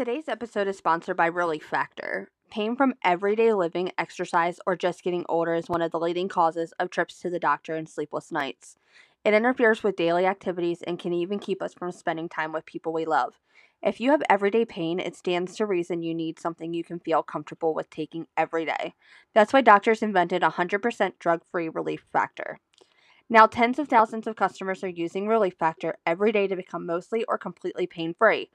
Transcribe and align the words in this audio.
Today's 0.00 0.30
episode 0.30 0.66
is 0.66 0.78
sponsored 0.78 1.18
by 1.18 1.26
Relief 1.26 1.62
Factor. 1.62 2.30
Pain 2.50 2.74
from 2.74 2.94
everyday 3.04 3.52
living, 3.52 3.92
exercise, 3.98 4.58
or 4.66 4.74
just 4.74 5.04
getting 5.04 5.26
older 5.28 5.52
is 5.52 5.68
one 5.68 5.82
of 5.82 5.90
the 5.90 6.00
leading 6.00 6.26
causes 6.26 6.72
of 6.80 6.88
trips 6.88 7.20
to 7.20 7.28
the 7.28 7.38
doctor 7.38 7.74
and 7.74 7.86
sleepless 7.86 8.32
nights. 8.32 8.78
It 9.26 9.34
interferes 9.34 9.82
with 9.82 9.96
daily 9.96 10.24
activities 10.24 10.80
and 10.80 10.98
can 10.98 11.12
even 11.12 11.38
keep 11.38 11.60
us 11.60 11.74
from 11.74 11.92
spending 11.92 12.30
time 12.30 12.50
with 12.50 12.64
people 12.64 12.94
we 12.94 13.04
love. 13.04 13.40
If 13.82 14.00
you 14.00 14.10
have 14.12 14.22
everyday 14.30 14.64
pain, 14.64 15.00
it 15.00 15.16
stands 15.16 15.54
to 15.56 15.66
reason 15.66 16.02
you 16.02 16.14
need 16.14 16.40
something 16.40 16.72
you 16.72 16.82
can 16.82 17.00
feel 17.00 17.22
comfortable 17.22 17.74
with 17.74 17.90
taking 17.90 18.26
every 18.38 18.64
day. 18.64 18.94
That's 19.34 19.52
why 19.52 19.60
doctors 19.60 20.00
invented 20.00 20.40
100% 20.40 21.18
drug 21.18 21.42
free 21.52 21.68
Relief 21.68 22.06
Factor. 22.10 22.58
Now, 23.32 23.46
tens 23.46 23.78
of 23.78 23.86
thousands 23.86 24.26
of 24.26 24.34
customers 24.34 24.82
are 24.82 24.88
using 24.88 25.28
Relief 25.28 25.54
Factor 25.56 25.94
every 26.04 26.32
day 26.32 26.48
to 26.48 26.56
become 26.56 26.84
mostly 26.84 27.22
or 27.28 27.38
completely 27.38 27.86
pain 27.86 28.12
free. 28.12 28.50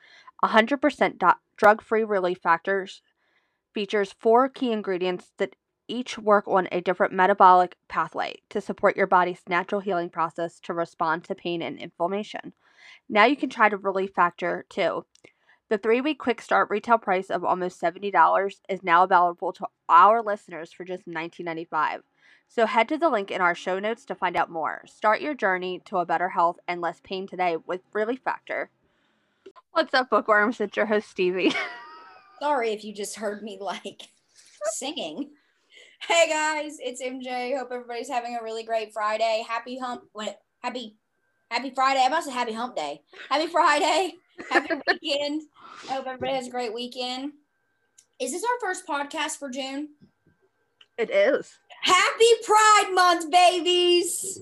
100% 0.48 1.20
do- 1.20 1.28
drug 1.58 1.82
free 1.82 2.04
Relief 2.04 2.40
Factors 2.42 3.02
features 3.74 4.16
four 4.20 4.50
key 4.50 4.72
ingredients 4.72 5.32
that 5.38 5.56
each 5.88 6.18
work 6.18 6.48
on 6.48 6.68
a 6.72 6.82
different 6.82 7.14
metabolic 7.14 7.76
pathway 7.88 8.36
to 8.50 8.62
support 8.62 8.98
your 8.98 9.08
body's 9.08 9.42
natural 9.48 9.82
healing 9.82 10.10
process 10.10 10.60
to 10.60 10.74
respond 10.74 11.24
to 11.24 11.36
pain 11.36 11.62
and 11.62 11.78
inflammation. 11.78 12.54
Now 13.08 13.26
you 13.26 13.36
can 13.36 13.50
try 13.50 13.70
the 13.70 13.78
Relief 13.78 14.12
Factor 14.16 14.66
too. 14.70 15.06
The 15.70 15.78
three 15.78 16.02
week 16.02 16.20
quick 16.20 16.42
start 16.42 16.70
retail 16.70 16.98
price 16.98 17.30
of 17.30 17.44
almost 17.44 17.82
$70 17.82 18.54
is 18.70 18.84
now 18.84 19.04
available 19.04 19.52
to 19.54 19.68
our 19.90 20.22
listeners 20.22 20.72
for 20.72 20.86
just 20.86 21.08
$19.95. 21.08 22.02
So 22.48 22.68
head 22.68 22.88
to 22.90 22.98
the 22.98 23.10
link 23.10 23.32
in 23.32 23.42
our 23.42 23.56
show 23.56 23.80
notes 23.80 24.06
to 24.06 24.16
find 24.16 24.38
out 24.38 24.52
more. 24.52 24.84
Start 24.86 25.22
your 25.22 25.34
journey 25.34 25.82
to 25.86 25.98
a 25.98 26.06
better 26.06 26.30
health 26.30 26.58
and 26.68 26.82
less 26.82 27.02
pain 27.04 27.28
today 27.28 27.58
with 27.66 27.82
Relief 27.94 28.20
Factor. 28.24 28.70
What's 29.76 29.94
up, 29.94 30.10
bookworms? 30.10 30.62
It's 30.62 30.78
your 30.78 30.86
host, 30.86 31.10
Stevie. 31.10 31.52
Sorry 32.42 32.70
if 32.70 32.86
you 32.86 32.94
just 32.94 33.18
heard 33.18 33.44
me 33.44 33.58
like 33.60 34.04
singing. 34.68 35.32
Hey 36.00 36.30
guys, 36.30 36.78
it's 36.80 37.04
MJ. 37.04 37.58
Hope 37.58 37.74
everybody's 37.74 38.08
having 38.08 38.38
a 38.40 38.44
really 38.44 38.64
great 38.64 38.94
Friday. 38.94 39.44
Happy 39.46 39.78
hump 39.78 40.04
what 40.14 40.40
happy 40.64 40.96
happy 41.52 41.74
Friday. 41.76 42.00
I 42.02 42.08
must 42.08 42.26
say 42.26 42.32
happy 42.32 42.54
hump 42.54 42.78
day. 42.78 43.02
Happy 43.30 43.48
Friday. 43.48 44.14
Happy 44.50 44.76
weekend. 45.02 45.42
I 45.90 45.96
hope 45.96 46.08
everybody 46.08 46.36
has 46.36 46.48
a 46.48 46.52
great 46.52 46.74
weekend. 46.74 47.34
Is 48.18 48.32
this 48.32 48.46
our 48.46 48.60
first 48.62 48.88
podcast 48.88 49.40
for 49.40 49.50
June? 49.50 49.90
It 50.98 51.10
is. 51.10 51.54
Happy 51.82 52.30
Pride 52.46 52.92
Month, 52.94 53.30
babies. 53.30 54.40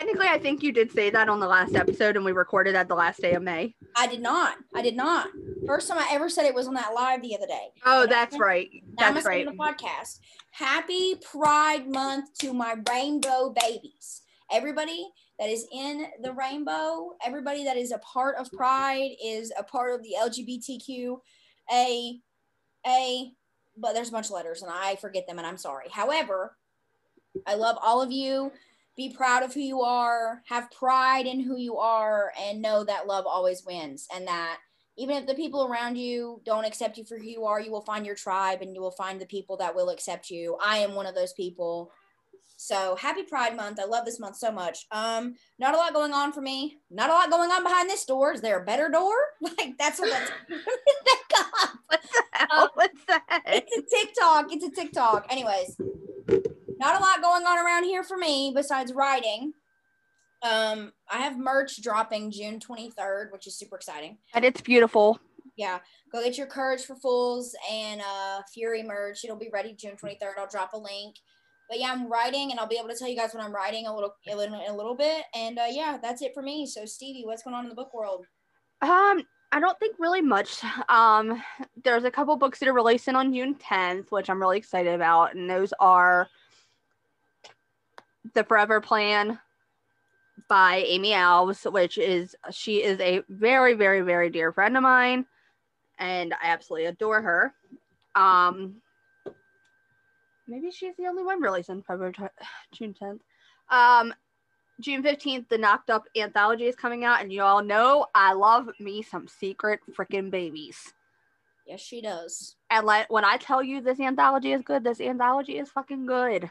Technically, 0.00 0.28
I 0.28 0.38
think 0.38 0.62
you 0.62 0.72
did 0.72 0.90
say 0.90 1.10
that 1.10 1.28
on 1.28 1.40
the 1.40 1.46
last 1.46 1.74
episode, 1.74 2.16
and 2.16 2.24
we 2.24 2.32
recorded 2.32 2.74
at 2.74 2.88
the 2.88 2.94
last 2.94 3.20
day 3.20 3.34
of 3.34 3.42
May. 3.42 3.74
I 3.94 4.06
did 4.06 4.22
not. 4.22 4.56
I 4.74 4.80
did 4.80 4.96
not. 4.96 5.28
First 5.66 5.88
time 5.88 5.98
I 5.98 6.08
ever 6.12 6.30
said 6.30 6.46
it 6.46 6.54
was 6.54 6.66
on 6.66 6.72
that 6.72 6.94
live 6.94 7.20
the 7.20 7.36
other 7.36 7.46
day. 7.46 7.68
Oh, 7.84 8.06
that's 8.06 8.38
right. 8.38 8.70
I'm 8.98 9.14
That's 9.14 9.26
right. 9.26 9.46
on 9.46 9.54
the 9.54 9.62
podcast. 9.62 10.20
Happy 10.52 11.16
Pride 11.16 11.86
Month 11.86 12.32
to 12.38 12.54
my 12.54 12.76
rainbow 12.90 13.54
babies. 13.60 14.22
Everybody 14.50 15.06
that 15.38 15.50
is 15.50 15.66
in 15.70 16.06
the 16.22 16.32
rainbow, 16.32 17.10
everybody 17.22 17.62
that 17.64 17.76
is 17.76 17.92
a 17.92 17.98
part 17.98 18.36
of 18.36 18.50
Pride 18.52 19.10
is 19.22 19.52
a 19.58 19.62
part 19.62 19.94
of 19.94 20.02
the 20.02 20.14
LGBTQ 20.18 21.18
a 21.72 22.18
a 22.86 23.32
but 23.76 23.92
there's 23.92 24.08
a 24.08 24.12
bunch 24.12 24.26
of 24.26 24.32
letters 24.32 24.62
and 24.62 24.72
I 24.74 24.96
forget 24.96 25.26
them 25.26 25.38
and 25.38 25.46
I'm 25.46 25.58
sorry. 25.58 25.86
However, 25.90 26.56
I 27.46 27.54
love 27.54 27.76
all 27.82 28.02
of 28.02 28.10
you. 28.10 28.50
Be 29.00 29.08
proud 29.08 29.42
of 29.42 29.54
who 29.54 29.60
you 29.60 29.80
are, 29.80 30.42
have 30.46 30.70
pride 30.70 31.24
in 31.24 31.40
who 31.40 31.56
you 31.56 31.78
are, 31.78 32.34
and 32.38 32.60
know 32.60 32.84
that 32.84 33.06
love 33.06 33.24
always 33.26 33.64
wins. 33.64 34.06
And 34.14 34.26
that 34.26 34.58
even 34.98 35.16
if 35.16 35.26
the 35.26 35.34
people 35.34 35.66
around 35.66 35.96
you 35.96 36.42
don't 36.44 36.66
accept 36.66 36.98
you 36.98 37.06
for 37.06 37.16
who 37.16 37.24
you 37.24 37.46
are, 37.46 37.62
you 37.62 37.72
will 37.72 37.80
find 37.80 38.04
your 38.04 38.14
tribe 38.14 38.60
and 38.60 38.74
you 38.74 38.82
will 38.82 38.90
find 38.90 39.18
the 39.18 39.24
people 39.24 39.56
that 39.56 39.74
will 39.74 39.88
accept 39.88 40.28
you. 40.28 40.58
I 40.62 40.80
am 40.80 40.94
one 40.94 41.06
of 41.06 41.14
those 41.14 41.32
people. 41.32 41.90
So 42.58 42.94
happy 42.94 43.22
Pride 43.22 43.56
Month. 43.56 43.80
I 43.80 43.86
love 43.86 44.04
this 44.04 44.20
month 44.20 44.36
so 44.36 44.52
much. 44.52 44.84
Um, 44.92 45.34
not 45.58 45.72
a 45.72 45.78
lot 45.78 45.94
going 45.94 46.12
on 46.12 46.30
for 46.30 46.42
me. 46.42 46.76
Not 46.90 47.08
a 47.08 47.14
lot 47.14 47.30
going 47.30 47.50
on 47.50 47.62
behind 47.62 47.88
this 47.88 48.04
door. 48.04 48.34
Is 48.34 48.42
there 48.42 48.60
a 48.60 48.66
better 48.66 48.90
door? 48.90 49.14
Like 49.40 49.78
that's 49.78 49.98
what 49.98 50.10
that's. 50.10 50.30
What's 51.86 52.08
that? 52.12 52.48
Um, 52.50 52.68
What's 52.74 53.04
that? 53.06 53.44
It's 53.46 53.78
a 53.78 53.96
TikTok. 53.96 54.52
It's 54.52 54.64
a 54.66 54.70
TikTok. 54.70 55.26
Anyways, 55.30 55.74
not 56.80 56.98
a 56.98 57.04
lot 57.04 57.22
going 57.22 57.44
on 57.44 57.64
around 57.64 57.84
here 57.84 58.02
for 58.02 58.16
me 58.16 58.52
besides 58.54 58.92
writing. 58.92 59.52
Um, 60.42 60.92
I 61.10 61.18
have 61.18 61.38
merch 61.38 61.82
dropping 61.82 62.30
June 62.30 62.58
23rd, 62.58 63.30
which 63.30 63.46
is 63.46 63.58
super 63.58 63.76
exciting. 63.76 64.16
And 64.32 64.44
it's 64.46 64.62
beautiful. 64.62 65.20
Yeah, 65.56 65.80
go 66.10 66.24
get 66.24 66.38
your 66.38 66.46
Courage 66.46 66.86
for 66.86 66.96
Fools 66.96 67.54
and 67.70 68.00
uh, 68.00 68.40
Fury 68.54 68.82
merch. 68.82 69.22
It'll 69.22 69.36
be 69.36 69.50
ready 69.52 69.74
June 69.74 69.96
23rd. 70.02 70.38
I'll 70.38 70.48
drop 70.48 70.72
a 70.72 70.78
link. 70.78 71.16
But 71.68 71.78
yeah, 71.78 71.92
I'm 71.92 72.10
writing, 72.10 72.50
and 72.50 72.58
I'll 72.58 72.66
be 72.66 72.78
able 72.78 72.88
to 72.88 72.96
tell 72.96 73.08
you 73.08 73.16
guys 73.16 73.34
when 73.34 73.44
I'm 73.44 73.54
writing 73.54 73.86
a 73.86 73.94
little, 73.94 74.14
a 74.28 74.34
little, 74.34 74.58
in 74.58 74.70
a 74.70 74.76
little 74.76 74.96
bit. 74.96 75.24
And 75.34 75.58
uh, 75.58 75.66
yeah, 75.70 75.98
that's 76.02 76.22
it 76.22 76.32
for 76.32 76.42
me. 76.42 76.66
So 76.66 76.86
Stevie, 76.86 77.26
what's 77.26 77.42
going 77.42 77.54
on 77.54 77.64
in 77.64 77.68
the 77.68 77.76
book 77.76 77.92
world? 77.92 78.24
Um, 78.80 79.22
I 79.52 79.60
don't 79.60 79.78
think 79.78 79.96
really 79.98 80.22
much. 80.22 80.64
Um, 80.88 81.40
there's 81.84 82.04
a 82.04 82.10
couple 82.10 82.34
books 82.36 82.58
that 82.58 82.68
are 82.68 82.72
releasing 82.72 83.14
on 83.14 83.32
June 83.34 83.54
10th, 83.54 84.10
which 84.10 84.30
I'm 84.30 84.40
really 84.40 84.56
excited 84.56 84.94
about, 84.94 85.34
and 85.34 85.48
those 85.48 85.74
are 85.78 86.26
The 88.34 88.44
Forever 88.44 88.80
Plan 88.80 89.38
by 90.48 90.84
Amy 90.86 91.10
Alves, 91.10 91.70
which 91.70 91.98
is 91.98 92.34
she 92.50 92.82
is 92.82 93.00
a 93.00 93.22
very, 93.28 93.74
very, 93.74 94.00
very 94.00 94.30
dear 94.30 94.52
friend 94.52 94.76
of 94.76 94.82
mine, 94.82 95.26
and 95.98 96.34
I 96.34 96.48
absolutely 96.48 96.86
adore 96.86 97.22
her. 97.22 97.54
Um, 98.14 98.82
maybe 100.48 100.70
she's 100.70 100.96
the 100.96 101.06
only 101.06 101.22
one 101.22 101.40
releasing 101.40 101.82
February 101.82 102.12
tw- 102.12 102.44
June 102.72 102.94
10th. 103.00 103.20
Um, 103.70 104.12
June 104.80 105.02
15th, 105.02 105.48
the 105.48 105.58
Knocked 105.58 105.90
Up 105.90 106.04
anthology 106.16 106.64
is 106.64 106.74
coming 106.74 107.04
out, 107.04 107.20
and 107.20 107.32
you 107.32 107.42
all 107.42 107.62
know 107.62 108.06
I 108.14 108.32
love 108.32 108.70
me 108.80 109.02
some 109.02 109.28
secret 109.28 109.80
freaking 109.96 110.30
babies. 110.30 110.94
Yes, 111.66 111.80
she 111.80 112.00
does. 112.00 112.56
And 112.70 112.86
let, 112.86 113.10
when 113.10 113.24
I 113.24 113.36
tell 113.36 113.62
you 113.62 113.80
this 113.80 114.00
anthology 114.00 114.52
is 114.52 114.62
good, 114.62 114.82
this 114.82 115.00
anthology 115.00 115.58
is 115.58 115.70
fucking 115.70 116.06
good. 116.06 116.50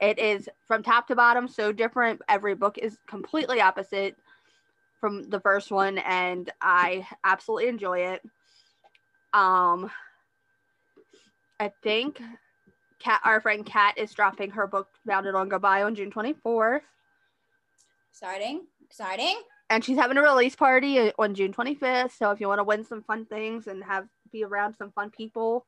It 0.00 0.18
is 0.18 0.48
from 0.66 0.82
top 0.82 1.08
to 1.08 1.16
bottom 1.16 1.48
so 1.48 1.72
different. 1.72 2.22
Every 2.28 2.54
book 2.54 2.78
is 2.78 2.98
completely 3.08 3.60
opposite 3.60 4.16
from 5.00 5.28
the 5.28 5.40
first 5.40 5.70
one, 5.70 5.98
and 5.98 6.50
I 6.60 7.06
absolutely 7.24 7.68
enjoy 7.68 8.00
it. 8.00 8.22
Um, 9.32 9.90
I 11.60 11.72
think 11.82 12.20
Kat, 13.00 13.20
our 13.24 13.40
friend 13.40 13.66
Kat, 13.66 13.98
is 13.98 14.12
dropping 14.12 14.50
her 14.50 14.66
book 14.66 14.88
Bounded 15.04 15.34
on 15.34 15.48
Goodbye 15.48 15.82
on 15.82 15.94
June 15.94 16.10
24th. 16.10 16.80
Exciting, 18.10 18.62
exciting. 18.84 19.36
and 19.70 19.84
she's 19.84 19.98
having 19.98 20.16
a 20.16 20.22
release 20.22 20.56
party 20.56 20.98
uh, 20.98 21.12
on 21.18 21.34
June 21.34 21.52
25th. 21.52 22.16
So 22.16 22.30
if 22.30 22.40
you 22.40 22.48
want 22.48 22.58
to 22.58 22.64
win 22.64 22.84
some 22.84 23.02
fun 23.02 23.26
things 23.26 23.66
and 23.66 23.82
have 23.84 24.06
be 24.32 24.44
around 24.44 24.74
some 24.74 24.90
fun 24.92 25.10
people 25.10 25.66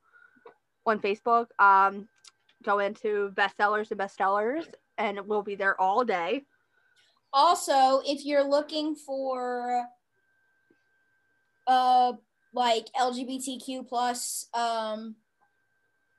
on 0.86 1.00
Facebook, 1.00 1.46
um, 1.58 2.08
go 2.62 2.78
into 2.78 3.32
bestsellers 3.34 3.90
and 3.90 4.00
bestsellers, 4.00 4.64
and 4.98 5.20
we'll 5.26 5.42
be 5.42 5.54
there 5.54 5.80
all 5.80 6.04
day. 6.04 6.44
Also, 7.32 8.02
if 8.04 8.24
you're 8.24 8.44
looking 8.44 8.94
for 8.94 9.84
uh 11.66 12.12
like 12.52 12.86
LGBTQ 12.98 13.86
plus 13.86 14.48
um 14.54 15.14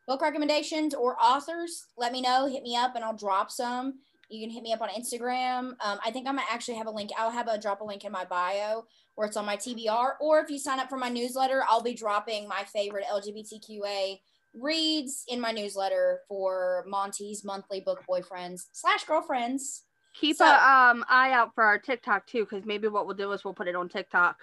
book 0.08 0.22
recommendations 0.22 0.94
or 0.94 1.16
authors, 1.22 1.86
let 1.98 2.12
me 2.12 2.22
know. 2.22 2.48
Hit 2.48 2.64
me 2.64 2.76
up 2.76 2.96
and 2.96 3.04
I'll 3.04 3.16
drop 3.16 3.52
some. 3.52 4.00
You 4.30 4.40
can 4.40 4.50
hit 4.50 4.64
me 4.64 4.72
up 4.72 4.82
on 4.82 4.90
Instagram. 4.90 5.76
Um, 5.84 6.00
I 6.06 6.12
think 6.12 6.28
I'm 6.28 6.36
gonna 6.36 6.48
actually 6.50 6.78
have 6.78 6.88
a 6.88 6.92
link. 6.92 7.12
I'll 7.18 7.32
have 7.32 7.50
a 7.50 7.60
drop 7.60 7.82
a 7.82 7.84
link 7.84 8.06
in 8.06 8.12
my 8.12 8.24
bio 8.24 8.86
or 9.18 9.26
it's 9.26 9.36
on 9.38 9.46
my 9.46 9.58
TBR. 9.58 10.14
Or 10.22 10.40
if 10.40 10.50
you 10.50 10.58
sign 10.58 10.80
up 10.80 10.90
for 10.90 10.98
my 10.98 11.10
newsletter, 11.10 11.64
I'll 11.68 11.84
be 11.84 11.94
dropping 11.94 12.48
my 12.48 12.64
favorite 12.64 13.06
LGBTQA 13.12 14.20
reads 14.54 15.24
in 15.28 15.40
my 15.40 15.52
newsletter 15.52 16.22
for 16.28 16.84
Monty's 16.88 17.44
monthly 17.44 17.80
book 17.82 18.04
boyfriends 18.10 18.66
slash 18.72 19.04
girlfriends. 19.06 19.84
Keep 20.14 20.38
So- 20.38 20.46
a 20.46 20.50
um 20.92 21.06
eye 21.10 21.32
out 21.32 21.54
for 21.56 21.64
our 21.64 21.78
TikTok 21.80 22.28
too, 22.28 22.46
because 22.46 22.66
maybe 22.66 22.88
what 22.88 23.06
we'll 23.08 23.16
do 23.16 23.32
is 23.32 23.44
we'll 23.46 23.54
put 23.54 23.68
it 23.68 23.76
on 23.76 23.88
TikTok. 23.90 24.38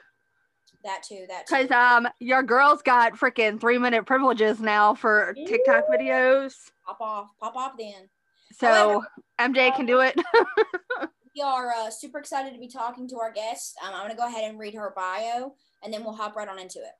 That 0.84 1.02
too. 1.02 1.26
That 1.28 1.46
too. 1.46 1.56
Because 1.56 1.70
um 1.70 2.08
your 2.20 2.42
girl's 2.42 2.82
got 2.82 3.14
freaking 3.14 3.60
three 3.60 3.78
minute 3.78 4.06
privileges 4.06 4.60
now 4.60 4.94
for 4.94 5.34
TikTok 5.34 5.84
Ooh. 5.90 5.92
videos. 5.96 6.54
pop 6.86 7.00
off, 7.00 7.30
pop 7.40 7.56
off 7.56 7.72
then. 7.78 8.08
So 8.52 9.04
MJ 9.38 9.74
can 9.76 9.86
do 9.86 10.00
it. 10.00 10.18
We 11.36 11.42
are 11.42 11.70
uh, 11.70 11.88
super 11.90 12.18
excited 12.18 12.52
to 12.54 12.58
be 12.58 12.66
talking 12.66 13.06
to 13.10 13.18
our 13.20 13.30
guest. 13.30 13.76
Um, 13.84 13.94
I'm 13.94 14.00
going 14.00 14.10
to 14.10 14.16
go 14.16 14.26
ahead 14.26 14.50
and 14.50 14.58
read 14.58 14.74
her 14.74 14.92
bio 14.96 15.54
and 15.84 15.94
then 15.94 16.02
we'll 16.02 16.14
hop 16.14 16.34
right 16.34 16.48
on 16.48 16.58
into 16.58 16.80
it. 16.80 16.90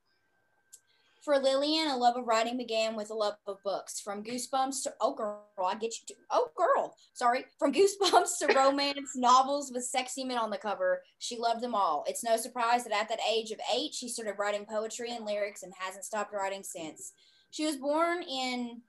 For 1.20 1.38
Lillian, 1.38 1.88
a 1.88 1.96
love 1.96 2.16
of 2.16 2.26
writing 2.26 2.56
began 2.56 2.94
with 2.94 3.10
a 3.10 3.14
love 3.14 3.34
of 3.46 3.62
books. 3.64 4.00
From 4.00 4.22
Goosebumps 4.22 4.84
to 4.84 4.94
oh 5.00 5.14
girl, 5.14 5.42
I 5.62 5.74
get 5.74 5.94
you. 5.94 6.06
To, 6.06 6.14
oh 6.30 6.50
girl, 6.56 6.94
sorry. 7.12 7.44
From 7.58 7.72
Goosebumps 7.72 8.38
to 8.38 8.54
romance 8.54 9.12
novels 9.16 9.72
with 9.74 9.84
sexy 9.84 10.24
men 10.24 10.38
on 10.38 10.50
the 10.50 10.58
cover, 10.58 11.02
she 11.18 11.36
loved 11.36 11.60
them 11.60 11.74
all. 11.74 12.04
It's 12.06 12.22
no 12.22 12.36
surprise 12.36 12.84
that 12.84 12.92
at 12.92 13.08
that 13.08 13.18
age 13.28 13.50
of 13.50 13.58
eight, 13.74 13.94
she 13.94 14.08
started 14.08 14.38
writing 14.38 14.64
poetry 14.64 15.10
and 15.10 15.26
lyrics 15.26 15.64
and 15.64 15.72
hasn't 15.76 16.04
stopped 16.04 16.32
writing 16.32 16.62
since. 16.62 17.12
She 17.50 17.66
was 17.66 17.76
born 17.76 18.22
in. 18.22 18.82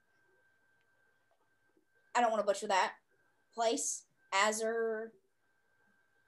I 2.16 2.22
don't 2.22 2.32
want 2.32 2.42
to 2.42 2.48
butcher 2.48 2.68
that 2.68 2.94
place, 3.56 4.04
Azer, 4.34 5.10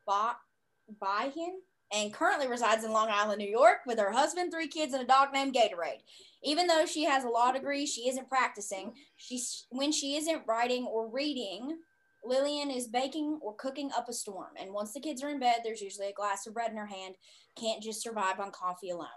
Baihin 0.08 1.60
and 1.92 2.14
currently 2.14 2.48
resides 2.48 2.84
in 2.84 2.92
Long 2.92 3.10
Island, 3.10 3.40
New 3.40 3.50
York, 3.50 3.80
with 3.86 4.00
her 4.00 4.12
husband, 4.12 4.52
three 4.52 4.68
kids, 4.68 4.94
and 4.94 5.04
a 5.04 5.08
dog 5.08 5.30
named 5.34 5.54
Gatorade. 5.54 6.02
Even 6.44 6.68
though 6.68 6.86
she 6.86 7.04
has 7.04 7.24
a 7.24 7.30
law 7.30 7.52
degree, 7.52 7.86
she 7.86 8.08
isn't 8.08 8.30
practicing. 8.30 8.94
She's 9.18 9.66
when 9.70 9.92
she 9.92 10.16
isn't 10.16 10.44
writing 10.48 10.86
or 10.86 11.10
reading. 11.10 11.80
Lillian 12.24 12.70
is 12.70 12.88
baking 12.88 13.40
or 13.42 13.56
cooking 13.56 13.90
up 13.98 14.08
a 14.08 14.14
storm, 14.14 14.52
and 14.60 14.74
once 14.74 14.94
the 14.94 15.00
kids 15.00 15.24
are 15.24 15.30
in 15.30 15.40
bed, 15.40 15.62
there's 15.64 15.82
usually 15.82 16.08
a 16.08 16.14
glass 16.14 16.46
of 16.46 16.54
bread 16.54 16.72
in 16.72 16.78
her 16.78 16.86
hand. 16.86 17.16
Can't 17.60 17.82
just 17.82 18.02
survive 18.02 18.40
on 18.40 18.52
coffee 18.52 18.92
alone. 18.92 19.08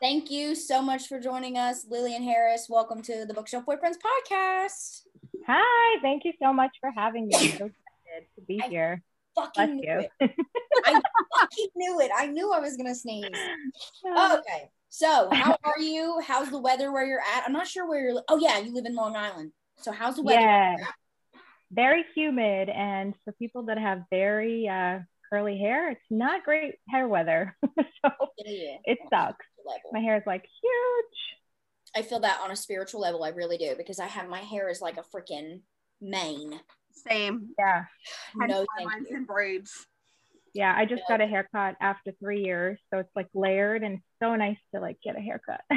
Thank 0.00 0.30
you 0.30 0.54
so 0.54 0.82
much 0.82 1.08
for 1.08 1.20
joining 1.20 1.56
us, 1.56 1.86
Lillian 1.88 2.22
Harris. 2.22 2.66
Welcome 2.68 3.02
to 3.02 3.24
the 3.26 3.34
Bookshelf 3.34 3.64
Boyfriends 3.64 3.96
podcast. 3.96 5.02
Hi, 5.46 5.98
thank 6.02 6.24
you 6.24 6.32
so 6.42 6.52
much 6.52 6.72
for 6.80 6.90
having 6.90 7.28
me. 7.28 7.34
I'm 7.34 7.40
so 7.40 7.46
excited 7.66 8.26
to 8.34 8.40
be 8.46 8.60
I 8.62 8.68
here 8.68 9.02
fucking 9.36 9.76
knew 9.76 10.00
it. 10.00 10.10
I 10.84 11.00
fucking 11.38 11.68
knew 11.76 12.00
it. 12.00 12.10
I 12.16 12.26
knew 12.26 12.52
I 12.52 12.60
was 12.60 12.76
gonna 12.76 12.94
sneeze. 12.94 13.26
Okay. 14.04 14.70
So, 14.88 15.28
how 15.30 15.58
are 15.62 15.78
you? 15.78 16.20
How's 16.26 16.50
the 16.50 16.58
weather 16.58 16.90
where 16.90 17.04
you're 17.04 17.20
at? 17.20 17.44
I'm 17.46 17.52
not 17.52 17.68
sure 17.68 17.88
where 17.88 18.00
you're. 18.00 18.22
Oh 18.28 18.38
yeah, 18.38 18.58
you 18.58 18.72
live 18.72 18.86
in 18.86 18.94
Long 18.94 19.14
Island. 19.14 19.52
So 19.78 19.92
how's 19.92 20.16
the 20.16 20.22
weather? 20.22 20.40
Yeah, 20.40 20.76
very 21.70 22.04
humid, 22.14 22.68
and 22.68 23.14
for 23.24 23.32
people 23.32 23.64
that 23.64 23.78
have 23.78 24.02
very 24.10 24.68
uh, 24.68 25.00
curly 25.30 25.58
hair, 25.58 25.90
it's 25.90 26.00
not 26.10 26.44
great 26.44 26.76
hair 26.88 27.08
weather. 27.08 27.56
so 27.76 28.10
Yeah, 28.38 28.76
it 28.84 28.98
sucks. 29.12 29.44
My 29.92 30.00
hair 30.00 30.16
is 30.16 30.22
like 30.26 30.42
huge. 30.42 31.36
I 31.96 32.02
feel 32.02 32.20
that 32.20 32.40
on 32.42 32.50
a 32.50 32.56
spiritual 32.56 33.00
level. 33.00 33.24
I 33.24 33.30
really 33.30 33.58
do 33.58 33.74
because 33.76 33.98
I 33.98 34.06
have 34.06 34.28
my 34.28 34.40
hair 34.40 34.68
is 34.68 34.80
like 34.80 34.96
a 34.96 35.02
freaking 35.02 35.60
mane. 36.00 36.60
Same. 36.96 37.50
Yeah, 37.58 37.84
Hence 38.40 38.50
No, 38.52 38.60
why 38.60 38.66
thank 38.78 38.90
mine's 38.90 39.10
you. 39.10 39.16
in 39.18 39.24
braids. 39.24 39.86
yeah. 40.54 40.74
I 40.76 40.84
just 40.86 41.02
got 41.08 41.20
a 41.20 41.26
haircut 41.26 41.76
after 41.80 42.12
three 42.20 42.42
years, 42.44 42.78
so 42.92 42.98
it's 43.00 43.14
like 43.14 43.28
layered, 43.34 43.82
and 43.84 43.94
it's 43.96 44.04
so 44.22 44.34
nice 44.36 44.58
to 44.74 44.80
like 44.80 44.98
get 45.04 45.16
a 45.16 45.20
haircut. 45.20 45.60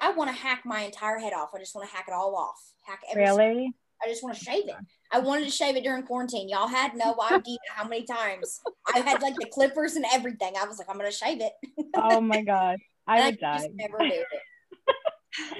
I 0.00 0.12
want 0.12 0.30
to 0.30 0.36
hack 0.36 0.62
my 0.64 0.82
entire 0.82 1.18
head 1.18 1.32
off. 1.34 1.50
I 1.54 1.58
just 1.58 1.74
want 1.74 1.88
to 1.88 1.94
hack 1.94 2.06
it 2.08 2.14
all 2.14 2.34
off. 2.36 2.58
Hack 2.86 3.00
every. 3.10 3.26
single- 3.26 3.38
really? 3.46 3.72
I 4.02 4.08
just 4.08 4.22
want 4.22 4.34
to 4.34 4.42
shave 4.42 4.66
it. 4.66 4.74
I 5.12 5.18
wanted 5.18 5.44
to 5.44 5.50
shave 5.50 5.76
it 5.76 5.84
during 5.84 6.04
quarantine. 6.04 6.48
Y'all 6.48 6.68
had 6.68 6.94
no 6.96 7.14
idea 7.30 7.58
how 7.74 7.84
many 7.86 8.04
times 8.06 8.60
I 8.94 9.00
had 9.00 9.20
like 9.20 9.34
the 9.34 9.44
clippers 9.52 9.94
and 9.96 10.06
everything. 10.14 10.54
I 10.58 10.64
was 10.64 10.78
like, 10.78 10.88
I'm 10.88 10.96
gonna 10.96 11.12
shave 11.12 11.42
it. 11.42 11.52
Oh 11.94 12.18
my 12.22 12.40
god, 12.46 12.78
I 13.06 13.16
And 13.18 13.24
would 13.26 13.32
could 13.34 13.40
die. 13.40 13.56
just 13.58 13.70
never 13.74 13.98
do 13.98 14.06
it. 14.06 14.26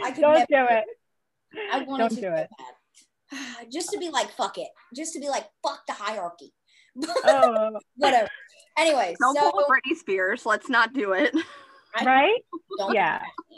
I 0.03 0.11
could 0.13 0.23
Don't 0.23 0.33
never 0.33 0.47
do 0.49 0.75
it. 0.75 0.85
I 1.71 1.83
wanted 1.83 1.99
Don't 2.03 2.15
to 2.15 2.21
do 2.23 2.29
it. 2.29 2.49
bad. 2.57 2.75
Just 3.73 3.91
to 3.93 3.99
be 3.99 4.09
like, 4.11 4.31
fuck 4.33 4.59
it. 4.59 4.69
Just 4.95 5.13
to 5.15 5.21
be 5.21 5.29
like, 5.29 5.47
fuck 5.67 5.87
the 5.87 5.93
hierarchy. 5.93 6.53
Oh, 7.25 7.79
Whatever. 7.97 8.29
Anyway, 8.79 9.15
Don't 9.21 9.37
so 9.37 9.51
pull 9.51 9.65
Britney 9.69 9.97
Spears. 9.97 10.45
Let's 10.47 10.69
not 10.69 10.93
do 10.93 11.13
it. 11.13 11.35
I 11.95 12.05
right? 12.05 12.41
don't 12.79 12.95
Yeah. 12.95 13.19
put 13.19 13.27
it 13.27 13.29
past 13.29 13.51
me. 13.51 13.57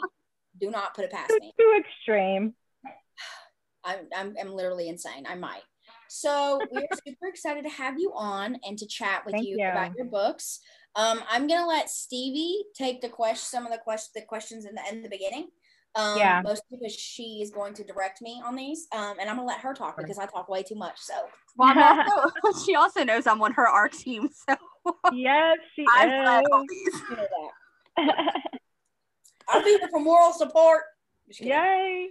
Do 0.61 0.71
not 0.71 0.93
put 0.95 1.05
it 1.05 1.11
past 1.11 1.29
Too, 1.29 1.37
me. 1.41 1.53
too 1.59 1.79
extreme. 1.79 2.53
I'm, 3.83 4.07
I'm, 4.15 4.35
I'm 4.39 4.51
literally 4.53 4.87
insane. 4.89 5.25
I 5.27 5.35
might. 5.35 5.63
So 6.09 6.61
we're 6.71 6.87
super 7.07 7.27
excited 7.27 7.63
to 7.63 7.69
have 7.71 7.99
you 7.99 8.13
on 8.15 8.57
and 8.63 8.77
to 8.77 8.85
chat 8.85 9.25
with 9.25 9.35
you, 9.41 9.57
you. 9.57 9.67
about 9.67 9.95
your 9.97 10.05
books. 10.05 10.59
Um, 10.95 11.21
I'm 11.27 11.47
gonna 11.47 11.67
let 11.67 11.89
Stevie 11.89 12.65
take 12.75 13.01
the 13.01 13.09
question, 13.09 13.37
some 13.43 13.65
of 13.65 13.71
the 13.71 13.79
question, 13.79 14.11
the 14.13 14.21
questions 14.21 14.65
in 14.65 14.75
the 14.75 14.81
in 14.91 15.01
the 15.01 15.09
beginning. 15.09 15.47
Um, 15.95 16.17
Yeah. 16.17 16.41
mostly 16.43 16.77
because 16.79 16.93
she 16.93 17.41
is 17.41 17.51
going 17.51 17.73
to 17.75 17.83
direct 17.83 18.21
me 18.21 18.41
on 18.45 18.55
these. 18.55 18.87
Um, 18.93 19.17
and 19.19 19.29
I'm 19.29 19.35
gonna 19.35 19.47
let 19.47 19.59
her 19.59 19.73
talk 19.73 19.97
because 19.97 20.17
I 20.17 20.25
talk 20.25 20.49
way 20.49 20.63
too 20.63 20.75
much. 20.75 20.97
So 20.97 21.13
Well, 21.55 21.69
I'm 21.69 21.79
also, 21.79 22.31
she 22.65 22.75
also 22.75 23.03
knows 23.03 23.27
I'm 23.27 23.41
on 23.41 23.51
her 23.53 23.67
art 23.67 23.93
team, 23.93 24.29
so 24.31 24.55
yes, 25.13 25.57
she 25.75 25.85
I'm 25.95 26.09
glad 26.09 26.43
all 26.51 26.61
is. 26.63 26.67
these. 26.69 27.01
you 27.09 27.15
know 27.17 27.27
that. 27.97 28.33
I'll 29.49 29.63
be 29.63 29.77
here 29.77 29.87
for 29.91 29.99
moral 29.99 30.33
support. 30.33 30.81
Yay. 31.39 32.09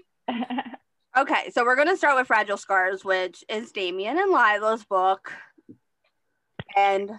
Okay, 1.17 1.51
so 1.51 1.65
we're 1.65 1.77
gonna 1.77 1.97
start 1.97 2.17
with 2.17 2.27
Fragile 2.29 2.57
Scars, 2.57 3.05
which 3.05 3.45
is 3.49 3.73
Damien 3.73 4.17
and 4.19 4.31
Lila's 4.31 4.85
book. 4.85 5.33
And 6.77 7.11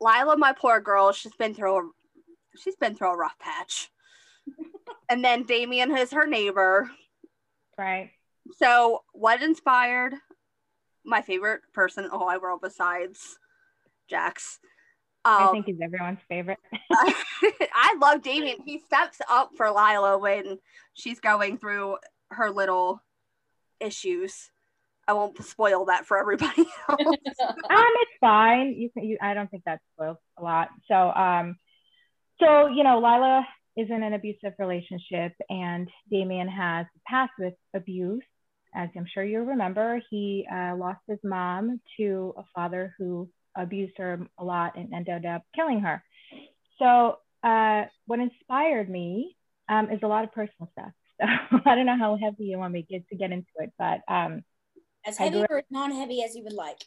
Lila, 0.00 0.36
my 0.36 0.52
poor 0.52 0.78
girl, 0.80 1.10
she's 1.12 1.34
been 1.34 1.54
through 1.54 1.76
a 1.78 1.90
she's 2.62 2.76
been 2.76 2.94
through 2.94 3.12
a 3.12 3.16
rough 3.16 3.38
patch. 3.38 3.90
And 5.08 5.24
then 5.24 5.44
Damien 5.44 5.96
is 5.96 6.12
her 6.12 6.26
neighbor. 6.26 6.90
right. 7.78 8.10
So 8.56 9.02
what 9.12 9.42
inspired 9.42 10.14
my 11.04 11.22
favorite 11.22 11.60
person 11.72 12.04
in 12.04 12.10
the 12.10 12.18
whole 12.18 12.40
world 12.40 12.60
besides 12.62 13.38
Jax? 14.08 14.58
I 15.24 15.44
Um, 15.44 15.52
think 15.52 15.66
he's 15.66 15.80
everyone's 15.82 16.20
favorite. 16.28 16.58
I 16.92 17.96
love 18.00 18.22
Damien. 18.22 18.56
He 18.64 18.78
steps 18.78 19.18
up 19.30 19.50
for 19.56 19.68
Lila 19.70 20.18
when 20.18 20.58
she's 20.94 21.20
going 21.20 21.58
through 21.58 21.98
her 22.30 22.50
little 22.50 23.02
issues. 23.78 24.50
I 25.06 25.12
won't 25.12 25.42
spoil 25.44 25.84
that 25.86 26.06
for 26.06 26.18
everybody 26.18 26.62
else. 26.88 27.00
um, 27.00 27.14
it's 27.68 28.10
fine. 28.20 28.74
You 28.76 28.90
can. 28.90 29.04
You, 29.04 29.18
I 29.20 29.34
don't 29.34 29.50
think 29.50 29.64
that 29.64 29.80
spoils 29.94 30.18
a 30.38 30.42
lot. 30.42 30.68
So, 30.88 30.94
um, 30.94 31.56
so 32.40 32.66
you 32.68 32.82
know, 32.84 32.96
Lila 32.98 33.46
is 33.80 33.90
in 33.90 34.02
an 34.02 34.14
abusive 34.14 34.52
relationship, 34.58 35.32
and 35.48 35.88
Damien 36.10 36.48
has 36.48 36.86
past 37.06 37.32
with 37.38 37.54
abuse. 37.74 38.22
As 38.74 38.88
I'm 38.96 39.06
sure 39.12 39.24
you 39.24 39.40
remember, 39.40 40.00
he 40.10 40.46
uh, 40.52 40.76
lost 40.76 41.00
his 41.08 41.18
mom 41.24 41.80
to 41.96 42.34
a 42.36 42.42
father 42.54 42.94
who 42.98 43.28
abused 43.56 43.94
her 43.98 44.20
a 44.38 44.44
lot 44.44 44.76
and 44.76 44.92
ended 44.92 45.26
up 45.26 45.42
killing 45.56 45.80
her. 45.80 46.02
So, 46.78 47.16
uh, 47.42 47.84
what 48.06 48.20
inspired 48.20 48.88
me 48.88 49.36
um, 49.68 49.90
is 49.90 50.00
a 50.02 50.06
lot 50.06 50.24
of 50.24 50.32
personal 50.32 50.70
stuff. 50.72 50.92
So, 51.50 51.58
I 51.66 51.74
don't 51.74 51.86
know 51.86 51.98
how 51.98 52.16
heavy 52.16 52.44
you 52.44 52.58
want 52.58 52.72
me 52.72 52.82
to 52.82 52.88
get 52.88 53.08
to 53.08 53.16
get 53.16 53.30
into 53.30 53.46
it, 53.58 53.72
but 53.78 54.00
um, 54.08 54.42
as 55.04 55.18
heavy 55.18 55.44
or 55.50 55.62
non-heavy 55.70 56.22
as 56.22 56.34
you 56.34 56.44
would 56.44 56.52
like. 56.52 56.82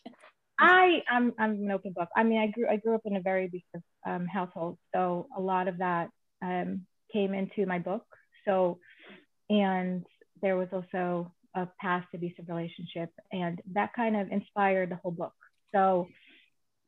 I 0.59 1.03
I'm 1.09 1.33
I'm 1.37 1.51
an 1.51 1.71
open 1.71 1.93
book. 1.93 2.09
I 2.15 2.23
mean, 2.23 2.39
I 2.39 2.47
grew 2.47 2.67
I 2.67 2.77
grew 2.77 2.95
up 2.95 3.01
in 3.05 3.15
a 3.15 3.21
very 3.21 3.45
abusive 3.45 3.83
um, 4.05 4.25
household, 4.25 4.77
so 4.93 5.27
a 5.35 5.41
lot 5.41 5.67
of 5.67 5.79
that 5.79 6.09
um, 6.43 6.85
came 7.11 7.33
into 7.33 7.65
my 7.65 7.79
book. 7.79 8.05
So, 8.45 8.79
and 9.49 10.05
there 10.41 10.57
was 10.57 10.67
also 10.71 11.31
a 11.55 11.67
past 11.79 12.07
abusive 12.13 12.45
relationship, 12.47 13.09
and 13.31 13.61
that 13.73 13.93
kind 13.95 14.15
of 14.15 14.29
inspired 14.29 14.91
the 14.91 14.97
whole 14.97 15.11
book. 15.11 15.33
So, 15.73 16.07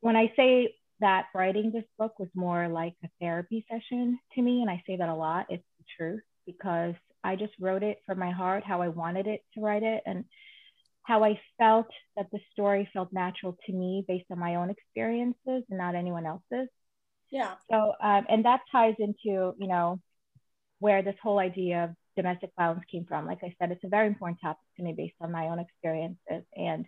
when 0.00 0.16
I 0.16 0.32
say 0.36 0.74
that 1.00 1.26
writing 1.34 1.72
this 1.72 1.84
book 1.98 2.18
was 2.18 2.28
more 2.34 2.68
like 2.68 2.94
a 3.04 3.08
therapy 3.20 3.64
session 3.70 4.18
to 4.34 4.42
me, 4.42 4.60
and 4.60 4.70
I 4.70 4.82
say 4.86 4.96
that 4.96 5.08
a 5.08 5.14
lot, 5.14 5.46
it's 5.48 5.64
the 5.78 5.84
truth 5.96 6.22
because 6.46 6.94
I 7.24 7.36
just 7.36 7.52
wrote 7.60 7.82
it 7.82 7.98
from 8.06 8.18
my 8.18 8.30
heart, 8.30 8.64
how 8.64 8.82
I 8.82 8.88
wanted 8.88 9.26
it 9.26 9.40
to 9.54 9.60
write 9.60 9.82
it, 9.82 10.02
and 10.06 10.24
how 11.02 11.24
I 11.24 11.40
felt 11.58 11.86
that 12.16 12.26
the 12.32 12.40
story 12.52 12.88
felt 12.92 13.12
natural 13.12 13.56
to 13.66 13.72
me 13.72 14.04
based 14.06 14.26
on 14.30 14.38
my 14.38 14.56
own 14.56 14.70
experiences 14.70 15.36
and 15.68 15.78
not 15.78 15.94
anyone 15.94 16.26
else's. 16.26 16.68
Yeah. 17.30 17.54
So, 17.70 17.92
um, 18.02 18.26
and 18.28 18.44
that 18.44 18.60
ties 18.70 18.94
into, 18.98 19.54
you 19.58 19.68
know, 19.68 20.00
where 20.78 21.02
this 21.02 21.16
whole 21.22 21.38
idea 21.38 21.84
of 21.84 21.90
domestic 22.16 22.50
violence 22.56 22.84
came 22.90 23.04
from. 23.04 23.26
Like 23.26 23.40
I 23.42 23.54
said, 23.58 23.70
it's 23.72 23.84
a 23.84 23.88
very 23.88 24.06
important 24.06 24.40
topic 24.40 24.66
to 24.76 24.82
me 24.82 24.94
based 24.96 25.16
on 25.20 25.32
my 25.32 25.46
own 25.46 25.58
experiences. 25.58 26.44
And 26.54 26.86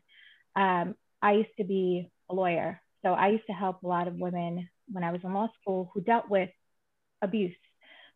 um, 0.56 0.94
I 1.20 1.32
used 1.32 1.56
to 1.58 1.64
be 1.64 2.10
a 2.30 2.34
lawyer. 2.34 2.80
So 3.02 3.10
I 3.10 3.28
used 3.28 3.46
to 3.46 3.52
help 3.52 3.82
a 3.82 3.88
lot 3.88 4.08
of 4.08 4.14
women 4.14 4.68
when 4.90 5.04
I 5.04 5.12
was 5.12 5.20
in 5.24 5.32
law 5.32 5.48
school 5.60 5.90
who 5.94 6.00
dealt 6.00 6.28
with 6.28 6.50
abuse. 7.22 7.56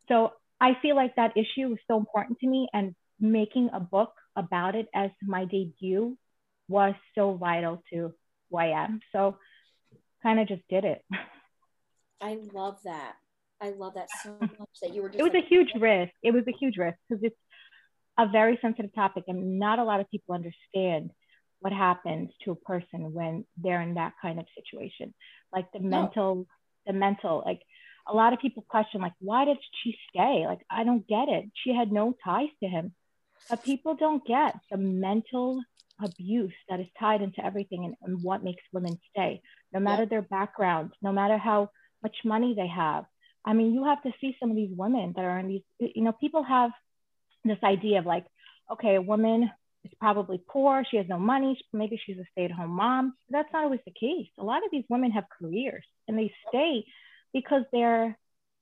So 0.08 0.32
I 0.60 0.72
feel 0.80 0.96
like 0.96 1.16
that 1.16 1.36
issue 1.36 1.68
was 1.68 1.78
so 1.88 1.98
important 1.98 2.38
to 2.40 2.46
me. 2.46 2.68
And 2.72 2.94
making 3.22 3.70
a 3.72 3.80
book 3.80 4.12
about 4.36 4.74
it 4.74 4.88
as 4.94 5.10
my 5.22 5.44
debut 5.44 6.18
was 6.68 6.94
so 7.14 7.34
vital 7.34 7.82
to 7.92 8.12
who 8.50 8.56
I 8.58 8.84
am. 8.84 9.00
So 9.12 9.36
kind 10.22 10.40
of 10.40 10.48
just 10.48 10.62
did 10.68 10.84
it. 10.84 11.02
I 12.22 12.38
love 12.52 12.78
that. 12.84 13.14
I 13.60 13.70
love 13.70 13.94
that 13.94 14.08
so 14.22 14.36
much 14.40 14.68
that 14.80 14.94
you 14.94 15.02
were 15.02 15.08
just 15.08 15.20
it 15.20 15.22
was 15.22 15.32
like, 15.34 15.44
a 15.44 15.48
huge 15.48 15.70
risk. 15.78 16.12
It 16.22 16.32
was 16.32 16.44
a 16.48 16.56
huge 16.58 16.76
risk 16.76 16.96
because 17.08 17.22
it's 17.24 17.36
a 18.18 18.28
very 18.28 18.58
sensitive 18.62 18.94
topic, 18.94 19.24
and 19.28 19.58
not 19.58 19.78
a 19.78 19.84
lot 19.84 20.00
of 20.00 20.10
people 20.10 20.34
understand 20.34 21.10
what 21.60 21.72
happens 21.72 22.30
to 22.44 22.52
a 22.52 22.56
person 22.56 23.12
when 23.12 23.44
they're 23.56 23.82
in 23.82 23.94
that 23.94 24.14
kind 24.20 24.38
of 24.38 24.46
situation. 24.54 25.14
Like 25.52 25.70
the 25.72 25.78
No. 25.80 26.02
mental, 26.02 26.46
the 26.86 26.92
mental. 26.92 27.42
Like 27.44 27.62
a 28.08 28.14
lot 28.14 28.32
of 28.32 28.40
people 28.40 28.64
question 28.68 29.00
like 29.00 29.12
why 29.20 29.44
did 29.44 29.58
she 29.82 29.96
stay 30.10 30.44
like 30.46 30.60
i 30.70 30.84
don't 30.84 31.06
get 31.06 31.28
it 31.28 31.44
she 31.54 31.74
had 31.74 31.92
no 31.92 32.14
ties 32.24 32.48
to 32.62 32.68
him 32.68 32.92
but 33.48 33.62
people 33.64 33.94
don't 33.94 34.26
get 34.26 34.54
the 34.70 34.76
mental 34.76 35.60
abuse 36.02 36.54
that 36.68 36.80
is 36.80 36.86
tied 36.98 37.22
into 37.22 37.44
everything 37.44 37.84
and, 37.84 37.94
and 38.02 38.22
what 38.22 38.42
makes 38.42 38.62
women 38.72 38.98
stay 39.10 39.40
no 39.72 39.78
matter 39.78 40.02
yeah. 40.02 40.08
their 40.08 40.22
background 40.22 40.90
no 41.00 41.12
matter 41.12 41.38
how 41.38 41.68
much 42.02 42.16
money 42.24 42.54
they 42.54 42.66
have 42.66 43.04
i 43.44 43.52
mean 43.52 43.72
you 43.72 43.84
have 43.84 44.02
to 44.02 44.12
see 44.20 44.36
some 44.38 44.50
of 44.50 44.56
these 44.56 44.70
women 44.76 45.12
that 45.16 45.24
are 45.24 45.38
in 45.38 45.48
these 45.48 45.62
you 45.78 46.02
know 46.02 46.12
people 46.12 46.42
have 46.42 46.70
this 47.44 47.58
idea 47.62 47.98
of 47.98 48.06
like 48.06 48.26
okay 48.70 48.96
a 48.96 49.02
woman 49.02 49.50
is 49.84 49.92
probably 50.00 50.40
poor 50.48 50.84
she 50.88 50.96
has 50.96 51.06
no 51.08 51.18
money 51.18 51.58
maybe 51.72 52.00
she's 52.04 52.18
a 52.18 52.24
stay-at-home 52.32 52.70
mom 52.70 53.14
but 53.28 53.38
that's 53.38 53.52
not 53.52 53.64
always 53.64 53.80
the 53.84 53.92
case 53.92 54.28
a 54.38 54.44
lot 54.44 54.58
of 54.58 54.70
these 54.70 54.84
women 54.88 55.10
have 55.10 55.24
careers 55.38 55.84
and 56.06 56.18
they 56.18 56.32
stay 56.48 56.84
because 57.32 57.62
they're 57.72 58.16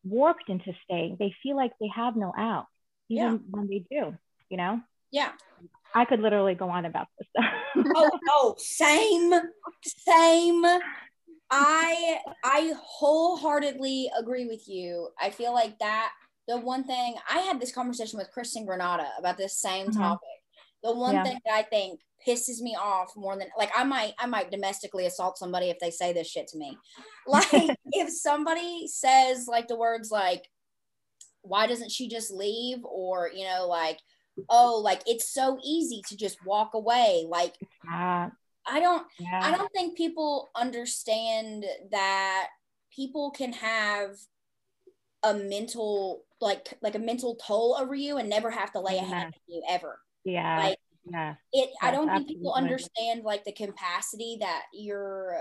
warped 0.04 0.48
into 0.48 0.72
staying. 0.84 1.16
They 1.18 1.34
feel 1.42 1.56
like 1.56 1.72
they 1.80 1.90
have 1.94 2.16
no 2.16 2.32
out, 2.36 2.66
even 3.08 3.32
yeah. 3.32 3.38
when 3.50 3.68
they 3.68 3.84
do, 3.90 4.16
you 4.48 4.56
know? 4.56 4.80
Yeah. 5.10 5.32
I 5.94 6.04
could 6.04 6.20
literally 6.20 6.54
go 6.54 6.70
on 6.70 6.84
about 6.84 7.08
this. 7.18 7.28
oh, 7.96 8.10
oh, 8.28 8.54
same, 8.58 9.32
same. 9.82 10.64
I 11.50 12.18
I 12.44 12.72
wholeheartedly 12.80 14.10
agree 14.18 14.46
with 14.46 14.68
you. 14.68 15.08
I 15.20 15.30
feel 15.30 15.52
like 15.52 15.78
that 15.78 16.12
the 16.46 16.58
one 16.58 16.84
thing 16.84 17.14
I 17.28 17.40
had 17.40 17.60
this 17.60 17.72
conversation 17.72 18.18
with 18.18 18.30
Kristen 18.32 18.66
Granata 18.66 19.06
about 19.18 19.36
this 19.36 19.58
same 19.58 19.86
mm-hmm. 19.88 20.00
topic. 20.00 20.28
The 20.82 20.94
one 20.94 21.14
yeah. 21.14 21.24
thing 21.24 21.38
that 21.44 21.54
I 21.54 21.62
think 21.62 22.00
pisses 22.26 22.60
me 22.60 22.76
off 22.80 23.12
more 23.16 23.36
than 23.36 23.48
like 23.56 23.70
I 23.76 23.84
might 23.84 24.14
I 24.18 24.26
might 24.26 24.50
domestically 24.50 25.06
assault 25.06 25.38
somebody 25.38 25.70
if 25.70 25.78
they 25.78 25.90
say 25.90 26.12
this 26.12 26.28
shit 26.28 26.48
to 26.48 26.58
me. 26.58 26.76
Like 27.26 27.76
if 27.92 28.10
somebody 28.10 28.88
says 28.88 29.46
like 29.46 29.68
the 29.68 29.76
words 29.76 30.10
like 30.10 30.48
why 31.42 31.68
doesn't 31.68 31.92
she 31.92 32.08
just 32.08 32.32
leave 32.32 32.78
or 32.82 33.30
you 33.32 33.44
know 33.44 33.68
like 33.68 33.98
oh 34.48 34.80
like 34.82 35.02
it's 35.06 35.32
so 35.32 35.58
easy 35.62 36.02
to 36.08 36.16
just 36.16 36.44
walk 36.44 36.74
away 36.74 37.26
like 37.28 37.54
I 38.66 38.80
don't 38.80 39.06
yeah. 39.18 39.40
I 39.42 39.56
don't 39.56 39.72
think 39.72 39.96
people 39.96 40.50
understand 40.54 41.64
that 41.90 42.48
people 42.94 43.30
can 43.30 43.52
have 43.54 44.16
a 45.22 45.34
mental 45.34 46.24
like 46.40 46.78
like 46.82 46.94
a 46.94 46.98
mental 46.98 47.36
toll 47.36 47.76
over 47.78 47.94
you 47.94 48.16
and 48.16 48.28
never 48.28 48.50
have 48.50 48.72
to 48.72 48.80
lay 48.80 48.98
a 48.98 49.02
hand 49.02 49.34
on 49.34 49.40
you 49.46 49.62
ever. 49.68 50.00
Yeah. 50.24 50.58
Like 50.58 50.78
yeah 51.10 51.34
it 51.52 51.70
i 51.80 51.90
don't 51.90 52.10
think 52.10 52.28
people 52.28 52.52
understand 52.52 53.24
like 53.24 53.44
the 53.44 53.52
capacity 53.52 54.36
that 54.40 54.64
your 54.72 55.34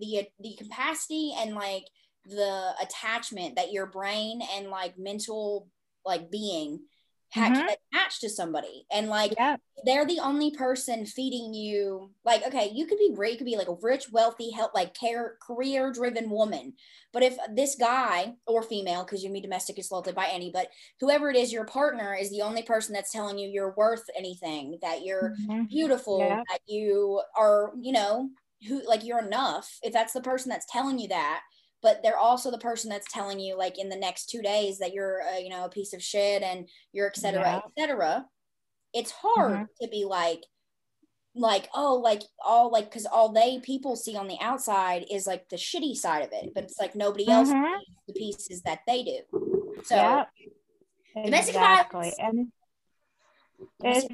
the 0.00 0.26
the 0.40 0.54
capacity 0.56 1.32
and 1.38 1.54
like 1.54 1.84
the 2.26 2.72
attachment 2.82 3.56
that 3.56 3.72
your 3.72 3.86
brain 3.86 4.40
and 4.56 4.70
like 4.70 4.98
mental 4.98 5.68
like 6.04 6.30
being 6.30 6.80
mm-hmm. 7.34 7.68
attached 7.92 8.20
to 8.20 8.28
somebody 8.28 8.86
and 8.92 9.08
like 9.08 9.34
yeah. 9.36 9.56
they're 9.84 10.06
the 10.06 10.20
only 10.20 10.50
person 10.52 11.04
feeding 11.04 11.52
you 11.52 12.10
like 12.24 12.46
okay 12.46 12.70
you 12.72 12.86
could 12.86 12.98
be 12.98 13.12
great 13.14 13.32
you 13.32 13.38
could 13.38 13.46
be 13.46 13.56
like 13.56 13.68
a 13.68 13.76
rich 13.82 14.06
wealthy 14.12 14.50
help 14.50 14.72
like 14.74 14.94
care 14.94 15.36
career 15.42 15.92
driven 15.92 16.30
woman 16.30 16.72
but 17.12 17.22
if 17.22 17.36
this 17.54 17.74
guy 17.74 18.32
or 18.46 18.62
female 18.62 19.04
because 19.04 19.22
you 19.22 19.28
can 19.28 19.34
be 19.34 19.40
domestic 19.40 19.78
assaulted 19.78 20.14
by 20.14 20.26
any 20.26 20.50
but 20.50 20.68
whoever 21.00 21.28
it 21.28 21.36
is 21.36 21.52
your 21.52 21.64
partner 21.64 22.14
is 22.14 22.30
the 22.30 22.42
only 22.42 22.62
person 22.62 22.92
that's 22.92 23.12
telling 23.12 23.38
you 23.38 23.48
you're 23.48 23.74
worth 23.76 24.04
anything 24.16 24.78
that 24.80 25.04
you're 25.04 25.34
mm-hmm. 25.40 25.64
beautiful 25.64 26.20
yeah. 26.20 26.42
that 26.48 26.60
you 26.66 27.20
are 27.36 27.72
you 27.80 27.92
know 27.92 28.28
who 28.68 28.82
like 28.86 29.04
you're 29.04 29.24
enough 29.24 29.78
if 29.82 29.92
that's 29.92 30.12
the 30.12 30.20
person 30.20 30.48
that's 30.48 30.66
telling 30.70 30.98
you 30.98 31.08
that 31.08 31.40
but 31.84 32.02
they're 32.02 32.18
also 32.18 32.50
the 32.50 32.58
person 32.58 32.88
that's 32.88 33.12
telling 33.12 33.38
you 33.38 33.56
like 33.56 33.78
in 33.78 33.90
the 33.90 33.96
next 33.96 34.30
two 34.30 34.40
days 34.42 34.78
that 34.78 34.94
you're 34.94 35.20
uh, 35.22 35.38
you 35.38 35.50
know 35.50 35.66
a 35.66 35.68
piece 35.68 35.92
of 35.92 36.02
shit 36.02 36.42
and 36.42 36.68
you're 36.92 37.06
et 37.06 37.16
cetera 37.16 37.42
yeah. 37.42 37.56
et 37.58 37.70
cetera 37.78 38.24
it's 38.92 39.12
hard 39.12 39.52
mm-hmm. 39.52 39.64
to 39.80 39.88
be 39.88 40.04
like 40.04 40.42
like 41.36 41.68
oh 41.74 41.96
like 41.96 42.22
all 42.44 42.72
like 42.72 42.86
because 42.86 43.06
all 43.06 43.30
they 43.32 43.60
people 43.60 43.96
see 43.96 44.16
on 44.16 44.28
the 44.28 44.38
outside 44.40 45.04
is 45.10 45.26
like 45.26 45.48
the 45.50 45.56
shitty 45.56 45.94
side 45.94 46.24
of 46.24 46.30
it 46.32 46.50
but 46.54 46.64
it's 46.64 46.78
like 46.80 46.94
nobody 46.96 47.28
else 47.28 47.50
mm-hmm. 47.50 47.74
sees 47.78 47.96
the 48.06 48.12
pieces 48.14 48.62
that 48.62 48.80
they 48.86 49.02
do 49.02 49.18
so 49.84 49.94
yeah, 49.94 50.24
exactly 51.16 52.12
and 52.18 52.48
it's 53.82 54.06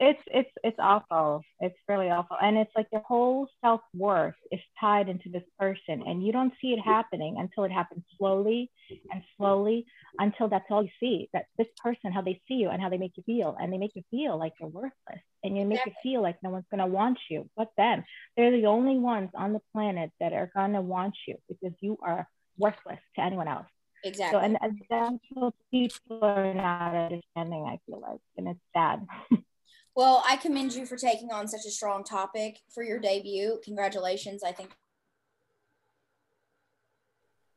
it's 0.00 0.22
it's 0.28 0.50
it's 0.64 0.78
awful. 0.78 1.42
It's 1.60 1.76
really 1.88 2.10
awful, 2.10 2.36
and 2.42 2.56
it's 2.58 2.72
like 2.76 2.88
your 2.92 3.02
whole 3.02 3.48
self 3.64 3.80
worth 3.94 4.34
is 4.52 4.60
tied 4.80 5.08
into 5.08 5.28
this 5.30 5.44
person, 5.58 6.02
and 6.06 6.24
you 6.24 6.32
don't 6.32 6.52
see 6.60 6.72
it 6.72 6.80
happening 6.80 7.36
until 7.38 7.64
it 7.64 7.72
happens 7.72 8.04
slowly 8.18 8.70
and 9.12 9.22
slowly 9.36 9.86
until 10.18 10.48
that's 10.48 10.66
all 10.70 10.82
you 10.82 10.90
see. 11.00 11.28
That 11.32 11.46
this 11.58 11.68
person, 11.82 12.12
how 12.12 12.22
they 12.22 12.40
see 12.48 12.54
you 12.54 12.70
and 12.70 12.82
how 12.82 12.88
they 12.90 12.98
make 12.98 13.16
you 13.16 13.22
feel, 13.24 13.56
and 13.60 13.72
they 13.72 13.78
make 13.78 13.92
you 13.94 14.02
feel 14.10 14.38
like 14.38 14.54
you're 14.60 14.68
worthless, 14.70 15.22
and 15.44 15.56
you 15.56 15.64
make 15.64 15.84
you 15.86 15.92
feel 16.02 16.22
like 16.22 16.36
no 16.42 16.50
one's 16.50 16.66
gonna 16.70 16.86
want 16.86 17.18
you 17.30 17.48
but 17.56 17.68
then 17.76 18.04
They're 18.36 18.50
the 18.52 18.66
only 18.66 18.98
ones 18.98 19.30
on 19.34 19.52
the 19.52 19.60
planet 19.72 20.10
that 20.20 20.32
are 20.32 20.50
gonna 20.54 20.82
want 20.82 21.14
you 21.26 21.36
because 21.48 21.74
you 21.80 21.98
are 22.02 22.28
worthless 22.58 23.00
to 23.16 23.22
anyone 23.22 23.48
else. 23.48 23.66
Exactly. 24.04 24.38
So, 24.38 24.44
and, 24.44 24.58
and 24.62 24.80
that's 24.90 25.24
what 25.34 25.54
people 25.70 26.20
are 26.22 26.54
not 26.54 26.94
understanding, 26.94 27.64
I 27.66 27.78
feel 27.86 28.00
like, 28.00 28.20
and 28.36 28.48
it's 28.48 28.60
sad. 28.74 29.06
Well, 29.96 30.22
I 30.26 30.36
commend 30.36 30.72
you 30.74 30.86
for 30.86 30.96
taking 30.96 31.30
on 31.30 31.48
such 31.48 31.66
a 31.66 31.70
strong 31.70 32.04
topic 32.04 32.60
for 32.72 32.82
your 32.82 32.98
debut. 32.98 33.58
Congratulations. 33.64 34.42
I 34.42 34.52
think. 34.52 34.70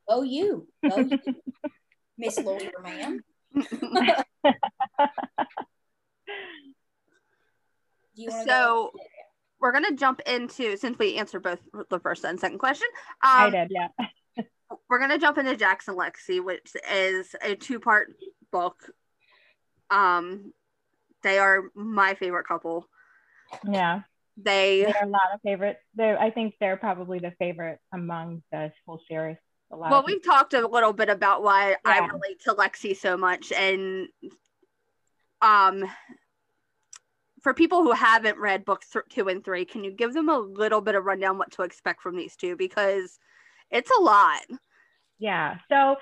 Oh, 0.08 0.22
you. 0.22 0.68
Oh, 0.84 0.98
you. 0.98 1.18
Miss 2.18 2.38
Lawyer, 2.38 2.70
ma'am. 2.82 3.20
so 8.46 8.92
we're 9.60 9.72
going 9.72 9.84
to 9.84 9.96
jump 9.96 10.20
into, 10.26 10.76
since 10.76 10.98
we 10.98 11.16
answered 11.16 11.42
both 11.42 11.58
the 11.90 11.98
first 11.98 12.24
and 12.24 12.38
second 12.38 12.58
question. 12.58 12.86
Um, 13.22 13.30
I 13.30 13.50
did, 13.50 13.70
yeah. 13.70 13.88
we're 14.88 14.98
going 14.98 15.10
to 15.10 15.18
jump 15.18 15.38
into 15.38 15.56
Jackson 15.56 15.96
Lexi, 15.96 16.44
which 16.44 16.72
is 16.92 17.34
a 17.42 17.54
two 17.54 17.80
part 17.80 18.12
book. 18.52 18.76
Um, 19.90 20.52
they 21.24 21.38
are 21.38 21.64
my 21.74 22.14
favorite 22.14 22.46
couple. 22.46 22.88
Yeah. 23.68 24.02
They 24.36 24.82
they're 24.82 25.04
a 25.04 25.08
lot 25.08 25.32
of 25.32 25.40
favorites. 25.42 25.80
They 25.96 26.12
I 26.12 26.30
think 26.30 26.54
they're 26.60 26.76
probably 26.76 27.18
the 27.18 27.32
favorite 27.38 27.80
among 27.92 28.42
the 28.52 28.72
whole 28.86 29.00
series. 29.08 29.36
well, 29.70 30.04
we've 30.06 30.24
talked 30.24 30.54
a 30.54 30.66
little 30.66 30.92
bit 30.92 31.08
about 31.08 31.42
why 31.42 31.70
yeah. 31.70 31.76
I 31.84 31.98
relate 32.06 32.40
to 32.44 32.54
Lexi 32.54 32.96
so 32.96 33.16
much, 33.16 33.52
and 33.52 34.08
um, 35.40 35.84
for 37.42 37.54
people 37.54 37.82
who 37.82 37.92
haven't 37.92 38.38
read 38.38 38.64
books 38.64 38.90
th- 38.90 39.04
two 39.08 39.28
and 39.28 39.44
three, 39.44 39.64
can 39.64 39.84
you 39.84 39.92
give 39.92 40.14
them 40.14 40.28
a 40.28 40.38
little 40.38 40.80
bit 40.80 40.96
of 40.96 41.04
rundown 41.04 41.38
what 41.38 41.52
to 41.52 41.62
expect 41.62 42.02
from 42.02 42.16
these 42.16 42.34
two 42.34 42.56
because 42.56 43.18
it's 43.70 43.90
a 43.96 44.02
lot. 44.02 44.42
Yeah. 45.18 45.56
So 45.70 45.96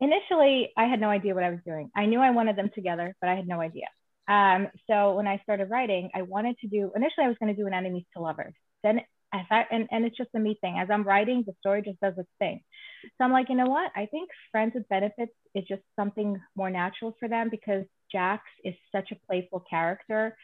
initially, 0.00 0.72
I 0.76 0.84
had 0.84 1.00
no 1.00 1.08
idea 1.08 1.34
what 1.34 1.44
I 1.44 1.50
was 1.50 1.60
doing. 1.66 1.90
I 1.94 2.06
knew 2.06 2.20
I 2.20 2.30
wanted 2.30 2.56
them 2.56 2.70
together, 2.74 3.14
but 3.20 3.28
I 3.28 3.34
had 3.34 3.48
no 3.48 3.60
idea. 3.60 3.86
Um, 4.28 4.68
so 4.88 5.14
when 5.14 5.26
I 5.26 5.38
started 5.42 5.70
writing, 5.70 6.10
I 6.14 6.22
wanted 6.22 6.58
to 6.58 6.68
do, 6.68 6.90
initially 6.94 7.24
I 7.24 7.28
was 7.28 7.36
going 7.40 7.54
to 7.54 7.60
do 7.60 7.66
an 7.66 7.74
enemies 7.74 8.04
to 8.14 8.22
lovers. 8.22 8.54
Then 8.82 9.00
and, 9.32 9.88
and 9.90 10.04
it's 10.04 10.16
just 10.16 10.30
a 10.34 10.38
me 10.38 10.56
thing. 10.60 10.78
As 10.78 10.88
I'm 10.90 11.02
writing, 11.02 11.44
the 11.46 11.54
story 11.60 11.82
just 11.82 12.00
does 12.00 12.14
its 12.16 12.28
thing. 12.38 12.60
So 13.04 13.24
I'm 13.24 13.32
like, 13.32 13.48
you 13.48 13.56
know 13.56 13.66
what? 13.66 13.90
I 13.94 14.06
think 14.06 14.30
friends 14.50 14.72
with 14.74 14.88
benefits 14.88 15.32
is 15.54 15.64
just 15.68 15.82
something 15.96 16.40
more 16.54 16.70
natural 16.70 17.16
for 17.18 17.28
them 17.28 17.48
because 17.50 17.84
Jax 18.10 18.42
is 18.64 18.74
such 18.92 19.10
a 19.12 19.26
playful 19.26 19.64
character 19.68 20.36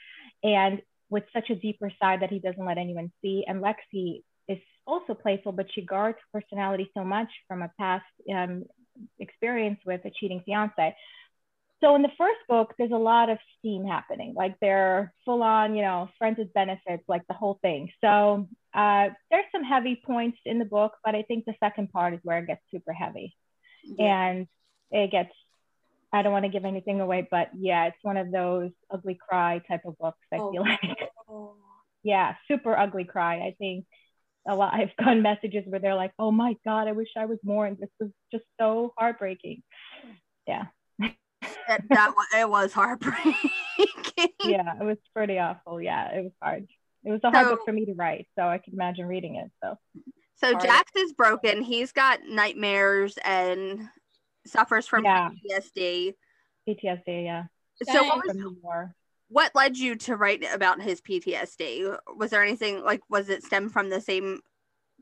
and 0.42 0.82
with 1.10 1.24
such 1.32 1.50
a 1.50 1.54
deeper 1.54 1.90
side 2.00 2.22
that 2.22 2.30
he 2.30 2.38
doesn't 2.38 2.64
let 2.64 2.78
anyone 2.78 3.12
see. 3.22 3.44
And 3.46 3.62
Lexi 3.62 4.22
is 4.48 4.58
also 4.86 5.14
playful, 5.14 5.52
but 5.52 5.66
she 5.74 5.82
guards 5.82 6.18
her 6.32 6.40
personality 6.40 6.90
so 6.94 7.04
much 7.04 7.28
from 7.46 7.62
a 7.62 7.70
past 7.78 8.04
um, 8.34 8.64
experience 9.20 9.78
with 9.86 10.00
a 10.04 10.10
cheating 10.10 10.42
fiance 10.44 10.94
so 11.82 11.96
in 11.96 12.02
the 12.02 12.10
first 12.16 12.38
book, 12.48 12.74
there's 12.78 12.92
a 12.92 12.96
lot 12.96 13.28
of 13.28 13.38
steam 13.58 13.84
happening. 13.84 14.34
Like 14.36 14.54
they're 14.60 15.12
full 15.24 15.42
on, 15.42 15.74
you 15.74 15.82
know, 15.82 16.08
friends 16.16 16.38
with 16.38 16.52
benefits, 16.52 17.02
like 17.08 17.26
the 17.26 17.34
whole 17.34 17.58
thing. 17.60 17.90
So 18.00 18.48
uh, 18.72 19.08
there's 19.30 19.44
some 19.50 19.64
heavy 19.64 20.00
points 20.04 20.38
in 20.44 20.58
the 20.60 20.64
book, 20.64 20.92
but 21.04 21.14
I 21.14 21.22
think 21.22 21.44
the 21.44 21.54
second 21.60 21.90
part 21.90 22.14
is 22.14 22.20
where 22.22 22.38
it 22.38 22.46
gets 22.46 22.62
super 22.70 22.92
heavy, 22.92 23.36
yeah. 23.84 24.26
and 24.26 24.46
it 24.90 25.10
gets. 25.10 25.32
I 26.14 26.22
don't 26.22 26.32
want 26.32 26.44
to 26.44 26.50
give 26.50 26.66
anything 26.66 27.00
away, 27.00 27.26
but 27.30 27.48
yeah, 27.56 27.86
it's 27.86 27.96
one 28.02 28.18
of 28.18 28.30
those 28.30 28.70
ugly 28.90 29.18
cry 29.18 29.62
type 29.66 29.80
of 29.86 29.96
books. 29.98 30.18
I 30.32 30.36
oh. 30.36 30.52
feel 30.52 30.62
like. 30.62 30.80
yeah, 32.04 32.34
super 32.48 32.78
ugly 32.78 33.04
cry. 33.04 33.36
I 33.38 33.56
think 33.58 33.86
a 34.46 34.54
lot. 34.54 34.74
I've 34.74 34.94
gotten 34.98 35.22
messages 35.22 35.64
where 35.66 35.80
they're 35.80 35.96
like, 35.96 36.12
"Oh 36.18 36.30
my 36.30 36.54
god, 36.64 36.86
I 36.86 36.92
wish 36.92 37.08
I 37.16 37.24
was 37.24 37.38
more," 37.42 37.66
and 37.66 37.76
this 37.76 37.90
was 37.98 38.10
just 38.30 38.44
so 38.60 38.92
heartbreaking. 38.96 39.62
Yeah 40.46 40.66
it, 41.74 41.88
that 41.90 42.12
it 42.38 42.48
was 42.48 42.72
heartbreaking. 42.72 43.34
yeah, 44.44 44.74
it 44.80 44.84
was 44.84 44.98
pretty 45.14 45.38
awful. 45.38 45.80
Yeah, 45.80 46.08
it 46.12 46.22
was 46.22 46.32
hard. 46.42 46.66
It 47.04 47.10
was 47.10 47.20
a 47.24 47.30
hard 47.30 47.46
so, 47.46 47.56
book 47.56 47.64
for 47.64 47.72
me 47.72 47.84
to 47.86 47.94
write, 47.94 48.28
so 48.38 48.44
I 48.44 48.58
can 48.58 48.74
imagine 48.74 49.06
reading 49.06 49.36
it. 49.36 49.50
So, 49.62 49.76
so 50.36 50.52
hard. 50.52 50.62
Jax 50.62 50.92
is 50.96 51.12
broken. 51.12 51.62
He's 51.62 51.92
got 51.92 52.20
nightmares 52.28 53.18
and 53.24 53.88
suffers 54.46 54.86
from 54.86 55.04
Yeah. 55.04 55.30
PTSD. 55.50 56.14
PTSD. 56.68 57.24
Yeah, 57.24 57.44
So 57.84 58.04
what 58.04 58.24
was 58.26 58.36
what 59.28 59.54
led 59.54 59.78
you 59.78 59.96
to 59.96 60.14
write 60.14 60.44
about 60.52 60.82
his 60.82 61.00
PTSD? 61.00 61.96
Was 62.16 62.30
there 62.30 62.42
anything 62.42 62.84
like 62.84 63.00
was 63.08 63.28
it 63.30 63.42
stem 63.42 63.70
from 63.70 63.88
the 63.88 64.00
same 64.00 64.40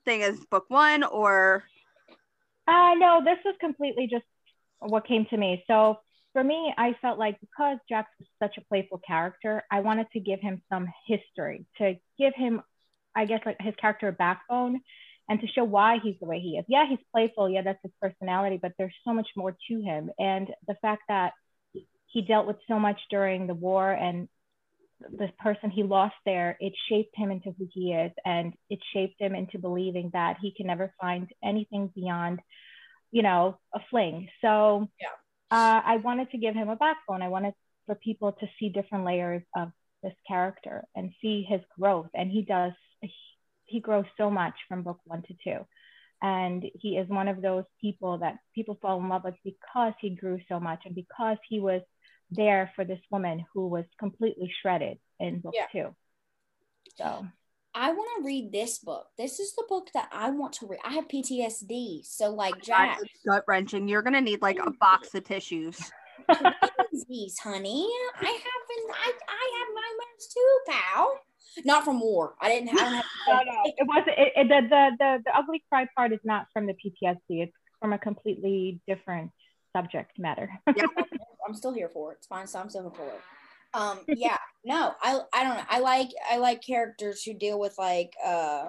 thing 0.05 0.23
as 0.23 0.39
book 0.47 0.67
one 0.69 1.03
or 1.03 1.65
Uh, 2.67 2.95
no, 2.97 3.23
this 3.25 3.39
was 3.45 3.57
completely 3.61 4.07
just 4.07 4.25
what 4.79 5.07
came 5.07 5.27
to 5.27 5.37
me. 5.37 5.65
So 5.67 5.99
for 6.33 6.45
me, 6.45 6.73
I 6.77 6.95
felt 7.01 7.19
like 7.19 7.41
because 7.41 7.79
Jax 7.89 8.09
was 8.19 8.29
such 8.43 8.57
a 8.59 8.65
playful 8.69 9.01
character, 9.07 9.65
I 9.71 9.81
wanted 9.81 10.07
to 10.13 10.21
give 10.21 10.41
him 10.41 10.63
some 10.73 10.87
history, 11.07 11.67
to 11.79 11.95
give 12.19 12.35
him, 12.35 12.63
I 13.17 13.25
guess, 13.25 13.41
like 13.45 13.57
his 13.61 13.75
character 13.81 14.09
a 14.09 14.13
backbone 14.13 14.81
and 15.29 15.41
to 15.41 15.47
show 15.49 15.65
why 15.65 15.99
he's 16.03 16.17
the 16.21 16.27
way 16.27 16.41
he 16.41 16.59
is. 16.59 16.65
Yeah, 16.69 16.87
he's 16.89 16.99
playful. 17.13 17.49
Yeah, 17.49 17.63
that's 17.63 17.83
his 17.83 17.93
personality, 18.01 18.59
but 18.61 18.73
there's 18.79 18.95
so 19.05 19.13
much 19.13 19.29
more 19.37 19.57
to 19.69 19.81
him. 19.81 20.11
And 20.19 20.49
the 20.67 20.77
fact 20.83 21.03
that 21.09 21.33
he 22.07 22.23
dealt 22.23 22.47
with 22.47 22.57
so 22.69 22.79
much 22.79 23.01
during 23.11 23.47
the 23.47 23.55
war 23.55 23.91
and 23.91 24.29
the 25.01 25.31
person 25.39 25.71
he 25.71 25.83
lost 25.83 26.17
there, 26.27 26.57
it 26.61 26.73
shaped 26.89 27.17
him 27.17 27.31
into 27.31 27.53
who 27.59 27.69
he 27.73 27.93
is. 27.93 28.13
And 28.25 28.55
it 28.69 28.81
shaped 28.93 29.21
him 29.21 29.35
into 29.35 29.59
believing 29.59 30.11
that 30.13 30.37
he 30.41 30.53
can 30.53 30.67
never 30.67 30.93
find 31.01 31.29
anything 31.43 31.91
beyond, 31.95 32.41
you 33.11 33.23
know, 33.23 33.59
a 33.75 33.81
fling. 33.91 34.29
So 34.43 34.89
Yeah. 35.01 35.09
Uh, 35.50 35.80
I 35.85 35.97
wanted 35.97 36.30
to 36.30 36.38
give 36.38 36.54
him 36.54 36.69
a 36.69 36.76
backbone. 36.76 37.23
I 37.23 37.28
wanted 37.28 37.54
for 37.87 37.95
people 37.95 38.33
to 38.33 38.47
see 38.59 38.69
different 38.69 39.04
layers 39.04 39.42
of 39.57 39.73
this 40.02 40.14
character 40.26 40.85
and 40.95 41.12
see 41.21 41.42
his 41.42 41.61
growth. 41.78 42.09
And 42.14 42.30
he 42.30 42.42
does, 42.42 42.73
he, 43.00 43.12
he 43.66 43.80
grows 43.80 44.04
so 44.16 44.30
much 44.30 44.54
from 44.69 44.83
book 44.83 45.00
one 45.04 45.23
to 45.23 45.35
two. 45.45 45.66
And 46.23 46.64
he 46.75 46.99
is 46.99 47.09
one 47.09 47.28
of 47.28 47.40
those 47.40 47.64
people 47.80 48.19
that 48.19 48.37
people 48.54 48.78
fall 48.80 49.00
in 49.00 49.09
love 49.09 49.25
with 49.25 49.35
because 49.45 49.95
he 50.00 50.11
grew 50.11 50.38
so 50.49 50.61
much 50.61 50.80
and 50.85 50.95
because 50.95 51.38
he 51.49 51.61
was 51.61 51.80
there 52.30 52.71
for 52.76 52.85
this 52.85 53.00
woman 53.11 53.45
who 53.52 53.69
was 53.69 53.85
completely 53.99 54.52
shredded 54.61 54.99
in 55.19 55.40
book 55.40 55.54
Yeah. 55.57 55.66
two. 55.73 55.97
So 56.97 57.26
I 57.75 57.93
want 57.93 58.09
to 58.19 58.27
read 58.27 58.53
this 58.53 58.79
book. 58.79 59.07
This 59.17 59.39
is 59.39 59.55
the 59.55 59.65
book 59.69 59.89
that 59.95 60.09
I 60.12 60.31
want 60.31 60.55
to 60.55 60.67
read. 60.67 60.81
I 60.85 60.95
have 60.95 61.07
PTSD, 61.09 62.05
so 62.05 62.31
like 62.31 62.61
Jack, 62.62 62.99
gut 63.27 63.45
wrenching? 63.47 63.89
You're 63.89 64.03
gonna 64.03 64.21
need 64.21 64.43
like 64.43 64.59
a 64.59 64.71
box 64.73 65.15
of 65.15 65.25
tissues. 65.25 65.79
these, 67.09 67.39
honey. 67.39 67.89
I 68.21 68.25
haven't. 68.25 68.91
I 68.95 69.12
I 69.29 69.50
have 69.59 69.69
nightmares 69.75 70.35
too, 70.35 70.59
pal. 70.69 71.21
Not 71.65 71.85
from 71.85 72.00
war. 72.00 72.35
I 72.41 72.49
didn't. 72.49 72.71
I 72.79 72.85
have. 72.85 73.05
no, 73.29 73.35
no, 73.35 73.62
it 73.65 73.87
wasn't. 73.87 74.19
It, 74.19 74.33
it, 74.37 74.49
the, 74.49 74.69
the 74.69 74.91
the 74.99 75.23
the 75.27 75.37
ugly 75.37 75.62
cry 75.69 75.87
part 75.97 76.12
is 76.12 76.21
not 76.25 76.47
from 76.53 76.67
the 76.67 76.75
PTSD. 76.75 77.43
It's 77.43 77.53
from 77.81 77.93
a 77.93 77.99
completely 77.99 78.81
different 78.87 79.31
subject 79.77 80.19
matter. 80.19 80.50
I'm 80.67 81.55
still 81.55 81.73
here 81.73 81.89
for 81.89 82.12
it. 82.12 82.17
It's 82.19 82.27
fine. 82.27 82.47
So 82.47 82.59
I'm 82.59 82.69
still 82.69 82.83
here 82.83 82.93
for 82.93 83.07
it. 83.07 83.21
Um, 83.73 84.00
yeah, 84.12 84.37
no, 84.65 84.95
I 85.03 85.21
I 85.33 85.45
don't 85.45 85.57
know. 85.57 85.65
I 85.69 85.79
like 85.81 86.09
I 86.31 86.39
like 86.39 86.62
characters 86.65 87.23
who 87.23 87.35
deal 87.35 87.59
with 87.59 87.77
like 87.79 88.12
uh 88.25 88.67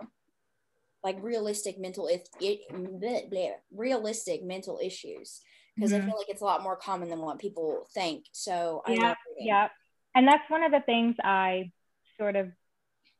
like 1.04 1.18
realistic 1.22 1.80
mental 1.80 2.08
if 2.08 2.22
it 2.40 2.62
bleh, 2.72 3.32
bleh, 3.32 3.54
realistic 3.76 4.44
mental 4.44 4.80
issues 4.84 5.42
because 5.76 5.94
I 5.94 5.98
Mhm. 5.98 6.06
feel 6.06 6.16
like 6.18 6.30
it's 6.30 6.42
a 6.42 6.46
lot 6.46 6.62
more 6.62 6.76
common 6.78 7.10
than 7.10 7.20
what 7.20 7.40
people 7.40 7.88
think. 7.94 8.26
So 8.32 8.84
Yeah, 8.86 9.14
yeah, 9.40 9.68
and 10.16 10.28
that's 10.28 10.50
one 10.50 10.64
of 10.64 10.72
the 10.72 10.82
things 10.82 11.16
I 11.24 11.72
sort 12.20 12.36
of 12.36 12.50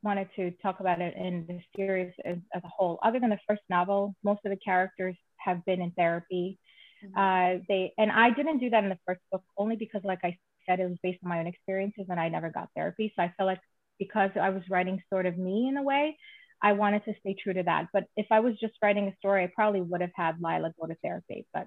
wanted 0.02 0.28
to 0.36 0.50
talk 0.62 0.80
about 0.80 1.00
it 1.00 1.14
in 1.16 1.46
the 1.48 1.60
series 1.76 2.12
as, 2.24 2.38
as 2.54 2.62
a 2.64 2.68
whole. 2.68 2.98
Other 3.02 3.20
than 3.20 3.30
the 3.30 3.38
first 3.48 3.62
novel, 3.70 4.14
most 4.24 4.40
of 4.44 4.50
the 4.50 4.58
characters 4.58 5.16
have 5.38 5.64
been 5.64 5.80
in 5.82 5.92
therapy. 5.92 6.58
Mhm. 7.02 7.18
Uh, 7.18 7.58
they 7.68 7.92
and 7.98 8.12
I 8.12 8.30
didn't 8.30 8.58
do 8.58 8.70
that 8.70 8.84
in 8.84 8.90
the 8.90 8.98
first 9.06 9.20
book 9.32 9.44
only 9.58 9.76
because, 9.76 10.02
like 10.04 10.20
I 10.24 10.38
said, 10.66 10.80
it 10.80 10.88
was 10.88 10.98
based 11.02 11.20
on 11.24 11.28
my 11.30 11.40
own 11.40 11.46
experiences, 11.46 12.06
and 12.08 12.20
I 12.20 12.28
never 12.28 12.50
got 12.50 12.70
therapy. 12.74 13.12
So 13.14 13.22
I 13.22 13.32
felt 13.36 13.46
like 13.46 13.60
because 13.98 14.30
I 14.40 14.50
was 14.50 14.62
writing 14.68 15.02
sort 15.10 15.26
of 15.26 15.38
me 15.38 15.68
in 15.68 15.76
a 15.76 15.82
way, 15.82 16.16
I 16.60 16.72
wanted 16.72 17.04
to 17.04 17.14
stay 17.20 17.34
true 17.34 17.54
to 17.54 17.62
that. 17.64 17.88
But 17.92 18.04
if 18.16 18.26
I 18.30 18.40
was 18.40 18.58
just 18.58 18.74
writing 18.82 19.08
a 19.08 19.16
story, 19.16 19.44
I 19.44 19.52
probably 19.54 19.80
would 19.80 20.00
have 20.00 20.12
had 20.14 20.36
Lila 20.40 20.72
go 20.80 20.86
to 20.86 20.94
therapy. 21.02 21.46
But 21.52 21.66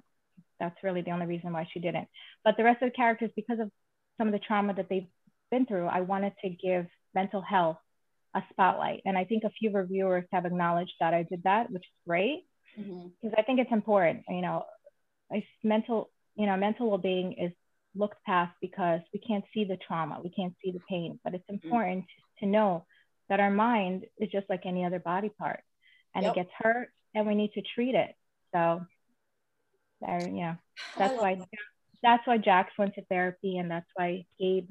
that's 0.59 0.83
really 0.83 1.01
the 1.01 1.11
only 1.11 1.25
reason 1.25 1.53
why 1.53 1.67
she 1.71 1.79
didn't. 1.79 2.07
But 2.43 2.57
the 2.57 2.63
rest 2.63 2.81
of 2.81 2.89
the 2.89 2.95
characters, 2.95 3.31
because 3.35 3.59
of 3.59 3.69
some 4.17 4.27
of 4.27 4.33
the 4.33 4.39
trauma 4.39 4.73
that 4.73 4.87
they've 4.89 5.07
been 5.51 5.65
through, 5.65 5.87
I 5.87 6.01
wanted 6.01 6.33
to 6.43 6.49
give 6.49 6.87
mental 7.13 7.41
health 7.41 7.77
a 8.33 8.43
spotlight. 8.51 9.01
And 9.05 9.17
I 9.17 9.25
think 9.25 9.43
a 9.43 9.49
few 9.49 9.71
reviewers 9.71 10.25
have 10.31 10.45
acknowledged 10.45 10.93
that 10.99 11.13
I 11.13 11.23
did 11.23 11.43
that, 11.43 11.71
which 11.71 11.83
is 11.83 12.07
great 12.07 12.45
Mhm. 12.77 13.11
because 13.21 13.35
I 13.37 13.43
think 13.43 13.59
it's 13.59 13.71
important. 13.71 14.23
You 14.29 14.41
know, 14.41 14.65
I, 15.31 15.45
mental, 15.63 16.09
you 16.35 16.45
know, 16.45 16.57
mental 16.57 16.89
well-being 16.89 17.33
is 17.33 17.51
looked 17.95 18.23
past 18.25 18.53
because 18.61 19.01
we 19.13 19.19
can't 19.19 19.45
see 19.53 19.63
the 19.63 19.77
trauma, 19.77 20.19
we 20.23 20.29
can't 20.29 20.53
see 20.63 20.71
the 20.71 20.81
pain, 20.89 21.19
but 21.23 21.33
it's 21.33 21.43
mm-hmm. 21.49 21.65
important 21.65 22.05
to 22.39 22.45
know 22.45 22.85
that 23.29 23.39
our 23.39 23.51
mind 23.51 24.05
is 24.17 24.29
just 24.31 24.49
like 24.49 24.65
any 24.65 24.85
other 24.85 24.99
body 24.99 25.29
part, 25.29 25.61
and 26.13 26.23
Yep. 26.23 26.31
it 26.31 26.35
gets 26.35 26.51
hurt, 26.57 26.89
and 27.13 27.25
we 27.25 27.35
need 27.35 27.53
to 27.53 27.61
treat 27.61 27.95
it. 27.95 28.15
So, 28.53 28.85
there, 30.01 30.29
yeah, 30.29 30.55
that's 30.97 31.19
why 31.19 31.35
that. 31.35 31.47
that's 32.03 32.27
why 32.27 32.37
Jax 32.37 32.71
went 32.77 32.95
to 32.95 33.05
therapy, 33.05 33.57
and 33.57 33.69
that's 33.69 33.89
why 33.95 34.25
Gabe 34.39 34.69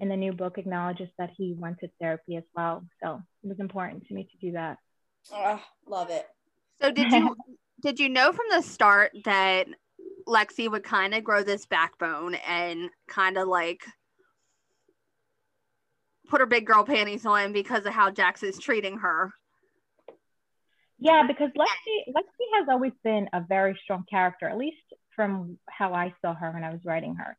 in 0.00 0.08
the 0.08 0.16
new 0.16 0.32
book 0.32 0.58
acknowledges 0.58 1.08
that 1.18 1.30
he 1.36 1.54
went 1.58 1.78
to 1.78 1.88
therapy 2.00 2.36
as 2.36 2.44
well. 2.54 2.84
So 3.02 3.22
it 3.42 3.48
was 3.48 3.60
important 3.60 4.06
to 4.06 4.14
me 4.14 4.24
to 4.24 4.46
do 4.46 4.52
that. 4.52 4.78
Ugh, 5.34 5.60
love 5.86 6.10
it. 6.10 6.26
So 6.80 6.90
did 6.90 7.10
you 7.12 7.36
did 7.82 7.98
you 7.98 8.08
know 8.08 8.32
from 8.32 8.46
the 8.50 8.62
start 8.62 9.12
that 9.24 9.68
Lexi 10.26 10.70
would 10.70 10.84
kind 10.84 11.14
of 11.14 11.24
grow 11.24 11.42
this 11.42 11.66
backbone 11.66 12.34
and 12.46 12.90
kind 13.08 13.38
of 13.38 13.48
like 13.48 13.84
put 16.28 16.40
her 16.40 16.46
big 16.46 16.66
girl 16.66 16.84
panties 16.84 17.24
on 17.24 17.52
because 17.52 17.86
of 17.86 17.92
how 17.92 18.10
Jax 18.10 18.42
is 18.42 18.58
treating 18.58 18.98
her? 18.98 19.32
Yeah, 20.98 21.24
because 21.26 21.50
Lexi 21.50 22.12
Lexi 22.14 22.46
has 22.54 22.68
always 22.70 22.92
been 23.04 23.28
a 23.32 23.42
very 23.46 23.78
strong 23.84 24.04
character, 24.10 24.48
at 24.48 24.56
least 24.56 24.82
from 25.14 25.58
how 25.68 25.92
I 25.94 26.14
saw 26.22 26.34
her 26.34 26.50
when 26.52 26.64
I 26.64 26.70
was 26.70 26.80
writing 26.84 27.16
her. 27.16 27.36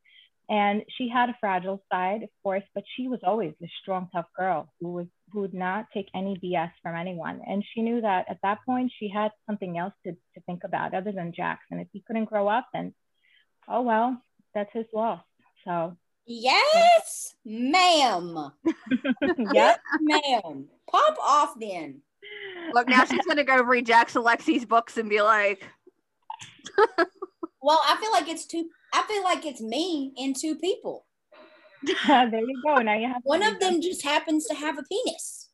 And 0.49 0.83
she 0.97 1.09
had 1.09 1.29
a 1.29 1.37
fragile 1.41 1.83
side, 1.91 2.23
of 2.23 2.29
course, 2.41 2.63
but 2.73 2.85
she 2.95 3.09
was 3.09 3.19
always 3.23 3.53
a 3.61 3.67
strong, 3.81 4.07
tough 4.13 4.27
girl 4.37 4.71
who 4.79 4.93
was 4.93 5.07
who 5.33 5.41
would 5.41 5.53
not 5.53 5.87
take 5.93 6.07
any 6.15 6.37
BS 6.37 6.71
from 6.81 6.95
anyone. 6.95 7.41
And 7.45 7.65
she 7.73 7.81
knew 7.81 7.99
that 7.99 8.27
at 8.29 8.39
that 8.43 8.59
point 8.65 8.93
she 8.97 9.09
had 9.09 9.31
something 9.45 9.77
else 9.77 9.93
to, 10.05 10.13
to 10.13 10.41
think 10.45 10.63
about 10.63 10.93
other 10.93 11.11
than 11.11 11.33
Jackson. 11.33 11.79
If 11.79 11.89
he 11.91 12.01
couldn't 12.07 12.25
grow 12.25 12.47
up, 12.47 12.67
then 12.73 12.93
oh 13.67 13.81
well, 13.81 14.21
that's 14.53 14.71
his 14.71 14.85
loss. 14.93 15.21
So 15.65 15.97
Yes, 16.29 17.35
ma'am. 17.45 18.51
yep. 19.53 19.79
ma'am. 20.01 20.67
Pop 20.91 21.17
off 21.23 21.53
then. 21.59 22.01
Look, 22.73 22.89
now 22.89 23.05
she's 23.05 23.25
gonna 23.25 23.45
go 23.45 23.61
read 23.63 23.85
Jax 23.85 24.15
and 24.15 24.25
Lexi's 24.25 24.65
books 24.65 24.97
and 24.97 25.09
be 25.09 25.21
like, 25.21 25.65
Well, 27.61 27.81
I 27.85 27.97
feel 27.97 28.11
like 28.11 28.27
it's 28.27 28.45
two. 28.45 28.69
I 28.93 29.03
feel 29.03 29.23
like 29.23 29.45
it's 29.45 29.61
me 29.61 30.13
and 30.17 30.35
two 30.35 30.55
people. 30.55 31.05
there 32.07 32.39
you 32.39 32.61
go. 32.65 32.75
Now 32.77 32.95
you 32.95 33.07
have 33.07 33.21
One 33.23 33.43
of 33.43 33.59
them 33.59 33.81
just 33.81 34.03
happens 34.03 34.45
to 34.47 34.55
have 34.55 34.77
a 34.77 34.83
penis. 34.83 35.49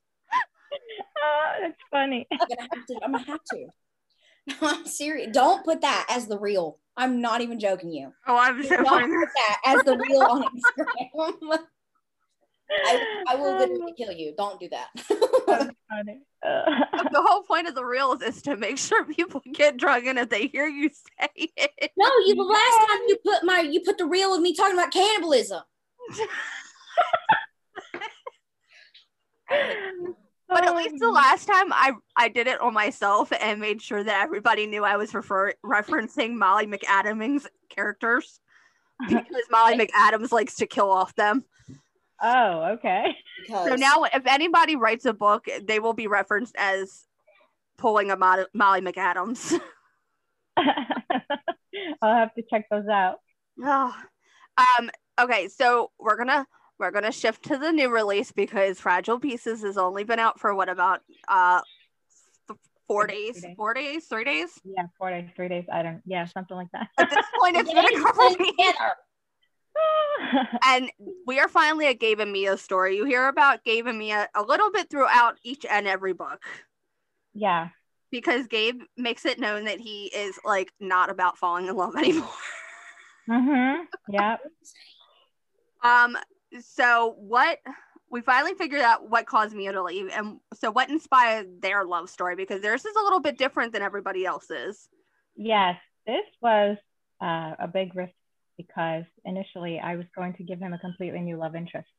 Oh, 1.23 1.51
that's 1.61 1.81
funny. 1.91 2.27
I'm 2.31 2.37
gonna 2.39 2.61
have 2.61 2.85
to. 2.87 2.95
I'm 3.03 3.11
gonna 3.11 3.23
have 3.25 3.43
to. 3.53 3.67
I'm 4.61 4.85
serious. 4.85 5.29
Don't 5.31 5.63
put 5.63 5.81
that 5.81 6.05
as 6.09 6.27
the 6.27 6.37
real. 6.39 6.79
I'm 6.97 7.21
not 7.21 7.41
even 7.41 7.59
joking 7.59 7.91
you. 7.91 8.13
"Oh, 8.27 8.37
I'm 8.37 8.61
Don't 8.61 8.85
funny." 8.85 9.15
put 9.15 9.29
that 9.35 9.61
as 9.65 9.83
the 9.83 9.97
real 9.97 10.21
on 10.21 10.43
Instagram. 10.55 11.59
I, 12.85 13.23
I 13.29 13.35
will 13.35 13.57
literally 13.57 13.93
kill 13.97 14.11
you. 14.11 14.33
Don't 14.37 14.59
do 14.59 14.69
that. 14.69 14.87
That's 15.59 15.75
funny. 15.89 16.21
The 16.43 17.23
whole 17.25 17.43
point 17.43 17.67
of 17.67 17.75
the 17.75 17.85
reels 17.85 18.21
is 18.21 18.41
to 18.43 18.57
make 18.57 18.77
sure 18.77 19.05
people 19.15 19.41
get 19.53 19.77
drunk 19.77 20.05
and 20.05 20.19
if 20.19 20.29
they 20.29 20.47
hear 20.47 20.67
you 20.67 20.89
say 20.89 21.29
it. 21.35 21.91
no, 21.97 22.07
you. 22.25 22.35
The 22.35 22.43
last 22.43 22.87
time 22.87 22.99
you 23.07 23.17
put 23.23 23.43
my, 23.43 23.59
you 23.61 23.81
put 23.81 23.97
the 23.97 24.05
reel 24.05 24.33
of 24.33 24.41
me 24.41 24.53
talking 24.55 24.77
about 24.77 24.91
cannibalism. 24.91 25.61
But 30.53 30.67
at 30.67 30.75
least 30.75 30.99
the 30.99 31.07
oh. 31.07 31.11
last 31.11 31.47
time 31.47 31.73
I 31.73 31.93
I 32.15 32.29
did 32.29 32.45
it 32.47 32.61
on 32.61 32.73
myself 32.73 33.31
and 33.41 33.59
made 33.59 33.81
sure 33.81 34.03
that 34.03 34.23
everybody 34.23 34.67
knew 34.67 34.83
I 34.83 34.97
was 34.97 35.13
refer- 35.13 35.53
referencing 35.65 36.35
Molly 36.35 36.67
McAdam's 36.67 37.47
characters 37.69 38.39
because 39.07 39.25
Molly 39.49 39.77
McAdams 39.77 40.31
likes 40.31 40.55
to 40.57 40.67
kill 40.67 40.91
off 40.91 41.15
them. 41.15 41.43
Oh, 42.23 42.75
okay. 42.75 43.15
Because 43.41 43.67
So 43.67 43.75
now, 43.75 44.03
if 44.05 44.25
anybody 44.25 44.77
writes 44.77 45.05
a 45.05 45.13
book, 45.13 45.47
they 45.63 45.79
will 45.79 45.93
be 45.93 46.07
referenced 46.07 46.55
as 46.57 47.05
pulling 47.77 48.11
a 48.11 48.15
Mo- 48.15 48.45
Molly 48.53 48.79
McAdams. 48.79 49.59
I'll 50.57 52.15
have 52.15 52.33
to 52.35 52.43
check 52.49 52.65
those 52.71 52.87
out. 52.87 53.17
Oh. 53.61 53.93
Um. 54.57 54.89
Okay. 55.19 55.49
So 55.49 55.91
we're 55.99 56.15
gonna 56.15 56.47
we're 56.79 56.91
gonna 56.91 57.11
shift 57.11 57.43
to 57.45 57.57
the 57.57 57.71
new 57.71 57.89
release 57.89 58.31
because 58.31 58.79
Fragile 58.79 59.19
Pieces 59.19 59.61
has 59.63 59.77
only 59.77 60.05
been 60.05 60.19
out 60.19 60.39
for 60.39 60.55
what 60.55 60.69
about 60.69 61.01
uh 61.27 61.61
four 62.87 63.07
days, 63.07 63.41
days. 63.41 63.55
four 63.57 63.73
days, 63.73 64.05
three 64.05 64.23
days. 64.23 64.49
Yeah, 64.63 64.83
four 64.97 65.09
days, 65.09 65.29
three 65.35 65.49
days. 65.49 65.65
I 65.71 65.81
don't. 65.83 66.01
Yeah, 66.05 66.25
something 66.25 66.55
like 66.55 66.69
that. 66.73 66.87
At 66.99 67.09
this 67.09 67.25
point, 67.39 67.57
it's 67.57 67.69
been 67.73 67.85
a 67.85 68.03
couple 68.03 68.35
weeks. 68.39 68.73
And 70.65 70.89
we 71.27 71.39
are 71.39 71.47
finally 71.47 71.87
at 71.87 71.99
Gabe 71.99 72.19
and 72.19 72.31
Mia 72.31 72.57
story. 72.57 72.95
You 72.95 73.05
hear 73.05 73.27
about 73.27 73.63
Gabe 73.63 73.87
and 73.87 73.99
Mia 73.99 74.29
a 74.33 74.41
little 74.41 74.71
bit 74.71 74.89
throughout 74.89 75.37
each 75.43 75.65
and 75.69 75.87
every 75.87 76.13
book 76.13 76.41
yeah. 77.33 77.69
because 78.11 78.47
Gabe 78.47 78.81
makes 78.97 79.25
it 79.25 79.39
known 79.39 79.65
that 79.65 79.79
he 79.79 80.05
is 80.05 80.39
like 80.43 80.71
not 80.79 81.09
about 81.09 81.37
falling 81.37 81.67
in 81.67 81.75
love 81.75 81.95
anymore. 81.97 82.29
Mm-hmm. 83.29 83.83
Yeah. 84.09 84.37
Um, 85.83 86.17
so 86.61 87.15
what 87.17 87.59
we 88.09 88.21
finally 88.21 88.53
figured 88.53 88.81
out 88.81 89.09
what 89.09 89.25
caused 89.25 89.55
Mia 89.55 89.71
to 89.71 89.83
leave, 89.83 90.09
and 90.13 90.39
so 90.53 90.71
what 90.71 90.89
inspired 90.89 91.61
their 91.61 91.83
love 91.83 92.09
story 92.09 92.35
because 92.35 92.61
theirs 92.61 92.85
is 92.85 92.95
a 92.95 93.01
little 93.01 93.19
bit 93.19 93.37
different 93.37 93.73
than 93.73 93.81
everybody 93.81 94.25
else's. 94.25 94.87
Yes. 95.35 95.77
This 96.05 96.25
was 96.41 96.77
uh, 97.21 97.55
a 97.59 97.67
big 97.71 97.95
risk 97.95 98.13
because 98.57 99.03
initially 99.25 99.79
I 99.79 99.95
was 99.95 100.05
going 100.15 100.33
to 100.35 100.43
give 100.43 100.59
him 100.59 100.73
a 100.73 100.79
completely 100.79 101.19
new 101.21 101.37
love 101.37 101.55
interest, 101.55 101.89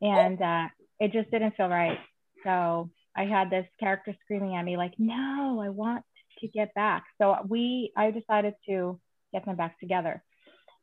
and 0.00 0.40
uh, 0.40 0.66
it 1.00 1.12
just 1.12 1.30
didn't 1.30 1.56
feel 1.56 1.68
right. 1.68 1.98
So 2.44 2.90
I 3.16 3.24
had 3.24 3.50
this 3.50 3.66
character 3.80 4.14
screaming 4.24 4.56
at 4.56 4.64
me 4.64 4.76
like, 4.76 4.94
"No, 4.98 5.60
I 5.62 5.68
want 5.70 6.04
to 6.40 6.48
get 6.48 6.74
back." 6.74 7.04
So 7.20 7.36
we, 7.48 7.92
I 7.96 8.10
decided 8.10 8.54
to 8.68 9.00
get 9.32 9.44
them 9.44 9.56
back 9.56 9.78
together, 9.80 10.22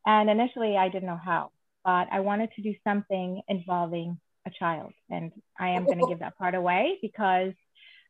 and 0.06 0.30
initially 0.30 0.78
I 0.78 0.90
didn't 0.90 1.08
know 1.08 1.20
how, 1.24 1.52
but 1.84 2.08
I 2.12 2.22
wanted 2.22 2.52
to 2.56 2.62
do 2.62 2.74
something 2.84 3.42
involving 3.48 4.20
a 4.46 4.52
child, 4.52 4.94
and 5.10 5.32
I 5.60 5.70
am 5.70 5.86
going 5.86 6.00
to 6.00 6.08
give 6.08 6.20
that 6.20 6.38
part 6.38 6.56
away 6.56 6.98
because 7.02 7.54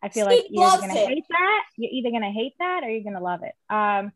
I 0.02 0.10
feel 0.10 0.26
like 0.26 0.46
you're 0.50 0.70
going 0.70 0.90
to 0.90 0.96
hate 1.08 1.26
that. 1.30 1.64
You're 1.78 1.92
either 1.92 2.10
going 2.10 2.24
to 2.24 2.30
hate 2.30 2.54
that 2.60 2.82
or 2.84 2.90
you're 2.90 3.04
going 3.04 3.16
to 3.16 3.22
love 3.22 3.42
it. 3.44 3.54
Um, 3.74 4.12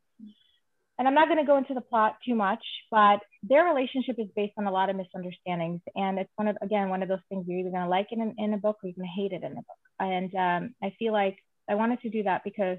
and 0.97 1.07
I'm 1.07 1.13
not 1.13 1.27
going 1.27 1.39
to 1.39 1.45
go 1.45 1.57
into 1.57 1.73
the 1.73 1.81
plot 1.81 2.15
too 2.25 2.35
much, 2.35 2.63
but 2.89 3.19
their 3.43 3.65
relationship 3.65 4.15
is 4.17 4.27
based 4.35 4.53
on 4.57 4.65
a 4.65 4.71
lot 4.71 4.89
of 4.89 4.95
misunderstandings, 4.95 5.81
and 5.95 6.19
it's 6.19 6.31
one 6.35 6.47
of 6.47 6.57
again 6.61 6.89
one 6.89 7.03
of 7.03 7.09
those 7.09 7.19
things 7.29 7.45
you're 7.47 7.59
either 7.59 7.69
going 7.69 7.83
to 7.83 7.89
like 7.89 8.07
it 8.11 8.19
in, 8.19 8.35
in 8.37 8.53
a 8.53 8.57
book 8.57 8.77
or 8.83 8.89
you're 8.89 8.95
going 8.95 9.07
to 9.07 9.21
hate 9.21 9.31
it 9.31 9.45
in 9.45 9.51
a 9.51 9.55
book. 9.55 9.65
And 9.99 10.33
um, 10.35 10.75
I 10.83 10.93
feel 10.97 11.13
like 11.13 11.37
I 11.69 11.75
wanted 11.75 12.01
to 12.01 12.09
do 12.09 12.23
that 12.23 12.43
because 12.43 12.77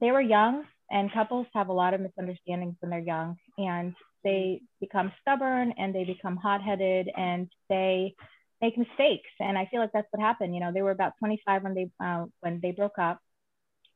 they 0.00 0.10
were 0.10 0.20
young, 0.20 0.64
and 0.90 1.12
couples 1.12 1.46
have 1.54 1.68
a 1.68 1.72
lot 1.72 1.94
of 1.94 2.00
misunderstandings 2.00 2.76
when 2.80 2.90
they're 2.90 3.00
young, 3.00 3.36
and 3.58 3.94
they 4.24 4.60
become 4.80 5.12
stubborn 5.20 5.74
and 5.78 5.94
they 5.94 6.04
become 6.04 6.36
hot-headed 6.36 7.10
and 7.16 7.48
they 7.68 8.14
make 8.60 8.78
mistakes. 8.78 9.28
And 9.40 9.58
I 9.58 9.66
feel 9.66 9.80
like 9.80 9.90
that's 9.92 10.06
what 10.10 10.22
happened. 10.22 10.54
You 10.54 10.60
know, 10.60 10.72
they 10.72 10.82
were 10.82 10.92
about 10.92 11.14
25 11.18 11.62
when 11.64 11.74
they 11.74 11.90
uh, 12.02 12.26
when 12.40 12.60
they 12.62 12.70
broke 12.70 12.98
up, 12.98 13.18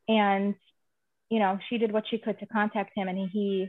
and 0.09 0.55
you 1.31 1.39
know, 1.39 1.59
she 1.69 1.79
did 1.79 1.93
what 1.93 2.05
she 2.09 2.19
could 2.19 2.39
to 2.41 2.47
contact 2.47 2.93
him, 2.97 3.09
and 3.09 3.29
he 3.33 3.69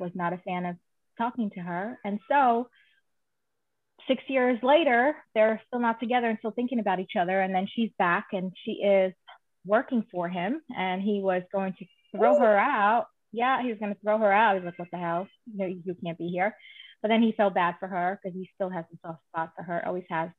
was 0.00 0.10
not 0.14 0.32
a 0.32 0.38
fan 0.38 0.66
of 0.66 0.76
talking 1.18 1.50
to 1.50 1.60
her. 1.60 1.98
And 2.04 2.18
so, 2.30 2.68
six 4.08 4.22
years 4.28 4.58
later, 4.62 5.14
they're 5.34 5.60
still 5.66 5.80
not 5.80 6.00
together 6.00 6.28
and 6.28 6.38
still 6.38 6.50
thinking 6.50 6.80
about 6.80 7.00
each 7.00 7.16
other. 7.18 7.40
And 7.40 7.54
then 7.54 7.68
she's 7.74 7.90
back 7.98 8.26
and 8.32 8.52
she 8.64 8.72
is 8.72 9.12
working 9.66 10.04
for 10.10 10.28
him, 10.28 10.60
and 10.76 11.02
he 11.02 11.20
was 11.22 11.42
going 11.52 11.74
to 11.78 11.86
throw 12.16 12.38
her 12.38 12.58
out. 12.58 13.06
Yeah, 13.32 13.62
he 13.62 13.68
was 13.68 13.78
going 13.78 13.94
to 13.94 14.00
throw 14.00 14.18
her 14.18 14.32
out. 14.32 14.56
He's 14.56 14.64
like, 14.64 14.78
what 14.78 14.88
the 14.92 14.98
hell? 14.98 15.26
No, 15.52 15.66
you 15.66 15.96
can't 16.04 16.18
be 16.18 16.28
here. 16.28 16.54
But 17.02 17.08
then 17.08 17.22
he 17.22 17.32
felt 17.32 17.54
bad 17.54 17.74
for 17.80 17.88
her 17.88 18.18
because 18.22 18.34
he 18.34 18.48
still 18.54 18.70
has 18.70 18.84
a 18.92 18.96
soft 19.06 19.20
spot 19.30 19.52
for 19.56 19.62
her, 19.62 19.86
always 19.86 20.04
has. 20.10 20.30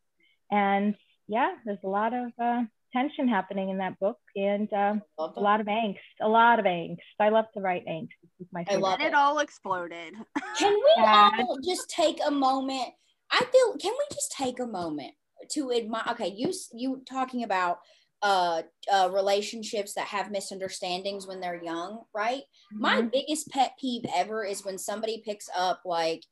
And 0.51 0.95
yeah, 1.27 1.53
there's 1.65 1.83
a 1.83 1.89
lot 1.89 2.13
of 2.13 2.31
uh, 2.41 2.63
tension 2.95 3.27
happening 3.27 3.69
in 3.69 3.77
that 3.79 3.99
book 3.99 4.17
and 4.35 4.71
um, 4.73 5.01
a 5.19 5.39
lot 5.39 5.59
of 5.59 5.67
angst, 5.67 5.97
a 6.21 6.27
lot 6.27 6.59
of 6.59 6.65
angst. 6.65 6.97
I 7.19 7.29
love 7.29 7.45
to 7.53 7.61
write 7.61 7.85
angst. 7.87 8.09
It's 8.39 8.49
my 8.53 8.61
I 8.61 8.73
favorite. 8.73 8.81
love 8.83 8.99
And 9.01 9.09
it 9.09 9.13
all 9.13 9.39
exploded. 9.39 10.13
Can 10.57 10.73
we 10.73 10.91
Yeah. 10.97 11.29
all 11.39 11.59
just 11.63 11.89
take 11.89 12.19
a 12.25 12.31
moment? 12.31 12.89
I 13.31 13.43
feel. 13.51 13.75
Can 13.77 13.91
we 13.91 14.15
just 14.15 14.31
take 14.31 14.59
a 14.59 14.67
moment 14.67 15.13
to 15.51 15.71
admire? 15.73 16.03
Okay, 16.11 16.33
you 16.35 16.53
you 16.73 17.01
talking 17.07 17.43
about 17.43 17.79
uh, 18.21 18.61
uh 18.91 19.09
relationships 19.11 19.93
that 19.93 20.07
have 20.07 20.31
misunderstandings 20.31 21.27
when 21.27 21.41
they're 21.41 21.61
young, 21.61 22.03
right? 22.13 22.43
My 22.71 23.01
Mhm. 23.01 23.11
biggest 23.11 23.49
pet 23.49 23.73
peeve 23.79 24.05
ever 24.15 24.45
is 24.45 24.63
when 24.63 24.77
somebody 24.77 25.21
picks 25.25 25.49
up 25.55 25.81
like 25.85 26.23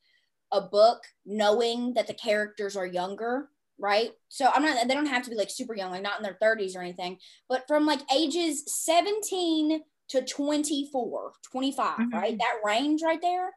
a 0.51 0.61
book 0.61 1.01
knowing 1.25 1.93
that 1.95 2.07
the 2.07 2.13
characters 2.13 2.77
are 2.77 2.85
younger, 2.85 3.49
right? 3.83 4.11
So 4.29 4.49
I'm 4.51 4.63
not 4.63 4.87
they 4.87 4.93
don't 4.95 5.05
have 5.07 5.23
to 5.23 5.29
be 5.29 5.35
like 5.35 5.49
super 5.51 5.75
young, 5.75 5.91
like 5.91 6.01
not 6.01 6.17
in 6.17 6.23
their 6.23 6.37
30s 6.41 6.75
or 6.75 6.79
anything, 6.81 7.17
but 7.49 7.65
from 7.67 7.85
like 7.85 7.99
ages 8.11 8.63
17 8.67 9.81
to 10.09 10.21
24, 10.23 11.33
25, 11.51 11.97
Mhm. 11.99 12.13
right? 12.13 12.37
That 12.37 12.61
range 12.65 13.01
right 13.03 13.21
there. 13.21 13.51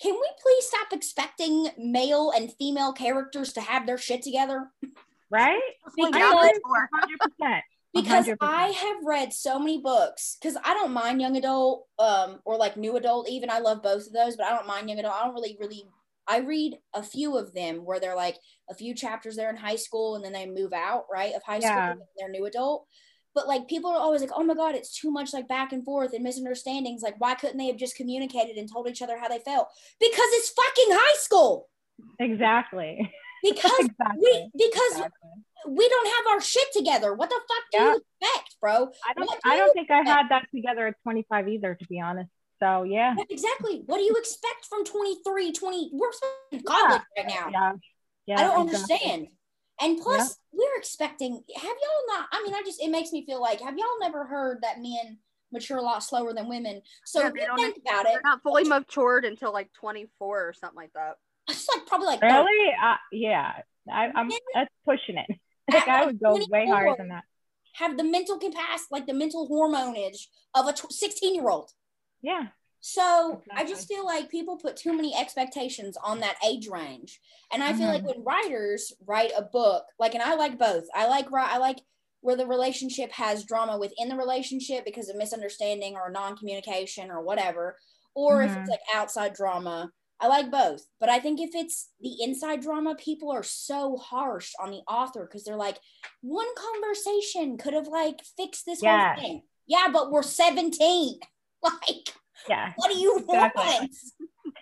Can 0.00 0.14
we 0.14 0.28
please 0.40 0.66
stop 0.68 0.92
expecting 0.92 1.68
male 1.76 2.30
and 2.30 2.52
female 2.56 2.92
characters 2.92 3.52
to 3.54 3.60
have 3.60 3.84
their 3.86 3.98
shit 3.98 4.22
together? 4.22 4.70
Right? 5.28 5.60
Like, 5.98 6.14
I 6.14 6.18
now 6.20 6.30
know. 6.32 6.42
it's 6.44 6.60
more. 6.64 6.88
100%. 7.40 7.62
because 7.94 8.26
100%. 8.26 8.36
I 8.40 8.68
have 8.68 8.96
read 9.04 9.32
so 9.32 9.58
many 9.58 9.78
books 9.78 10.36
because 10.40 10.56
I 10.64 10.72
don't 10.74 10.92
mind 10.92 11.20
young 11.20 11.36
adult 11.36 11.86
um 11.98 12.38
or 12.44 12.56
like 12.56 12.76
new 12.76 12.96
adult 12.96 13.28
even 13.28 13.50
I 13.50 13.58
love 13.60 13.82
both 13.82 14.06
of 14.06 14.12
those 14.12 14.36
but 14.36 14.46
I 14.46 14.50
don't 14.54 14.66
mind 14.68 14.88
young 14.88 14.98
adult 15.00 15.14
I 15.16 15.24
don't 15.24 15.34
really 15.34 15.56
really 15.58 15.84
I 16.28 16.38
read 16.38 16.76
a 16.94 17.02
few 17.02 17.36
of 17.38 17.54
them 17.54 17.78
where 17.84 17.98
they're 17.98 18.14
like 18.16 18.36
a 18.68 18.74
few 18.74 18.94
chapters 18.94 19.34
there 19.36 19.48
in 19.50 19.56
high 19.56 19.76
school 19.76 20.14
and 20.16 20.24
then 20.24 20.32
they 20.32 20.46
move 20.46 20.72
out 20.74 21.04
right 21.12 21.34
of 21.34 21.42
high 21.42 21.58
Yeah. 21.60 21.92
school 21.92 21.92
and 21.92 22.00
they're 22.18 22.28
new 22.30 22.44
adult 22.46 22.86
but 23.34 23.46
like 23.48 23.66
people 23.68 23.90
are 23.90 23.98
always 23.98 24.20
like 24.20 24.30
oh 24.34 24.42
my 24.44 24.54
god 24.54 24.74
it's 24.74 24.98
too 25.00 25.10
much 25.10 25.32
like 25.32 25.46
back 25.48 25.72
and 25.72 25.84
forth 25.84 26.12
and 26.12 26.22
misunderstandings 26.24 27.02
like 27.02 27.14
why 27.18 27.34
couldn't 27.34 27.56
they 27.56 27.66
have 27.68 27.76
just 27.76 27.96
communicated 27.96 28.56
and 28.56 28.70
told 28.70 28.88
each 28.88 29.00
other 29.02 29.18
how 29.18 29.28
they 29.28 29.38
felt 29.38 29.68
because 30.00 30.28
it's 30.32 30.50
fucking 30.50 30.86
high 30.90 31.16
school 31.18 31.68
Exactly. 32.18 33.10
because 33.42 33.72
exactly. 33.80 34.18
we 34.20 34.50
because 34.56 34.92
Exactly. 34.92 35.30
we 35.68 35.88
don't 35.88 36.06
have 36.06 36.34
our 36.34 36.40
shit 36.40 36.68
together 36.72 37.14
what 37.14 37.28
the 37.30 37.36
fuck 37.48 37.64
do 37.72 37.78
Yeah. 37.78 37.92
you 37.92 38.02
expect 38.20 38.56
bro 38.60 38.88
I 39.08 39.14
don't 39.14 39.30
do 39.30 39.36
I 39.50 39.56
don't 39.56 39.72
think 39.72 39.90
I 39.90 40.02
had 40.02 40.24
that 40.30 40.46
together 40.54 40.86
at 40.88 40.94
25 41.04 41.48
either, 41.48 41.74
to 41.74 41.86
be 41.86 42.00
honest. 42.00 42.30
So 42.60 42.82
yeah. 42.82 43.14
Yeah, 43.16 43.24
exactly. 43.30 43.82
What 43.86 43.98
do 43.98 44.04
you 44.04 44.14
expect 44.16 44.66
from 44.68 44.84
23, 44.84 45.52
20? 45.52 45.90
We're 45.92 46.10
in 46.52 46.62
college 46.62 47.02
right 47.16 47.26
now. 47.26 47.48
Yeah. 47.52 47.72
Yeah. 48.26 48.40
I 48.40 48.42
don't 48.44 48.68
exactly. 48.68 48.94
understand. 48.94 49.26
And 49.80 50.00
plus, 50.00 50.36
we're 50.52 50.76
expecting. 50.76 51.40
Have 51.54 51.64
y'all 51.64 52.16
not? 52.18 52.26
I 52.32 52.42
mean, 52.42 52.54
I 52.54 52.62
just 52.64 52.82
it 52.82 52.90
makes 52.90 53.12
me 53.12 53.24
feel 53.24 53.40
like 53.40 53.60
have 53.60 53.78
y'all 53.78 54.00
never 54.00 54.24
heard 54.26 54.58
that 54.62 54.78
men 54.80 55.18
mature 55.52 55.78
a 55.78 55.82
lot 55.82 56.02
slower 56.02 56.34
than 56.34 56.48
women? 56.48 56.82
So 57.04 57.20
Yeah, 57.20 57.28
if 57.28 57.34
you 57.34 57.46
don't- 57.46 57.56
think 57.58 57.78
about 57.86 58.06
it. 58.06 58.12
They're 58.12 58.20
not 58.24 58.42
fully 58.42 58.64
matured 58.64 59.24
until 59.24 59.52
like 59.52 59.72
24 59.74 60.48
or 60.48 60.52
something 60.52 60.76
like 60.76 60.92
that. 60.94 61.14
It's 61.48 61.66
like 61.74 61.86
probably 61.86 62.08
like 62.08 62.20
30. 62.20 62.34
Really? 62.34 62.74
Uh, 62.82 62.96
yeah. 63.12 63.52
I, 63.90 64.10
I'm 64.14 64.28
Men 64.28 64.38
that's 64.54 64.70
pushing 64.84 65.16
it. 65.16 65.26
Like 65.70 65.86
I 65.86 66.06
would 66.06 66.18
go 66.18 66.32
way 66.32 66.64
24 66.66 66.74
higher 66.74 66.94
than 66.96 67.08
that. 67.08 67.24
have 67.74 67.98
the 67.98 68.04
mental 68.04 68.38
capacity, 68.38 68.88
like 68.90 69.06
the 69.06 69.12
mental 69.12 69.46
hormonage 69.48 70.28
of 70.54 70.66
a 70.66 70.74
16 70.74 71.34
year 71.34 71.48
old. 71.48 71.70
Yeah. 72.22 72.48
So 72.80 73.42
I 73.56 73.64
just 73.64 73.88
feel 73.88 74.04
like 74.04 74.30
people 74.30 74.56
put 74.56 74.76
too 74.76 74.92
many 74.92 75.14
expectations 75.14 75.96
on 76.02 76.20
that 76.20 76.36
age 76.46 76.68
range, 76.68 77.20
and 77.52 77.62
I 77.62 77.72
feel 77.72 77.88
like 77.88 78.02
Mhm. 78.02 78.14
when 78.16 78.24
writers 78.24 78.92
write 79.04 79.32
a 79.36 79.42
book, 79.42 79.84
like, 79.98 80.14
and 80.14 80.22
I 80.22 80.34
like 80.36 80.58
both. 80.58 80.84
I 80.94 81.06
like 81.08 81.26
I 81.32 81.58
like 81.58 81.80
where 82.20 82.36
the 82.36 82.46
relationship 82.46 83.10
has 83.12 83.44
drama 83.44 83.78
within 83.78 84.08
the 84.08 84.16
relationship 84.16 84.84
because 84.84 85.08
of 85.08 85.16
misunderstanding 85.16 85.96
or 85.96 86.10
non-communication 86.10 87.10
or 87.10 87.22
whatever, 87.22 87.78
or 88.14 88.42
if 88.42 88.56
it's 88.56 88.68
Mhm. 88.68 88.70
like 88.70 88.80
outside 88.94 89.32
drama. 89.34 89.92
I 90.20 90.26
like 90.28 90.50
both, 90.50 90.86
but 90.98 91.08
I 91.08 91.20
think 91.20 91.40
if 91.40 91.50
it's 91.54 91.90
the 92.00 92.22
inside 92.22 92.60
drama, 92.60 92.96
people 92.96 93.30
are 93.30 93.44
so 93.44 93.96
harsh 93.96 94.52
on 94.60 94.70
the 94.72 94.82
author 94.88 95.24
because 95.26 95.44
they're 95.44 95.56
like, 95.56 95.78
one 96.22 96.48
conversation 96.56 97.56
could 97.56 97.72
have 97.74 97.86
like 97.88 98.24
fixed 98.36 98.66
this 98.66 98.82
whole 98.82 98.98
thing. 99.16 99.42
Yeah, 99.66 99.88
but 99.92 100.10
we're 100.10 100.22
17. 100.24 101.20
Like, 101.62 102.08
Yeah. 102.48 102.72
what 102.76 102.90
do 102.90 102.98
you 102.98 103.16
Exactly. 103.18 103.90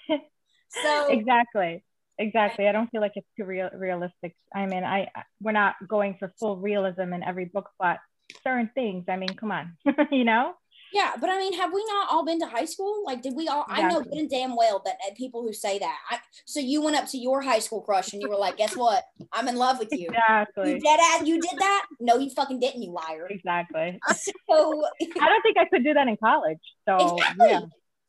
want? 0.08 0.22
so 0.68 1.06
Exactly. 1.10 1.84
Exactly. 2.18 2.66
I 2.66 2.72
don't 2.72 2.90
feel 2.90 3.02
like 3.02 3.12
it's 3.16 3.28
too 3.36 3.44
real 3.44 3.68
realistic. 3.74 4.34
I 4.54 4.66
mean, 4.66 4.84
I 4.84 5.08
I- 5.14 5.24
we're 5.40 5.52
not 5.52 5.74
going 5.86 6.16
for 6.18 6.32
full 6.40 6.56
realism 6.56 7.12
in 7.12 7.22
every 7.22 7.44
book, 7.44 7.68
but 7.78 7.98
certain 8.42 8.70
things. 8.74 9.04
I 9.08 9.16
mean, 9.16 9.28
come 9.36 9.52
on, 9.52 9.76
you 10.10 10.24
know. 10.24 10.54
Yeah, 10.92 11.12
but 11.20 11.30
I 11.30 11.38
mean, 11.38 11.52
have 11.54 11.72
we 11.72 11.84
not 11.86 12.08
all 12.10 12.24
been 12.24 12.40
to 12.40 12.46
high 12.46 12.64
school? 12.64 13.02
Like, 13.04 13.22
did 13.22 13.34
we 13.34 13.48
all? 13.48 13.64
I 13.68 13.82
know 13.88 14.00
good 14.00 14.14
and 14.14 14.30
damn 14.30 14.56
well 14.56 14.80
that 14.84 14.96
uh, 15.06 15.14
people 15.16 15.42
who 15.42 15.52
say 15.52 15.78
that. 15.78 15.98
I, 16.10 16.18
so 16.44 16.60
you 16.60 16.82
went 16.82 16.96
up 16.96 17.06
to 17.08 17.18
your 17.18 17.42
high 17.42 17.58
school 17.58 17.80
crush 17.82 18.12
and 18.12 18.22
you 18.22 18.28
were 18.28 18.36
like, 18.36 18.56
"Guess 18.56 18.76
what? 18.76 19.04
I'm 19.32 19.48
in 19.48 19.56
love 19.56 19.78
with 19.78 19.92
you." 19.92 20.08
Exactly. 20.08 20.72
You 20.74 20.80
dead 20.80 21.00
ass. 21.00 21.26
You 21.26 21.40
did 21.40 21.58
that? 21.58 21.86
No, 22.00 22.16
you 22.18 22.30
fucking 22.30 22.60
didn't. 22.60 22.82
You 22.82 22.92
liar. 22.92 23.26
Exactly. 23.30 23.98
So 24.48 24.84
I 25.00 25.28
don't 25.28 25.42
think 25.42 25.58
I 25.58 25.64
could 25.64 25.82
do 25.84 25.92
that 25.94 26.06
in 26.06 26.16
college. 26.16 26.60
So 26.88 27.16
exactly, 27.16 27.48
yeah. 27.50 27.60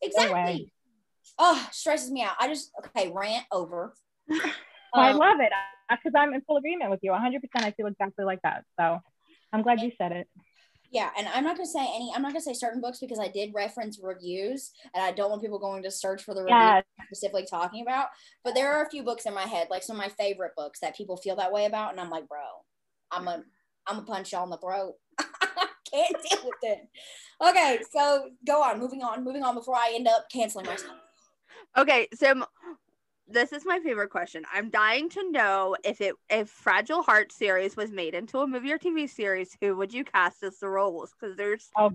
exactly. 0.01 0.33
way. 0.33 0.71
Oh, 1.39 1.67
stresses 1.71 2.11
me 2.11 2.21
out. 2.23 2.35
I 2.39 2.47
just 2.47 2.71
okay. 2.85 3.11
Rant 3.13 3.45
over. 3.51 3.93
I 4.93 5.11
Um, 5.11 5.17
love 5.17 5.39
it 5.39 5.51
because 5.89 6.13
I'm 6.15 6.33
in 6.33 6.41
full 6.41 6.57
agreement 6.57 6.91
with 6.91 6.99
you. 7.03 7.11
100%. 7.11 7.39
I 7.55 7.71
feel 7.71 7.87
exactly 7.87 8.25
like 8.25 8.39
that. 8.43 8.63
So 8.79 8.99
I'm 9.53 9.61
glad 9.61 9.81
you 9.81 9.91
said 9.97 10.11
it. 10.11 10.27
Yeah, 10.89 11.09
and 11.17 11.27
I'm 11.27 11.43
not 11.43 11.57
gonna 11.57 11.67
say 11.67 11.81
any. 11.81 12.11
I'm 12.15 12.21
not 12.21 12.31
gonna 12.31 12.41
say 12.41 12.53
certain 12.53 12.79
books 12.81 12.99
because 12.99 13.19
I 13.19 13.27
did 13.27 13.53
reference 13.53 13.99
reviews, 14.01 14.71
and 14.93 15.03
I 15.03 15.11
don't 15.11 15.29
want 15.29 15.41
people 15.41 15.59
going 15.59 15.83
to 15.83 15.91
search 15.91 16.23
for 16.23 16.33
the 16.33 16.43
review 16.43 16.55
Yeah. 16.55 16.81
specifically 17.05 17.45
talking 17.45 17.81
about. 17.81 18.07
But 18.43 18.55
there 18.55 18.71
are 18.71 18.85
a 18.85 18.89
few 18.89 19.03
books 19.03 19.25
in 19.25 19.33
my 19.33 19.43
head, 19.43 19.67
like 19.69 19.83
some 19.83 19.97
of 19.97 20.01
my 20.01 20.09
favorite 20.09 20.53
books 20.55 20.79
that 20.79 20.95
people 20.95 21.17
feel 21.17 21.35
that 21.35 21.51
way 21.51 21.65
about, 21.65 21.91
and 21.91 21.99
I'm 21.99 22.09
like, 22.09 22.27
bro, 22.27 22.39
I'm 23.11 23.27
a, 23.27 23.43
I'm 23.85 23.99
a 23.99 24.03
punch 24.03 24.31
y'all 24.31 24.45
in 24.45 24.49
the 24.49 24.57
throat. 24.57 24.95
Can't 25.91 26.15
deal 26.29 26.39
with 26.45 26.55
it. 26.63 26.87
Okay, 27.41 27.79
so 27.91 28.29
go 28.45 28.61
on. 28.63 28.79
Moving 28.79 29.03
on. 29.03 29.23
Moving 29.23 29.43
on 29.43 29.55
before 29.55 29.75
I 29.75 29.91
end 29.93 30.07
up 30.07 30.25
canceling 30.31 30.65
myself. 30.65 30.97
Okay, 31.77 32.07
so 32.13 32.43
this 33.27 33.51
is 33.51 33.65
my 33.65 33.79
favorite 33.79 34.09
question. 34.09 34.43
I'm 34.53 34.69
dying 34.69 35.09
to 35.09 35.31
know 35.31 35.75
if 35.83 36.01
it 36.01 36.15
if 36.29 36.49
Fragile 36.49 37.01
Heart 37.01 37.31
series 37.31 37.75
was 37.75 37.91
made 37.91 38.15
into 38.15 38.39
a 38.39 38.47
movie 38.47 38.71
or 38.71 38.79
TV 38.79 39.09
series, 39.09 39.55
who 39.61 39.75
would 39.75 39.93
you 39.93 40.03
cast 40.03 40.43
as 40.43 40.59
the 40.59 40.69
roles? 40.69 41.13
Because 41.19 41.35
there's 41.35 41.69
oh 41.77 41.91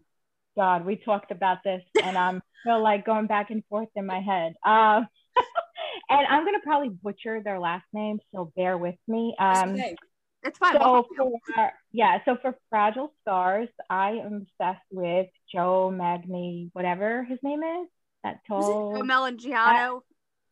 God, 0.56 0.84
we 0.84 0.96
talked 0.96 1.30
about 1.30 1.58
this, 1.64 1.82
and 2.02 2.16
I'm 2.16 2.42
still 2.60 2.82
like 2.82 3.06
going 3.06 3.26
back 3.26 3.50
and 3.50 3.62
forth 3.68 3.88
in 3.96 4.06
my 4.06 4.20
head. 4.20 4.54
Um, 4.64 5.06
and 6.10 6.26
I'm 6.28 6.44
gonna 6.44 6.60
probably 6.62 6.90
butcher 6.90 7.40
their 7.42 7.58
last 7.58 7.86
name, 7.92 8.18
so 8.34 8.52
bear 8.54 8.76
with 8.76 8.96
me. 9.08 9.34
Um, 9.38 9.70
okay. 9.70 9.96
it's 10.42 10.58
fine. 10.58 10.74
so 10.74 11.06
for 11.16 11.72
yeah, 11.92 12.18
so 12.24 12.36
for 12.42 12.56
Fragile 12.68 13.14
Scars, 13.22 13.68
I 13.88 14.10
am 14.24 14.46
obsessed 14.60 14.84
with 14.90 15.28
Joe 15.52 15.90
Magni, 15.90 16.70
whatever 16.74 17.24
his 17.24 17.38
name 17.42 17.62
is. 17.62 17.88
That 18.22 18.38
tall, 18.46 18.94
Joe 18.94 19.02
Melangiano, 19.02 20.02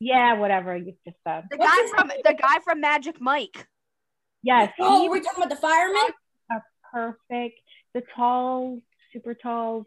yeah, 0.00 0.34
whatever 0.34 0.76
you 0.76 0.94
just 1.06 1.16
said. 1.26 1.44
the 1.50 1.56
guy 1.58 1.76
his 1.82 1.90
from 1.90 2.08
the 2.24 2.34
guy 2.34 2.58
from 2.64 2.80
Magic 2.80 3.20
Mike. 3.20 3.66
Yes, 4.42 4.72
Oh, 4.80 5.08
we're 5.10 5.20
talking 5.20 5.42
about 5.44 5.50
the 5.50 5.56
fireman. 5.56 6.02
perfect. 6.92 7.60
The 7.94 8.02
tall, 8.16 8.80
super 9.12 9.34
tall, 9.34 9.84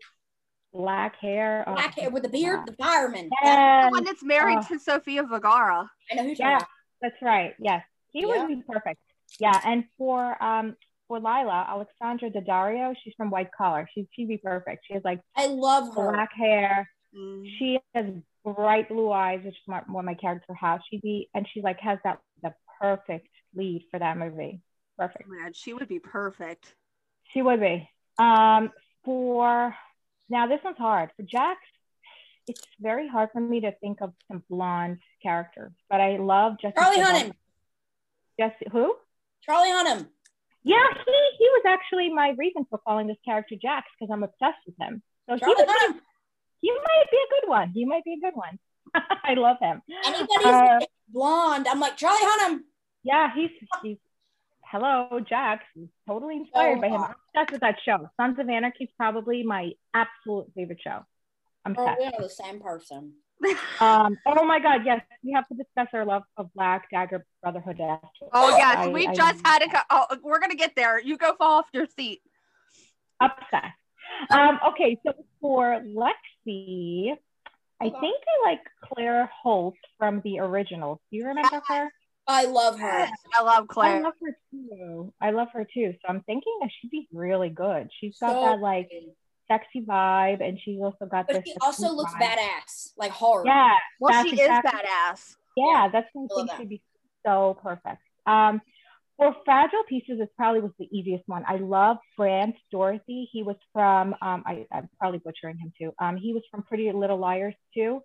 black 0.74 1.16
hair. 1.20 1.64
oh, 1.68 1.74
Black 1.74 1.98
hair 1.98 2.10
with 2.10 2.24
the 2.24 2.30
beard, 2.30 2.62
the 2.66 2.74
fireman. 2.74 3.30
Yes, 3.44 3.86
The 3.86 3.92
one 3.92 4.04
that's 4.04 4.24
married 4.24 4.60
Oh. 4.60 4.68
to 4.70 4.80
Sofia 4.80 5.24
Vergara. 5.24 5.90
I 6.12 6.16
know 6.16 6.22
who 6.24 6.28
you're 6.30 6.36
talking 6.36 6.52
Yeah. 6.52 6.66
That's 7.02 7.22
right. 7.22 7.54
Yes, 7.60 7.84
he 8.12 8.22
Yeah. 8.22 8.28
would 8.28 8.48
be 8.48 8.64
perfect. 8.70 9.00
Yeah, 9.40 9.60
and 9.66 9.86
for 9.98 10.42
um 10.44 10.76
for 11.08 11.18
Lila, 11.20 11.66
Alexandra 11.70 12.30
Daddario, 12.30 12.96
she's 13.04 13.14
from 13.18 13.30
White 13.30 13.52
Collar. 13.58 13.90
She 13.94 14.08
she'd 14.14 14.28
be 14.30 14.38
perfect. 14.38 14.86
She 14.88 14.94
has 14.94 15.04
like 15.04 15.20
I 15.36 15.48
love 15.48 15.94
her. 15.96 16.12
black 16.12 16.32
hair. 16.34 16.90
Mm. 17.16 17.46
She 17.60 17.80
has 17.94 18.06
bright 18.44 18.90
blue 18.90 19.12
eyes, 19.12 19.42
which 19.44 19.56
is 19.56 19.68
my, 19.68 19.82
what 19.88 20.06
my 20.06 20.14
character 20.14 20.54
has. 20.54 20.82
She'd 20.90 21.02
be 21.02 21.30
and 21.34 21.48
she 21.52 21.62
like 21.62 21.80
has 21.80 22.00
that 22.04 22.20
the 22.42 22.54
perfect 22.82 23.30
lead 23.56 23.86
for 23.92 24.00
that 24.00 24.18
movie. 24.18 24.62
Perfect. 24.98 25.26
Oh 25.30 25.44
God, 25.44 25.56
she 25.56 25.74
would 25.74 25.88
be 25.88 26.00
perfect. 26.00 26.74
She 27.34 27.42
would 27.42 27.60
be. 27.60 27.90
Um, 28.18 28.72
for 29.04 29.76
now, 30.30 30.48
this 30.48 30.60
one's 30.64 30.78
hard. 30.78 31.10
For 31.18 31.24
Jax, 31.24 31.60
it's 32.48 32.62
very 32.80 33.08
hard 33.08 33.30
for 33.32 33.40
me 33.40 33.62
to 33.62 33.72
think 33.82 34.02
of 34.02 34.14
some 34.28 34.44
blonde 34.50 35.00
characters, 35.22 35.72
but 35.90 36.02
I 36.02 36.18
love 36.18 36.58
Jessica. 36.62 36.82
Charlie 36.82 36.98
Biel. 36.98 37.06
Hunnam. 37.06 37.32
Jesse, 38.40 38.68
who? 38.72 38.96
Charlie 39.44 39.70
Hunnam. 39.70 40.08
Yeah, 40.64 40.88
he 41.06 41.30
he 41.38 41.46
was 41.46 41.64
actually 41.68 42.14
my 42.14 42.34
reason 42.38 42.66
for 42.70 42.80
calling 42.80 43.08
this 43.08 43.18
character 43.26 43.56
Jax 43.62 43.88
because 44.00 44.12
I'm 44.12 44.24
obsessed 44.24 44.60
with 44.66 44.76
him. 44.80 45.02
So 45.28 45.36
he 45.36 45.40
Charlie 45.40 45.56
would 45.58 45.68
Hunnam. 45.68 46.00
Be, 46.64 46.68
he 46.68 46.72
might 46.72 47.12
be 47.12 47.18
a 47.18 47.30
good 47.42 47.50
one. 47.50 47.70
He 47.74 47.86
might 47.86 48.04
be 48.04 48.14
a 48.14 48.20
good 48.20 48.36
one. 48.36 48.60
I 49.24 49.34
love 49.36 49.58
him. 49.62 49.82
Anybody 50.06 50.46
Uh, 50.46 50.80
blonde, 51.10 51.68
I'm 51.68 51.80
like 51.80 51.98
Charlie 51.98 52.20
Hunnam. 52.24 52.60
Yeah, 53.04 53.30
he's 53.36 53.52
he's 53.84 53.98
hello 54.72 55.20
Jax. 55.28 55.64
He's 55.76 55.90
totally 56.08 56.38
inspired 56.38 56.78
So 56.78 56.82
by 56.82 56.88
him. 56.90 57.02
I'm 57.04 57.16
obsessed 57.36 57.52
with 57.52 57.62
that 57.62 57.78
show. 57.86 58.10
Sons 58.20 58.40
of 58.40 58.50
Anarchy 58.50 58.86
is 58.86 58.90
probably 58.98 59.44
my 59.44 59.72
absolute 59.94 60.48
favorite 60.56 60.80
show. 60.84 61.00
I'm 61.66 61.76
Oh, 61.78 61.84
obsessed. 61.84 62.00
we 62.00 62.06
are 62.08 62.22
the 62.22 62.30
same 62.30 62.60
person. 62.60 63.14
Um, 63.82 64.18
oh 64.26 64.46
my 64.46 64.60
God, 64.60 64.82
yes, 64.86 65.02
we 65.24 65.32
have 65.34 65.46
to 65.50 65.56
discuss 65.56 65.88
our 65.94 66.06
love 66.06 66.24
of 66.38 66.54
Black 66.54 66.90
Dagger 66.90 67.26
Brotherhood. 67.42 67.82
after. 67.82 68.08
Oh 68.32 68.56
yes, 68.56 68.78
I- 68.78 68.88
we 68.88 69.06
I- 69.08 69.14
just 69.14 69.46
had 69.46 69.62
a. 69.64 69.84
Oh, 69.90 70.06
we're 70.24 70.40
gonna 70.40 70.56
get 70.56 70.76
there. 70.78 71.02
You 71.02 71.18
go 71.18 71.36
fall 71.36 71.60
off 71.60 71.66
your 71.74 71.88
seat. 71.88 72.22
obsessed. 73.20 73.74
Um, 74.30 74.60
okay, 74.70 74.98
so 75.06 75.14
for 75.42 75.82
Lexi, 76.48 77.12
I 77.82 77.86
think 77.90 77.96
I 78.04 78.50
like 78.50 78.60
Claire 78.84 79.30
Holt 79.42 79.76
from 79.98 80.22
the 80.24 80.40
original. 80.40 81.02
Do 81.12 81.18
you 81.18 81.26
remember 81.28 81.62
her? 81.68 81.90
I 82.26 82.46
love 82.46 82.80
her. 82.80 83.08
I 83.38 83.42
love 83.44 83.68
Claire. 83.68 83.98
I 83.98 84.00
love 84.02 84.14
her 84.22 84.38
too. 84.52 85.14
I 85.20 85.32
love 85.32 85.50
her 85.54 85.66
too. 85.74 85.94
So 86.02 86.08
I'm 86.08 86.22
thinking 86.22 86.58
that 86.62 86.70
she'd 86.80 86.90
be 86.92 87.08
really 87.12 87.50
good. 87.50 87.90
She's 88.00 88.18
got 88.20 88.32
So 88.34 88.42
that 88.46 88.60
like 88.62 88.90
good. 88.90 89.12
sexy 89.50 89.82
vibe, 89.82 90.42
and 90.42 90.58
she's 90.64 90.80
also 90.82 91.06
got 91.06 91.28
But 91.28 91.44
this. 91.44 91.44
she 91.48 91.56
also 91.62 91.92
looks 91.92 92.14
vibe. 92.14 92.22
badass, 92.38 92.94
like 92.98 93.12
hard. 93.12 93.46
Yeah, 93.46 93.76
Well, 94.00 94.24
she 94.24 94.32
exactly- 94.34 94.70
is 94.72 94.86
badass. 94.86 95.36
yeah, 95.58 95.90
that's 95.92 96.08
what 96.14 96.32
I 96.32 96.34
I 96.34 96.38
think 96.38 96.50
that. 96.52 96.60
she'd 96.60 96.70
be 96.70 96.82
so 97.26 97.58
perfect. 97.62 98.02
Um, 98.26 98.62
for 99.18 99.36
fragile 99.46 99.84
pieces, 99.88 100.20
it 100.20 100.30
probably 100.36 100.62
was 100.62 100.72
the 100.80 100.88
easiest 100.92 101.24
one. 101.28 101.44
I 101.48 101.58
love 101.58 101.98
Brant 102.18 102.56
Daugherty. 102.72 103.30
He 103.32 103.44
was 103.44 103.58
from 103.72 104.16
um, 104.22 104.44
I, 104.46 104.66
I'm 104.72 104.90
probably 105.00 105.20
butchering 105.20 105.58
him 105.58 105.72
too. 105.80 105.94
Um, 106.00 106.18
he 106.18 106.34
was 106.34 106.44
from 106.50 106.64
Pretty 106.64 106.92
Little 106.92 107.18
Liars 107.18 107.56
too. 107.74 108.02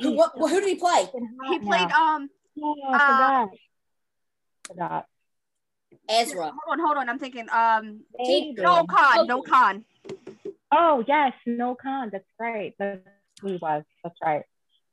Who, 0.00 0.10
he's 0.10 0.18
what, 0.18 0.32
so 0.36 0.48
who 0.48 0.60
did 0.60 0.68
he 0.68 0.74
play? 0.74 1.08
He 1.50 1.58
played 1.60 1.88
now. 1.88 2.16
um. 2.16 2.28
Oh, 2.62 2.76
I 2.92 2.96
uh, 2.96 3.46
forgot. 3.46 3.48
Forgot. 4.66 5.06
Ezra. 6.08 6.42
Hold 6.44 6.54
on, 6.68 6.78
hold 6.80 6.96
on. 6.98 7.08
I'm 7.08 7.18
thinking 7.18 7.46
um. 7.50 8.00
See, 8.24 8.52
Noel 8.56 8.86
Kahn, 8.86 9.18
Oh. 9.20 9.24
Noel 9.24 9.42
Kahn. 9.42 9.84
Oh 10.72 11.04
yes, 11.06 11.32
Noel 11.46 11.76
Kahn. 11.76 12.10
That's 12.12 12.24
right. 12.38 12.74
That's 12.78 13.00
who 13.40 13.52
he 13.52 13.58
was. 13.60 13.84
That's 14.02 14.16
right. 14.22 14.42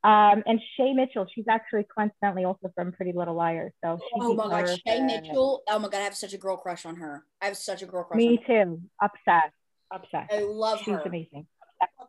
Um, 0.04 0.44
and 0.46 0.60
Shay 0.76 0.92
Mitchell, 0.92 1.26
she's 1.34 1.46
actually 1.50 1.84
coincidentally 1.92 2.44
also 2.44 2.70
from 2.74 2.92
Pretty 2.92 3.12
Little 3.12 3.34
Liars. 3.34 3.72
So 3.84 3.98
Oh 4.20 4.34
my 4.34 4.46
god, 4.48 4.66
Shay 4.68 4.78
perfect. 5.00 5.02
Mitchell. 5.26 5.62
Oh 5.68 5.78
my 5.78 5.88
god, 5.88 5.98
I 5.98 6.04
have 6.04 6.14
such 6.16 6.32
a 6.34 6.38
girl 6.38 6.56
crush 6.56 6.86
on 6.86 6.96
her. 6.96 7.24
I 7.42 7.46
have 7.46 7.56
such 7.56 7.82
a 7.82 7.86
girl 7.86 8.04
crush 8.04 8.18
Me 8.18 8.38
on 8.38 8.44
her. 8.44 8.64
too. 8.64 8.80
Obsessed. 9.02 9.54
Obsessed. 9.92 10.32
I 10.32 10.40
love 10.44 10.78
She's 10.78 10.88
her. 10.94 11.00
She's 11.00 11.06
amazing. 11.06 11.46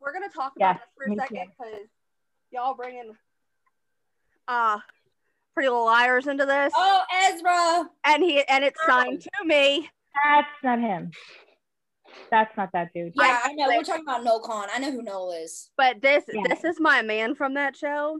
We're 0.02 0.14
gonna 0.14 0.30
talk 0.30 0.54
Yeah, 0.58 0.72
about 0.72 0.82
this 0.82 1.08
for 1.08 1.14
a 1.14 1.16
second 1.16 1.52
because 1.58 1.88
y'all 2.52 2.74
bringing 2.76 3.12
uh 4.48 4.78
Pretty 5.56 5.70
Little 5.70 5.86
Liars 5.86 6.28
into 6.28 6.46
this, 6.46 6.72
Oh, 6.76 7.02
Ezra. 7.26 7.90
and 8.06 8.24
he 8.24 8.44
and 8.44 8.64
it's 8.64 8.80
signed 8.86 9.22
to 9.22 9.46
me. 9.46 9.90
That's 10.24 10.48
not 10.64 10.80
him. 10.80 11.12
That's 12.32 12.56
not 12.58 12.70
that 12.74 12.94
dude. 12.94 13.14
Yeah, 13.16 13.40
I 13.44 13.54
know. 13.54 13.68
We're 13.68 13.84
talking 13.84 14.04
about 14.04 14.24
Noel 14.24 14.40
Kahn. 14.42 14.68
I 14.74 14.80
know 14.80 14.92
who 14.92 15.02
Noel 15.02 15.32
is. 15.32 15.72
But 15.78 16.02
this 16.02 16.24
Yeah. 16.32 16.42
this 16.48 16.64
is 16.64 16.80
my 16.80 17.02
man 17.02 17.36
from 17.36 17.54
that 17.56 17.76
show. 17.76 18.20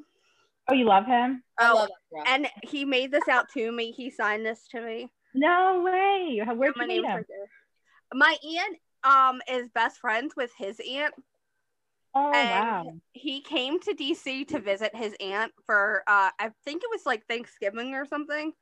Oh, 0.68 0.74
you 0.74 0.86
love 0.86 1.06
him? 1.06 1.44
I 1.60 1.70
Oh, 1.72 1.76
love 1.76 1.90
Ezra. 2.14 2.30
and 2.34 2.48
he 2.64 2.86
made 2.86 3.12
this 3.12 3.28
out 3.28 3.50
to 3.54 3.72
me. 3.72 3.92
He 3.92 4.10
signed 4.12 4.46
this 4.46 4.68
to 4.70 4.82
me. 4.82 5.10
No 5.34 5.82
way. 5.84 6.42
How- 6.46 6.54
Where'd 6.56 6.76
my 6.78 6.84
you 6.84 7.02
meet 7.02 7.06
him? 7.06 7.26
there. 7.28 7.48
My 8.14 8.36
aunt 8.44 8.78
um 9.04 9.42
is 9.50 9.70
best 9.70 10.00
friends 10.00 10.36
with 10.36 10.52
his 10.58 10.80
aunt. 10.88 11.14
Oh 12.16 12.32
and 12.34 12.86
wow. 12.88 12.94
he 13.14 13.42
came 13.42 13.80
to 13.82 13.94
DC 13.94 14.48
to 14.50 14.60
visit 14.60 14.96
his 14.96 15.16
aunt 15.20 15.54
for 15.66 16.04
uh 16.08 16.32
I 16.40 16.52
think 16.66 16.84
it 16.84 16.90
was 16.92 17.06
like 17.06 17.26
Thanksgiving 17.28 17.94
or 17.94 18.06
something. 18.06 18.54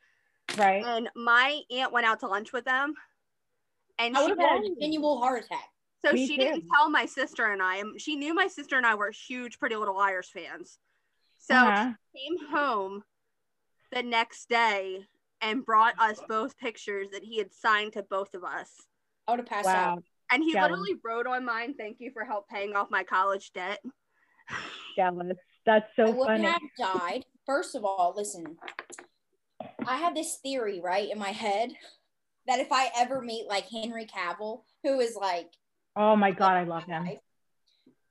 Right. 0.57 0.83
And 0.85 1.09
my 1.15 1.61
aunt 1.71 1.91
went 1.93 2.05
out 2.07 2.19
to 2.21 2.27
lunch 2.27 2.51
with 2.53 2.65
them. 2.65 2.93
And 3.99 4.15
I 4.15 4.19
she 4.21 4.29
would 4.29 4.39
have 4.39 4.49
had 4.49 4.59
a 4.59 4.67
did. 4.69 4.79
genuine 4.79 5.17
heart 5.17 5.45
attack. 5.45 5.69
so 6.05 6.11
Me 6.13 6.27
she 6.27 6.37
too. 6.37 6.43
didn't 6.43 6.65
tell 6.73 6.89
my 6.89 7.05
sister 7.05 7.45
and 7.51 7.61
I. 7.61 7.81
She 7.97 8.15
knew 8.15 8.33
my 8.33 8.47
sister 8.47 8.77
and 8.77 8.85
I 8.85 8.95
were 8.95 9.11
huge 9.11 9.59
Pretty 9.59 9.75
Little 9.75 9.95
Liars 9.97 10.29
fans. 10.29 10.77
So 11.39 11.55
Uh-huh. 11.55 11.93
she 12.15 12.27
came 12.27 12.49
home 12.49 13.03
the 13.91 14.03
next 14.03 14.49
day 14.49 15.05
and 15.41 15.65
brought 15.65 15.95
us 15.99 16.21
both 16.27 16.57
pictures 16.57 17.07
that 17.11 17.23
he 17.23 17.37
had 17.37 17.53
signed 17.53 17.93
to 17.93 18.03
both 18.03 18.33
of 18.33 18.43
us. 18.43 18.71
I 19.27 19.31
would 19.31 19.39
have 19.39 19.47
passed 19.47 19.65
Wow. 19.65 19.95
out. 19.95 20.03
And 20.31 20.43
he 20.43 20.51
Jealous. 20.53 20.71
literally 20.71 20.99
wrote 21.03 21.25
on 21.27 21.45
mine, 21.45 21.73
"Thank 21.75 21.99
you 21.99 22.11
for 22.11 22.25
help 22.25 22.47
paying 22.49 22.75
off 22.75 22.89
my 22.91 23.03
college 23.03 23.51
debt." 23.53 23.79
Jealous. 24.95 25.37
That's 25.65 25.89
I 25.97 26.05
so 26.05 26.11
would 26.11 26.25
funny. 26.27 26.43
have 26.45 26.61
died. 26.77 27.25
First 27.45 27.75
of 27.75 27.85
all, 27.85 28.13
listen. 28.15 28.57
I 29.85 29.97
have 29.97 30.15
this 30.15 30.37
theory 30.39 30.81
right 30.81 31.09
in 31.09 31.17
my 31.17 31.31
head 31.31 31.71
that 32.47 32.59
if 32.59 32.71
I 32.71 32.89
ever 32.97 33.21
meet 33.21 33.47
like 33.47 33.67
Henry 33.69 34.05
Cavill, 34.05 34.61
who 34.83 34.99
is 34.99 35.15
like 35.15 35.49
Oh 35.95 36.15
my 36.15 36.31
god, 36.31 36.53
I 36.53 36.63
love 36.63 36.83
him. 36.85 37.05
life, 37.05 37.19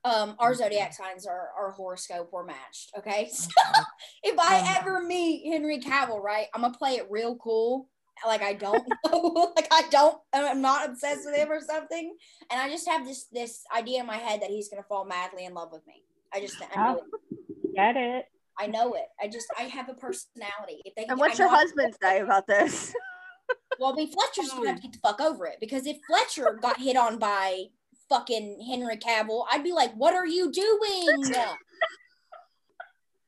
um, 0.03 0.35
our 0.39 0.53
zodiac 0.53 0.93
signs 0.93 1.25
are 1.25 1.49
our 1.57 1.71
horoscope 1.71 2.31
were 2.31 2.43
matched. 2.45 2.91
Okay, 2.97 3.29
so 3.31 3.49
if 4.23 4.37
I 4.39 4.59
Oh 4.59 4.79
ever 4.79 5.01
meet 5.03 5.51
Henry 5.51 5.79
Cavill, 5.79 6.21
right, 6.21 6.47
I'm 6.53 6.61
gonna 6.61 6.73
play 6.77 6.95
it 6.95 7.07
real 7.09 7.35
cool. 7.37 7.89
Like 8.25 8.41
I 8.41 8.53
don't 8.53 8.83
know, 9.05 9.53
like 9.55 9.67
I 9.71 9.83
don't, 9.91 10.17
I'm 10.33 10.61
not 10.61 10.89
obsessed 10.89 11.21
with 11.25 11.35
him 11.35 11.51
or 11.51 11.61
something, 11.61 12.15
and 12.51 12.59
I 12.59 12.69
just 12.69 12.87
have 12.89 13.05
this 13.05 13.25
this 13.31 13.63
idea 13.75 13.99
in 14.01 14.05
my 14.07 14.17
head 14.17 14.41
that 14.41 14.49
he's 14.49 14.69
gonna 14.69 14.83
fall 14.83 15.05
madly 15.05 15.45
in 15.45 15.53
love 15.53 15.69
with 15.71 15.85
me. 15.87 16.03
I 16.33 16.39
just 16.41 16.55
I 16.75 16.75
know, 16.93 17.01
Oh. 17.01 17.05
it. 17.31 17.75
Get 17.75 17.95
it? 17.95 18.25
I 18.59 18.65
know 18.67 18.93
it. 18.93 19.05
I 19.21 19.27
just 19.27 19.45
I 19.57 19.63
have 19.63 19.87
a 19.87 19.93
personality. 19.93 20.81
If 20.83 20.95
they, 20.95 21.05
And 21.05 21.19
what's 21.19 21.39
I 21.39 21.43
your 21.43 21.51
know- 21.51 21.57
husband 21.59 21.95
say 22.01 22.21
about 22.21 22.47
this? 22.47 22.91
Well, 23.79 23.91
I 23.91 23.95
mean, 23.95 24.11
Fletcher's 24.11 24.49
gonna 24.51 24.67
have 24.67 24.77
to 24.77 24.81
get 24.81 24.93
the 24.93 24.99
fuck 24.99 25.21
over 25.21 25.45
it 25.45 25.57
because 25.59 25.85
if 25.85 25.97
Fletcher 26.07 26.59
got 26.61 26.79
hit 26.79 26.97
on 26.97 27.19
by 27.19 27.67
fucking 28.09 28.65
Henry 28.67 28.97
Cavill. 28.97 29.45
I'd 29.51 29.63
be 29.63 29.71
like, 29.71 29.93
what 29.93 30.13
are 30.13 30.25
you 30.25 30.51
doing? 30.51 31.33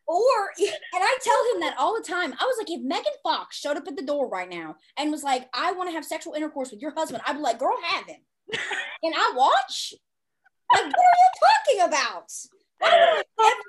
or, 0.08 0.52
and 0.58 1.04
I 1.04 1.18
tell 1.22 1.54
him 1.54 1.62
that 1.62 1.76
all 1.78 1.96
the 1.96 2.08
time. 2.08 2.34
I 2.34 2.46
was 2.46 2.58
like, 2.58 2.70
if 2.70 2.82
Megan 2.82 3.14
Fox 3.24 3.58
showed 3.58 3.78
up 3.78 3.88
at 3.88 3.96
the 3.96 4.04
door 4.04 4.28
right 4.28 4.50
now 4.50 4.76
and 4.98 5.12
was 5.12 5.24
like, 5.24 5.48
I 5.54 5.72
want 5.74 5.90
to 5.90 5.94
have 5.94 6.06
sexual 6.06 6.34
intercourse 6.34 6.72
with 6.72 6.82
your 6.82 6.94
husband, 6.96 7.24
I'd 7.26 7.34
be 7.34 7.40
like, 7.40 7.60
girl, 7.60 7.76
have 7.84 8.06
him. 8.08 8.22
Can 8.52 9.14
I 9.14 9.34
watch? 9.36 9.94
Like, 10.74 10.86
what 10.86 10.96
are 10.96 11.20
you 11.20 11.32
talking 11.40 11.88
about? 11.88 12.32
Why 12.80 12.92
would 12.96 13.26
I 13.38 13.52
ever 13.52 13.62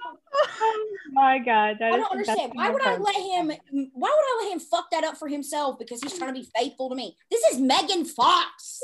oh 0.62 1.09
my 1.20 1.38
god, 1.38 1.76
that 1.78 1.92
I 1.92 1.96
don't 1.96 2.00
the 2.00 2.10
understand. 2.10 2.52
Why 2.54 2.70
would 2.70 2.82
I 2.82 2.96
let 2.96 3.16
him? 3.16 3.52
Why 3.92 4.08
would 4.08 4.42
I 4.42 4.44
let 4.44 4.52
him 4.52 4.60
fuck 4.60 4.90
that 4.90 5.04
up 5.04 5.16
for 5.16 5.28
himself 5.28 5.78
because 5.78 6.02
he's 6.02 6.16
trying 6.16 6.34
to 6.34 6.40
be 6.40 6.48
faithful 6.56 6.88
to 6.88 6.94
me? 6.94 7.16
This 7.30 7.42
is 7.52 7.60
Megan 7.60 8.04
Fox. 8.04 8.80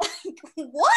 Like, 0.00 0.38
what? 0.54 0.92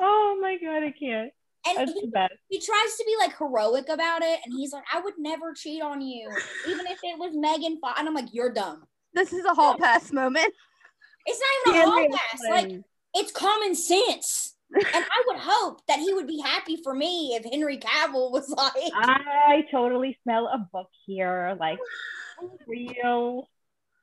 Oh 0.00 0.38
my 0.40 0.56
god, 0.62 0.82
I 0.82 0.94
can't. 0.98 1.30
And 1.64 1.78
That's 1.78 1.92
he, 1.92 2.00
the 2.00 2.06
best. 2.08 2.34
he 2.48 2.58
tries 2.58 2.96
to 2.96 3.04
be 3.06 3.14
like 3.20 3.38
heroic 3.38 3.88
about 3.88 4.22
it, 4.22 4.40
and 4.44 4.52
he's 4.52 4.72
like, 4.72 4.84
"I 4.92 5.00
would 5.00 5.14
never 5.18 5.52
cheat 5.54 5.82
on 5.82 6.00
you, 6.00 6.28
even 6.66 6.86
if 6.86 6.98
it 7.02 7.18
was 7.18 7.34
Megan 7.34 7.78
Fox." 7.80 7.98
And 7.98 8.08
I'm 8.08 8.14
like, 8.14 8.32
"You're 8.32 8.52
dumb. 8.52 8.84
This 9.14 9.32
is 9.32 9.44
a 9.44 9.54
hall 9.54 9.76
pass 9.78 10.10
moment. 10.12 10.52
It's 11.26 11.40
not 11.66 11.74
even 11.74 11.88
a 11.88 11.90
hall 11.90 12.08
pass. 12.10 12.40
Like, 12.50 12.80
it's 13.14 13.30
common 13.30 13.74
sense." 13.74 14.56
And 14.74 15.04
I 15.04 15.22
would 15.26 15.38
hope 15.38 15.80
that 15.86 15.98
he 15.98 16.12
would 16.14 16.26
be 16.26 16.40
happy 16.40 16.76
for 16.82 16.94
me 16.94 17.34
if 17.34 17.44
Henry 17.44 17.78
Cavill 17.78 18.30
was 18.32 18.48
like, 18.50 18.92
I 18.94 19.64
totally 19.70 20.18
smell 20.22 20.46
a 20.46 20.58
book 20.72 20.88
here, 21.06 21.56
like 21.60 21.78
real, 22.66 23.48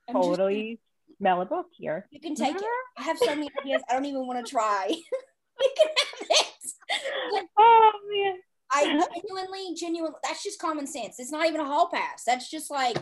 I'm 0.07 0.15
just- 0.15 0.27
totally 0.27 0.79
smell 1.17 1.41
a 1.41 1.45
book 1.45 1.67
here. 1.73 2.07
"You 2.11 2.19
can 2.19 2.35
take 2.35 2.55
it." 2.55 2.61
Mm-hmm. 2.61 3.01
I 3.01 3.03
have 3.03 3.17
so 3.17 3.35
many 3.35 3.49
ideas. 3.61 3.81
I 3.89 3.93
don't 3.93 4.05
even 4.05 4.25
want 4.25 4.45
to 4.45 4.49
try. 4.49 4.85
you 4.89 5.69
can 5.77 5.87
have 5.87 6.29
it. 6.29 7.45
Oh 7.57 7.91
man. 8.11 8.35
I 8.71 8.83
genuinely, 8.83 9.75
genuinely, 9.75 10.17
that's 10.23 10.43
just 10.43 10.59
common 10.59 10.85
sense. 10.87 11.19
It's 11.19 11.31
not 11.31 11.47
even 11.47 11.59
a 11.59 11.65
hall 11.65 11.89
pass. 11.91 12.23
That's 12.23 12.49
just 12.49 12.69
like, 12.69 12.97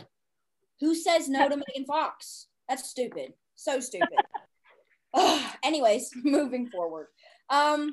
who 0.79 0.95
says 0.95 1.27
no 1.27 1.49
to 1.49 1.57
Megan 1.57 1.85
Fox? 1.85 2.47
That's 2.69 2.89
stupid. 2.89 3.33
So 3.55 3.79
stupid. 3.79 4.17
Ugh. 5.13 5.51
Anyways, 5.63 6.11
moving 6.23 6.69
forward. 6.69 7.07
Um, 7.49 7.91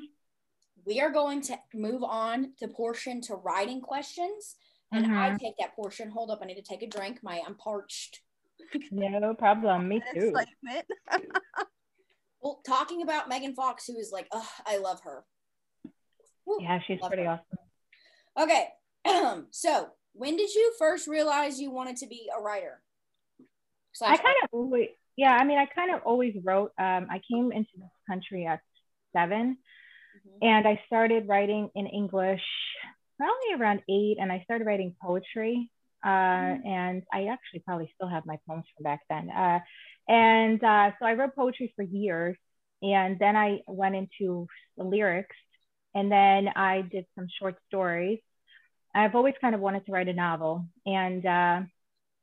we 0.85 0.99
are 1.01 1.11
going 1.11 1.41
to 1.43 1.57
move 1.73 2.03
on 2.03 2.53
to 2.59 2.67
portion 2.67 3.21
to 3.21 3.35
writing 3.35 3.81
questions. 3.81 4.55
And 4.91 5.07
I 5.07 5.31
Mhm. 5.31 5.39
take 5.39 5.57
that 5.59 5.75
portion. 5.75 6.09
Hold 6.11 6.29
up, 6.31 6.39
I 6.41 6.45
need 6.45 6.55
to 6.55 6.61
take 6.61 6.83
a 6.83 6.87
drink. 6.87 7.21
My 7.23 7.41
I'm 7.45 7.55
parched. 7.55 8.21
No 8.91 9.33
problem. 9.33 9.87
Me 9.87 10.01
too. 10.13 10.33
Well, 12.41 12.61
talking 12.63 13.01
about 13.01 13.27
Megan 13.27 13.55
Fox, 13.55 13.87
who 13.87 13.97
is 13.97 14.11
like, 14.11 14.27
oh, 14.31 14.47
I 14.67 14.77
love 14.77 15.01
her. 15.01 15.25
Woo. 16.45 16.59
Yeah, 16.61 16.79
she's 16.85 16.99
pretty 17.01 17.23
her. 17.23 17.41
awesome. 18.37 18.47
Okay. 19.07 19.41
so, 19.49 19.89
when 20.13 20.37
did 20.37 20.53
you 20.53 20.71
first 20.77 21.07
realize 21.07 21.59
you 21.59 21.71
wanted 21.71 21.97
to 21.97 22.05
be 22.07 22.29
a 22.37 22.39
writer? 22.39 22.83
I 23.99 24.15
kind 24.17 24.35
of 24.43 24.49
always, 24.51 24.89
yeah, 25.15 25.31
I 25.35 25.43
mean, 25.43 25.57
I 25.57 25.65
kind 25.65 25.91
of 25.95 26.01
always 26.03 26.35
wrote. 26.43 26.71
Um, 26.77 27.07
I 27.09 27.19
came 27.31 27.51
into 27.51 27.71
this 27.77 27.89
country 28.07 28.45
at 28.45 28.59
seven, 29.15 29.57
Mhm. 30.15 30.37
and 30.41 30.67
I 30.67 30.75
started 30.87 31.27
writing 31.27 31.69
in 31.75 31.85
English 31.87 32.45
probably 33.17 33.51
around 33.57 33.79
eight, 33.89 34.17
and 34.19 34.31
I 34.31 34.39
started 34.43 34.65
writing 34.67 34.95
poetry. 35.01 35.69
Uh, 36.03 36.53
and 36.65 37.03
I 37.11 37.27
actually 37.35 37.61
probably 37.61 37.89
still 37.95 38.07
have 38.07 38.25
my 38.27 38.37
poems 38.47 38.65
from 38.75 38.83
back 38.83 39.01
then. 39.09 39.25
Uh, 39.31 39.59
and 40.07 40.63
uh, 40.63 40.91
so 40.99 41.05
I 41.05 41.13
wrote 41.13 41.33
poetry 41.35 41.73
for 41.75 41.81
years, 41.81 42.37
and 42.83 43.17
then 43.17 43.35
I 43.35 43.61
went 43.67 43.95
into 43.95 44.47
the 44.77 44.83
lyrics, 44.83 45.35
and 45.95 46.11
then 46.11 46.49
I 46.49 46.81
did 46.81 47.05
some 47.15 47.27
short 47.39 47.55
stories. 47.67 48.19
I've 48.93 49.15
always 49.15 49.33
kind 49.41 49.55
of 49.55 49.61
wanted 49.61 49.85
to 49.85 49.91
write 49.91 50.07
a 50.07 50.13
novel, 50.13 50.65
and 50.85 51.25
uh, 51.25 51.61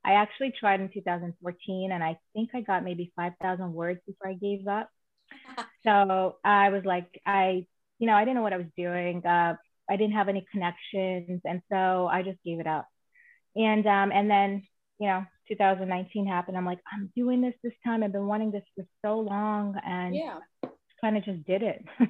I 0.05 0.13
actually 0.13 0.53
tried 0.53 0.81
in 0.81 0.89
2014, 0.89 1.91
and 1.93 2.05
I 2.05 2.19
think 2.35 2.51
I 2.55 2.61
got 2.61 2.85
maybe 2.85 3.13
5,000 3.17 3.73
words 3.73 4.01
before 4.07 4.29
I 4.29 4.35
gave 4.35 4.69
up. 4.69 4.89
So 5.85 6.37
I 6.45 6.71
was 6.71 6.85
like, 6.85 7.21
I, 7.27 7.67
you 7.99 8.07
know, 8.07 8.15
I 8.15 8.25
didn't 8.25 8.37
know 8.37 8.43
what 8.43 8.53
I 8.53 8.59
was 8.59 8.67
doing. 8.77 9.25
Uh, 9.25 9.57
I 9.91 9.97
didn't 9.97 10.15
have 10.15 10.29
any 10.29 10.47
connections, 10.51 11.41
and 11.45 11.63
so 11.71 12.07
I 12.07 12.23
just 12.23 12.39
gave 12.45 12.61
it 12.61 12.67
up. 12.67 12.87
And 13.57 13.87
um, 13.87 14.13
and 14.13 14.31
then 14.31 14.63
you 14.99 15.09
know, 15.09 15.25
2019 15.49 16.27
happened. 16.27 16.57
I'm 16.57 16.65
like, 16.65 16.79
I'm 16.93 17.11
doing 17.17 17.41
this 17.41 17.55
this 17.63 17.73
time. 17.85 18.03
I've 18.03 18.13
been 18.13 18.27
wanting 18.27 18.53
this 18.53 18.63
for 18.77 18.85
so 19.05 19.19
long, 19.19 19.77
and 19.85 20.15
yeah. 20.15 20.39
kind 21.01 21.17
of 21.17 21.25
just 21.25 21.45
did 21.45 21.63
it. 21.63 21.85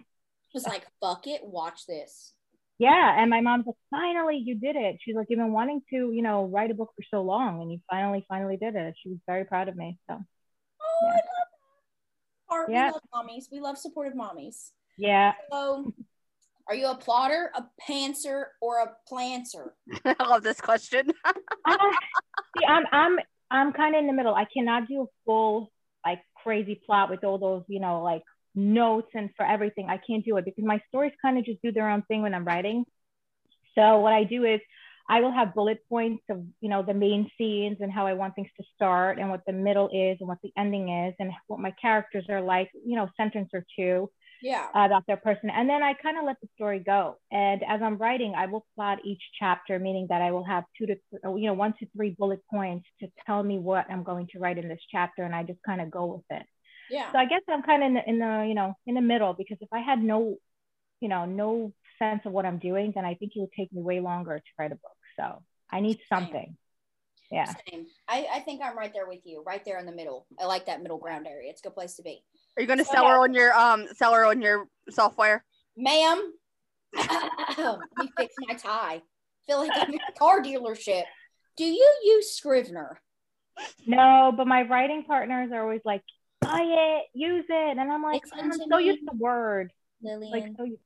Just 0.53 0.69
like, 0.69 0.87
fuck 1.01 1.27
it, 1.27 1.41
watch 1.43 1.87
this. 1.87 2.35
yeah. 2.77 3.15
And 3.19 3.31
my 3.31 3.41
mom's 3.41 3.65
like, 3.67 3.77
finally, 3.91 4.37
you 4.37 4.55
did 4.55 4.77
it. 4.77 4.99
She's 5.01 5.15
like, 5.15 5.29
you've 5.31 5.39
been 5.39 5.51
wanting 5.51 5.81
to, 5.89 6.13
you 6.13 6.21
know, 6.21 6.45
write 6.45 6.71
a 6.71 6.75
book 6.75 6.91
for 6.95 7.03
so 7.11 7.23
long, 7.23 7.63
and 7.63 7.73
you 7.73 7.79
finally, 7.89 8.27
finally 8.29 8.59
did 8.59 8.75
it. 8.75 8.95
She 9.03 9.09
was 9.09 9.19
very 9.27 9.47
proud 9.47 9.69
of 9.71 9.77
me. 9.77 9.99
So 10.11 10.19
Oh, 10.83 11.07
Yeah. 11.07 11.21
I 12.53 12.61
love 12.61 12.71
Yeah. 12.71 12.87
We 12.87 12.93
love 12.93 13.03
mommies. 13.15 13.45
We 13.51 13.61
love 13.61 13.79
supportive 13.79 14.15
mommies. 14.15 14.71
yeah, 14.99 15.33
So, 15.51 15.93
are 16.69 16.75
you 16.75 16.87
a 16.89 16.95
plotter, 16.95 17.51
a 17.57 17.65
pantser, 17.89 18.45
or 18.61 18.81
a 18.81 18.93
planter? 19.09 19.75
I 20.05 20.15
love 20.29 20.43
this 20.43 20.61
question. 20.61 21.11
I, 21.67 21.93
see, 22.57 22.65
I'm 22.67 22.85
I'm 22.93 23.19
I'm 23.51 23.73
kind 23.73 23.95
of 23.95 24.01
in 24.01 24.07
the 24.07 24.13
middle. 24.13 24.35
I 24.35 24.47
cannot 24.47 24.89
do 24.89 25.03
a 25.03 25.07
full 25.25 25.73
like 26.05 26.21
crazy 26.43 26.81
plot 26.87 27.11
with 27.11 27.25
all 27.25 27.39
those, 27.39 27.65
you 27.69 27.81
know, 27.81 28.03
like 28.03 28.23
notes 28.55 29.09
and 29.15 29.31
for 29.37 29.47
everything. 29.47 29.89
I 29.89 29.99
can't 29.99 30.25
do 30.25 30.37
it 30.37 30.45
because 30.45 30.65
my 30.65 30.81
stories 30.89 31.13
kind 31.23 31.39
of 31.39 31.45
just 31.45 31.63
do 31.63 31.73
their 31.73 31.89
own 31.89 32.03
thing 32.03 32.23
when 32.23 32.35
I'm 32.35 32.45
writing. 32.45 32.85
So 33.75 34.01
what 34.01 34.13
I 34.13 34.25
do 34.25 34.45
is 34.45 34.61
I 35.09 35.21
will 35.21 35.33
have 35.33 35.55
bullet 35.55 35.81
points 35.89 36.23
of, 36.31 36.45
you 36.61 36.69
know, 36.69 36.83
the 36.83 36.95
main 36.95 37.31
scenes 37.39 37.79
and 37.81 37.93
how 37.93 38.07
I 38.07 38.15
want 38.15 38.35
things 38.35 38.49
to 38.59 38.65
start 38.75 39.19
and 39.19 39.31
what 39.31 39.43
the 39.47 39.53
middle 39.53 39.89
is 39.93 40.19
and 40.21 40.29
what 40.29 40.39
the 40.43 40.53
ending 40.57 40.89
is 40.89 41.15
and 41.19 41.33
what 41.49 41.61
my 41.61 41.73
characters 41.73 42.27
are 42.29 42.41
like, 42.41 42.71
you 42.87 42.97
know, 42.97 43.09
sentence 43.17 43.51
or 43.53 43.65
two 43.77 44.11
Yeah. 44.41 44.69
about 44.75 45.07
their 45.07 45.19
person. 45.19 45.51
And 45.51 45.69
then 45.69 45.83
I 45.83 45.95
kind 45.95 46.19
of 46.19 46.25
let 46.25 46.37
the 46.41 46.49
story 46.55 46.79
go. 46.81 47.17
And 47.31 47.63
as 47.63 47.83
I'm 47.83 47.99
writing, 47.99 48.35
I 48.37 48.47
will 48.47 48.65
plot 48.75 49.01
each 49.05 49.23
chapter, 49.39 49.79
meaning 49.79 50.07
that 50.09 50.23
I 50.23 50.31
will 50.33 50.45
have 50.45 50.65
two 50.79 50.87
to, 50.87 50.95
th- 50.95 51.23
you 51.25 51.47
know, 51.47 51.55
one 51.55 51.75
to 51.81 51.87
three 51.95 52.11
bullet 52.19 52.41
points 52.51 52.87
to 53.01 53.09
tell 53.27 53.43
me 53.43 53.59
what 53.59 53.87
I'm 53.91 54.03
going 54.03 54.29
to 54.33 54.39
write 54.39 54.59
in 54.59 54.69
this 54.69 54.81
chapter. 54.91 55.25
And 55.25 55.35
I 55.35 55.43
just 55.43 55.61
kind 55.67 55.81
of 55.83 55.91
go 55.91 56.07
with 56.07 56.25
it. 56.31 56.47
Yeah. 56.89 57.13
So 57.13 57.19
I 57.19 57.27
guess 57.27 57.43
I'm 57.49 57.63
kind 57.63 57.83
of 57.83 57.89
in 57.89 57.95
the, 57.95 58.09
in 58.09 58.19
the, 58.19 58.47
you 58.49 58.55
know, 58.55 58.75
in 58.87 58.95
the 58.95 59.01
middle 59.03 59.35
because 59.35 59.59
if 59.61 59.69
I 59.73 59.81
had 59.81 60.03
no, 60.03 60.37
you 61.01 61.09
know, 61.09 61.27
no 61.27 61.73
sense 62.03 62.23
of 62.27 62.33
what 62.33 62.45
I'm 62.45 62.59
doing, 62.59 62.93
then 62.95 63.05
I 63.05 63.15
think 63.15 63.33
it 63.37 63.41
would 63.41 63.53
take 63.57 63.73
me 63.73 63.81
way 63.83 64.01
longer 64.01 64.39
to 64.39 64.45
write 64.59 64.73
a 64.73 64.77
book. 64.77 64.97
So 65.19 65.43
I 65.71 65.81
need 65.81 66.01
something. 66.09 66.57
Yeah. 67.31 67.53
Same. 67.71 67.87
I, 68.09 68.27
I 68.35 68.41
think 68.41 68.61
I'm 68.63 68.77
right 68.77 68.93
there 68.93 69.07
with 69.07 69.21
you, 69.25 69.43
right 69.47 69.65
there 69.65 69.79
in 69.79 69.87
the 69.87 69.93
middle. 69.93 70.27
I 70.39 70.45
like 70.47 70.67
that 70.67 70.83
middle 70.83 70.99
ground 70.99 71.27
area. 71.27 71.51
It's 71.51 71.61
a 71.63 71.65
good 71.65 71.75
place 71.75 71.95
to 71.97 72.03
be. 72.03 72.23
Are 72.57 72.61
you 72.63 72.69
gonna 72.69 72.85
So- 72.85 72.93
sell 72.93 73.07
her 73.09 73.19
on 73.23 73.33
your 73.33 73.55
um 73.55 73.87
sell 73.95 74.13
her 74.15 74.27
on 74.27 74.43
your 74.43 74.67
software? 74.91 75.45
Ma'am, 75.77 76.33
let 76.95 77.79
me 77.99 78.11
fix 78.19 78.35
my 78.47 78.55
tie. 78.55 79.01
feel 79.47 79.59
like 79.61 79.71
I'm 79.75 79.91
in 79.91 79.99
a 80.09 80.19
car 80.19 80.43
dealership. 80.43 81.05
Do 81.57 81.65
you 81.65 81.91
use 82.05 82.33
Scrivener? 82.33 83.01
No, 83.87 84.33
but 84.37 84.47
my 84.47 84.63
writing 84.63 85.05
partners 85.05 85.51
are 85.53 85.63
always 85.63 85.81
like, 85.85 86.03
buy 86.41 86.61
it, 86.63 87.05
use 87.15 87.45
it. 87.49 87.79
And 87.79 87.91
I'm 87.91 88.03
like, 88.03 88.23
Listen 88.25 88.51
I'm 88.53 88.53
so 88.71 88.77
me. 88.77 88.85
used 88.87 89.01
to 89.01 89.07
the 89.13 89.17
Word. 89.17 89.73
Lillian, 90.03 90.31
Like, 90.33 90.45
so 90.59 90.65
used 90.65 90.81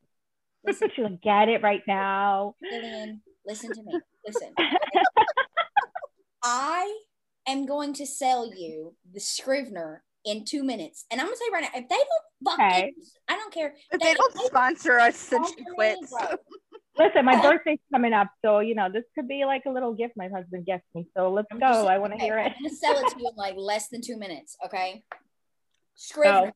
listen, 0.67 0.91
She's 0.95 1.05
like, 1.05 1.23
get 1.23 1.49
it 1.49 1.63
right 1.63 1.83
now. 1.87 2.55
Lillian, 2.71 3.23
listen 3.47 3.73
to 3.73 3.83
me. 3.83 4.01
Listen. 4.27 4.53
I 6.43 6.99
am 7.47 7.67
going 7.67 7.93
to 7.95 8.07
sell 8.07 8.53
you 8.55 8.95
the 9.13 9.21
Scrivener 9.21 10.03
in 10.25 10.45
two 10.45 10.63
minutes. 10.65 11.05
And 11.11 11.21
I'm 11.21 11.27
gonna 11.29 11.37
say 11.37 11.45
right 11.53 11.63
now, 11.63 11.69
if 11.81 11.89
they 11.89 11.97
don't 11.97 12.59
fucking, 12.59 12.67
Okay. 12.67 12.93
I 13.29 13.37
don't 13.37 13.53
care. 13.55 13.75
If 13.93 14.01
they 14.01 14.15
don't 14.15 14.39
sponsor 14.47 14.99
us, 14.99 15.17
since 15.17 15.49
she 15.49 15.63
sponsor 15.63 15.71
me, 15.71 15.75
quits. 15.75 16.15
Listen, 16.99 17.27
my 17.27 17.41
birthday's 17.43 17.79
coming 17.93 18.15
up, 18.15 18.29
so 18.43 18.61
you 18.61 18.75
know 18.75 18.89
this 18.93 19.05
could 19.15 19.29
be 19.29 19.45
like 19.45 19.63
a 19.67 19.71
little 19.71 19.93
gift 19.95 20.15
my 20.17 20.29
husband 20.29 20.65
gets 20.67 20.83
me. 20.95 21.07
So 21.17 21.31
let's 21.31 21.47
I'm 21.53 21.59
go. 21.59 21.67
just- 21.67 21.87
I 21.89 21.99
want 21.99 22.13
to 22.13 22.17
okay, 22.17 22.25
hear 22.27 22.39
it. 22.39 22.53
I'm 22.57 22.63
gonna 22.63 22.75
sell 22.75 22.97
it 22.99 23.09
to 23.09 23.19
you 23.21 23.29
in 23.29 23.37
like 23.37 23.55
less 23.57 23.89
than 23.89 24.01
two 24.01 24.19
minutes. 24.19 24.57
Okay. 24.65 25.05
Scrivener. 25.95 26.53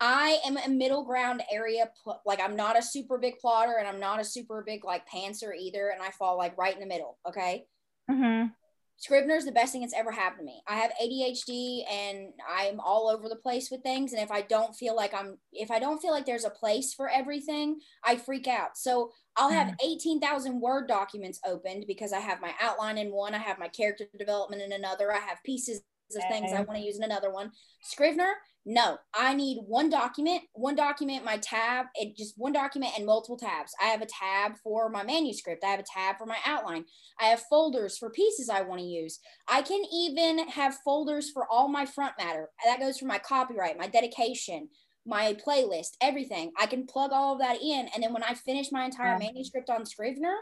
I 0.00 0.38
am 0.46 0.56
a 0.56 0.68
middle 0.68 1.04
ground 1.04 1.42
area. 1.50 1.90
pl- 2.02 2.22
Like 2.24 2.40
I'm 2.40 2.56
not 2.56 2.78
a 2.78 2.82
super 2.82 3.18
big 3.18 3.38
plotter, 3.38 3.76
and 3.78 3.86
I'm 3.88 4.00
not 4.00 4.20
a 4.20 4.24
super 4.24 4.62
big 4.66 4.84
like 4.84 5.08
pantser 5.08 5.54
either. 5.56 5.90
And 5.90 6.02
I 6.02 6.10
fall 6.10 6.36
like 6.38 6.56
right 6.56 6.74
in 6.74 6.80
the 6.80 6.86
middle. 6.86 7.18
Okay. 7.28 7.66
hmm 8.10 8.44
Scrivener 8.96 9.36
is 9.36 9.46
the 9.46 9.52
best 9.52 9.72
thing 9.72 9.80
that's 9.80 9.94
ever 9.94 10.10
happened 10.10 10.40
to 10.40 10.44
me. 10.44 10.62
I 10.68 10.74
have 10.76 10.92
ADHD 11.02 11.84
and 11.90 12.34
I'm 12.46 12.80
all 12.80 13.08
over 13.08 13.30
the 13.30 13.36
place 13.36 13.70
with 13.70 13.82
things. 13.82 14.12
And 14.12 14.20
if 14.22 14.30
I 14.30 14.42
don't 14.42 14.76
feel 14.76 14.94
like 14.94 15.14
I'm, 15.14 15.38
if 15.54 15.70
I 15.70 15.78
don't 15.78 16.02
feel 16.02 16.10
like 16.10 16.26
there's 16.26 16.44
a 16.44 16.50
place 16.50 16.92
for 16.92 17.08
everything, 17.08 17.80
I 18.04 18.16
freak 18.16 18.46
out. 18.46 18.76
So 18.76 19.10
I'll 19.38 19.48
have 19.48 19.72
18,000 19.82 20.60
Word 20.60 20.86
documents 20.86 21.40
opened 21.46 21.84
because 21.88 22.12
I 22.12 22.20
have 22.20 22.42
my 22.42 22.52
outline 22.60 22.98
in 22.98 23.10
one, 23.10 23.34
I 23.34 23.38
have 23.38 23.58
my 23.58 23.68
character 23.68 24.04
development 24.18 24.60
in 24.60 24.72
another, 24.72 25.10
I 25.10 25.18
have 25.18 25.38
pieces 25.46 25.80
of 26.16 26.22
things 26.28 26.52
I 26.52 26.62
want 26.62 26.78
to 26.78 26.84
use 26.84 26.96
in 26.96 27.02
another 27.02 27.30
one. 27.30 27.50
Scrivener, 27.82 28.34
no, 28.66 28.98
I 29.14 29.34
need 29.34 29.62
one 29.66 29.88
document, 29.88 30.42
one 30.52 30.74
document, 30.74 31.24
my 31.24 31.38
tab, 31.38 31.86
it 31.94 32.14
just 32.16 32.34
one 32.36 32.52
document 32.52 32.92
and 32.96 33.06
multiple 33.06 33.38
tabs. 33.38 33.72
I 33.80 33.86
have 33.86 34.02
a 34.02 34.06
tab 34.06 34.56
for 34.62 34.90
my 34.90 35.02
manuscript. 35.02 35.64
I 35.64 35.68
have 35.68 35.80
a 35.80 35.84
tab 35.84 36.18
for 36.18 36.26
my 36.26 36.36
outline. 36.44 36.84
I 37.18 37.26
have 37.26 37.42
folders 37.48 37.96
for 37.96 38.10
pieces 38.10 38.50
I 38.50 38.60
want 38.60 38.80
to 38.80 38.86
use. 38.86 39.18
I 39.48 39.62
can 39.62 39.82
even 39.92 40.46
have 40.50 40.76
folders 40.84 41.30
for 41.30 41.46
all 41.50 41.68
my 41.68 41.86
front 41.86 42.12
matter. 42.18 42.50
That 42.66 42.80
goes 42.80 42.98
for 42.98 43.06
my 43.06 43.18
copyright, 43.18 43.78
my 43.78 43.86
dedication, 43.86 44.68
my 45.06 45.34
playlist, 45.34 45.96
everything. 46.02 46.52
I 46.58 46.66
can 46.66 46.86
plug 46.86 47.12
all 47.12 47.32
of 47.32 47.40
that 47.40 47.62
in. 47.62 47.88
And 47.94 48.02
then 48.02 48.12
when 48.12 48.22
I 48.22 48.34
finish 48.34 48.70
my 48.70 48.84
entire 48.84 49.12
yeah. 49.12 49.30
manuscript 49.30 49.70
on 49.70 49.86
Scrivener, 49.86 50.36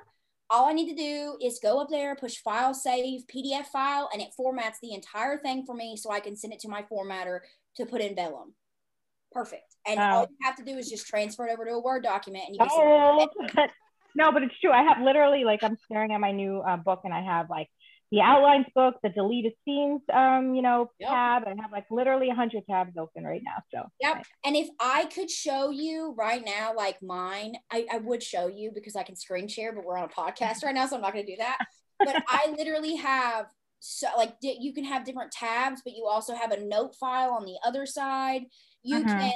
all 0.51 0.67
I 0.67 0.73
need 0.73 0.89
to 0.89 0.97
do 0.97 1.37
is 1.43 1.59
go 1.63 1.81
up 1.81 1.89
there, 1.91 2.17
push 2.17 2.37
file, 2.37 2.75
save, 2.75 3.23
PDF 3.27 3.67
file, 3.67 4.09
and 4.13 4.23
it 4.23 4.29
formats 4.39 4.77
the 4.83 4.95
entire 4.95 5.39
thing 5.39 5.65
for 5.67 5.75
me 5.75 5.97
so 5.97 6.11
I 6.11 6.21
can 6.21 6.37
send 6.37 6.53
it 6.53 6.61
to 6.61 6.69
my 6.69 6.83
formatter 6.83 7.41
to 7.77 7.87
put 7.87 8.01
in 8.01 8.15
Vellum. 8.15 8.55
Perfect. 9.31 9.77
And 9.87 10.01
all 10.01 10.23
you 10.23 10.37
have 10.43 10.57
to 10.57 10.65
do 10.65 10.79
is 10.79 10.89
just 10.89 11.07
transfer 11.07 11.47
it 11.47 11.53
over 11.53 11.65
to 11.67 11.73
a 11.73 11.81
Word 11.81 12.03
document 12.03 12.45
and 12.47 12.55
you 12.55 12.61
can 12.61 12.69
oh, 12.71 13.29
No, 14.15 14.33
but 14.33 14.43
it's 14.43 14.59
true. 14.61 14.73
I 14.73 14.83
have 14.83 15.03
literally 15.03 15.45
like 15.45 15.63
I'm 15.63 15.77
staring 15.85 16.13
at 16.13 16.21
my 16.21 16.33
new 16.33 16.59
uh, 16.59 16.77
book 16.77 17.03
and 17.05 17.13
I 17.13 17.23
have 17.23 17.51
like 17.51 17.69
the 18.11 18.21
outlines 18.21 18.67
book, 18.75 18.97
the 19.03 19.11
deleted 19.11 19.53
scenes, 19.65 20.01
um, 20.13 20.55
you 20.55 20.63
know, 20.63 20.91
yep. 20.99 21.11
tab. 21.11 21.43
I 21.47 21.51
have 21.61 21.73
like 21.73 21.85
literally 21.91 22.29
100 22.29 22.67
tabs 22.67 22.97
open 22.99 23.25
right 23.25 23.43
now. 23.45 23.63
So, 23.73 23.87
yep. 24.01 24.25
And 24.45 24.57
if 24.57 24.69
I 24.81 25.07
could 25.07 25.31
show 25.31 25.71
you 25.71 26.15
right 26.17 26.43
now, 26.45 26.75
like 26.75 27.03
mine, 27.03 27.57
I, 27.71 27.87
I 27.93 27.99
would 27.99 28.23
show 28.23 28.49
you 28.49 28.71
because 28.75 28.97
I 28.97 29.03
can 29.03 29.17
screen 29.17 29.47
share, 29.49 29.75
but 29.75 29.85
we're 29.85 29.99
on 29.99 30.05
a 30.05 30.09
podcast 30.09 30.65
right 30.65 30.75
now, 30.75 30.87
so 30.87 30.97
I'm 30.97 31.03
not 31.03 31.13
going 31.13 31.27
to 31.27 31.33
do 31.33 31.39
that. 31.39 31.59
But 32.01 32.23
I 32.29 32.55
literally 32.57 32.95
have 32.95 33.47
so 33.81 34.07
like 34.17 34.35
you 34.41 34.73
can 34.73 34.85
have 34.85 35.05
different 35.05 35.33
tabs, 35.33 35.83
but 35.85 35.95
you 35.95 36.07
also 36.07 36.33
have 36.33 36.53
a 36.53 36.65
note 36.65 36.95
file 36.95 37.33
on 37.33 37.45
the 37.45 37.57
other 37.67 37.87
side. 37.87 38.43
You 38.85 38.99
uh-huh. 38.99 39.19
can 39.19 39.33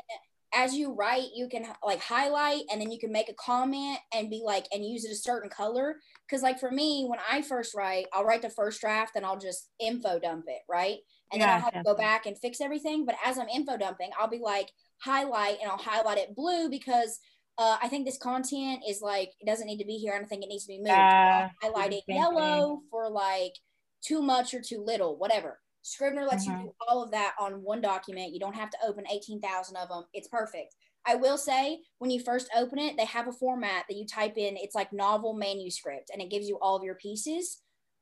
as 0.54 0.74
you 0.74 0.92
write, 0.92 1.28
you 1.34 1.48
can 1.48 1.66
like 1.84 2.00
highlight 2.00 2.62
and 2.70 2.80
then 2.80 2.90
you 2.90 2.98
can 2.98 3.10
make 3.10 3.28
a 3.28 3.34
comment 3.34 3.98
and 4.14 4.30
be 4.30 4.42
like, 4.44 4.66
and 4.72 4.84
use 4.84 5.04
it 5.04 5.12
a 5.12 5.16
certain 5.16 5.48
color. 5.48 5.96
Cause 6.30 6.42
like 6.42 6.58
for 6.58 6.70
me, 6.70 7.04
when 7.06 7.18
I 7.30 7.42
first 7.42 7.74
write, 7.74 8.06
I'll 8.12 8.24
write 8.24 8.42
the 8.42 8.48
first 8.50 8.80
draft 8.80 9.16
and 9.16 9.26
I'll 9.26 9.38
just 9.38 9.68
info 9.78 10.18
dump 10.18 10.44
it, 10.46 10.62
right? 10.68 10.98
And 11.30 11.40
yeah, 11.40 11.46
then 11.46 11.48
I'll 11.48 11.60
have 11.60 11.72
definitely. 11.72 11.90
to 11.90 11.94
go 11.94 11.98
back 11.98 12.26
and 12.26 12.38
fix 12.38 12.60
everything. 12.60 13.04
But 13.04 13.16
as 13.24 13.38
I'm 13.38 13.48
info 13.48 13.76
dumping, 13.76 14.10
I'll 14.18 14.30
be 14.30 14.40
like, 14.42 14.70
highlight 15.02 15.58
and 15.60 15.70
I'll 15.70 15.78
highlight 15.78 16.18
it 16.18 16.34
blue 16.34 16.70
because 16.70 17.18
uh, 17.58 17.76
I 17.82 17.88
think 17.88 18.06
this 18.06 18.18
content 18.18 18.80
is 18.88 19.00
like, 19.02 19.30
it 19.40 19.46
doesn't 19.46 19.66
need 19.66 19.78
to 19.78 19.84
be 19.84 19.96
here. 19.96 20.14
I 20.14 20.18
don't 20.18 20.28
think 20.28 20.42
it 20.42 20.48
needs 20.48 20.64
to 20.64 20.72
be 20.72 20.78
moved. 20.78 20.90
Uh, 20.90 21.48
highlight 21.60 21.92
it 21.92 22.04
yellow 22.08 22.76
thing. 22.76 22.82
for 22.90 23.10
like 23.10 23.54
too 24.02 24.22
much 24.22 24.54
or 24.54 24.60
too 24.60 24.82
little, 24.84 25.18
whatever. 25.18 25.58
Scrivener 25.82 26.24
lets 26.24 26.46
you 26.46 26.52
mm-hmm. 26.52 26.66
do 26.66 26.72
all 26.86 27.02
of 27.02 27.10
that 27.10 27.34
on 27.40 27.54
one 27.62 27.80
document. 27.80 28.32
You 28.32 28.40
don't 28.40 28.54
have 28.54 28.70
to 28.70 28.78
open 28.86 29.04
18,000 29.10 29.76
of 29.76 29.88
them. 29.88 30.04
It's 30.14 30.28
perfect. 30.28 30.74
I 31.06 31.16
will 31.16 31.38
say 31.38 31.80
when 31.98 32.10
you 32.10 32.20
first 32.20 32.48
open 32.56 32.78
it, 32.78 32.96
they 32.96 33.04
have 33.04 33.28
a 33.28 33.32
format 33.32 33.84
that 33.88 33.96
you 33.96 34.06
type 34.06 34.36
in. 34.36 34.56
It's 34.56 34.74
like 34.74 34.92
novel 34.92 35.34
manuscript 35.34 36.10
and 36.12 36.22
it 36.22 36.30
gives 36.30 36.48
you 36.48 36.58
all 36.60 36.76
of 36.76 36.84
your 36.84 36.94
pieces. 36.94 37.58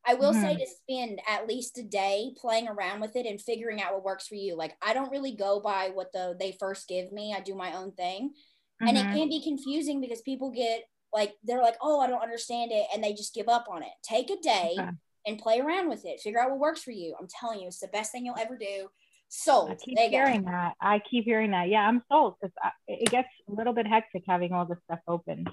I 0.07 0.14
will 0.14 0.32
mm-hmm. 0.32 0.42
say 0.42 0.57
to 0.57 0.66
spend 0.66 1.20
at 1.28 1.46
least 1.46 1.78
a 1.78 1.82
day 1.82 2.32
playing 2.40 2.68
around 2.68 3.01
with 3.01 3.16
it 3.16 3.26
and 3.26 3.40
figuring 3.40 3.82
out 3.82 3.92
what 3.92 4.05
works 4.05 4.26
for 4.26 4.34
you. 4.34 4.57
Like 4.57 4.74
I 4.82 4.94
don't 4.94 5.11
really 5.11 5.34
go 5.34 5.61
by 5.61 5.90
what 5.92 6.12
the 6.12 6.36
they 6.38 6.57
first 6.59 6.88
give 6.88 7.12
me. 7.12 7.34
I 7.36 7.40
do 7.40 7.55
my 7.55 7.76
own 7.76 7.92
thing. 7.92 8.30
Mm-hmm. 8.30 8.88
And 8.88 8.96
it 8.96 9.05
mm-hmm. 9.05 9.16
can 9.16 9.28
be 9.28 9.42
confusing 9.42 10.01
because 10.01 10.22
people 10.22 10.51
get 10.51 10.82
like 11.12 11.34
they're 11.42 11.62
like, 11.62 11.76
"Oh, 11.82 12.01
I 12.01 12.07
don't 12.07 12.22
understand 12.22 12.70
it," 12.72 12.86
and 12.94 13.03
they 13.03 13.12
just 13.12 13.34
give 13.34 13.48
up 13.48 13.66
on 13.70 13.82
it. 13.82 13.90
Take 14.03 14.30
a 14.30 14.40
day, 14.40 14.76
okay 14.78 14.90
and 15.26 15.38
play 15.38 15.61
around 15.61 15.88
with 15.88 16.05
it. 16.05 16.20
Figure 16.20 16.40
out 16.40 16.51
what 16.51 16.59
works 16.59 16.82
for 16.82 16.92
you. 16.92 17.14
I'm 17.18 17.28
telling 17.28 17.61
you, 17.61 17.66
it's 17.66 17.80
the 17.80 17.88
best 17.88 18.12
thing 18.12 18.24
you'll 18.24 18.38
ever 18.38 18.57
do. 18.57 18.88
Sold. 19.33 19.70
I 19.70 19.74
keep 19.76 19.97
hearing 19.97 20.43
go. 20.43 20.51
that. 20.51 20.74
I 20.81 21.01
keep 21.09 21.24
hearing 21.24 21.53
that. 21.53 21.68
Yeah, 21.68 21.87
I'm 21.87 22.03
sold 22.11 22.35
because 22.41 22.53
it 22.89 23.09
gets 23.11 23.28
a 23.49 23.53
little 23.53 23.72
bit 23.72 23.87
hectic 23.87 24.24
having 24.26 24.53
all 24.53 24.66
this 24.66 24.78
stuff 24.85 24.99
open. 25.07 25.47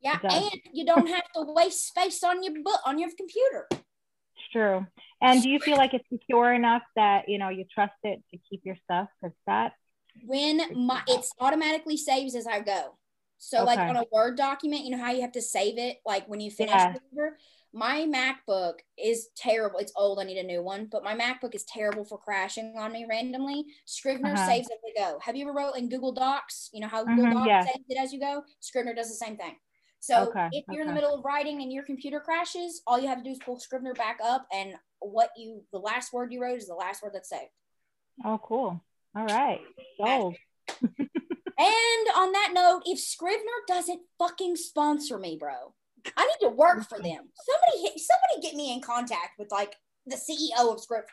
Yeah, 0.00 0.16
and 0.22 0.50
you 0.72 0.86
don't 0.86 1.08
have 1.08 1.24
to 1.34 1.52
waste 1.52 1.88
space 1.88 2.22
on 2.22 2.44
your 2.44 2.62
book 2.62 2.78
on 2.86 3.00
your 3.00 3.10
computer. 3.16 3.66
It's 3.72 4.52
true. 4.52 4.86
And 5.20 5.42
do 5.42 5.50
you 5.50 5.58
feel 5.58 5.76
like 5.76 5.92
it's 5.92 6.08
secure 6.08 6.54
enough 6.54 6.82
that 6.94 7.28
you 7.28 7.38
know 7.38 7.48
you 7.48 7.64
trust 7.74 7.94
it 8.04 8.22
to 8.30 8.38
keep 8.48 8.60
your 8.64 8.76
stuff? 8.84 9.08
Because 9.20 9.36
that 9.44 9.72
when 10.24 10.86
my 10.86 11.02
it's 11.08 11.32
automatically 11.40 11.96
saves 11.96 12.36
as 12.36 12.46
I 12.46 12.60
go. 12.60 12.96
So 13.38 13.58
okay. 13.58 13.66
like 13.66 13.78
on 13.80 13.96
a 13.96 14.04
Word 14.12 14.36
document, 14.36 14.84
you 14.84 14.90
know 14.90 15.02
how 15.02 15.10
you 15.10 15.22
have 15.22 15.32
to 15.32 15.42
save 15.42 15.78
it 15.78 15.96
like 16.06 16.28
when 16.28 16.38
you 16.38 16.52
finish 16.52 16.74
yeah. 16.74 16.94
My 17.72 18.06
MacBook 18.06 18.74
is 18.98 19.28
terrible. 19.36 19.78
It's 19.78 19.92
old. 19.96 20.18
I 20.18 20.24
need 20.24 20.38
a 20.38 20.42
new 20.42 20.62
one, 20.62 20.88
but 20.90 21.04
my 21.04 21.16
MacBook 21.16 21.54
is 21.54 21.64
terrible 21.64 22.04
for 22.04 22.18
crashing 22.18 22.74
on 22.76 22.92
me 22.92 23.06
randomly. 23.08 23.64
Scrivener 23.84 24.32
uh-huh. 24.32 24.46
saves 24.46 24.68
as 24.70 24.78
we 24.82 24.92
go. 25.00 25.18
Have 25.22 25.36
you 25.36 25.48
ever 25.48 25.56
wrote 25.56 25.76
in 25.76 25.88
Google 25.88 26.12
Docs? 26.12 26.70
You 26.72 26.80
know 26.80 26.88
how 26.88 27.04
Google 27.04 27.26
mm-hmm, 27.26 27.34
Docs 27.34 27.46
yeah. 27.46 27.64
saves 27.64 27.84
it 27.88 27.98
as 27.98 28.12
you 28.12 28.20
go? 28.20 28.42
Scrivener 28.58 28.94
does 28.94 29.08
the 29.08 29.24
same 29.24 29.36
thing. 29.36 29.54
So 30.00 30.28
okay, 30.28 30.48
if 30.52 30.64
you're 30.68 30.80
okay. 30.80 30.82
in 30.82 30.86
the 30.88 30.94
middle 30.94 31.14
of 31.14 31.24
writing 31.24 31.62
and 31.62 31.72
your 31.72 31.84
computer 31.84 32.20
crashes, 32.20 32.82
all 32.86 32.98
you 32.98 33.06
have 33.06 33.18
to 33.18 33.24
do 33.24 33.30
is 33.30 33.38
pull 33.44 33.60
Scrivener 33.60 33.94
back 33.94 34.18
up, 34.24 34.46
and 34.52 34.74
what 34.98 35.30
you 35.36 35.62
the 35.72 35.78
last 35.78 36.12
word 36.12 36.32
you 36.32 36.40
wrote 36.42 36.58
is 36.58 36.66
the 36.66 36.74
last 36.74 37.02
word 37.02 37.12
that's 37.14 37.28
saved. 37.28 37.50
Oh, 38.24 38.40
cool. 38.42 38.82
All 39.14 39.26
right. 39.26 39.60
Sold. 39.98 40.36
and 40.98 41.08
on 42.16 42.32
that 42.32 42.50
note, 42.54 42.82
if 42.86 42.98
Scrivener 42.98 43.44
doesn't 43.68 44.00
fucking 44.18 44.56
sponsor 44.56 45.18
me, 45.18 45.36
bro, 45.38 45.74
I 46.16 46.26
need 46.26 46.48
to 46.48 46.54
work 46.54 46.88
for 46.88 46.98
them. 46.98 47.28
Somebody, 47.34 47.98
somebody, 47.98 48.42
get 48.42 48.54
me 48.54 48.72
in 48.72 48.80
contact 48.80 49.38
with 49.38 49.50
like 49.50 49.76
the 50.06 50.16
CEO 50.16 50.72
of 50.72 50.80
Scrivener 50.80 51.06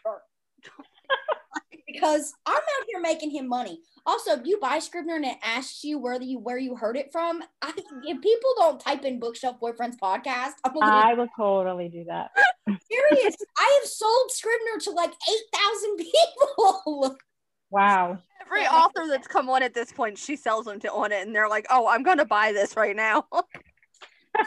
because 1.87 2.33
I'm 2.45 2.55
out 2.55 2.85
here 2.87 2.99
making 3.01 3.31
him 3.31 3.47
money. 3.47 3.81
Also, 4.05 4.31
if 4.31 4.45
you 4.45 4.59
buy 4.59 4.79
Scrivener 4.79 5.15
and 5.15 5.25
it 5.25 5.37
asks 5.43 5.83
you 5.83 5.99
where 5.99 6.21
you 6.21 6.39
where 6.39 6.57
you 6.57 6.75
heard 6.75 6.97
it 6.97 7.09
from, 7.11 7.43
I, 7.61 7.73
if 7.75 8.21
people 8.21 8.49
don't 8.57 8.79
type 8.79 9.03
in 9.03 9.19
Bookshelf 9.19 9.59
Boyfriends 9.61 9.97
podcast, 10.01 10.53
I 10.65 11.13
will 11.13 11.27
totally 11.35 11.89
do 11.89 12.05
that. 12.05 12.31
serious, 12.67 13.35
I 13.57 13.79
have 13.81 13.89
sold 13.89 14.31
Scrivener 14.31 14.79
to 14.81 14.91
like 14.91 15.11
eight 15.11 15.59
thousand 15.59 15.97
people. 15.97 17.17
Wow. 17.69 18.19
Every 18.45 18.65
author 18.65 19.07
that's 19.09 19.27
come 19.27 19.49
on 19.49 19.61
at 19.61 19.73
this 19.73 19.91
point, 19.91 20.17
she 20.17 20.37
sells 20.37 20.65
them 20.65 20.79
to 20.79 20.91
on 20.91 21.11
it, 21.11 21.27
and 21.27 21.35
they're 21.35 21.49
like, 21.49 21.65
"Oh, 21.69 21.87
I'm 21.87 22.01
gonna 22.01 22.23
buy 22.23 22.53
this 22.53 22.77
right 22.77 22.95
now." 22.95 23.27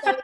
So 0.05 0.17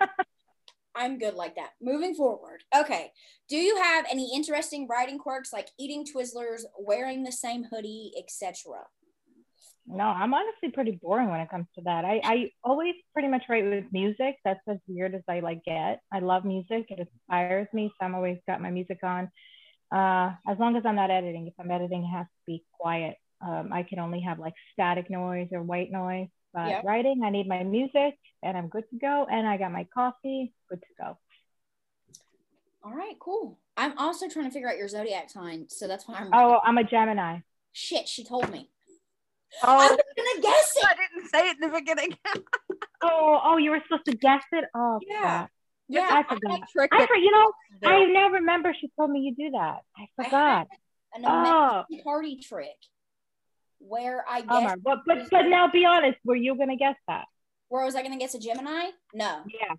I'm 0.96 1.18
good 1.18 1.34
like 1.34 1.56
that. 1.56 1.70
Moving 1.80 2.14
forward. 2.14 2.64
Okay. 2.74 3.12
Do 3.48 3.56
you 3.56 3.76
have 3.76 4.06
any 4.10 4.32
interesting 4.34 4.88
writing 4.88 5.18
quirks 5.18 5.52
like 5.52 5.68
eating 5.78 6.04
Twizzlers, 6.04 6.62
wearing 6.78 7.22
the 7.22 7.32
same 7.32 7.64
hoodie, 7.64 8.12
etc.? 8.18 8.86
No, 9.88 10.04
I'm 10.04 10.34
honestly 10.34 10.70
pretty 10.72 10.98
boring 11.00 11.28
when 11.28 11.40
it 11.40 11.48
comes 11.48 11.66
to 11.76 11.82
that. 11.82 12.04
I, 12.04 12.20
I 12.24 12.50
always 12.64 12.94
pretty 13.12 13.28
much 13.28 13.44
write 13.48 13.64
with 13.64 13.84
music. 13.92 14.36
That's 14.44 14.60
as 14.68 14.78
weird 14.88 15.14
as 15.14 15.22
I 15.28 15.40
like 15.40 15.62
get. 15.64 16.00
I 16.12 16.18
love 16.18 16.44
music. 16.44 16.86
It 16.88 16.98
inspires 16.98 17.68
me. 17.72 17.92
So 17.92 18.06
I'm 18.06 18.14
always 18.14 18.38
got 18.48 18.60
my 18.60 18.70
music 18.70 18.98
on. 19.04 19.30
Uh, 19.94 20.32
as 20.48 20.58
long 20.58 20.76
as 20.76 20.84
I'm 20.84 20.96
not 20.96 21.12
editing. 21.12 21.46
If 21.46 21.54
I'm 21.60 21.70
editing, 21.70 22.02
it 22.02 22.16
has 22.16 22.26
to 22.26 22.42
be 22.46 22.64
quiet. 22.72 23.16
Um, 23.46 23.70
I 23.72 23.84
can 23.84 24.00
only 24.00 24.20
have 24.22 24.40
like 24.40 24.54
static 24.72 25.08
noise 25.08 25.48
or 25.52 25.62
white 25.62 25.92
noise. 25.92 26.28
But 26.56 26.68
yep. 26.68 26.84
writing, 26.84 27.20
I 27.22 27.28
need 27.28 27.46
my 27.46 27.62
music 27.64 28.18
and 28.42 28.56
I'm 28.56 28.68
good 28.68 28.84
to 28.88 28.96
go. 28.96 29.26
And 29.30 29.46
I 29.46 29.58
got 29.58 29.72
my 29.72 29.86
coffee, 29.92 30.54
good 30.70 30.80
to 30.80 30.88
go. 30.98 31.18
All 32.82 32.94
right, 32.94 33.14
cool. 33.20 33.58
I'm 33.76 33.98
also 33.98 34.26
trying 34.26 34.46
to 34.46 34.50
figure 34.50 34.70
out 34.70 34.78
your 34.78 34.88
zodiac 34.88 35.28
sign. 35.28 35.68
So 35.68 35.86
that's 35.86 36.08
why 36.08 36.14
I'm. 36.14 36.30
Oh, 36.32 36.58
I'm 36.64 36.78
a 36.78 36.84
Gemini. 36.84 37.40
Shit, 37.72 38.08
she 38.08 38.24
told 38.24 38.50
me. 38.50 38.70
Oh, 39.62 39.78
I 39.78 39.90
was 39.90 40.00
gonna 40.16 40.42
guess 40.42 40.74
it. 40.76 40.84
I 40.86 40.94
didn't 40.94 41.28
say 41.28 41.50
it 41.50 41.56
in 41.60 41.70
the 41.70 41.78
beginning. 41.78 42.16
oh, 43.02 43.40
oh, 43.44 43.56
you 43.58 43.70
were 43.70 43.80
supposed 43.86 44.06
to 44.06 44.16
guess 44.16 44.42
it. 44.52 44.64
Oh, 44.74 44.98
yeah. 45.06 45.20
Crap. 45.20 45.50
Yeah, 45.88 46.08
I 46.10 46.22
forgot. 46.22 46.60
I, 46.90 47.02
I 47.02 47.06
for, 47.06 47.16
you 47.16 47.32
know, 47.32 47.52
I 47.84 48.06
now 48.06 48.30
remember 48.30 48.74
she 48.80 48.90
told 48.98 49.10
me 49.10 49.20
you 49.20 49.34
do 49.34 49.50
that. 49.52 49.80
I 49.94 50.24
forgot. 50.24 50.68
I 51.14 51.18
an 51.18 51.24
oh. 51.26 51.84
party 52.02 52.40
trick 52.40 52.76
where 53.86 54.24
I 54.28 54.40
guess. 54.40 54.72
Oh 54.76 54.80
but 54.82 54.98
but 55.06 55.18
but 55.30 55.42
now 55.42 55.68
be 55.68 55.84
honest, 55.84 56.18
were 56.24 56.36
you 56.36 56.56
gonna 56.56 56.76
guess 56.76 56.96
that? 57.08 57.26
Where 57.68 57.84
was 57.84 57.94
I 57.94 58.02
gonna 58.02 58.18
guess 58.18 58.34
a 58.34 58.38
Gemini? 58.38 58.90
No. 59.14 59.42
Yeah. 59.46 59.74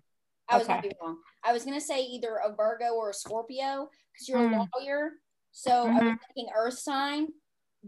I 0.48 0.58
was 0.58 0.66
gonna 0.66 0.82
be 0.82 0.92
wrong. 1.00 1.18
I 1.44 1.52
was 1.52 1.64
gonna 1.64 1.80
say 1.80 2.02
either 2.02 2.40
a 2.44 2.54
Virgo 2.54 2.94
or 2.94 3.10
a 3.10 3.14
Scorpio 3.14 3.90
because 4.12 4.28
you're 4.28 4.38
mm. 4.38 4.66
a 4.66 4.78
lawyer. 4.78 5.12
So 5.52 5.70
mm-hmm. 5.70 5.90
I 5.90 5.92
was 5.92 6.02
mm-hmm. 6.02 6.14
thinking 6.34 6.52
Earth 6.56 6.78
sign, 6.78 7.28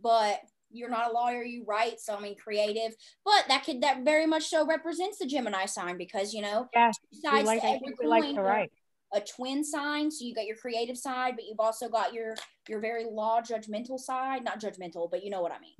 but 0.01 0.41
you're 0.71 0.89
not 0.89 1.11
a 1.11 1.13
lawyer. 1.13 1.43
You 1.43 1.65
write, 1.67 2.01
so 2.01 2.15
I 2.15 2.21
mean 2.21 2.37
creative. 2.37 2.93
But 3.25 3.45
that 3.49 3.65
could 3.65 3.83
that 3.83 4.05
very 4.05 4.27
much 4.27 4.49
so 4.49 4.67
represents 4.67 5.19
the 5.19 5.27
Gemini 5.27 5.67
sign 5.67 5.97
because 5.97 6.33
you 6.33 6.43
know 6.43 6.69
yeah, 6.75 6.93
sides 7.13 7.47
like, 7.47 7.61
to 7.63 7.67
every 7.67 7.95
coin. 8.01 8.09
Like 8.09 8.35
to 8.35 8.43
write. 8.43 8.73
A 9.13 9.21
twin 9.21 9.65
sign, 9.65 10.09
so 10.09 10.25
you 10.25 10.33
got 10.37 10.47
your 10.47 10.55
creative 10.55 10.97
side, 10.97 11.35
but 11.35 11.45
you've 11.45 11.59
also 11.59 11.89
got 11.89 12.15
your 12.15 12.37
your 12.69 12.79
very 12.79 13.05
law 13.05 13.41
judgmental 13.41 13.99
side. 13.99 14.45
Not 14.45 14.61
judgmental, 14.61 15.11
but 15.11 15.25
you 15.25 15.31
know 15.31 15.43
what 15.43 15.51
I 15.51 15.59
mean. 15.59 15.75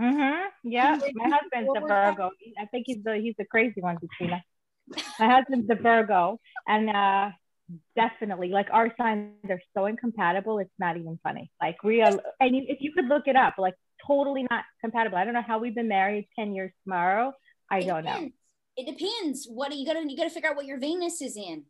Mm-hmm. 0.00 0.48
Yeah. 0.64 0.98
My 1.14 1.28
husband's 1.28 1.70
a 1.76 1.80
Virgo. 1.80 2.30
I 2.58 2.66
think 2.66 2.84
he's 2.86 3.02
the 3.02 3.16
he's 3.16 3.34
the 3.38 3.44
crazy 3.44 3.80
one 3.80 3.96
between 4.00 4.34
us. 4.34 4.42
My 5.18 5.28
husband's 5.28 5.70
a 5.70 5.76
Virgo. 5.76 6.38
And 6.66 6.90
uh 6.90 7.30
definitely 7.96 8.48
like 8.48 8.68
our 8.70 8.92
signs 8.98 9.32
are 9.48 9.60
so 9.76 9.86
incompatible. 9.86 10.58
It's 10.58 10.70
not 10.78 10.96
even 10.96 11.18
funny. 11.22 11.50
Like 11.60 11.82
we 11.82 12.02
are, 12.02 12.12
and 12.40 12.54
you, 12.56 12.64
if 12.68 12.78
you 12.80 12.92
could 12.92 13.06
look 13.06 13.26
it 13.26 13.36
up, 13.36 13.54
like 13.58 13.74
totally 14.06 14.46
not 14.50 14.64
compatible. 14.80 15.16
I 15.16 15.24
don't 15.24 15.34
know 15.34 15.44
how 15.46 15.58
we've 15.58 15.74
been 15.74 15.88
married 15.88 16.28
ten 16.38 16.54
years 16.54 16.72
tomorrow. 16.84 17.32
I 17.70 17.78
It 17.78 17.86
don't 17.86 18.04
know. 18.04 18.30
It 18.76 18.86
depends. 18.86 19.46
What 19.48 19.70
do 19.70 19.76
you 19.76 19.86
gotta 19.86 20.04
you 20.06 20.16
gotta 20.16 20.30
figure 20.30 20.50
out 20.50 20.56
what 20.56 20.66
your 20.66 20.78
Venus 20.78 21.20
is 21.22 21.36
in. 21.36 21.64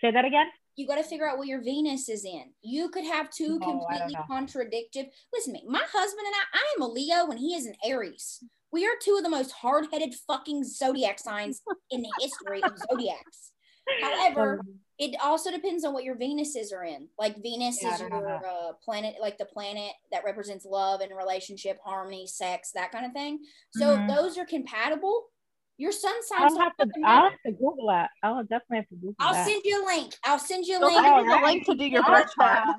Say 0.00 0.10
that 0.12 0.24
again. 0.24 0.46
You 0.78 0.86
gotta 0.86 1.02
figure 1.02 1.28
out 1.28 1.38
what 1.38 1.48
your 1.48 1.60
Venus 1.60 2.08
is 2.08 2.24
in. 2.24 2.52
You 2.62 2.88
could 2.88 3.04
have 3.04 3.30
two 3.30 3.58
No, 3.58 3.66
completely 3.66 4.16
contradictive. 4.30 5.06
Listen 5.32 5.52
to 5.54 5.58
me. 5.60 5.66
My 5.68 5.82
husband 5.92 6.24
and 6.24 6.34
I, 6.36 6.58
I 6.58 6.74
am 6.76 6.82
a 6.82 6.86
Leo 6.86 7.26
and 7.30 7.38
he 7.38 7.56
is 7.56 7.66
an 7.66 7.74
Aries. 7.84 8.44
We 8.70 8.86
are 8.86 8.92
two 9.02 9.16
of 9.16 9.24
the 9.24 9.28
most 9.28 9.50
hard-headed 9.50 10.14
fucking 10.28 10.62
zodiac 10.62 11.18
signs 11.18 11.62
in 11.90 12.02
the 12.02 12.12
history 12.16 12.62
of 12.62 12.78
zodiacs. 12.78 13.50
However, 14.02 14.60
Um, 14.60 14.74
it 15.00 15.16
also 15.20 15.50
depends 15.50 15.84
on 15.84 15.94
what 15.94 16.04
your 16.04 16.14
Venuses 16.16 16.72
are 16.72 16.84
in. 16.84 17.08
Like 17.18 17.42
Venus 17.42 17.82
Yeah, 17.82 17.94
is 17.94 18.00
your 18.00 18.36
uh, 18.46 18.72
planet, 18.84 19.16
like 19.20 19.36
the 19.36 19.46
planet 19.46 19.94
that 20.12 20.22
represents 20.24 20.64
love 20.64 21.00
and 21.00 21.10
relationship, 21.16 21.78
harmony, 21.84 22.28
sex, 22.28 22.70
that 22.76 22.92
kind 22.92 23.04
of 23.04 23.10
thing. 23.12 23.40
So 23.70 23.96
Mhm. 23.96 24.02
if 24.10 24.16
those 24.16 24.38
are 24.38 24.46
compatible. 24.46 25.24
Your 25.78 25.92
sun 25.92 26.22
signs. 26.24 26.42
I'll 26.42 26.48
don't 26.48 26.60
have 26.60 26.76
to. 26.76 26.88
I'll 27.06 27.30
have 27.30 27.42
to 27.46 27.52
Google 27.52 27.86
that. 27.88 28.10
I'll 28.22 28.42
definitely 28.42 28.78
have 28.78 28.88
to 28.88 28.96
Google 28.96 29.14
I'll 29.20 29.32
that. 29.32 29.46
send 29.46 29.62
you 29.64 29.84
a 29.84 29.86
link. 29.86 30.14
I'll 30.24 30.38
send 30.38 30.66
you 30.66 30.78
a 30.78 30.80
They'll 30.80 30.88
link. 30.88 31.04
send 31.06 31.16
you 31.18 31.24
the 31.24 31.30
Alright. 31.30 31.42
link 31.44 31.66
to 31.66 31.74
do 31.74 31.84
your 31.86 32.02
birth 32.02 32.30
chart. 32.36 32.58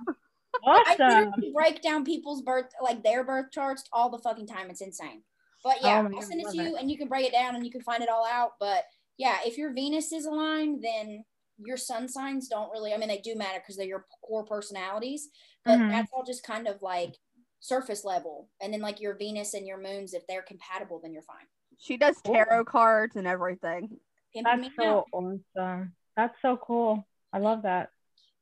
Awesome. 0.62 1.34
I 1.34 1.52
break 1.56 1.82
down 1.82 2.04
people's 2.04 2.42
birth, 2.42 2.66
like 2.82 3.02
their 3.02 3.24
birth 3.24 3.52
charts, 3.52 3.84
all 3.94 4.10
the 4.10 4.18
fucking 4.18 4.48
time. 4.48 4.70
It's 4.70 4.82
insane. 4.82 5.24
But 5.64 5.78
yeah, 5.82 6.06
Oh 6.06 6.16
I'll 6.18 6.22
send 6.22 6.42
it 6.42 6.50
to 6.52 6.58
you, 6.58 6.76
it. 6.76 6.82
and 6.82 6.92
you 6.92 6.98
can 6.98 7.08
break 7.08 7.26
it 7.26 7.32
down, 7.32 7.56
and 7.56 7.66
you 7.66 7.72
can 7.72 7.82
find 7.82 8.04
it 8.04 8.10
all 8.10 8.26
out. 8.26 8.52
But 8.60 8.84
yeah, 9.18 9.38
if 9.46 9.58
your 9.58 9.74
Venus 9.74 10.12
is 10.12 10.26
aligned, 10.26 10.84
then 10.84 11.24
your 11.60 11.78
sun 11.78 12.10
signs 12.10 12.50
don't 12.50 12.72
really. 12.72 12.94
I 12.94 12.98
mean, 12.98 13.08
they 13.08 13.20
do 13.20 13.36
matter 13.36 13.60
because 13.60 13.78
they're 13.78 13.86
your 13.86 14.06
core 14.22 14.44
personalities, 14.46 15.30
but 15.64 15.80
Mhm. 15.80 15.90
that's 15.90 16.12
all 16.12 16.24
just 16.26 16.44
kind 16.44 16.68
of 16.68 16.82
like 16.82 17.16
surface 17.62 18.04
level. 18.04 18.50
And 18.62 18.74
then 18.74 18.82
like 18.82 19.00
your 19.00 19.16
Venus 19.16 19.54
and 19.54 19.66
your 19.66 19.78
moons, 19.78 20.14
if 20.14 20.28
they're 20.28 20.42
compatible, 20.42 21.00
then 21.02 21.14
you're 21.14 21.24
fine. 21.24 21.48
She 21.80 21.98
does 21.98 22.22
tarot 22.22 22.66
cards 22.66 23.16
and 23.16 23.26
everything. 23.26 23.98
That's 24.36 24.68
so 24.78 25.06
awesome. 25.12 25.94
That's 26.16 26.36
so 26.42 26.58
cool. 26.62 27.08
I 27.32 27.40
love 27.40 27.64
that. 27.64 27.90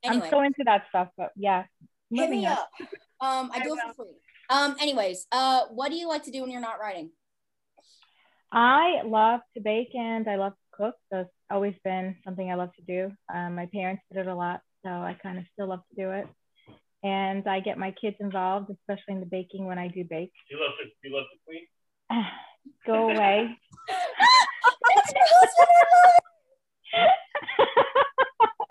Anyway, 0.03 0.25
I'm 0.25 0.31
so 0.31 0.41
into 0.41 0.63
that 0.65 0.85
stuff, 0.89 1.09
but 1.17 1.31
yeah. 1.35 1.65
hit 2.11 2.29
me 2.29 2.45
on. 2.45 2.53
up. 2.53 2.69
Um, 3.21 3.51
I 3.53 3.59
I 3.59 3.63
do 3.63 3.73
it 3.73 3.79
for 3.95 4.05
free. 4.05 4.13
Um, 4.49 4.75
anyways, 4.81 5.27
uh, 5.31 5.65
what 5.71 5.89
do 5.89 5.97
you 5.97 6.07
like 6.07 6.23
to 6.23 6.31
do 6.31 6.41
when 6.41 6.49
you're 6.49 6.61
not 6.61 6.79
writing? 6.79 7.11
I 8.51 9.01
love 9.05 9.41
to 9.55 9.61
bake 9.61 9.93
and 9.93 10.27
I 10.27 10.35
love 10.35 10.53
to 10.53 10.77
cook. 10.77 10.95
That's 11.11 11.29
always 11.51 11.75
been 11.83 12.15
something 12.23 12.49
I 12.49 12.55
love 12.55 12.73
to 12.75 12.81
do. 12.81 13.11
Um, 13.33 13.55
my 13.55 13.67
parents 13.67 14.03
did 14.11 14.21
it 14.21 14.27
a 14.27 14.35
lot, 14.35 14.61
so 14.83 14.89
I 14.89 15.17
kind 15.21 15.37
of 15.37 15.43
still 15.53 15.67
love 15.67 15.81
to 15.89 16.01
do 16.01 16.11
it. 16.11 16.27
And 17.03 17.47
I 17.47 17.59
get 17.59 17.77
my 17.77 17.91
kids 17.91 18.15
involved, 18.19 18.71
especially 18.71 19.15
in 19.15 19.19
the 19.19 19.25
baking 19.25 19.65
when 19.65 19.77
I 19.77 19.89
do 19.89 20.03
bake. 20.03 20.31
You 20.49 20.59
love 20.59 20.71
the 20.79 21.07
you 21.07 21.15
love 21.15 21.25
the 21.31 21.39
queen. 21.45 22.25
Go 22.85 23.09
away. 23.09 23.57
That's 23.87 25.13
your 25.13 25.25
husband. 25.25 25.69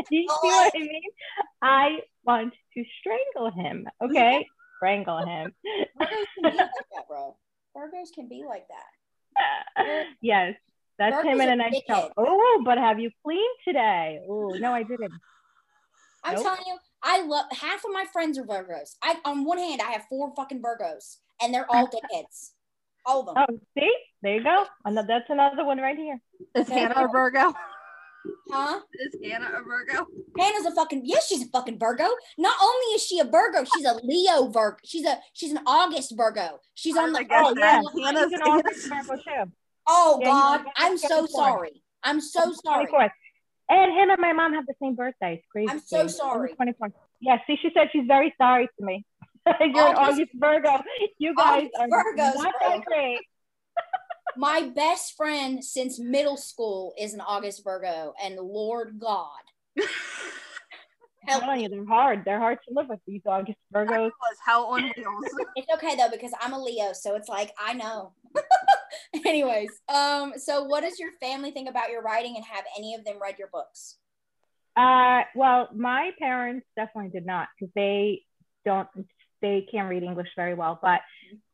Do 0.08 0.16
you 0.16 0.28
see 0.28 0.48
what 0.48 0.72
I 0.74 0.78
mean? 0.78 1.02
I 1.62 1.98
want 2.24 2.54
to 2.74 2.84
strangle 3.00 3.50
him. 3.50 3.88
Okay, 4.02 4.46
strangle 4.78 5.24
him. 5.26 5.52
Virgos 6.00 6.26
can 6.34 6.50
be 6.50 6.56
like 6.56 6.70
that, 6.94 7.08
bro. 7.08 7.36
Virgos 7.76 8.12
can 8.14 8.28
be 8.28 8.44
like 8.48 8.66
that. 8.68 10.06
yes, 10.20 10.54
that's 10.98 11.24
him 11.24 11.40
in 11.40 11.48
a 11.50 11.56
nice 11.56 11.80
show. 11.88 12.10
Oh, 12.16 12.62
but 12.64 12.78
have 12.78 13.00
you 13.00 13.10
cleaned 13.24 13.58
today? 13.66 14.20
Oh, 14.28 14.48
no, 14.58 14.72
I 14.72 14.82
didn't. 14.82 15.12
I'm 16.24 16.34
Nope. 16.34 16.42
telling 16.42 16.62
you, 16.66 16.76
I 17.02 17.22
love 17.22 17.46
half 17.52 17.84
of 17.84 17.92
my 17.92 18.04
friends 18.12 18.38
are 18.38 18.44
Virgos. 18.44 18.96
I 19.02 19.16
on 19.24 19.44
one 19.44 19.58
hand, 19.58 19.80
I 19.80 19.92
have 19.92 20.06
four 20.08 20.32
fucking 20.34 20.60
Virgos, 20.62 21.18
and 21.40 21.52
they're 21.54 21.70
all 21.70 21.86
dickheads. 22.14 22.52
All 23.06 23.20
of 23.20 23.26
them. 23.34 23.44
Oh, 23.48 23.58
see, 23.78 23.92
there 24.22 24.34
you 24.36 24.42
go. 24.42 24.66
Another, 24.84 25.06
that's 25.08 25.30
another 25.30 25.64
one 25.64 25.78
right 25.78 25.96
here. 25.96 26.20
Is 26.54 26.68
Okay. 26.68 26.80
Hannah 26.80 27.04
a 27.04 27.08
Virgo? 27.08 27.54
Huh? 28.50 28.80
Is 28.94 29.14
Hannah 29.24 29.52
a 29.56 29.62
Virgo? 29.62 30.06
Hannah's 30.36 30.66
a 30.66 30.72
fucking 30.74 31.02
yes, 31.04 31.28
she's 31.28 31.42
a 31.42 31.48
fucking 31.48 31.78
Virgo. 31.78 32.08
Not 32.36 32.56
only 32.60 32.86
is 32.96 33.04
she 33.06 33.20
a 33.20 33.24
Virgo, 33.24 33.62
she's 33.64 33.84
a 33.86 33.94
Leo 34.02 34.48
Virgo. 34.48 34.78
She's 34.84 35.06
a 35.06 35.18
she's 35.32 35.52
an 35.52 35.60
August 35.64 36.12
Virgo. 36.16 36.58
She's 36.74 36.96
on 36.96 37.12
the 37.12 37.22
guess 37.22 37.44
Oh, 37.46 37.54
yeah. 37.56 37.80
Hannah's, 38.04 38.30
He's 38.30 38.40
an 38.40 38.42
August 38.42 38.88
Virgo 38.88 39.22
too. 39.22 39.52
Oh 39.86 40.18
Yeah, 40.20 40.26
God, 40.26 40.64
I'm 40.76 40.98
so 40.98 41.26
sorry. 41.26 41.82
I'm 42.02 42.20
so 42.20 42.52
sorry. 42.64 42.86
24th. 42.86 43.10
And 43.68 43.92
him 43.92 44.10
and 44.10 44.20
my 44.20 44.32
mom 44.32 44.54
have 44.54 44.66
the 44.66 44.74
same 44.82 44.96
birthday. 44.96 45.34
It's 45.34 45.46
crazy. 45.50 45.70
I'm 45.70 45.78
so 45.80 46.08
sorry. 46.08 46.54
24th. 46.54 46.92
Yeah, 47.20 47.38
see, 47.46 47.56
she 47.62 47.70
said 47.74 47.88
she's 47.92 48.06
very 48.06 48.34
sorry 48.38 48.68
to 48.78 48.84
me. 48.84 49.04
You're 49.60 49.88
August- 49.88 50.00
August 50.00 50.30
Virgo. 50.34 50.82
You 51.18 51.34
guys 51.34 51.68
August 51.78 51.92
are 51.92 52.04
Virgos, 52.14 52.34
not 52.34 52.54
bro. 52.60 52.68
that 52.70 52.84
great. 52.84 53.18
My 54.36 54.62
best 54.74 55.16
friend 55.16 55.64
since 55.64 55.98
middle 55.98 56.36
school 56.36 56.92
is 56.98 57.14
an 57.14 57.20
August 57.20 57.62
Virgo, 57.64 58.12
and 58.22 58.36
Lord 58.36 58.98
God. 58.98 59.30
I'm 61.28 61.40
telling 61.40 61.60
you, 61.62 61.68
they're 61.68 61.86
hard. 61.86 62.22
They're 62.24 62.38
hard 62.38 62.58
to 62.68 62.74
live 62.74 62.88
with 62.88 63.00
these 63.06 63.22
August 63.26 63.58
Virgos. 63.74 64.10
hell 64.44 64.66
on 64.66 64.82
wheels. 64.82 65.24
It's 65.56 65.66
okay 65.74 65.96
though 65.96 66.10
because 66.10 66.32
I'm 66.40 66.52
a 66.52 66.62
Leo, 66.62 66.92
so 66.92 67.16
it's 67.16 67.28
like 67.28 67.52
I 67.58 67.72
know. 67.72 68.12
Anyways, 69.24 69.70
um, 69.88 70.34
so 70.36 70.64
what 70.64 70.82
does 70.82 70.98
your 70.98 71.10
family 71.20 71.50
think 71.50 71.68
about 71.68 71.90
your 71.90 72.02
writing, 72.02 72.36
and 72.36 72.44
have 72.44 72.64
any 72.78 72.94
of 72.94 73.04
them 73.04 73.16
read 73.20 73.38
your 73.38 73.48
books? 73.52 73.96
Uh, 74.76 75.22
well, 75.34 75.68
my 75.74 76.10
parents 76.18 76.66
definitely 76.76 77.10
did 77.10 77.24
not 77.24 77.48
because 77.58 77.72
they 77.74 78.22
don't, 78.66 78.86
they 79.50 79.66
can't 79.70 79.88
read 79.88 80.02
English 80.02 80.28
very 80.36 80.54
well. 80.54 80.78
But 80.80 81.00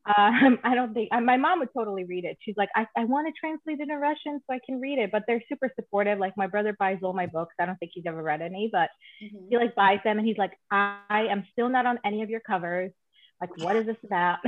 um, 0.05 0.59
I 0.65 0.75
don't 0.75 0.93
think 0.95 1.11
my 1.13 1.37
mom 1.37 1.61
would 1.61 1.69
totally 1.77 2.05
read 2.05 2.25
it. 2.25 2.37
She's 2.41 2.57
like, 2.57 2.71
I, 2.75 2.87
I 2.97 3.05
want 3.05 3.29
to 3.29 3.33
translate 3.39 3.81
it 3.81 3.89
in 3.89 4.01
Russian 4.01 4.41
so 4.41 4.55
I 4.55 4.59
can 4.65 4.81
read 4.81 4.99
it. 4.99 5.11
But 5.13 5.25
they're 5.27 5.43
super 5.49 5.71
supportive. 5.77 6.19
Like 6.19 6.37
my 6.37 6.47
brother 6.47 6.75
buys 6.79 6.99
all 7.03 7.13
my 7.13 7.27
books. 7.27 7.55
I 7.61 7.67
don't 7.67 7.77
think 7.79 7.93
he's 7.95 8.05
ever 8.07 8.23
read 8.23 8.43
any, 8.43 8.69
but 8.73 8.91
Mhm. 9.23 9.49
he 9.51 9.57
like 9.57 9.75
buys 9.75 10.01
them 10.05 10.19
and 10.19 10.27
he's 10.27 10.39
like, 10.39 10.53
I, 10.71 11.29
am 11.31 11.47
still 11.53 11.69
not 11.69 11.87
on 11.87 11.99
any 12.05 12.23
of 12.23 12.31
your 12.31 12.41
covers. 12.41 12.93
Like, 13.41 13.57
what 13.59 13.77
is 13.77 13.87
this 13.87 13.97
about? 14.05 14.39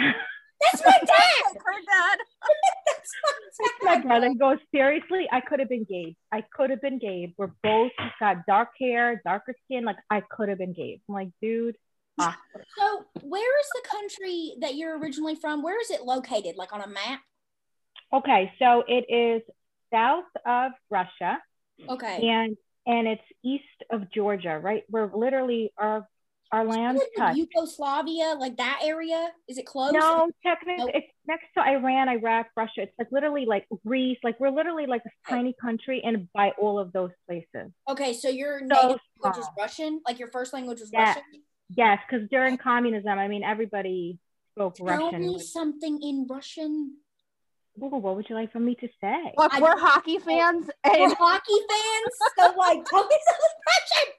That's 0.73 0.85
my 0.85 0.99
dad. 0.99 1.57
Her 1.65 1.81
dad. 1.87 2.19
That's 3.59 3.75
my 3.83 4.01
brother 4.01 4.35
goes, 4.35 4.59
seriously, 4.75 5.29
I 5.31 5.41
could 5.41 5.61
have 5.61 5.69
been 5.69 5.85
Gabe. 5.89 6.15
I 6.33 6.43
could 6.53 6.71
have 6.71 6.81
been 6.81 6.99
Gabe. 6.99 7.33
We're 7.37 7.53
both 7.63 7.93
got 8.19 8.47
dark 8.47 8.71
hair, 8.81 9.21
darker 9.25 9.55
skin. 9.65 9.85
Like 9.85 9.97
I 10.11 10.23
could 10.31 10.49
have 10.49 10.59
been 10.59 10.73
Gabe. 10.73 11.01
I'm 11.09 11.15
like, 11.15 11.29
dude. 11.41 11.77
So, 12.19 13.05
where 13.23 13.61
is 13.61 13.67
the 13.75 13.89
country 13.89 14.55
that 14.61 14.75
you're 14.77 14.99
originally 14.99 15.35
from? 15.37 15.63
Where 15.63 15.81
is 15.81 15.91
it 15.91 16.03
located? 16.03 16.57
Like 16.57 16.73
on 16.73 16.81
a 16.81 16.87
map? 16.89 17.21
Okay, 18.13 18.53
so 18.59 18.85
it 18.87 19.07
is 19.09 19.43
south 19.93 20.25
of 20.47 20.73
Russia 20.91 21.39
Okay. 21.89 22.29
and 22.29 22.57
and 22.87 23.09
it's 23.09 23.23
east 23.43 23.65
of 23.91 24.11
Georgia, 24.13 24.59
right? 24.59 24.83
We're 24.91 25.11
literally 25.15 25.73
our 25.79 26.07
our 26.53 26.65
lands 26.65 27.03
touch. 27.17 27.37
Yugoslavia, 27.37 28.37
like 28.39 28.57
that 28.59 28.81
area? 28.85 29.31
Is 29.49 29.59
it 29.59 29.67
close? 29.67 29.93
No, 29.93 30.31
technically 30.47 30.85
Nope. 30.85 30.91
it's 30.95 31.07
next 31.27 31.47
to 31.57 31.65
Iran, 31.65 32.09
Iraq, 32.09 32.47
Russia. 32.57 32.83
It's 32.83 32.93
like 32.99 33.09
literally 33.11 33.45
like 33.47 33.67
Greece. 33.85 34.19
Like 34.23 34.39
we're 34.39 34.51
literally 34.51 34.87
like 34.87 35.03
a 35.05 35.11
tiny 35.29 35.55
country 35.61 36.01
and 36.05 36.29
by 36.33 36.53
all 36.61 36.79
of 36.79 36.93
those 36.93 37.11
places. 37.27 37.73
Okay, 37.89 38.13
so 38.13 38.29
your 38.29 38.61
So 38.61 38.67
native 38.67 39.01
language 39.21 39.41
is. 39.43 39.49
Russian? 39.59 40.01
Like 40.07 40.21
your 40.21 40.31
first 40.31 40.53
language 40.53 40.79
was 40.81 40.91
Yeah. 40.93 41.07
Russian? 41.07 41.23
Yes, 41.71 41.99
because 42.09 42.29
during 42.29 42.59
communism, 42.59 43.19
I 43.19 43.29
mean 43.29 43.43
everybody 43.43 44.19
spoke 44.53 44.77
Tell 44.77 44.87
Russian. 44.87 45.11
Tell 45.11 45.33
me 45.33 45.39
something 45.41 46.01
in 46.03 46.27
Russian. 46.29 46.97
Ooh, 47.83 47.89
what 47.89 48.15
would 48.17 48.29
you 48.29 48.37
like 48.37 48.53
for 48.53 48.61
me 48.61 48.77
to 48.77 48.89
say? 49.01 49.33
Look, 49.37 49.53
I- 49.53 49.61
we're 49.61 49.79
hockey 49.79 50.19
fans, 50.19 50.67
We're 50.87 51.15
hockey 51.19 51.59
fans, 51.69 52.15
so 52.39 52.57
like 52.57 52.85
tell 52.85 53.07
me 53.07 53.17
something 53.27 53.57
Russian. 53.67 54.13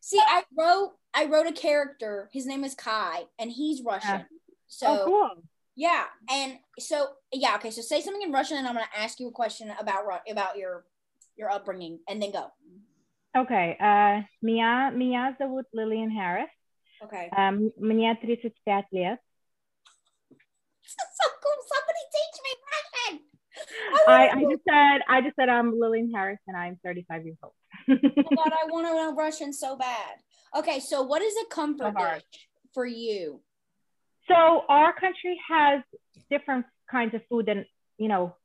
See, 0.00 0.20
I 0.20 0.44
wrote 0.56 0.92
I 1.14 1.26
wrote 1.26 1.46
a 1.46 1.52
character. 1.52 2.28
His 2.32 2.46
name 2.46 2.64
is 2.64 2.74
Kai, 2.74 3.24
and 3.38 3.50
he's 3.50 3.82
Russian. 3.82 4.26
So 4.66 4.86
oh, 4.88 5.04
cool. 5.04 5.30
yeah, 5.76 6.04
and 6.28 6.58
so 6.78 7.08
yeah, 7.32 7.54
okay. 7.56 7.70
So 7.70 7.80
say 7.80 8.00
something 8.00 8.22
in 8.22 8.32
Russian, 8.32 8.58
and 8.58 8.66
I'm 8.66 8.74
gonna 8.74 8.86
ask 8.96 9.20
you 9.20 9.28
a 9.28 9.32
question 9.32 9.72
about 9.78 10.04
about 10.28 10.58
your 10.58 10.84
your 11.36 11.50
upbringing, 11.50 12.00
and 12.08 12.20
then 12.20 12.32
go. 12.32 12.50
Okay, 13.35 13.77
uh, 13.79 14.23
меня, 14.41 14.91
меня 14.91 15.35
зовут 15.39 15.65
Lillian 15.73 16.09
Harris. 16.09 16.49
Okay. 17.03 17.29
Um, 17.37 17.71
мне 17.77 18.15
35 18.15 18.85
лет. 18.91 19.19
so 20.83 21.27
cool. 21.41 21.59
Somebody 21.71 22.03
teach 22.15 22.37
me 22.43 22.51
Russian. 22.73 23.19
I, 24.07 24.27
wanna 24.27 24.47
I 24.47 24.51
just 24.51 24.63
said 24.67 25.01
I 25.07 25.21
just 25.21 25.35
said 25.35 25.49
I'm 25.49 25.79
Lillian 25.79 26.11
Harris 26.13 26.39
and 26.47 26.57
I'm 26.57 26.79
35 26.83 27.25
years 27.25 27.37
old. 27.43 27.53
Oh 27.89 28.35
God, 28.35 28.51
I 28.51 28.65
want 28.71 28.87
to 28.87 28.93
know 28.93 29.15
Russian 29.15 29.53
so 29.53 29.75
bad. 29.77 30.15
Okay, 30.57 30.79
so 30.79 31.03
what 31.03 31.21
is 31.21 31.33
a 31.43 31.53
comfort 31.53 31.93
So 31.95 31.99
hard. 31.99 32.23
dish 32.31 32.47
for 32.73 32.85
you? 32.85 33.41
so 34.27 34.63
our 34.69 34.93
country 34.93 35.39
has 35.49 35.81
different 36.29 36.65
kinds 36.89 37.13
of 37.15 37.21
food 37.29 37.45
than 37.47 37.65
you 37.97 38.07
know 38.07 38.35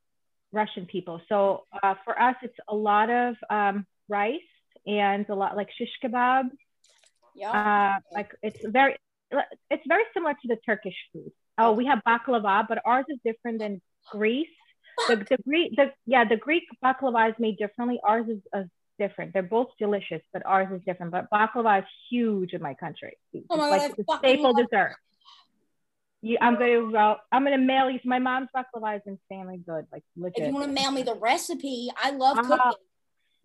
Russian 0.52 0.86
people. 0.86 1.20
So 1.28 1.64
uh, 1.82 1.94
for 2.04 2.20
us, 2.20 2.36
it's 2.42 2.56
a 2.68 2.74
lot 2.74 3.10
of 3.10 3.36
um, 3.50 3.86
rice, 4.08 4.40
and 4.85 5.27
a 5.29 5.35
lot 5.35 5.55
like 5.55 5.69
shish 5.77 5.89
kebab. 6.03 6.49
Yeah. 7.35 7.51
Uh, 7.51 7.99
like 8.13 8.31
it's 8.41 8.57
very, 8.63 8.97
it's 9.69 9.83
very 9.87 10.03
similar 10.13 10.33
to 10.33 10.47
the 10.47 10.57
Turkish 10.65 10.95
food. 11.13 11.31
Oh, 11.57 11.73
we 11.73 11.85
have 11.85 11.99
baklava, 12.07 12.65
but 12.67 12.79
ours 12.85 13.05
is 13.09 13.17
different 13.23 13.59
than 13.59 13.81
Greece. 14.11 14.47
The, 15.07 15.17
the 15.17 15.37
Greek, 15.45 15.75
the 15.75 15.91
yeah, 16.05 16.25
the 16.25 16.37
Greek 16.37 16.63
baklava 16.83 17.29
is 17.29 17.35
made 17.39 17.57
differently. 17.57 17.99
Ours 18.03 18.27
is, 18.29 18.39
is 18.55 18.67
different. 18.97 19.33
They're 19.33 19.43
both 19.43 19.69
delicious, 19.79 20.21
but 20.33 20.45
ours 20.45 20.67
is 20.73 20.81
different. 20.85 21.11
But 21.11 21.29
baklava 21.31 21.79
is 21.79 21.85
huge 22.09 22.53
in 22.53 22.61
my 22.61 22.73
country. 22.73 23.17
It's 23.33 23.45
Oh 23.49 23.57
my 23.57 23.69
like 23.69 23.89
God, 23.89 24.05
the 24.07 24.17
staple 24.17 24.53
love 24.53 24.67
dessert. 24.69 24.95
You, 26.21 26.37
I'm 26.41 26.55
gonna 26.55 26.97
uh, 26.97 27.15
I'm 27.31 27.43
gonna 27.43 27.57
mail 27.57 27.89
you. 27.89 27.99
My 28.03 28.19
mom's 28.19 28.49
baklava 28.55 28.97
is 28.97 29.01
insanely 29.05 29.57
good, 29.57 29.85
like 29.91 30.03
legit. 30.17 30.39
if 30.39 30.47
you 30.47 30.53
want 30.53 30.65
to 30.65 30.71
mail 30.71 30.91
me 30.91 31.01
the 31.01 31.15
recipe, 31.15 31.89
I 31.97 32.11
love 32.11 32.37
Uh, 32.37 32.43
cooking. 32.43 32.73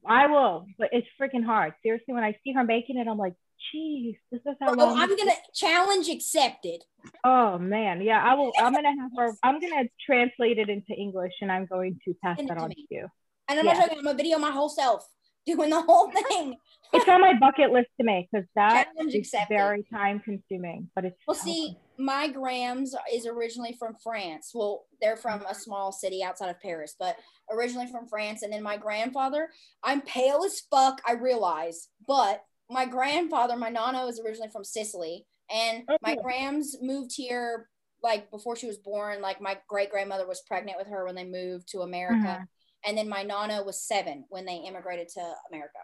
I 0.06 0.26
will, 0.26 0.66
but 0.78 0.88
it's 0.92 1.06
freaking 1.20 1.44
hard. 1.44 1.74
Seriously, 1.82 2.14
when 2.14 2.24
I 2.24 2.36
see 2.44 2.52
her 2.52 2.64
making 2.64 2.98
it, 2.98 3.06
I'm 3.08 3.18
like, 3.18 3.34
geez, 3.72 4.16
this 4.30 4.40
is 4.46 4.56
how 4.60 4.74
Bro, 4.74 4.84
long. 4.84 4.98
I'm 4.98 5.16
gonna 5.16 5.32
challenge 5.54 6.08
accepted. 6.08 6.82
Oh 7.24 7.58
man, 7.58 8.02
yeah, 8.02 8.22
I 8.22 8.34
will. 8.34 8.52
I'm 8.58 8.72
gonna 8.74 8.94
have 9.00 9.10
her. 9.16 9.32
I'm 9.42 9.60
gonna 9.60 9.84
translate 10.04 10.58
it 10.58 10.68
into 10.68 10.92
English, 10.92 11.32
and 11.40 11.50
I'm 11.50 11.66
going 11.66 11.98
to 12.04 12.14
pass 12.22 12.38
that 12.46 12.58
on 12.58 12.70
to 12.70 12.76
you. 12.90 13.08
And 13.48 13.58
I'm 13.60 13.66
Yeah. 13.66 13.72
not 13.74 13.82
joking. 13.82 13.98
I'm 13.98 14.04
gonna 14.04 14.16
video 14.16 14.38
my 14.38 14.50
whole 14.50 14.68
self 14.68 15.06
doing 15.46 15.70
the 15.70 15.82
whole 15.82 16.10
thing. 16.10 16.56
It's 16.92 17.08
on 17.08 17.20
my 17.20 17.34
bucket 17.38 17.72
list 17.72 17.88
to 18.00 18.04
make 18.04 18.28
because 18.30 18.46
that 18.54 18.88
Challenge 18.94 19.14
is 19.14 19.20
accepted. 19.20 19.54
very 19.54 19.84
time 19.92 20.20
consuming, 20.20 20.90
but 20.94 21.04
it's 21.04 21.16
Well, 21.26 21.34
so 21.34 21.44
see, 21.44 21.76
my 21.98 22.28
Grams 22.28 22.94
is 23.12 23.26
originally 23.26 23.72
from 23.78 23.94
France. 24.02 24.50
Well, 24.54 24.86
they're 25.00 25.16
from 25.16 25.44
a 25.46 25.54
small 25.54 25.92
city 25.92 26.22
outside 26.22 26.50
of 26.50 26.60
Paris, 26.60 26.94
but 26.98 27.16
originally 27.50 27.86
from 27.86 28.08
France. 28.08 28.42
And 28.42 28.52
then 28.52 28.62
my 28.62 28.76
grandfather, 28.76 29.50
I'm 29.82 30.00
pale 30.00 30.42
as 30.44 30.60
fuck, 30.70 31.00
I 31.06 31.12
realize, 31.12 31.88
but 32.06 32.44
my 32.70 32.86
grandfather, 32.86 33.56
my 33.56 33.68
nana, 33.68 34.06
is 34.06 34.20
originally 34.20 34.50
from 34.50 34.64
Sicily, 34.64 35.26
and 35.50 35.84
my 36.00 36.14
Grams 36.16 36.76
moved 36.80 37.12
here 37.14 37.68
like 38.02 38.30
before 38.30 38.56
she 38.56 38.66
was 38.66 38.78
born. 38.78 39.20
Like 39.22 39.40
my 39.40 39.58
great 39.68 39.90
grandmother 39.90 40.26
was 40.26 40.42
pregnant 40.42 40.78
with 40.78 40.88
her 40.88 41.04
when 41.04 41.14
they 41.14 41.24
moved 41.24 41.68
to 41.68 41.82
America, 41.82 42.40
Mhm. 42.40 42.48
and 42.84 42.98
then 42.98 43.08
my 43.08 43.22
nana 43.22 43.62
was 43.62 43.80
seven 43.82 44.24
when 44.28 44.44
they 44.46 44.56
immigrated 44.56 45.08
to 45.10 45.36
America. 45.50 45.78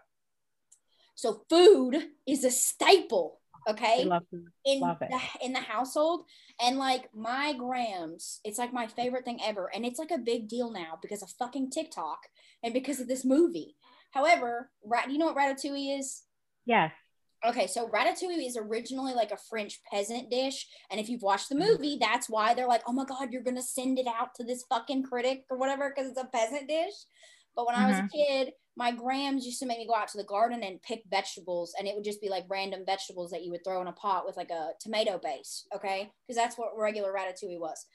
So 1.15 1.45
food 1.49 2.11
is 2.25 2.43
a 2.43 2.51
staple. 2.51 3.40
Okay? 3.69 4.03
love 4.05 4.23
in 4.65 4.79
Love 4.79 4.99
the, 4.99 5.19
in 5.43 5.53
the 5.53 5.59
household 5.59 6.25
and 6.63 6.77
like 6.77 7.09
my 7.15 7.53
grams 7.53 8.39
it's 8.43 8.57
like 8.59 8.71
my 8.73 8.87
favorite 8.87 9.25
thing 9.25 9.39
ever 9.43 9.69
and 9.73 9.85
it's 9.85 9.99
like 9.99 10.11
a 10.11 10.17
big 10.17 10.47
deal 10.47 10.71
now 10.71 10.97
because 11.01 11.21
of 11.23 11.29
fucking 11.39 11.69
tiktok 11.71 12.19
and 12.63 12.73
because 12.73 12.99
of 12.99 13.07
this 13.07 13.25
movie. 13.25 13.75
However 14.11 14.69
rat 14.85 15.09
you 15.11 15.17
know 15.17 15.27
what 15.27 15.37
ratatouille 15.37 15.99
is? 15.99 16.23
Yes. 16.65 16.91
okay 17.45 17.65
so 17.67 17.87
ratatouille 17.89 18.45
is 18.47 18.55
originally 18.57 19.13
like 19.13 19.31
a 19.31 19.37
french 19.49 19.79
peasant 19.91 20.29
dish 20.29 20.67
and 20.91 20.99
if 20.99 21.09
you've 21.09 21.23
watched 21.23 21.49
the 21.49 21.55
Mm-hmm. 21.55 21.71
movie 21.71 21.97
that's 21.99 22.29
why 22.29 22.53
they're 22.53 22.67
like 22.67 22.83
oh 22.87 22.93
my 22.93 23.05
god 23.05 23.31
you're 23.31 23.41
gonna 23.43 23.61
send 23.63 23.97
it 23.97 24.07
out 24.07 24.35
to 24.35 24.43
this 24.43 24.63
fucking 24.69 25.03
critic 25.03 25.45
or 25.49 25.57
whatever 25.57 25.89
because 25.89 26.09
it's 26.11 26.21
a 26.21 26.25
peasant 26.25 26.67
dish 26.67 26.93
but 27.55 27.65
when 27.65 27.75
i 27.75 27.85
was 27.87 27.97
a 27.97 28.01
Mhm. 28.03 28.11
kid 28.11 28.53
my 28.77 28.91
grams 28.91 29.45
used 29.45 29.59
to 29.59 29.65
make 29.65 29.79
me 29.79 29.85
go 29.85 29.93
out 29.93 30.07
to 30.07 30.17
the 30.17 30.23
garden 30.23 30.63
and 30.63 30.81
pick 30.81 31.03
vegetables 31.09 31.73
and 31.77 31.87
it 31.87 31.93
would 31.95 32.05
just 32.05 32.21
be 32.21 32.29
like 32.29 32.45
random 32.49 32.85
vegetables 32.85 33.29
that 33.31 33.43
you 33.43 33.51
would 33.51 33.63
throw 33.65 33.81
in 33.81 33.87
a 33.87 33.93
pot 33.93 34.25
with 34.25 34.37
like 34.37 34.49
a 34.49 34.69
tomato 34.79 35.19
base 35.21 35.65
okay 35.75 36.09
because 36.27 36.37
that's 36.37 36.57
what 36.57 36.69
regular 36.77 37.11
ratatouille 37.13 37.59
was 37.59 37.85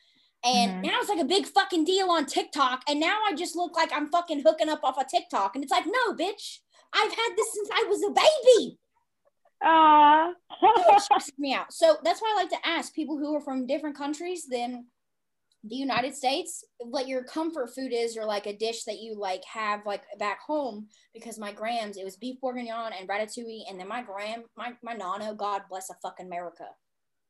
and 0.44 0.70
Mhm. 0.72 0.82
now 0.90 0.98
it's 1.00 1.08
like 1.08 1.18
a 1.18 1.24
big 1.24 1.46
fucking 1.46 1.84
deal 1.84 2.10
on 2.10 2.26
tiktok 2.26 2.82
and 2.88 3.00
now 3.00 3.18
i 3.26 3.32
just 3.34 3.56
look 3.56 3.74
like 3.74 3.90
i'm 3.92 4.08
fucking 4.10 4.40
hooking 4.40 4.68
up 4.68 4.84
off 4.84 4.98
of 4.98 5.08
tiktok 5.08 5.54
and 5.54 5.64
it's 5.64 5.72
like 5.72 5.86
no 5.86 6.12
bitch 6.12 6.58
i've 6.92 7.12
had 7.12 7.30
this 7.36 7.52
since 7.54 7.70
i 7.72 7.82
was 7.88 8.02
a 8.02 8.10
baby 8.10 8.78
Ah. 9.62 10.32
so 10.60 11.16
me 11.38 11.54
out 11.54 11.72
so 11.72 11.96
that's 12.04 12.20
why 12.20 12.30
i 12.36 12.42
like 12.42 12.50
to 12.50 12.66
ask 12.68 12.92
people 12.94 13.16
who 13.16 13.34
are 13.34 13.40
from 13.40 13.66
different 13.66 13.96
countries 13.96 14.46
than 14.46 14.86
the 15.68 15.76
United 15.76 16.14
States, 16.14 16.64
what 16.78 17.08
your 17.08 17.24
comfort 17.24 17.74
food 17.74 17.92
is, 17.92 18.16
or 18.16 18.24
like 18.24 18.46
a 18.46 18.56
dish 18.56 18.84
that 18.84 18.98
you 19.00 19.18
like 19.18 19.42
have 19.44 19.80
like 19.86 20.02
back 20.18 20.40
home. 20.46 20.88
Because 21.14 21.38
my 21.38 21.52
grams, 21.52 21.96
it 21.96 22.04
was 22.04 22.16
beef 22.16 22.40
bourguignon 22.40 22.92
and 22.98 23.08
ratatouille, 23.08 23.62
and 23.68 23.78
then 23.80 23.88
my 23.88 24.02
gram, 24.02 24.44
my 24.56 24.72
my 24.82 24.92
nano, 24.94 25.34
God 25.34 25.62
bless 25.70 25.90
a 25.90 25.94
fucking 26.02 26.26
America, 26.26 26.66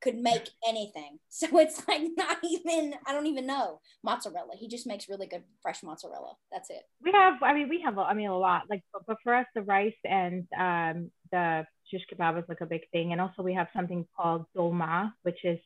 could 0.03 0.17
make 0.17 0.49
anything. 0.69 1.19
So 1.29 1.59
it's 1.59 1.87
like 1.87 2.01
not 2.17 2.39
even, 2.43 2.95
I 3.07 3.13
don't 3.13 3.27
even 3.27 3.47
know 3.47 3.81
mozzarella. 4.03 4.55
He 4.59 4.69
just 4.69 4.87
makes 4.87 5.09
really 5.09 5.27
good 5.27 5.43
fresh 5.61 5.83
mozzarella. 5.83 6.33
That's 6.51 6.71
it. 6.71 6.83
we 7.05 7.13
have 7.13 7.35
i 7.43 7.53
mean 7.53 7.69
we 7.69 7.83
have 7.83 7.99
a- 7.99 8.09
i 8.11 8.15
mean 8.15 8.29
a 8.29 8.39
lot 8.39 8.63
like 8.71 8.83
but, 8.93 9.03
but 9.07 9.17
for 9.23 9.35
us 9.35 9.47
the 9.55 9.61
rice 9.63 10.01
and 10.05 10.47
um 10.59 11.11
the 11.31 11.67
shish 11.91 12.05
kebab 12.11 12.39
is 12.39 12.45
like 12.49 12.63
a 12.63 12.67
big 12.67 12.83
thing 12.91 13.13
and 13.13 13.21
also 13.21 13.43
we 13.43 13.53
have 13.55 13.69
something 13.77 14.07
called 14.17 14.45
dolma 14.57 15.13
which 15.23 15.45
is 15.45 15.59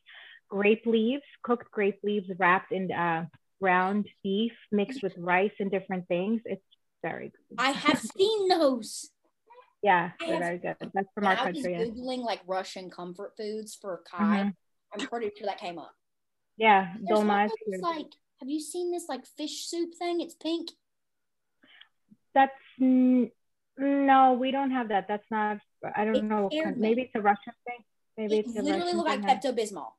grape 0.51 0.85
leaves 0.85 1.23
cooked 1.43 1.71
grape 1.71 2.01
leaves 2.03 2.29
wrapped 2.39 2.73
in 2.73 2.91
uh 2.93 3.25
ground 3.63 4.07
beef 4.23 4.53
mixed 4.73 5.03
with 5.03 5.13
rice 5.17 5.53
and 5.61 5.71
different 5.71 6.07
things 6.09 6.41
it's 6.45 6.63
very 7.03 7.29
good 7.49 7.57
I 7.59 7.71
have 7.71 8.01
seen 8.19 8.49
those. 8.49 9.11
yeah 9.83 10.11
they're 10.19 10.39
very 10.39 10.59
good 10.59 10.77
that's 10.95 11.09
from 11.15 11.27
our 11.27 11.33
I 11.37 11.45
was 11.51 11.55
country 11.55 11.73
yeah. 11.73 11.85
googling 11.85 12.23
like 12.25 12.41
Russian 12.47 12.91
comfort 12.91 13.33
foods 13.39 13.75
for 13.81 14.03
Kai, 14.11 14.45
Mhm. 14.45 14.55
I'm 14.93 15.07
pretty 15.09 15.31
sure 15.37 15.47
that 15.47 15.59
came 15.59 15.79
up. 15.79 15.93
yeah 16.57 16.95
dolma 17.09 17.49
like, 17.81 18.07
have 18.41 18.49
you 18.49 18.61
seen 18.61 18.91
this 18.91 19.07
like 19.09 19.25
fish 19.39 19.67
soup 19.69 19.95
thing? 19.99 20.21
It's 20.21 20.35
pink. 20.35 20.71
that's 22.35 22.53
mm, 22.81 23.31
no 23.79 24.33
we 24.43 24.51
don't 24.51 24.71
have 24.73 24.89
that 24.89 25.07
that's 25.09 25.31
not 25.31 25.59
i 25.97 26.05
don't 26.05 26.25
know 26.29 26.49
maybe 26.77 27.03
it's 27.03 27.15
a 27.15 27.21
russian 27.21 27.53
thing 27.67 27.81
maybe 28.19 28.39
It 28.39 28.47
it's 28.47 28.55
literally 28.67 28.93
look 28.95 29.07
like. 29.07 29.23
Pepto 29.23 29.53
Bismol. 29.57 29.93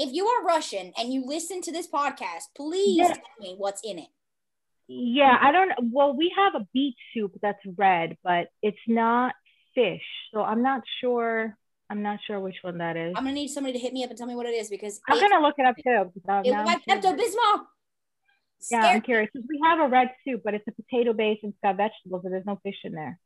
If 0.00 0.14
you 0.14 0.26
are 0.26 0.42
Russian 0.46 0.94
and 0.96 1.12
you 1.12 1.22
listen 1.26 1.60
to 1.60 1.70
this 1.70 1.86
podcast, 1.86 2.54
please 2.56 2.96
Yeah. 2.96 3.12
tell 3.12 3.36
me 3.38 3.54
what's 3.58 3.82
in 3.84 3.98
it. 3.98 4.08
Yeah, 4.88 5.36
I 5.38 5.52
don't. 5.52 5.72
Well, 5.92 6.14
we 6.16 6.32
have 6.34 6.54
a 6.54 6.66
beet 6.72 6.96
soup 7.12 7.36
that's 7.42 7.60
red, 7.76 8.16
but 8.24 8.48
it's 8.62 8.80
not 8.88 9.34
fish, 9.74 10.02
so 10.32 10.40
I'm 10.40 10.62
not 10.62 10.82
sure. 11.02 11.54
I'm 11.90 12.02
not 12.02 12.18
sure 12.26 12.40
which 12.40 12.56
one 12.62 12.78
that 12.78 12.96
is. 12.96 13.12
I'm 13.14 13.24
gonna 13.24 13.34
need 13.34 13.48
somebody 13.48 13.74
to 13.74 13.78
hit 13.78 13.92
me 13.92 14.02
up 14.02 14.08
and 14.08 14.18
tell 14.18 14.26
me 14.26 14.34
what 14.34 14.46
it 14.46 14.54
is 14.54 14.70
because 14.70 15.02
I'm 15.06 15.20
gonna 15.20 15.46
look 15.46 15.56
it 15.58 15.66
up 15.66 15.76
too. 15.76 16.10
it 16.16 16.54
I'm 16.54 16.64
like 16.64 16.82
Pepto. 16.86 17.14
Bismol. 17.14 17.66
Yeah, 18.70 18.86
I'm 18.86 19.02
curious. 19.02 19.30
We 19.34 19.60
have 19.62 19.80
a 19.80 19.88
red 19.88 20.14
soup, 20.24 20.40
but 20.42 20.54
it's 20.54 20.66
a 20.66 20.72
potato 20.72 21.12
base 21.12 21.40
and 21.42 21.52
it's 21.52 21.60
got 21.62 21.76
vegetables, 21.76 22.24
and 22.24 22.32
there's 22.32 22.46
no 22.46 22.56
fish 22.62 22.80
in 22.84 22.92
there. 22.92 23.18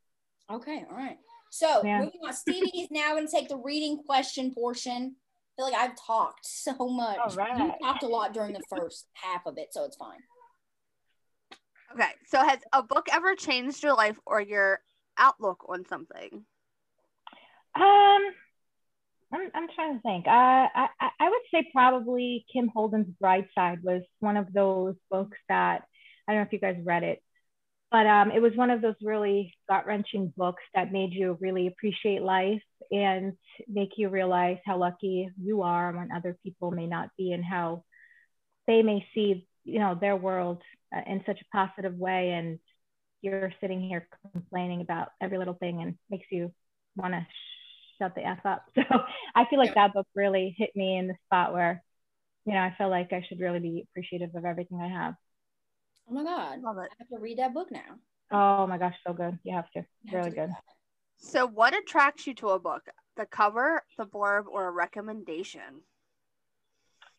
Okay, 0.50 0.84
all 0.90 0.96
right. 0.96 1.18
So 1.50 1.84
Yeah. 1.84 2.00
moving 2.00 2.20
on, 2.24 2.32
Stevie 2.32 2.80
is 2.82 2.90
now 2.90 3.14
gonna 3.14 3.28
take 3.28 3.48
the 3.48 3.58
reading 3.58 4.02
question 4.02 4.52
portion. 4.52 5.16
I 5.56 5.62
feel 5.62 5.70
like 5.70 5.80
I've 5.80 5.96
talked 5.96 6.44
so 6.44 6.74
much. 6.88 7.18
All 7.38 7.58
You 7.58 7.72
talked 7.80 8.02
a 8.02 8.08
lot 8.08 8.34
during 8.34 8.52
the 8.54 8.62
first 8.68 9.06
half 9.12 9.46
of 9.46 9.56
it, 9.56 9.68
so 9.70 9.84
it's 9.84 9.96
fine. 9.96 10.18
Okay, 11.92 12.10
so 12.26 12.44
has 12.44 12.58
a 12.72 12.82
book 12.82 13.06
ever 13.12 13.36
changed 13.36 13.84
your 13.84 13.94
life 13.94 14.18
or 14.26 14.40
your 14.40 14.80
outlook 15.16 15.64
on 15.68 15.84
something? 15.86 16.44
Um, 17.76 18.22
I'm, 19.32 19.50
I'm 19.54 19.68
trying 19.74 19.96
to 19.96 20.02
think. 20.02 20.26
Uh, 20.26 20.30
I, 20.30 20.88
I 21.00 21.08
I 21.20 21.28
would 21.28 21.40
say 21.52 21.68
probably 21.72 22.44
Kim 22.52 22.68
Holden's 22.68 23.08
Bright 23.20 23.46
Side 23.54 23.78
was 23.82 24.02
one 24.18 24.36
of 24.36 24.52
those 24.52 24.96
books 25.08 25.38
that 25.48 25.84
I 26.26 26.32
don't 26.32 26.40
know 26.40 26.46
if 26.46 26.52
you 26.52 26.58
guys 26.58 26.76
read 26.84 27.04
it, 27.04 27.22
but 27.94 28.08
um, 28.08 28.32
it 28.32 28.42
was 28.42 28.50
one 28.56 28.70
of 28.70 28.82
those 28.82 28.96
really 29.00 29.54
gut 29.68 29.86
wrenching 29.86 30.32
books 30.36 30.64
that 30.74 30.90
made 30.90 31.12
you 31.12 31.38
really 31.40 31.68
appreciate 31.68 32.22
life 32.22 32.60
and 32.90 33.34
make 33.68 33.90
you 33.96 34.08
realize 34.08 34.58
how 34.66 34.76
lucky 34.76 35.30
you 35.40 35.62
are 35.62 35.92
when 35.96 36.10
other 36.10 36.36
people 36.42 36.72
may 36.72 36.88
not 36.88 37.10
be 37.16 37.30
and 37.30 37.44
how 37.44 37.84
they 38.66 38.82
may 38.82 39.06
see 39.14 39.46
you 39.62 39.78
know 39.78 39.96
their 40.00 40.16
world 40.16 40.60
uh, 40.92 41.02
in 41.06 41.22
such 41.24 41.40
a 41.40 41.56
positive 41.56 41.94
way 41.94 42.32
and 42.32 42.58
you're 43.22 43.52
sitting 43.60 43.80
here 43.80 44.08
complaining 44.32 44.80
about 44.80 45.10
every 45.22 45.38
little 45.38 45.54
thing 45.54 45.80
and 45.80 45.94
makes 46.10 46.26
you 46.32 46.52
want 46.96 47.14
to 47.14 47.24
shut 48.00 48.16
the 48.16 48.26
f 48.26 48.44
up. 48.44 48.64
So 48.74 48.82
I 49.36 49.44
feel 49.48 49.60
like 49.60 49.76
that 49.76 49.94
book 49.94 50.08
really 50.16 50.52
hit 50.58 50.70
me 50.74 50.98
in 50.98 51.06
the 51.06 51.14
spot 51.26 51.52
where, 51.52 51.80
you 52.44 52.54
know, 52.54 52.58
I 52.58 52.74
feel 52.76 52.90
like 52.90 53.12
I 53.12 53.24
should 53.28 53.38
really 53.38 53.60
be 53.60 53.84
appreciative 53.88 54.34
of 54.34 54.44
everything 54.44 54.80
I 54.80 54.88
have. 54.88 55.14
Oh 56.08 56.14
my 56.14 56.24
god, 56.24 56.60
Love 56.62 56.78
it. 56.78 56.90
I 56.92 56.94
have 56.98 57.08
to 57.08 57.18
read 57.18 57.38
that 57.38 57.54
book 57.54 57.70
now. 57.70 57.98
Oh 58.30 58.66
my 58.66 58.78
gosh, 58.78 58.94
so 59.06 59.12
good. 59.12 59.38
You 59.42 59.54
have 59.54 59.70
to. 59.72 59.80
I 59.80 59.84
have 60.10 60.14
Really 60.14 60.30
to 60.30 60.36
good. 60.36 60.50
that. 60.50 60.62
So, 61.16 61.46
what 61.46 61.74
attracts 61.74 62.26
you 62.26 62.34
to 62.34 62.48
a 62.48 62.58
book? 62.58 62.82
The 63.16 63.26
cover, 63.26 63.82
the 63.96 64.04
blurb, 64.04 64.44
or 64.50 64.68
a 64.68 64.70
recommendation? 64.72 65.82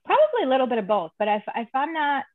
Probably 0.05 0.43
a 0.43 0.49
little 0.49 0.67
bit 0.67 0.77
of 0.77 0.87
both, 0.87 1.11
but 1.17 1.27
if 1.27 1.43
if 1.55 1.69
I'm 1.73 1.93
not, 1.93 2.25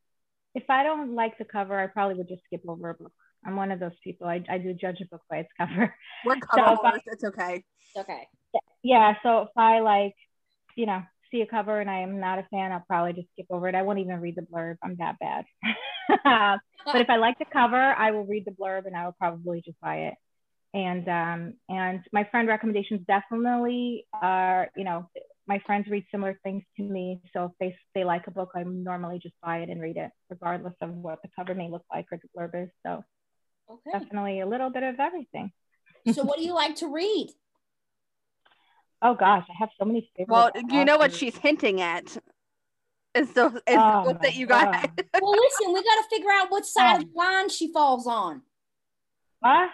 if 0.54 0.64
I 0.68 0.82
don't 0.82 1.14
like 1.14 1.38
the 1.38 1.44
cover, 1.44 1.78
I 1.78 1.86
probably 1.86 2.16
would 2.16 2.28
just 2.28 2.42
skip 2.44 2.62
over 2.66 2.90
a 2.90 2.94
book. 2.94 3.12
I'm 3.46 3.56
one 3.56 3.70
of 3.70 3.80
those 3.80 3.96
people. 4.02 4.26
I, 4.26 4.44
I 4.48 4.58
do 4.58 4.74
judge 4.74 5.00
a 5.00 5.06
book 5.06 5.22
by 5.30 5.38
its 5.38 5.50
cover. 5.56 5.94
We're 6.26 6.34
if 6.36 6.48
cover 6.50 6.62
I- 6.84 7.00
It's 7.06 7.24
okay. 7.24 7.64
Okay. 7.96 8.28
yeah. 8.82 9.14
So 9.22 9.42
if 9.42 9.48
I 9.56 9.80
like, 9.80 10.14
you 10.76 10.86
know, 10.86 11.02
see 11.30 11.42
a 11.42 11.46
cover 11.46 11.80
and 11.80 11.90
I 11.90 12.00
am 12.00 12.20
not 12.20 12.38
a 12.38 12.46
fan, 12.50 12.72
I'll 12.72 12.84
probably 12.86 13.12
just 13.14 13.28
skip 13.32 13.46
over 13.50 13.68
it. 13.68 13.74
I 13.74 13.82
won't 13.82 13.98
even 13.98 14.20
read 14.20 14.36
the 14.36 14.42
blurb. 14.42 14.76
I'm 14.82 14.96
that 14.96 15.18
bad. 15.18 15.44
but 16.86 17.00
if 17.00 17.10
I 17.10 17.16
like 17.16 17.38
the 17.38 17.44
cover, 17.52 17.76
I 17.76 18.10
will 18.12 18.24
read 18.26 18.44
the 18.44 18.52
blurb 18.52 18.86
and 18.86 18.96
I 18.96 19.04
will 19.06 19.16
probably 19.18 19.62
just 19.64 19.80
buy 19.80 19.96
it. 20.08 20.14
and 20.74 21.08
um, 21.08 21.54
and 21.68 22.00
my 22.12 22.24
friend 22.30 22.48
recommendations 22.48 23.00
definitely 23.06 24.06
are 24.12 24.70
you 24.76 24.84
know 24.84 25.08
my 25.46 25.58
friends 25.66 25.88
read 25.88 26.04
similar 26.12 26.38
things 26.44 26.62
to 26.76 26.82
me 26.84 27.20
so 27.32 27.46
if 27.46 27.52
they 27.60 27.76
they 27.94 28.04
like 28.04 28.26
a 28.28 28.30
book 28.30 28.50
i 28.54 28.62
normally 28.62 29.18
just 29.18 29.34
buy 29.42 29.58
it 29.58 29.68
and 29.68 29.80
read 29.82 29.96
it 29.96 30.10
regardless 30.28 30.74
of 30.80 30.90
what 30.90 31.20
the 31.22 31.28
cover 31.36 31.54
may 31.56 31.68
look 31.68 31.82
like 31.92 32.06
or 32.12 32.18
the 32.22 32.28
blurb 32.36 32.54
is 32.64 32.70
so 32.86 33.02
Okay. 33.68 33.98
definitely 33.98 34.40
a 34.40 34.46
little 34.46 34.70
bit 34.70 34.84
of 34.84 35.00
everything 35.00 35.50
so 36.14 36.22
what 36.22 36.38
do 36.38 36.44
you 36.44 36.54
like 36.54 36.76
to 36.76 36.86
read? 36.88 37.28
Oh 39.02 39.14
gosh 39.14 39.44
i 39.50 39.54
have 39.58 39.70
so 39.78 39.84
many 39.84 40.10
favorite 40.16 40.32
Well, 40.32 40.50
you 40.68 40.84
know 40.84 40.98
what 40.98 41.12
she's 41.12 41.36
hinting 41.36 41.80
at. 41.80 42.16
Is 43.14 43.32
the 43.32 43.46
is 43.46 43.76
Oh 43.76 44.04
the 44.04 44.12
book 44.12 44.22
my 44.22 44.28
that 44.28 44.36
you 44.36 44.46
got? 44.46 44.88
Well, 45.20 45.32
listen, 45.32 45.72
we 45.74 45.82
got 45.82 46.02
to 46.02 46.04
figure 46.10 46.30
out 46.30 46.50
what 46.50 46.64
side 46.64 46.96
Um, 46.96 47.02
of 47.02 47.12
the 47.12 47.18
line 47.18 47.48
she 47.48 47.72
falls 47.72 48.06
on. 48.06 48.42
Huh? 49.44 49.68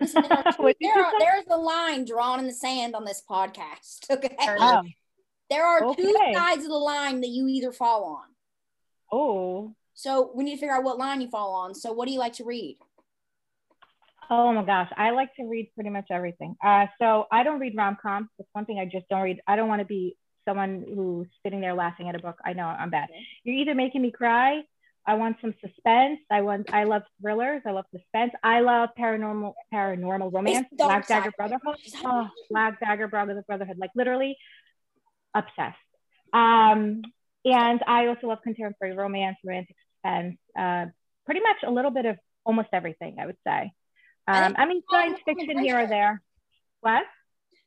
Listen, 0.00 0.22
there, 0.22 0.32
are 0.46 0.52
two- 0.52 0.62
What 0.64 0.76
there 0.80 1.04
are, 1.04 1.12
there's 1.20 1.44
a 1.48 1.56
line 1.56 2.04
drawn 2.04 2.40
in 2.40 2.46
the 2.46 2.52
sand 2.52 2.94
on 2.96 3.04
this 3.04 3.22
podcast. 3.28 4.06
Okay. 4.10 4.34
oh 4.40 4.82
There 5.48 5.64
are 5.64 5.94
two 5.94 6.12
sides 6.34 6.64
of 6.64 6.70
the 6.70 6.76
line 6.76 7.20
that 7.20 7.28
you 7.28 7.46
either 7.46 7.70
fall 7.72 8.04
on. 8.04 8.24
oh 9.12 9.74
So 9.94 10.32
we 10.34 10.42
need 10.42 10.54
to 10.56 10.60
figure 10.60 10.74
out 10.74 10.82
what 10.82 10.98
line 10.98 11.20
you 11.20 11.28
fall 11.28 11.54
on. 11.54 11.72
So 11.74 11.92
what 11.92 12.06
do 12.08 12.12
you 12.12 12.18
like 12.18 12.32
to 12.34 12.44
read? 12.44 12.78
Oh 14.28 14.52
my 14.52 14.64
gosh, 14.64 14.90
I 14.96 15.10
like 15.10 15.34
to 15.36 15.44
read 15.44 15.70
pretty 15.74 15.90
much 15.90 16.06
everything. 16.10 16.56
Uh, 16.64 16.86
so 17.00 17.26
I 17.30 17.42
don't 17.42 17.60
read 17.60 17.76
rom 17.76 17.96
coms. 18.00 18.28
That's 18.38 18.48
one 18.52 18.64
thing 18.64 18.78
I 18.78 18.84
just 18.84 19.08
don't 19.08 19.22
read. 19.22 19.40
I 19.46 19.56
don't 19.56 19.68
want 19.68 19.80
to 19.80 19.86
be 19.86 20.16
someone 20.46 20.84
who's 20.94 21.28
sitting 21.44 21.60
there 21.60 21.74
laughing 21.74 22.08
at 22.08 22.14
a 22.14 22.18
book. 22.18 22.36
I 22.44 22.52
know 22.52 22.64
I'm 22.64 22.90
bad. 22.90 23.08
You're 23.44 23.56
either 23.56 23.74
making 23.74 24.02
me 24.02 24.10
cry. 24.10 24.62
I 25.06 25.14
want 25.14 25.36
some 25.40 25.54
suspense. 25.60 26.18
I 26.30 26.40
want. 26.40 26.72
I 26.72 26.84
love 26.84 27.02
thrillers. 27.20 27.62
I 27.64 27.70
love 27.70 27.84
suspense. 27.92 28.32
I 28.42 28.60
love 28.60 28.90
paranormal 28.98 29.52
paranormal 29.72 30.32
romance. 30.32 30.66
Black 30.72 31.06
Dagger. 31.06 31.30
Brotherhood. 31.36 31.76
Oh, 32.04 32.28
Black 32.50 32.80
Dagger 32.80 33.06
Brotherhood. 33.06 33.44
Like 33.78 33.90
literally 33.94 34.36
obsessed. 35.34 35.76
Um, 36.32 37.02
and 37.44 37.80
I 37.86 38.06
also 38.08 38.26
love 38.26 38.38
contemporary 38.42 38.96
romance, 38.96 39.36
romantic 39.44 39.76
suspense. 39.94 40.38
Uh, 40.58 40.86
pretty 41.24 41.40
much 41.40 41.58
a 41.64 41.70
little 41.70 41.92
bit 41.92 42.06
of 42.06 42.16
almost 42.44 42.68
everything. 42.72 43.18
I 43.20 43.26
would 43.26 43.38
say. 43.46 43.70
I 44.26 44.38
Um, 44.38 44.44
think 44.54 44.58
I 44.58 44.66
mean, 44.66 44.82
science 44.90 45.18
fiction 45.24 45.58
here 45.58 45.78
or 45.80 45.86
there. 45.86 46.22
What? 46.80 47.04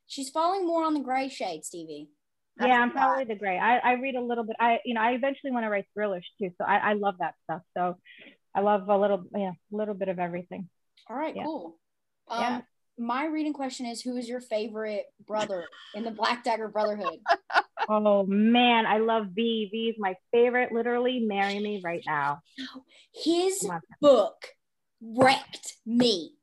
She's 0.07 0.29
falling 0.29 0.65
more 0.65 0.83
on 0.83 0.93
the 0.93 0.99
gray 1.01 1.29
shade, 1.29 1.63
Stevie. 1.65 2.09
That's 2.57 2.69
yeah, 2.69 2.81
I'm 2.81 2.91
probably 2.91 3.23
the 3.25 3.35
gray. 3.35 3.57
I, 3.57 3.77
I 3.77 3.93
read 3.93 4.15
a 4.15 4.21
little 4.21 4.43
bit. 4.43 4.55
I 4.59 4.79
you 4.83 4.93
know 4.93 5.01
I 5.01 5.11
eventually 5.11 5.51
want 5.51 5.65
to 5.65 5.69
write 5.69 5.85
thrillers 5.93 6.27
too. 6.41 6.49
So 6.57 6.65
I, 6.65 6.77
I 6.77 6.93
love 6.93 7.15
that 7.19 7.35
stuff. 7.45 7.61
So 7.77 7.95
I 8.53 8.61
love 8.61 8.89
a 8.89 8.97
little 8.97 9.23
yeah 9.35 9.51
a 9.51 9.75
little 9.75 9.93
bit 9.93 10.09
of 10.09 10.19
everything. 10.19 10.67
All 11.09 11.15
right, 11.15 11.35
Yeah. 11.35 11.43
cool. 11.45 11.77
Um, 12.27 12.41
Yeah. 12.41 12.61
My 12.97 13.25
reading 13.27 13.53
question 13.53 13.85
is 13.85 14.01
Who 14.01 14.17
is 14.17 14.27
your 14.27 14.41
favorite 14.41 15.05
brother 15.25 15.63
in 15.95 16.03
the 16.03 16.11
Black 16.11 16.43
Dagger 16.43 16.67
Brotherhood? 16.67 17.19
Oh 17.91 18.23
man, 18.27 18.85
I 18.85 18.99
love 18.99 19.27
V. 19.33 19.67
V 19.71 19.89
is 19.89 19.95
my 19.97 20.13
favorite. 20.31 20.71
Literally, 20.71 21.21
marry 21.21 21.57
me 21.57 21.81
right 21.83 22.03
now. 22.05 22.41
His 23.15 23.67
book 23.99 24.49
wrecked 25.01 25.77
me. 25.87 26.33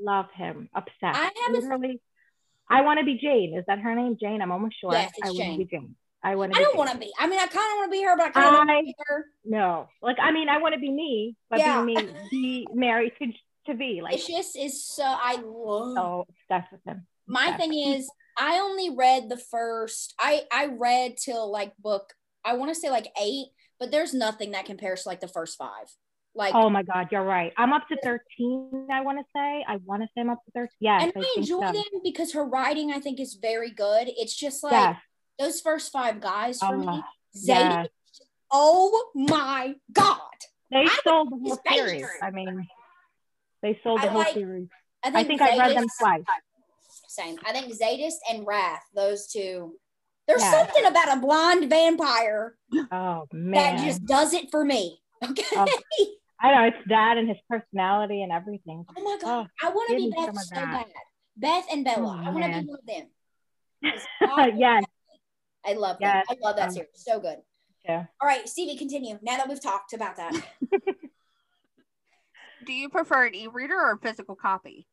Love 0.00 0.26
him. 0.34 0.68
Obsessed. 0.74 0.96
I 1.02 1.24
have 1.24 1.50
a- 1.50 1.52
literally. 1.52 2.00
I 2.68 2.82
want 2.82 3.00
to 3.00 3.04
be 3.04 3.18
Jane. 3.18 3.56
Is 3.58 3.64
that 3.66 3.80
her 3.80 3.94
name? 3.94 4.16
Jane. 4.20 4.40
I'm 4.40 4.52
almost 4.52 4.76
sure. 4.80 4.92
Yes, 4.92 5.10
it's 5.16 5.28
I 5.28 5.32
want 5.32 5.52
to 5.52 5.58
be 5.58 5.64
Jane. 5.64 5.96
I 6.22 6.34
want. 6.36 6.56
I 6.56 6.60
don't 6.60 6.76
want 6.76 6.90
to 6.90 6.98
be. 6.98 7.10
I 7.18 7.26
mean, 7.26 7.38
I 7.40 7.46
kind 7.46 7.56
of 7.72 7.76
want 7.78 7.92
to 7.92 7.98
be 7.98 8.04
her, 8.04 8.16
but 8.16 8.26
I 8.26 8.30
kind 8.30 8.46
of 8.48 8.52
want 8.54 8.68
to 8.70 8.82
be 8.84 8.94
her. 9.06 9.24
No, 9.44 9.88
like 10.02 10.16
I 10.20 10.30
mean, 10.32 10.48
I 10.48 10.58
want 10.58 10.74
to 10.74 10.80
be 10.80 10.90
me, 10.90 11.36
but 11.48 11.58
Yeah. 11.58 11.82
be 11.84 11.94
me, 11.94 12.08
be 12.30 12.68
married 12.72 13.12
to 13.20 13.32
to 13.66 13.74
be 13.74 14.00
like 14.02 14.14
It's 14.14 14.26
just 14.26 14.56
is 14.56 14.84
so. 14.86 15.02
I 15.04 15.36
love. 15.42 15.94
so 15.96 16.26
obsessed 16.28 16.72
with 16.72 16.84
him. 16.84 17.06
My 17.26 17.46
obsessed. 17.46 17.58
thing 17.60 17.74
is, 17.74 18.10
I 18.38 18.58
only 18.60 18.90
read 18.94 19.28
the 19.28 19.36
first. 19.38 20.14
I 20.18 20.42
I 20.52 20.66
read 20.66 21.16
till 21.16 21.50
like 21.50 21.76
book. 21.78 22.12
I 22.44 22.54
want 22.54 22.72
to 22.72 22.78
say 22.80 22.90
like 22.90 23.08
eight, 23.20 23.48
but 23.78 23.90
there's 23.90 24.14
nothing 24.14 24.52
that 24.52 24.64
compares 24.66 25.02
to 25.02 25.08
like 25.08 25.20
the 25.20 25.28
first 25.28 25.58
five. 25.58 25.88
Like, 26.34 26.54
Oh 26.54 26.70
my 26.70 26.82
God, 26.84 27.08
you're 27.10 27.24
right. 27.24 27.52
I'm 27.56 27.72
up 27.72 27.88
to 27.88 27.96
13. 28.02 28.86
I 28.92 29.00
want 29.00 29.18
to 29.18 29.24
say. 29.34 29.64
I 29.66 29.76
want 29.84 30.02
to 30.02 30.08
say 30.14 30.20
I'm 30.20 30.30
up 30.30 30.38
to 30.44 30.50
13. 30.52 30.68
Yes, 30.80 31.02
and 31.02 31.12
I 31.16 31.20
I 31.20 31.34
enjoy 31.38 31.60
so. 31.66 31.72
them 31.72 31.84
because 32.04 32.32
her 32.34 32.44
writing, 32.44 32.92
I 32.92 33.00
think, 33.00 33.18
is 33.20 33.34
very 33.34 33.70
good. 33.70 34.08
It's 34.16 34.34
just 34.34 34.62
like 34.62 34.72
Yes. 34.72 34.96
those 35.38 35.60
first 35.60 35.90
five 35.92 36.20
guys 36.20 36.58
for 36.60 36.76
me. 36.78 36.86
Oh, 36.88 37.02
Zadie, 37.36 37.46
yes. 37.46 37.88
oh 38.52 39.10
my 39.14 39.74
god! 39.92 40.20
They 40.70 40.78
I 40.84 40.98
sold 41.04 41.30
the 41.32 41.36
whole 41.36 41.58
series. 41.68 41.90
favorite. 41.92 42.10
I 42.22 42.30
mean, 42.30 42.68
they 43.62 43.80
sold 43.82 44.00
the 44.02 44.06
I 44.06 44.08
whole 44.10 44.20
like- 44.20 44.34
series. 44.34 44.68
I 45.02 45.08
I 45.08 45.10
think, 45.24 45.28
think 45.28 45.42
I 45.42 45.56
read 45.58 45.76
them 45.76 45.86
twice. 45.98 46.22
Same. 47.08 47.36
I 47.44 47.52
think 47.52 47.72
Zsadist 47.74 48.18
and 48.30 48.46
Wrath, 48.46 48.82
those 48.94 49.26
two. 49.26 49.74
There's 50.28 50.42
Yeah. 50.42 50.50
something 50.64 50.84
about 50.84 51.16
a 51.16 51.20
blonde 51.20 51.68
vampire 51.68 52.56
Oh 52.92 53.26
that 53.32 53.84
just 53.84 54.04
does 54.04 54.32
it 54.32 54.50
for 54.52 54.64
me. 54.64 55.00
Okay. 55.22 55.42
Oh, 55.54 55.66
I 56.42 56.52
know 56.54 56.64
it's 56.68 56.88
that 56.88 57.18
and 57.18 57.28
his 57.28 57.36
personality 57.48 58.22
and 58.22 58.32
everything. 58.32 58.84
Oh 58.96 59.02
my 59.02 59.18
god, 59.20 59.46
Oh, 59.62 59.66
I 59.66 59.70
want 59.70 59.90
to 59.90 59.96
be 59.96 60.10
Beth 60.16 60.34
so 60.44 60.54
that. 60.54 60.72
bad. 60.72 60.86
Beth 61.36 61.66
and 61.72 61.84
Bella, 61.84 62.22
Oh, 62.22 62.28
I 62.28 62.30
want 62.32 62.44
to 62.44 62.60
be 62.60 62.66
one 62.66 62.78
of 62.78 62.86
them. 62.86 63.10
'Cause 63.92 64.06
I- 64.22 64.52
yes, 64.56 64.84
I 65.64 65.72
love 65.74 65.98
that. 66.00 66.24
I 66.30 66.36
love 66.42 66.56
that 66.56 66.68
um, 66.68 66.70
series. 66.70 66.88
So 66.94 67.20
good. 67.20 67.38
yeah. 67.84 68.06
All 68.20 68.26
right, 68.28 68.48
Stevie, 68.48 68.76
continue. 68.78 69.18
Now 69.22 69.36
that 69.36 69.48
we've 69.48 69.62
talked 69.62 69.92
about 69.92 70.16
that, 70.16 70.34
Do 72.64 72.74
you 72.74 72.90
prefer 72.90 73.24
an 73.26 73.34
e-reader 73.34 73.74
or 73.74 73.92
a 73.92 73.98
physical 73.98 74.36
copy? 74.36 74.86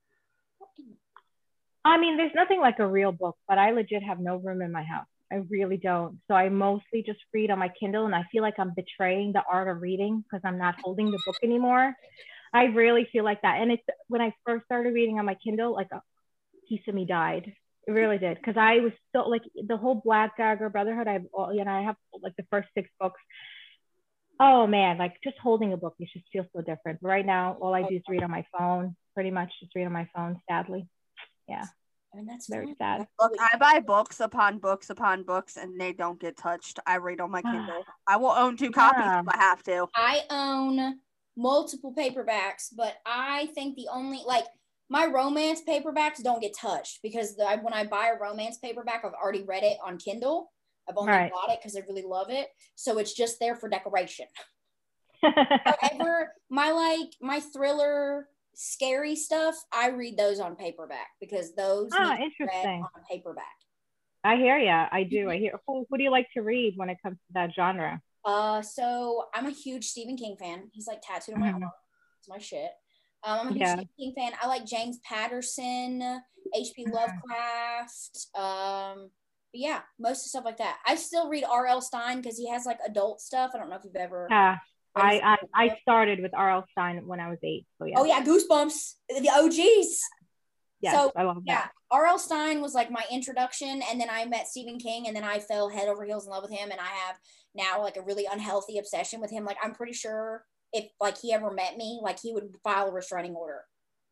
I 1.83 1.97
mean, 1.97 2.15
there's 2.17 2.31
nothing 2.33 2.61
like 2.61 2.79
a 2.79 2.87
real 2.87 3.11
book, 3.11 3.37
but 3.47 3.57
I 3.57 3.71
legit 3.71 4.03
have 4.03 4.19
no 4.19 4.37
room 4.37 4.61
in 4.61 4.71
my 4.71 4.83
house. 4.83 5.05
I 5.31 5.35
really 5.49 5.77
don't. 5.77 6.19
So 6.27 6.35
I 6.35 6.49
mostly 6.49 7.03
just 7.05 7.19
read 7.33 7.51
on 7.51 7.59
my 7.59 7.69
Kindle, 7.79 8.05
and 8.05 8.15
I 8.15 8.23
feel 8.31 8.41
like 8.41 8.55
I'm 8.57 8.73
betraying 8.75 9.33
the 9.33 9.43
art 9.51 9.67
of 9.67 9.81
reading 9.81 10.23
because 10.23 10.41
I'm 10.45 10.57
not 10.57 10.75
holding 10.81 11.11
the 11.11 11.19
book 11.25 11.35
anymore. 11.43 11.93
I 12.53 12.65
really 12.65 13.07
feel 13.11 13.23
like 13.23 13.41
that. 13.41 13.61
And 13.61 13.71
it's 13.71 13.83
when 14.07 14.21
I 14.21 14.33
first 14.45 14.65
started 14.65 14.93
reading 14.93 15.19
on 15.19 15.25
my 15.25 15.35
Kindle, 15.35 15.73
like 15.73 15.89
a 15.91 16.01
piece 16.69 16.81
of 16.87 16.95
me 16.95 17.05
died. 17.05 17.53
It 17.87 17.91
really 17.91 18.17
did 18.17 18.37
because 18.37 18.57
I 18.57 18.79
was 18.79 18.91
so 19.15 19.29
like 19.29 19.43
the 19.65 19.77
whole 19.77 20.01
Black 20.03 20.35
Dagger 20.37 20.69
Brotherhood. 20.69 21.07
I've 21.07 21.25
all 21.33 21.53
you 21.53 21.63
know 21.63 21.71
I 21.71 21.83
have 21.83 21.95
like 22.21 22.35
the 22.37 22.45
first 22.49 22.67
six 22.73 22.89
books. 22.99 23.19
Oh 24.39 24.67
man, 24.67 24.97
like 24.97 25.15
just 25.23 25.37
holding 25.41 25.73
a 25.73 25.77
book, 25.77 25.95
it 25.99 26.09
just 26.13 26.25
feels 26.31 26.47
so 26.53 26.61
different. 26.61 26.99
But 27.01 27.07
right 27.07 27.25
now, 27.25 27.57
all 27.61 27.73
I 27.73 27.83
do 27.83 27.95
is 27.95 28.01
read 28.09 28.23
on 28.23 28.31
my 28.31 28.45
phone. 28.57 28.95
Pretty 29.13 29.31
much 29.31 29.51
just 29.61 29.73
read 29.73 29.85
on 29.85 29.93
my 29.93 30.07
phone. 30.13 30.39
Sadly, 30.49 30.85
yeah. 31.47 31.63
I 32.13 32.17
mean 32.17 32.25
that's 32.25 32.47
Very 32.47 32.73
sad. 32.77 33.07
Look, 33.19 33.33
I 33.39 33.57
buy 33.57 33.79
books 33.79 34.19
upon 34.19 34.59
books 34.59 34.89
upon 34.89 35.23
books, 35.23 35.57
and 35.57 35.79
they 35.79 35.93
don't 35.93 36.19
get 36.19 36.37
touched. 36.37 36.79
I 36.87 36.97
read 36.97 37.19
on 37.19 37.31
my 37.31 37.41
ah. 37.45 37.51
Kindle. 37.51 37.83
I 38.07 38.17
will 38.17 38.31
own 38.31 38.57
two 38.57 38.71
ah. 38.75 38.79
copies 38.89 39.05
Yeah. 39.05 39.19
if 39.21 39.27
I 39.29 39.37
have 39.37 39.63
to. 39.63 39.87
I 39.95 40.23
own 40.29 40.99
multiple 41.35 41.93
paperbacks, 41.93 42.69
but 42.75 42.95
I 43.05 43.47
think 43.53 43.75
the 43.75 43.87
only 43.91 44.21
like 44.25 44.45
my 44.89 45.05
romance 45.05 45.61
paperbacks 45.67 46.23
don't 46.23 46.41
get 46.41 46.55
touched 46.57 46.99
because 47.03 47.35
the, 47.35 47.45
when 47.61 47.73
I 47.73 47.85
buy 47.85 48.11
a 48.15 48.19
romance 48.19 48.57
paperback, 48.57 49.03
I've 49.03 49.13
already 49.13 49.43
read 49.43 49.63
it 49.63 49.77
on 49.85 49.97
Kindle. 49.97 50.51
I've 50.89 50.97
only 50.97 51.11
Right. 51.11 51.31
bought 51.31 51.51
it 51.51 51.59
because 51.59 51.75
I 51.75 51.81
really 51.87 52.03
love 52.03 52.29
it, 52.29 52.47
so 52.75 52.97
it's 52.97 53.13
just 53.13 53.39
there 53.39 53.55
for 53.55 53.67
decoration. 53.67 54.27
However, 55.21 56.33
my 56.49 56.71
like 56.71 57.09
my 57.21 57.41
thriller, 57.41 58.29
scary 58.57 59.15
stuff, 59.15 59.55
I 59.71 59.89
read 59.89 60.17
those 60.17 60.39
on 60.39 60.55
paperback 60.55 61.07
because 61.21 61.53
those 61.55 61.91
Ah, 61.93 62.15
need 62.17 62.17
to 62.17 62.17
read 62.17 62.25
interesting. 62.41 62.81
on 62.81 63.01
paperback. 63.09 63.45
I 64.23 64.35
hear 64.35 64.57
ya. 64.57 64.87
I 64.91 65.03
do. 65.03 65.29
I 65.29 65.37
hear. 65.37 65.59
Who, 65.67 65.85
who 65.89 65.97
do 65.97 66.03
you 66.03 66.11
like 66.11 66.27
to 66.33 66.41
read 66.41 66.73
when 66.75 66.89
it 66.89 66.97
comes 67.01 67.17
to 67.27 67.33
that 67.33 67.51
genre? 67.55 68.01
Uh, 68.25 68.61
so 68.61 69.25
I'm 69.33 69.45
a 69.45 69.51
huge 69.51 69.85
Stephen 69.85 70.17
King 70.17 70.35
fan. 70.37 70.69
He's 70.73 70.87
like 70.87 71.01
tattooed 71.01 71.35
on 71.35 71.39
my 71.39 71.51
Mhm. 71.51 71.61
arm. 71.61 71.71
It's 72.19 72.27
my 72.27 72.39
shit. 72.39 72.71
Um, 73.23 73.39
I'm 73.41 73.47
a 73.47 73.51
huge 73.51 73.61
Yeah. 73.61 73.73
Stephen 73.75 73.89
King 73.97 74.13
fan. 74.17 74.31
I 74.41 74.47
like 74.47 74.65
James 74.65 74.99
Patterson, 74.99 76.01
H.P. 76.53 76.85
Mhm. 76.85 76.91
Lovecraft. 76.93 78.27
Um, 78.35 79.11
yeah, 79.53 79.81
most 79.97 80.25
of 80.25 80.29
stuff 80.29 80.45
like 80.45 80.57
that. 80.57 80.79
I 80.85 80.95
still 80.95 81.29
read 81.29 81.45
R.L. 81.45 81.81
Stine 81.81 82.17
because 82.21 82.37
he 82.37 82.49
has 82.49 82.65
like 82.65 82.79
adult 82.85 83.21
stuff. 83.21 83.51
I 83.53 83.59
don't 83.59 83.69
know 83.69 83.77
if 83.77 83.85
you've 83.85 83.95
ever. 83.95 84.27
Yeah. 84.29 84.57
I, 84.95 85.19
I 85.19 85.33
um, 85.33 85.37
I 85.53 85.77
started 85.81 86.21
with 86.21 86.33
R.L. 86.33 86.65
Stine 86.71 87.05
when 87.05 87.19
I 87.19 87.29
was 87.29 87.37
eight. 87.43 87.65
So 87.79 87.85
yeah. 87.85 87.95
Oh 87.97 88.05
yeah, 88.05 88.23
Goosebumps, 88.23 88.93
the 89.09 89.29
OGs. 89.29 90.01
Yes, 90.79 90.93
so, 90.93 91.11
I 91.15 91.23
love 91.23 91.41
Yeah, 91.43 91.55
that. 91.55 91.71
R.L. 91.89 92.19
Stine 92.19 92.61
was 92.61 92.73
like 92.73 92.91
my 92.91 93.03
introduction, 93.11 93.81
and 93.89 93.99
then 93.99 94.09
I 94.11 94.25
met 94.25 94.47
Stephen 94.47 94.77
King, 94.77 95.07
and 95.07 95.15
then 95.15 95.23
I 95.23 95.39
fell 95.39 95.69
head 95.69 95.87
over 95.87 96.05
heels 96.05 96.25
in 96.25 96.31
love 96.31 96.43
with 96.43 96.51
him, 96.51 96.69
and 96.71 96.79
I 96.79 96.85
have 97.07 97.17
now 97.55 97.81
like 97.81 97.97
a 97.97 98.01
really 98.01 98.27
unhealthy 98.31 98.77
obsession 98.77 99.19
with 99.19 99.31
him. 99.31 99.45
Like 99.45 99.57
I'm 99.63 99.73
pretty 99.73 99.93
sure 99.93 100.43
if 100.73 100.85
like 100.99 101.17
he 101.19 101.33
ever 101.33 101.51
met 101.51 101.77
me, 101.77 101.99
like 102.03 102.19
he 102.19 102.33
would 102.33 102.55
file 102.63 102.87
a 102.87 102.91
restraining 102.91 103.35
order 103.35 103.61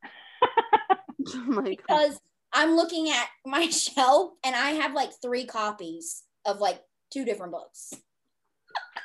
Oh 1.28 1.44
my 1.48 1.64
God. 1.64 1.66
because 1.66 2.20
I'm 2.54 2.76
looking 2.76 3.10
at 3.10 3.28
my 3.46 3.68
shelf 3.70 4.32
and 4.44 4.56
I 4.56 4.72
have 4.72 4.94
like 4.94 5.12
three 5.22 5.46
copies 5.46 6.24
of 6.46 6.60
like 6.60 6.82
two 7.12 7.26
different 7.26 7.52
books. 7.52 7.94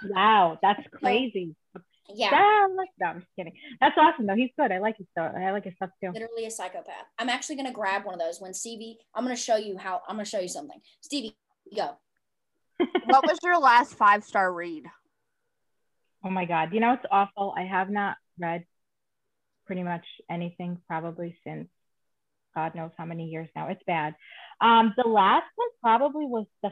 Wow, 0.09 0.59
that's 0.63 0.83
crazy. 0.93 1.55
Yeah, 2.15 2.31
Ah, 2.33 2.67
look, 2.75 2.89
no, 3.01 3.07
I'm 3.07 3.21
just 3.21 3.31
kidding. 3.37 3.53
That's 3.81 3.97
awesome 3.99 4.27
though. 4.27 4.35
He's 4.35 4.51
good. 4.59 4.73
I 4.73 4.79
like 4.79 4.97
his 4.99 5.07
stuff. 5.13 5.33
I 5.37 5.51
like 5.51 5.65
his 5.65 5.75
stuff 5.77 5.91
too. 6.03 6.11
literally 6.13 6.47
a 6.47 6.51
psychopath. 6.51 7.07
I'm 7.19 7.29
actually 7.29 7.57
gonna 7.57 7.73
grab 7.73 8.05
one 8.05 8.15
of 8.15 8.21
those 8.21 8.41
when 8.41 8.55
Stevie. 8.55 8.99
I'm 9.15 9.25
gonna 9.25 9.37
show 9.37 9.57
you 9.57 9.77
how. 9.79 10.03
I'm 10.09 10.17
gonna 10.17 10.25
show 10.25 10.41
you 10.41 10.49
something. 10.49 10.81
Stevie, 11.01 11.37
go. 11.75 11.97
what 13.05 13.27
was 13.27 13.39
your 13.43 13.59
last 13.59 13.95
five 13.95 14.25
star 14.25 14.53
read? 14.53 14.85
Oh 16.25 16.31
my 16.31 16.45
god. 16.45 16.73
You 16.73 16.81
know 16.81 16.93
it's 16.95 17.07
awful. 17.11 17.55
I 17.57 17.63
have 17.63 17.91
not 17.91 18.17
read 18.39 18.65
pretty 19.67 19.83
much 19.83 20.05
anything 20.31 20.79
probably 20.87 21.37
since 21.47 21.69
God 22.55 22.75
knows 22.75 22.91
how 22.99 23.05
many 23.05 23.27
years 23.27 23.49
now. 23.55 23.69
It's 23.69 23.83
bad. 23.87 24.15
Um, 24.61 24.93
the 24.97 25.09
last 25.09 25.47
one 25.57 25.69
probably 25.81 26.27
was 26.27 26.47
the 26.63 26.71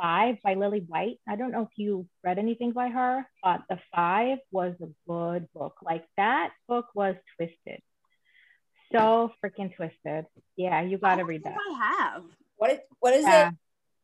five 0.00 0.36
by 0.44 0.54
Lily 0.54 0.84
White. 0.86 1.18
I 1.28 1.36
don't 1.36 1.50
know 1.50 1.62
if 1.62 1.68
you 1.76 2.06
read 2.24 2.38
anything 2.38 2.72
by 2.72 2.88
her, 2.88 3.26
but 3.42 3.62
the 3.68 3.78
five 3.94 4.38
was 4.50 4.74
a 4.82 4.86
good 5.10 5.48
book. 5.54 5.74
Like 5.82 6.04
that 6.16 6.50
book 6.68 6.86
was 6.94 7.16
twisted. 7.36 7.80
So 8.92 9.32
freaking 9.44 9.74
twisted. 9.74 10.26
Yeah, 10.56 10.80
you 10.82 10.98
gotta 10.98 11.24
read 11.24 11.44
that. 11.44 11.54
I 11.54 11.94
have 12.12 12.22
What? 12.56 12.70
Is, 12.72 12.78
what 13.00 13.14
is 13.14 13.24
Yeah. 13.24 13.48
it? 13.48 13.54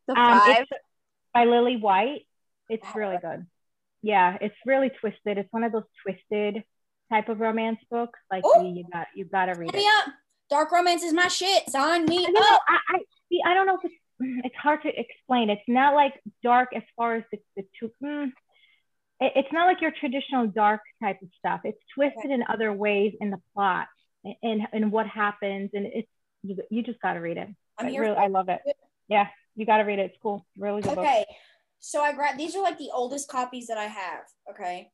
the 0.09 0.19
Um, 0.19 0.41
five. 0.41 0.67
by 1.33 1.45
Lily 1.45 1.77
White. 1.77 2.27
It's 2.69 2.87
Oh, 2.95 2.99
really 2.99 3.19
good. 3.19 3.47
Yeah, 4.03 4.37
it's 4.41 4.55
really 4.67 4.91
twisted. 4.91 5.39
It's 5.39 5.53
one 5.53 5.65
of 5.65 5.73
those 5.73 5.85
twisted 6.03 6.63
type 7.11 7.29
of 7.29 7.41
romance 7.41 7.79
books. 7.91 8.19
Like 8.31 8.45
Ooh. 8.45 8.75
you 8.75 8.85
got 8.93 9.07
you 9.15 9.25
gotta 9.25 9.55
read 9.55 9.71
Sign 9.71 9.81
it. 9.81 9.85
me 9.85 9.89
up. 9.99 10.15
Dark 10.51 10.71
romance 10.73 11.03
is 11.03 11.13
my 11.15 11.29
shit. 11.29 11.69
Sign 11.71 12.05
me 12.05 12.21
You 12.23 12.33
know, 12.33 12.41
up. 12.41 12.61
I, 12.69 12.79
I 12.91 12.99
see. 13.31 13.41
I 13.47 13.55
don't 13.55 13.67
know 13.67 13.77
if 13.77 13.85
it's 13.85 13.95
it's 14.45 14.55
hard 14.57 14.83
to 14.83 14.89
explain. 14.89 15.51
It's 15.51 15.63
not 15.69 15.95
like 15.95 16.15
dark 16.43 16.71
as 16.75 16.83
far 16.97 17.17
as 17.17 17.25
the, 17.31 17.39
the 17.57 17.65
two. 17.79 17.91
Mm, 18.03 18.33
it, 19.21 19.33
it's 19.37 19.53
not 19.53 19.67
like 19.67 19.81
your 19.81 19.93
traditional 19.99 20.47
dark 20.47 20.81
type 21.03 21.19
of 21.23 21.29
stuff. 21.39 21.61
It's 21.65 21.79
twisted 21.95 22.31
in 22.31 22.45
other 22.49 22.73
ways 22.73 23.15
in 23.21 23.31
the 23.31 23.41
plot 23.55 23.89
and 24.43 24.63
and 24.73 24.93
what 24.93 25.07
happens. 25.07 25.71
And 25.75 25.87
it's 25.87 26.09
you, 26.43 26.57
you 26.71 26.83
just 26.83 27.01
gotta 27.01 27.21
read 27.21 27.37
it. 27.37 27.49
I'm 27.79 27.89
here. 27.89 28.03
really, 28.03 28.17
I 28.17 28.29
love 28.29 28.49
it. 28.49 28.61
Yeah, 29.09 29.29
you 29.57 29.67
gotta 29.67 29.85
read 29.85 29.99
it. 29.99 30.07
It's 30.07 30.19
cool. 30.23 30.47
Really 30.59 30.83
good 30.83 30.95
book. 30.95 30.99
Okay, 30.99 31.25
so 31.81 32.03
I 32.03 32.13
grabbed 32.13 32.39
these 32.39 32.55
are 32.55 32.63
like 32.63 32.79
the 32.79 32.91
oldest 32.93 33.29
copies 33.29 33.67
that 33.67 33.79
I 33.79 33.85
have. 33.85 34.23
Okay, 34.51 34.91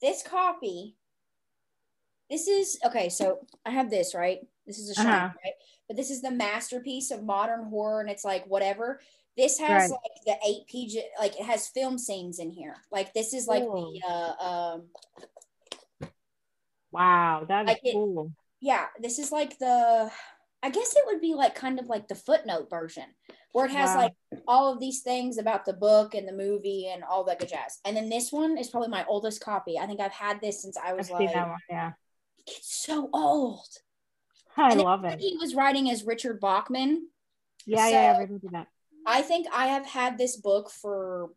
this 0.00 0.22
copy. 0.22 0.96
This 2.30 2.48
is 2.48 2.78
okay. 2.84 3.08
So 3.08 3.46
I 3.64 3.70
have 3.70 3.90
this 3.90 4.14
right. 4.14 4.40
This 4.66 4.78
is 4.78 4.90
a 4.90 4.94
shine, 4.94 5.06
Uh-huh. 5.06 5.28
right? 5.44 5.54
But 5.88 5.96
this 5.96 6.10
is 6.10 6.22
the 6.22 6.30
masterpiece 6.30 7.10
of 7.10 7.22
modern 7.22 7.64
horror, 7.66 8.00
and 8.00 8.08
it's 8.10 8.24
like 8.24 8.46
whatever. 8.46 9.00
This 9.36 9.58
has 9.58 9.90
Right. 9.90 10.00
like 10.02 10.24
the 10.24 10.48
eight 10.48 10.66
PG, 10.68 11.02
like 11.18 11.38
it 11.38 11.44
has 11.44 11.68
film 11.68 11.98
scenes 11.98 12.38
in 12.38 12.50
here. 12.50 12.76
Like 12.90 13.12
this 13.12 13.34
is 13.34 13.46
like 13.46 13.62
Cool. 13.64 13.92
the 13.92 14.06
uh 14.06 14.34
um 14.40 16.10
Wow, 16.92 17.44
that 17.48 17.62
is 17.64 17.68
Like 17.68 17.80
it- 17.84 17.92
cool. 17.94 18.30
yeah, 18.60 18.86
this 19.00 19.18
is 19.18 19.32
like 19.32 19.58
the 19.58 20.10
I 20.62 20.70
guess 20.70 20.96
it 20.96 21.02
would 21.06 21.20
be 21.20 21.34
like 21.34 21.54
kind 21.54 21.78
of 21.78 21.86
like 21.88 22.08
the 22.08 22.14
footnote 22.14 22.70
version 22.70 23.04
where 23.52 23.66
it 23.66 23.72
has 23.72 23.90
Wow. 23.94 24.02
like 24.04 24.14
all 24.48 24.72
of 24.72 24.80
these 24.80 25.02
things 25.02 25.36
about 25.36 25.66
the 25.66 25.74
book 25.74 26.14
and 26.14 26.26
the 26.26 26.32
movie 26.32 26.86
and 26.88 27.04
all 27.04 27.22
that 27.24 27.38
good 27.38 27.50
jazz. 27.50 27.80
And 27.84 27.94
then 27.94 28.08
this 28.08 28.32
one 28.32 28.56
is 28.56 28.70
probably 28.70 28.88
my 28.88 29.04
oldest 29.04 29.42
copy. 29.42 29.78
I 29.78 29.86
think 29.86 30.00
I've 30.00 30.12
had 30.12 30.40
this 30.40 30.62
since 30.62 30.78
I 30.78 30.90
I've 30.90 30.96
was 30.96 31.08
seen 31.08 31.18
like. 31.26 31.48
Yeah, 31.68 31.92
it's 32.46 32.74
so 32.84 33.08
old. 33.12 33.66
I 34.56 34.70
And 34.72 34.80
love 34.82 35.04
it. 35.04 35.20
He 35.20 35.36
was 35.40 35.54
writing 35.54 35.90
as 35.90 36.04
Richard 36.04 36.40
Bachman. 36.40 37.08
Yeah, 37.66 37.88
yeah, 37.88 37.96
I 38.10 38.14
so- 38.14 38.20
remember 38.20 38.48
that. 38.52 38.68
I 39.06 39.20
think 39.22 39.46
I 39.52 39.66
have 39.66 39.84
had 39.84 40.16
this 40.16 40.36
book 40.36 40.70
for 40.70 41.30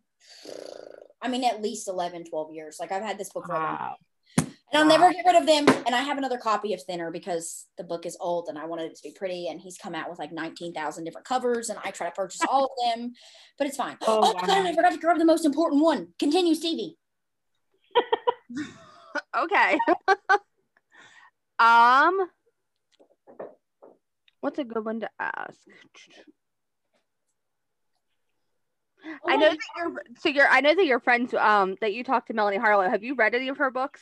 I 1.22 1.28
mean 1.28 1.44
at 1.44 1.62
least 1.62 1.88
11 1.90 2.24
12 2.26 2.52
years. 2.54 2.78
Like 2.80 2.92
I've 2.94 3.04
had 3.04 3.18
this 3.18 3.30
book 3.30 3.46
for 3.46 3.56
a 3.56 3.60
long 3.60 3.74
Wow. 3.78 3.96
And 4.38 4.48
I'll 4.74 4.84
Wow. 4.84 4.90
never 4.90 5.12
get 5.14 5.26
rid 5.26 5.36
of 5.36 5.46
them. 5.46 5.68
And 5.86 5.96
I 5.96 6.02
have 6.02 6.18
another 6.18 6.38
copy 6.38 6.74
of 6.74 6.82
Thinner 6.84 7.10
because 7.12 7.66
the 7.78 7.84
book 7.84 8.06
is 8.06 8.16
old 8.22 8.48
and 8.50 8.58
I 8.60 8.66
wanted 8.66 8.92
it 8.92 8.96
to 8.98 9.04
be 9.04 9.12
pretty. 9.12 9.48
And 9.50 9.60
he's 9.62 9.78
come 9.78 9.96
out 9.96 10.10
with 10.10 10.20
like 10.20 10.32
19,000 10.32 11.04
different 11.06 11.26
covers 11.28 11.70
and 11.70 11.80
I 11.84 11.92
try 11.92 12.08
to 12.08 12.14
purchase 12.14 12.42
all 12.50 12.66
of 12.66 12.72
them, 12.86 13.14
but 13.58 13.68
it's 13.68 13.78
fine. 13.78 13.98
Oh, 14.02 14.20
Oh, 14.24 14.34
my 14.34 14.42
God, 14.42 14.50
wow. 14.50 14.70
I 14.70 14.76
forgot 14.76 14.92
to 14.92 14.98
grab 15.00 15.18
the 15.18 15.26
most 15.26 15.46
important 15.46 15.82
one. 15.82 16.10
Continue, 16.20 16.54
Stevie. 16.56 16.98
okay. 19.38 19.78
um, 21.60 22.30
what's 24.42 24.60
a 24.60 24.64
good 24.64 24.86
one 24.86 25.02
to 25.02 25.10
ask? 25.20 25.60
Oh 29.06 29.32
I 29.32 29.36
know 29.38 29.50
that 29.50 29.58
you're 29.78 30.02
so 30.20 30.30
you're. 30.30 30.48
I 30.48 30.62
know 30.62 30.76
that 30.76 30.86
your 30.86 31.00
friends. 31.00 31.34
Um, 31.34 31.76
that 31.82 31.94
you 31.94 32.04
talked 32.04 32.28
to 32.28 32.34
Melanie 32.34 32.58
Harlow. 32.58 32.90
Have 32.90 33.04
you 33.04 33.16
read 33.16 33.36
any 33.36 33.48
of 33.50 33.58
her 33.58 33.72
books? 33.72 34.02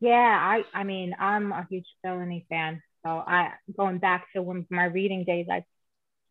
Yeah, 0.00 0.12
I 0.12 0.64
I 0.72 0.84
mean, 0.84 1.14
I'm 1.18 1.52
a 1.52 1.66
huge 1.70 1.86
Melanie 2.02 2.46
fan. 2.48 2.82
So 3.04 3.10
I 3.10 3.52
going 3.76 3.98
back 3.98 4.26
to 4.34 4.42
when 4.42 4.66
my 4.70 4.84
reading 4.86 5.24
days, 5.24 5.46
I 5.50 5.64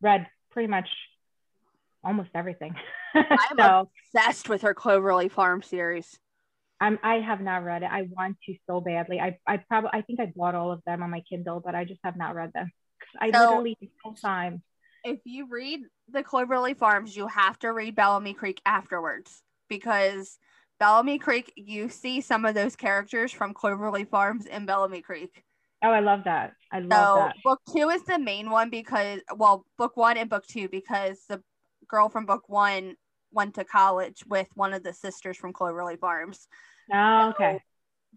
read 0.02 0.28
pretty 0.52 0.68
much 0.68 0.90
almost 2.04 2.30
everything. 2.36 2.76
I'm 3.16 3.58
so 3.58 3.90
Obsessed 4.16 4.50
with 4.50 4.64
her 4.64 4.74
Cloverleigh 4.74 5.32
Farm 5.32 5.62
series. 5.62 6.20
I'm 6.84 7.00
I 7.02 7.16
have 7.22 7.40
not 7.40 7.64
read 7.64 7.84
it. 7.84 7.90
I 7.90 8.08
want 8.12 8.38
to 8.46 8.56
so 8.70 8.82
badly. 8.82 9.20
I 9.22 9.38
I 9.48 9.58
probably 9.58 9.92
I 9.94 10.02
think 10.02 10.20
I 10.20 10.34
bought 10.36 10.54
all 10.54 10.72
of 10.74 10.82
them 10.86 11.02
on 11.02 11.10
my 11.12 11.22
Kindle, 11.22 11.62
but 11.64 11.76
I 11.76 11.86
just 11.86 12.02
have 12.04 12.18
not 12.18 12.36
read 12.36 12.52
them. 12.54 12.72
I 13.20 13.32
So- 13.32 13.40
literally 13.40 13.78
no 14.06 14.14
time. 14.14 14.62
If 15.06 15.20
you 15.26 15.48
read 15.50 15.82
the 16.10 16.24
Cloverleigh 16.24 16.78
Farms, 16.78 17.16
you 17.16 17.28
have 17.28 17.58
to 17.60 17.74
read 17.74 17.96
Bellamy 17.96 18.34
Creek 18.34 18.62
afterwards 18.66 19.44
because 19.70 20.38
Bellamy 20.80 21.20
Creek, 21.20 21.52
you 21.58 21.90
see 21.90 22.22
some 22.22 22.46
of 22.46 22.56
those 22.56 22.76
characters 22.76 23.32
from 23.32 23.54
Cloverleigh 23.54 24.10
Farms 24.10 24.46
in 24.46 24.66
Bellamy 24.66 25.02
Creek. 25.02 25.44
Oh, 25.84 25.90
I 25.90 26.00
love 26.00 26.24
that. 26.26 26.54
I 26.72 26.80
love 26.80 26.92
So 26.92 27.16
that. 27.16 27.36
book 27.44 27.60
two 27.74 27.90
is 27.90 28.04
the 28.04 28.20
main 28.20 28.50
one 28.50 28.70
because 28.70 29.22
well, 29.36 29.66
book 29.78 29.96
one 29.96 30.18
and 30.18 30.30
book 30.30 30.46
two 30.48 30.68
because 30.70 31.20
the 31.30 31.42
girl 31.88 32.10
from 32.10 32.26
book 32.26 32.44
one 32.48 32.96
went 33.32 33.56
to 33.56 33.66
college 33.66 34.24
with 34.28 34.48
one 34.56 34.74
of 34.74 34.84
the 34.84 34.94
sisters 34.94 35.38
from 35.38 35.54
Cloverleigh 35.54 36.00
Farms. 36.00 36.48
Oh, 36.92 37.30
okay. 37.30 37.62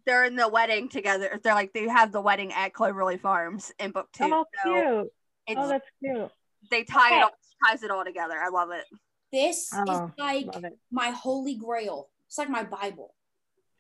They're 0.07 0.25
in 0.25 0.37
the 0.37 0.49
wedding 0.49 0.89
together. 0.89 1.41
They're 1.43 1.55
like 1.55 1.73
they 1.73 1.89
have 1.89 2.13
the 2.13 2.21
wedding 2.21 2.53
at 2.53 2.73
Cloverleigh 2.73 3.21
Farms 3.21 3.73
in 3.79 3.91
book 3.91 4.09
two. 4.13 4.25
Oh, 4.25 4.45
So 4.65 4.73
cute. 4.73 5.13
it's 5.49 5.61
Oh, 5.61 5.69
that's 5.69 5.87
cute. 6.03 6.31
they 6.71 6.85
tie 6.85 7.09
Okay. 7.09 7.19
it 7.19 7.23
all 7.23 7.31
ties 7.65 7.83
it 7.83 7.91
all 7.91 8.05
together. 8.05 8.37
I 8.39 8.49
love 8.49 8.71
it. 8.71 8.85
This 9.33 9.69
Oh, 9.75 9.83
is 9.83 10.11
like 10.19 10.47
my 10.91 11.11
holy 11.11 11.57
grail. 11.57 12.09
It's 12.29 12.39
like 12.39 12.51
my 12.51 12.63
Bible. 12.65 13.15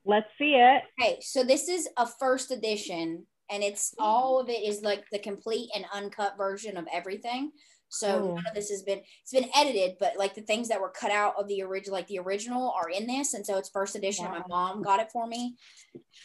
Let's 0.04 0.28
see 0.38 0.54
it. 0.54 0.82
Okay, 1.00 1.18
so 1.20 1.42
this 1.42 1.68
is 1.68 1.88
a 1.96 2.06
first 2.06 2.52
edition, 2.52 3.26
and 3.50 3.62
it's 3.62 3.90
mm-hmm. 3.90 4.04
all 4.04 4.40
of 4.40 4.48
it 4.48 4.62
is 4.62 4.82
like 4.82 5.04
the 5.10 5.18
complete 5.18 5.68
and 5.74 5.84
uncut 5.92 6.36
version 6.36 6.76
of 6.76 6.86
everything. 6.92 7.50
So 7.88 8.24
Ooh. 8.30 8.34
none 8.34 8.46
of 8.46 8.54
this 8.54 8.70
has 8.70 8.82
been 8.82 9.00
it's 9.22 9.32
been 9.32 9.48
edited, 9.54 9.96
but 10.00 10.14
like 10.18 10.34
the 10.34 10.42
things 10.42 10.68
that 10.68 10.80
were 10.80 10.90
cut 10.90 11.10
out 11.10 11.34
of 11.38 11.48
the 11.48 11.62
original, 11.62 11.94
like 11.94 12.08
the 12.08 12.18
original, 12.18 12.70
are 12.72 12.90
in 12.90 13.06
this, 13.06 13.34
and 13.34 13.46
so 13.46 13.56
it's 13.58 13.70
first 13.70 13.94
edition. 13.96 14.26
and 14.26 14.34
My 14.34 14.42
mom 14.48 14.82
got 14.82 15.00
it 15.00 15.10
for 15.12 15.26
me. 15.26 15.56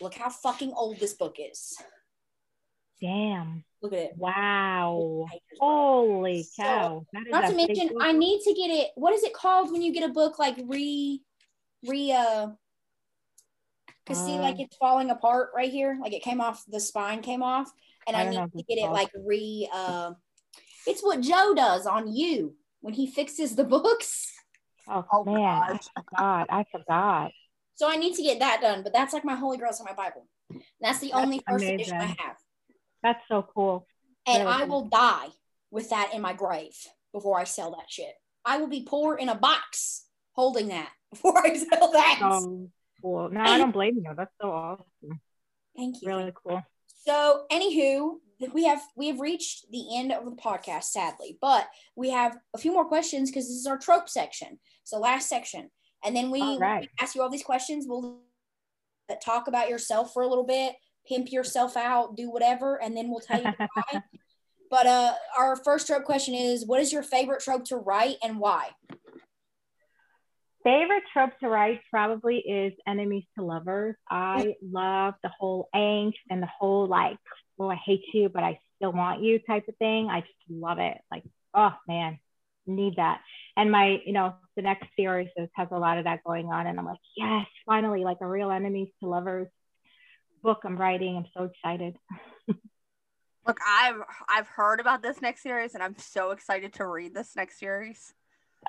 Look 0.02 0.16
how 0.16 0.30
fucking 0.30 0.74
old 0.76 1.00
this 1.00 1.14
book 1.14 1.38
is. 1.40 1.78
Damn. 3.00 3.64
Look 3.82 3.94
at 3.94 4.00
it. 4.00 4.12
Wow. 4.16 5.26
Holy 5.60 6.44
So, 6.44 6.64
cow. 6.64 7.06
Not 7.14 7.48
to 7.48 7.56
mention, 7.56 7.88
book. 7.90 7.98
I 8.02 8.12
need 8.12 8.42
to 8.42 8.54
get 8.54 8.70
it. 8.70 8.90
What 8.96 9.14
is 9.14 9.24
it 9.24 9.34
called 9.34 9.72
when 9.72 9.82
you 9.82 9.92
get 9.92 10.08
a 10.08 10.14
book 10.14 10.38
like 10.38 10.58
re, 10.68 11.22
re 11.88 12.12
uh? 12.12 12.50
Cause 14.06 14.24
see, 14.26 14.38
like 14.40 14.56
Uh, 14.56 14.64
it's 14.64 14.78
falling 14.78 15.10
apart 15.12 15.50
right 15.56 15.72
here. 15.72 15.98
Like 16.02 16.14
it 16.14 16.22
came 16.24 16.42
off, 16.42 16.64
the 16.68 16.80
spine 16.80 17.22
came 17.22 17.44
off, 17.44 17.72
and 18.08 18.16
I 18.16 18.22
I, 18.22 18.30
need 18.30 18.52
to 18.58 18.64
get 18.64 18.78
it 18.78 18.82
called. 18.82 18.94
like 18.94 19.12
re. 19.16 19.70
Uh, 19.74 20.12
it's 20.88 21.02
what 21.02 21.22
Joe 21.22 21.54
does 21.56 21.86
on 21.86 22.14
you 22.14 22.56
when 22.82 22.94
he 22.94 23.08
fixes 23.08 23.56
the 23.56 23.64
books. 23.64 24.32
Oh, 24.88 25.06
Oh, 25.12 25.24
man. 25.24 25.38
I 25.46 25.80
forgot. 25.96 26.48
I 26.50 26.66
forgot. 26.72 27.32
So 27.76 27.90
I 27.90 27.96
need 27.98 28.16
to 28.16 28.24
get 28.24 28.40
that 28.40 28.62
done. 28.62 28.84
But 28.84 28.94
that's 28.94 29.14
like 29.14 29.24
my 29.26 29.36
holy 29.36 29.58
grail. 29.58 29.70
It's 29.72 29.80
in 29.80 29.86
my 29.86 29.94
Bible. 29.94 30.28
And 30.50 30.62
that's 30.82 31.00
the 31.00 31.12
That's 31.14 31.24
only 31.24 31.42
first 31.48 31.66
edition 31.66 31.98
I 31.98 32.06
have, 32.20 32.36
That's 33.04 33.22
so 33.28 33.48
cool. 33.56 33.88
and 34.28 34.44
Really 34.44 34.52
I 34.54 34.66
cool. 34.66 34.82
will 34.82 34.90
die 34.90 35.28
with 35.72 35.90
that 35.92 36.12
in 36.14 36.22
my 36.22 36.34
grave 36.34 36.76
before 37.14 37.40
I 37.40 37.46
sell 37.46 37.72
that 37.72 37.86
shit. 37.90 38.14
I 38.44 38.58
will 38.58 38.68
be 38.68 38.84
poor 38.84 39.16
in 39.16 39.30
a 39.30 39.36
box 39.36 40.06
holding 40.34 40.68
that 40.70 40.90
before 41.12 41.38
I 41.46 41.56
sell 41.56 41.92
that. 41.94 42.18
So 42.20 42.70
cool. 43.02 43.30
No, 43.30 43.40
I 43.42 43.58
don't 43.58 43.72
blame 43.72 43.96
you. 44.04 44.12
That's 44.16 44.34
so 44.42 44.52
awesome. 44.52 45.22
Thank 45.78 46.02
you. 46.02 46.08
Really 46.10 46.34
cool. 46.44 46.62
So, 47.06 47.46
anywho, 47.52 47.70
th- 47.70 48.18
we 48.54 48.66
have 48.66 48.82
we 48.96 49.08
have 49.08 49.20
reached 49.20 49.72
the 49.72 49.98
end 49.98 50.12
of 50.12 50.26
the 50.26 50.32
podcast, 50.32 50.86
sadly, 50.86 51.38
but 51.42 51.68
we 51.96 52.10
have 52.10 52.38
a 52.54 52.58
few 52.58 52.74
more 52.74 52.86
questions 52.86 53.30
because 53.30 53.48
this 53.48 53.58
is 53.58 53.68
our 53.68 53.78
trope 53.78 54.10
section. 54.10 54.60
So, 54.84 55.00
last 55.00 55.30
section, 55.30 55.70
and 56.04 56.16
then 56.16 56.32
we 56.32 56.58
right. 56.58 56.90
ask 57.00 57.16
you 57.16 57.22
all 57.22 57.30
these 57.30 57.44
questions. 57.44 57.86
We'll 57.88 58.22
talk 59.24 59.48
about 59.48 59.70
yourself 59.70 60.14
for 60.14 60.24
a 60.24 60.28
little 60.28 60.46
bit, 60.46 60.76
pimp 61.08 61.32
yourself 61.32 61.78
out, 61.78 62.16
do 62.16 62.32
whatever, 62.32 62.82
and 62.82 62.96
then 62.96 63.10
we'll 63.10 63.20
tell 63.20 63.42
you 63.42 63.52
why. 63.74 64.02
But 64.70 64.88
uh, 64.88 65.14
our 65.38 65.56
first 65.58 65.88
trope 65.88 66.06
question 66.06 66.34
is: 66.34 66.66
What 66.66 66.82
is 66.82 66.92
your 66.92 67.04
favorite 67.04 67.42
trope 67.42 67.66
to 67.66 67.78
write 67.78 68.18
and 68.24 68.40
why? 68.40 68.70
favorite 70.64 71.04
trope 71.12 71.32
to 71.40 71.50
write 71.50 71.82
probably 71.90 72.38
is 72.38 72.74
enemies 72.88 73.24
to 73.38 73.44
lovers. 73.44 73.96
I 74.10 74.56
love 74.62 75.16
the 75.24 75.32
whole 75.40 75.70
angst 75.76 76.14
and 76.30 76.42
the 76.42 76.50
whole 76.60 76.88
like, 76.88 77.18
oh, 77.62 77.70
I 77.70 77.76
hate 77.76 78.04
you, 78.14 78.30
but 78.30 78.44
I 78.44 78.60
still 78.76 78.92
want 78.92 79.22
you 79.22 79.40
type 79.40 79.68
of 79.68 79.76
thing. 79.78 80.10
I 80.10 80.22
just 80.22 80.34
love 80.50 80.80
it. 80.80 80.98
Like, 81.12 81.24
oh 81.54 81.74
man, 81.88 82.20
need 82.66 82.96
that. 82.96 83.22
And 83.56 83.72
my, 83.72 84.00
you 84.06 84.14
know, 84.14 84.36
the 84.56 84.62
next 84.62 84.88
series 84.96 85.30
has 85.56 85.68
a 85.72 85.78
lot 85.78 85.98
of 85.98 86.06
that 86.06 86.24
going 86.24 86.48
on. 86.48 86.68
And 86.68 86.80
I'm 86.80 86.86
like, 86.86 87.00
yes, 87.16 87.46
finally, 87.66 88.04
like 88.04 88.18
a 88.22 88.28
real 88.28 88.52
enemies 88.52 88.90
to 89.02 89.10
lovers 89.10 89.48
book 90.42 90.62
I'm 90.66 90.78
writing. 90.78 91.18
I'm 91.18 91.28
so 91.36 91.44
excited. 91.44 91.96
Look, 93.48 93.58
I've 93.68 94.02
I've 94.30 94.48
heard 94.48 94.80
about 94.80 95.02
this 95.02 95.22
next 95.22 95.42
series 95.42 95.74
and 95.74 95.84
I'm 95.84 95.98
so 95.98 96.32
excited 96.32 96.74
to 96.74 96.86
read 96.86 97.14
this 97.14 97.36
next 97.36 97.60
series. 97.60 98.14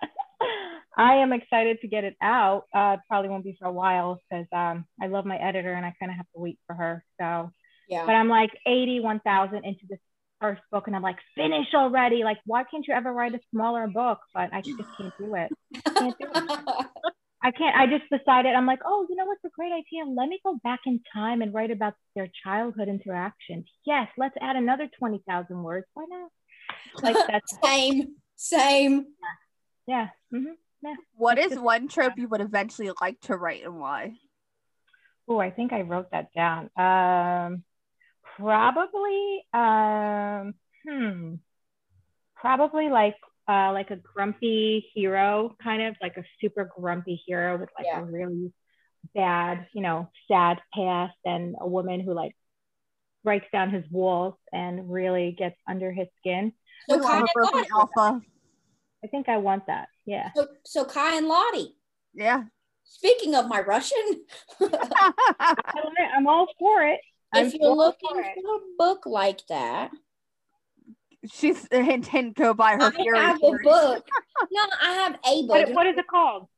I 0.97 1.17
am 1.17 1.33
excited 1.33 1.81
to 1.81 1.89
get 1.89 2.05
it 2.05 2.17
out. 2.23 2.65
Uh, 2.75 2.97
probably 3.09 3.31
won't 3.31 3.45
be 3.45 3.57
for 3.59 3.67
a 3.67 3.73
while 3.73 4.19
because 4.31 4.47
um, 4.53 4.85
I 5.01 5.07
love 5.07 5.25
my 5.25 5.37
editor 5.37 5.73
and 5.73 5.87
I 5.87 5.95
kind 5.99 6.11
of 6.11 6.17
have 6.17 6.27
to 6.35 6.41
wait 6.41 6.59
for 6.67 6.75
her. 6.75 7.05
So, 7.21 7.51
Yeah. 7.93 8.07
but 8.07 8.13
I'm 8.15 8.29
like 8.29 8.51
81,000 8.67 9.65
into 9.65 9.85
this 9.89 9.99
first 10.41 10.63
book 10.73 10.87
and 10.87 10.97
I'm 10.97 11.03
like, 11.03 11.19
finish 11.37 11.69
already. 11.75 12.25
Like, 12.25 12.39
why 12.47 12.65
can't 12.65 12.87
you 12.89 12.95
ever 12.95 13.13
write 13.13 13.35
a 13.35 13.41
smaller 13.53 13.87
book? 13.87 14.19
But 14.35 14.53
I 14.53 14.61
just 14.63 14.79
can't 14.97 15.13
do 15.19 15.35
it. 15.35 15.51
can't 15.95 16.17
do 16.19 16.27
it. 16.35 16.87
I 17.45 17.51
can't. 17.51 17.77
I 17.77 17.87
just 17.87 18.09
decided, 18.11 18.55
I'm 18.55 18.67
like, 18.67 18.79
oh, 18.87 19.07
you 19.11 19.17
know 19.17 19.25
what's 19.27 19.45
a 19.45 19.51
great 19.59 19.73
idea? 19.73 20.05
Let 20.07 20.29
me 20.29 20.39
go 20.45 20.59
back 20.63 20.81
in 20.87 21.01
time 21.13 21.43
and 21.43 21.53
write 21.53 21.71
about 21.73 21.95
their 22.17 22.29
childhood 22.45 22.89
interactions. 22.89 23.67
Yes, 23.85 24.09
let's 24.17 24.37
add 24.41 24.55
another 24.57 24.89
20,000 24.99 25.63
words. 25.63 25.87
Why 25.95 26.05
not? 26.09 26.31
Like, 27.03 27.17
that's, 27.29 27.57
same, 27.65 28.15
same. 28.37 29.07
yeah. 29.87 30.09
hmm 30.31 30.45
What 31.17 31.37
It's 31.39 31.47
is 31.49 31.53
just- 31.55 31.63
one 31.65 31.89
trope 31.89 32.15
you 32.17 32.29
would 32.29 32.41
eventually 32.41 32.91
like 33.01 33.21
to 33.23 33.37
write 33.37 33.65
and 33.65 33.79
why? 33.81 34.13
Oh, 35.29 35.39
I 35.39 35.51
think 35.51 35.73
I 35.73 35.83
wrote 35.83 36.11
that 36.13 36.29
down. 36.35 36.69
Um, 36.77 37.65
probably, 38.43 39.45
um, 39.55 40.55
hmm, 40.87 41.35
probably 42.37 42.89
like 42.91 43.17
uh, 43.49 43.73
like 43.73 43.91
a 43.91 43.97
grumpy 43.97 44.87
hero, 44.95 45.57
kind 45.63 45.83
of 45.83 45.97
like 46.01 46.17
a 46.17 46.25
super 46.41 46.71
grumpy 46.79 47.21
hero 47.27 47.59
with 47.59 47.69
like 47.77 47.87
Yeah. 47.87 48.01
a 48.01 48.05
really 48.05 48.53
bad, 49.15 49.67
you 49.73 49.83
know, 49.83 50.11
sad 50.29 50.61
past, 50.75 51.17
and 51.25 51.57
a 51.61 51.67
woman 51.69 52.01
who 52.01 52.15
like 52.15 52.37
breaks 53.25 53.47
down 53.53 53.71
his 53.71 53.85
walls 53.91 54.35
and 54.53 54.91
really 54.91 55.33
gets 55.37 55.57
under 55.69 55.93
his 55.93 56.09
skin. 56.19 56.53
So 56.89 56.99
With 56.99 57.07
Kai, 57.07 57.19
and 57.19 57.29
Lottie, 57.37 57.69
alpha. 57.75 58.21
I 59.05 59.07
think 59.09 59.29
I 59.29 59.39
want 59.39 59.67
that. 59.67 59.89
Yeah. 60.07 60.31
so, 60.35 60.47
so 60.65 60.85
Kai 60.85 61.17
and 61.17 61.27
Lottie. 61.29 61.77
Yeah. 62.15 62.45
Speaking 62.85 63.35
of 63.35 63.49
my 63.49 63.61
Russian, 63.61 64.25
I'm 64.61 66.27
all 66.27 66.47
for 66.59 66.83
it. 66.85 67.01
I'm 67.33 67.47
if 67.47 67.55
you're 67.55 67.75
looking 67.75 68.09
for 68.11 68.23
for 68.23 68.57
a 68.57 68.61
book 68.79 69.07
like 69.07 69.47
that, 69.49 69.91
She's 71.31 71.67
hint 71.71 72.07
hint 72.07 72.37
go 72.37 72.53
by 72.55 72.73
her 72.73 72.83
I 72.83 72.91
Fury 72.91 73.19
have 73.19 73.37
a 73.37 73.51
book. 73.63 74.07
No, 74.51 74.63
I 74.83 74.93
have 74.95 75.19
a 75.27 75.43
book. 75.47 75.51
What, 75.69 75.73
what 75.73 75.87
is 75.87 75.97
it 75.99 76.07
called? 76.07 76.49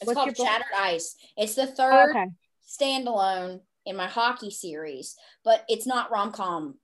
it's 0.00 0.06
what's 0.06 0.16
called 0.16 0.36
your? 0.38 0.46
Shattered 0.46 0.66
Ice. 0.76 1.16
It's 1.36 1.54
the 1.54 1.62
Oh, 1.62 1.74
third 1.74 2.10
okay. 2.10 2.26
standalone 2.68 3.60
in 3.86 3.96
my 3.96 4.06
hockey 4.06 4.50
series, 4.50 5.16
but 5.44 5.64
it's 5.68 5.86
not 5.86 6.10
rom 6.10 6.32
com 6.32 6.76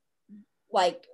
like 0.73 1.07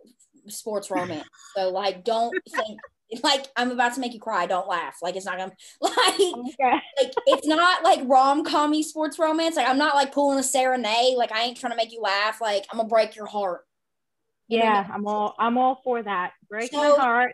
sports 0.48 0.90
romance. 0.90 1.28
So 1.56 1.70
like, 1.70 2.04
don't 2.04 2.34
think 2.48 2.78
like 3.22 3.46
I'm 3.56 3.70
about 3.70 3.94
to 3.94 4.00
make 4.00 4.14
you 4.14 4.20
cry. 4.20 4.46
Don't 4.46 4.68
laugh. 4.68 4.98
Like 5.02 5.16
it's 5.16 5.26
not 5.26 5.36
gonna 5.38 5.52
like 5.80 5.94
Okay. 6.18 6.80
like 7.00 7.12
it's 7.26 7.46
not 7.46 7.82
like 7.84 8.00
rom 8.04 8.44
commy 8.44 8.82
sports 8.82 9.18
romance. 9.18 9.56
Like 9.56 9.68
I'm 9.68 9.78
not 9.78 9.94
like 9.94 10.12
pulling 10.12 10.38
a 10.38 10.42
serenade. 10.42 11.16
Like 11.16 11.32
I 11.32 11.42
ain't 11.42 11.56
trying 11.58 11.72
to 11.72 11.76
make 11.76 11.92
you 11.92 12.00
laugh. 12.00 12.40
Like 12.40 12.66
I'm 12.70 12.78
gonna 12.78 12.88
break 12.88 13.16
your 13.16 13.26
heart. 13.26 13.62
You 14.48 14.58
Yeah, 14.58 14.86
I'm 14.92 15.06
all 15.06 15.34
I'm 15.38 15.58
all 15.58 15.80
for 15.84 16.02
that. 16.02 16.32
Break 16.48 16.70
So- 16.72 16.78
my 16.96 17.02
heart. 17.02 17.32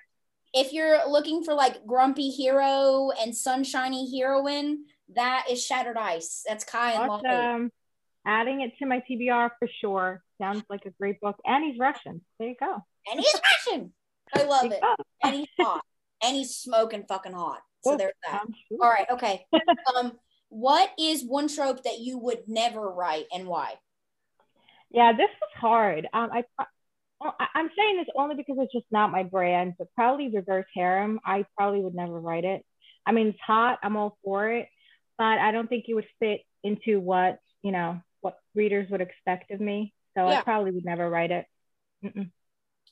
if 0.54 0.72
you're 0.72 1.08
looking 1.08 1.42
for 1.44 1.54
like 1.54 1.86
grumpy 1.86 2.30
hero 2.30 3.10
and 3.20 3.36
sunshiny 3.36 4.18
heroine, 4.18 4.84
that 5.14 5.46
is 5.50 5.64
Shattered 5.64 5.96
Ice. 5.96 6.42
That's 6.46 6.64
Kai 6.64 6.92
and 6.92 7.08
Lottie. 7.08 7.70
Adding 8.26 8.60
it 8.60 8.72
to 8.78 8.86
my 8.86 9.02
TBR 9.08 9.50
for 9.58 9.68
sure. 9.80 10.22
Sounds 10.40 10.62
like 10.68 10.84
a 10.84 10.90
great 10.90 11.18
book. 11.20 11.36
And 11.46 11.64
he's 11.64 11.78
Russian. 11.78 12.20
There 12.38 12.48
you 12.48 12.56
go. 12.60 12.84
And 13.10 13.18
he's 13.20 13.34
Russian. 13.66 13.92
I 14.34 14.44
love 14.44 14.72
it. 14.72 14.80
And 15.22 15.34
he's 15.34 15.48
hot. 15.58 15.82
And 16.22 16.36
he's 16.36 16.54
smoking 16.54 17.04
fucking 17.08 17.32
hot. 17.32 17.60
So 17.82 17.96
there's 17.96 18.12
that. 18.30 18.44
Sure. 18.68 18.78
All 18.80 18.90
right, 18.90 19.06
okay. 19.10 19.46
um, 19.96 20.12
what 20.48 20.90
is 20.98 21.24
one 21.24 21.48
trope 21.48 21.82
that 21.84 21.98
you 21.98 22.18
would 22.18 22.42
never 22.46 22.88
write 22.88 23.26
and 23.32 23.46
why? 23.46 23.74
Yeah, 24.90 25.12
this 25.12 25.28
was 25.40 25.50
hard. 25.56 26.08
Um, 26.12 26.30
I, 26.32 26.44
I 26.58 26.66
I'm 27.54 27.70
saying 27.76 27.96
this 27.96 28.06
only 28.16 28.36
because 28.36 28.56
it's 28.58 28.72
just 28.72 28.86
not 28.90 29.10
my 29.10 29.24
brand, 29.24 29.74
but 29.78 29.92
probably 29.94 30.28
reverse 30.28 30.66
harem. 30.74 31.20
I 31.24 31.44
probably 31.56 31.80
would 31.80 31.94
never 31.94 32.18
write 32.18 32.44
it. 32.44 32.64
I 33.04 33.12
mean, 33.12 33.28
it's 33.28 33.40
hot. 33.44 33.78
I'm 33.82 33.96
all 33.96 34.16
for 34.24 34.50
it, 34.50 34.68
but 35.16 35.38
I 35.38 35.50
don't 35.50 35.68
think 35.68 35.86
it 35.88 35.94
would 35.94 36.06
fit 36.20 36.42
into 36.62 37.00
what 37.00 37.38
you 37.62 37.72
know 37.72 38.00
what 38.20 38.38
readers 38.54 38.88
would 38.90 39.00
expect 39.00 39.50
of 39.50 39.60
me. 39.60 39.92
So 40.16 40.28
Yeah. 40.28 40.38
I 40.38 40.42
probably 40.42 40.72
would 40.72 40.84
never 40.84 41.08
write 41.08 41.30
it. 41.30 41.46
Mm-mm. 42.04 42.30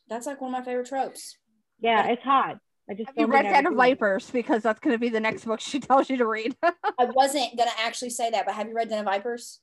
That's 0.09 0.27
like 0.27 0.41
one 0.41 0.55
of 0.55 0.59
my 0.59 0.65
favorite 0.65 0.89
tropes. 0.89 1.37
Yeah, 1.81 2.07
it's 2.09 2.23
hot. 2.23 2.59
I 2.89 2.95
just 2.95 3.09
Have 3.09 3.17
you 3.17 3.27
read 3.27 3.43
think 3.43 3.55
Den 3.55 3.67
of. 3.67 3.75
Vipers? 3.75 4.31
Because 4.31 4.63
that's 4.63 4.79
going 4.79 4.95
to 4.95 4.99
be 4.99 5.09
the 5.09 5.21
next 5.21 5.45
book 5.45 5.61
she 5.61 5.81
tells 5.81 6.09
you 6.09 6.17
to 6.19 6.27
read. 6.27 6.57
I 6.63 7.05
wasn't 7.07 7.57
gonna 7.57 7.71
actually 7.79 8.11
say 8.11 8.31
that, 8.31 8.47
but 8.47 8.55
have 8.55 8.69
you 8.69 8.75
read 8.75 8.89
Den 8.89 9.01
of 9.01 9.07
Vipers? 9.07 9.61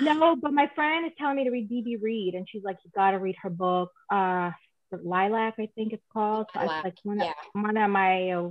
No, 0.00 0.36
but 0.36 0.52
my 0.52 0.70
friend 0.74 1.06
is 1.06 1.12
telling 1.18 1.36
me 1.36 1.44
to 1.44 1.50
read 1.50 1.70
BB 1.70 2.02
Reed, 2.02 2.34
and 2.34 2.48
she's 2.50 2.64
like, 2.64 2.78
"You 2.84 2.90
got 2.94 3.12
to 3.12 3.18
read 3.18 3.36
her 3.42 3.50
book, 3.50 3.90
uh, 4.10 4.50
Lilac, 4.90 5.54
I 5.58 5.68
think 5.74 5.92
it's 5.92 6.02
called." 6.12 6.46
So 6.52 6.60
Lilac, 6.60 6.76
it's 6.78 6.84
like 6.84 6.94
one, 7.04 7.18
yeah. 7.18 7.30
of, 7.54 7.62
one 7.62 7.76
of 7.76 7.90
my. 7.90 8.30
Uh, 8.30 8.50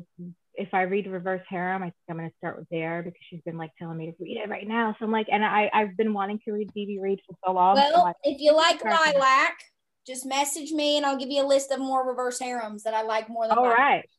if 0.53 0.73
I 0.73 0.83
read 0.83 1.07
Reverse 1.07 1.41
Harem, 1.49 1.81
I 1.81 1.85
think 1.85 1.95
I'm 2.09 2.17
gonna 2.17 2.29
start 2.37 2.57
with 2.57 2.67
there 2.69 3.01
because 3.01 3.19
she's 3.29 3.41
been 3.41 3.57
like 3.57 3.71
telling 3.79 3.97
me 3.97 4.05
to 4.07 4.13
read 4.19 4.37
it 4.37 4.49
right 4.49 4.67
now. 4.67 4.95
So 4.99 5.05
I'm 5.05 5.11
like, 5.11 5.27
and 5.31 5.43
I 5.43 5.69
I've 5.73 5.97
been 5.97 6.13
wanting 6.13 6.39
to 6.45 6.51
read 6.51 6.71
BB 6.77 7.01
Reed 7.01 7.19
for 7.27 7.35
so 7.45 7.53
long. 7.53 7.75
Well, 7.75 8.03
like, 8.03 8.15
if 8.23 8.39
you 8.39 8.55
like 8.55 8.81
Perfect. 8.81 9.15
Lilac, 9.15 9.63
just 10.05 10.25
message 10.25 10.71
me 10.71 10.97
and 10.97 11.05
I'll 11.05 11.17
give 11.17 11.29
you 11.29 11.43
a 11.43 11.47
list 11.47 11.71
of 11.71 11.79
more 11.79 12.07
reverse 12.07 12.39
harems 12.39 12.83
that 12.83 12.93
I 12.93 13.03
like 13.03 13.29
more 13.29 13.47
than 13.47 13.57
all 13.57 13.63
Lilac. 13.65 13.77
right, 13.77 14.09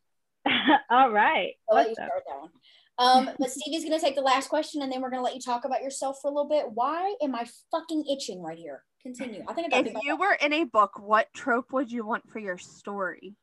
all 0.91 1.11
right. 1.11 1.55
I'll 1.69 1.77
let 1.77 1.89
you 1.89 1.95
start 1.95 2.23
that 2.29 2.41
one. 2.41 2.51
Um, 2.99 3.31
but 3.39 3.51
Stevie's 3.51 3.85
gonna 3.85 3.99
take 3.99 4.15
the 4.15 4.23
last 4.23 4.49
question, 4.49 4.83
and 4.83 4.93
then 4.93 5.01
we're 5.01 5.11
gonna 5.11 5.23
let 5.23 5.35
you 5.35 5.41
talk 5.41 5.65
about 5.65 5.83
yourself 5.83 6.19
for 6.23 6.31
a 6.31 6.35
little 6.35 6.49
bit. 6.49 6.67
Why 6.73 7.15
am 7.23 7.35
I 7.35 7.47
fucking 7.71 8.05
itching 8.11 8.43
right 8.43 8.59
here? 8.59 8.85
Continue. 9.03 9.45
I 9.49 9.55
think 9.55 9.75
I 9.75 9.79
if 9.79 9.87
people. 9.87 10.03
you 10.05 10.17
were 10.17 10.37
in 10.41 10.53
a 10.53 10.65
book, 10.65 10.93
what 11.01 11.27
trope 11.35 11.73
would 11.73 11.91
you 11.91 12.07
want 12.07 12.31
for 12.31 12.39
your 12.39 12.59
story? 12.59 13.35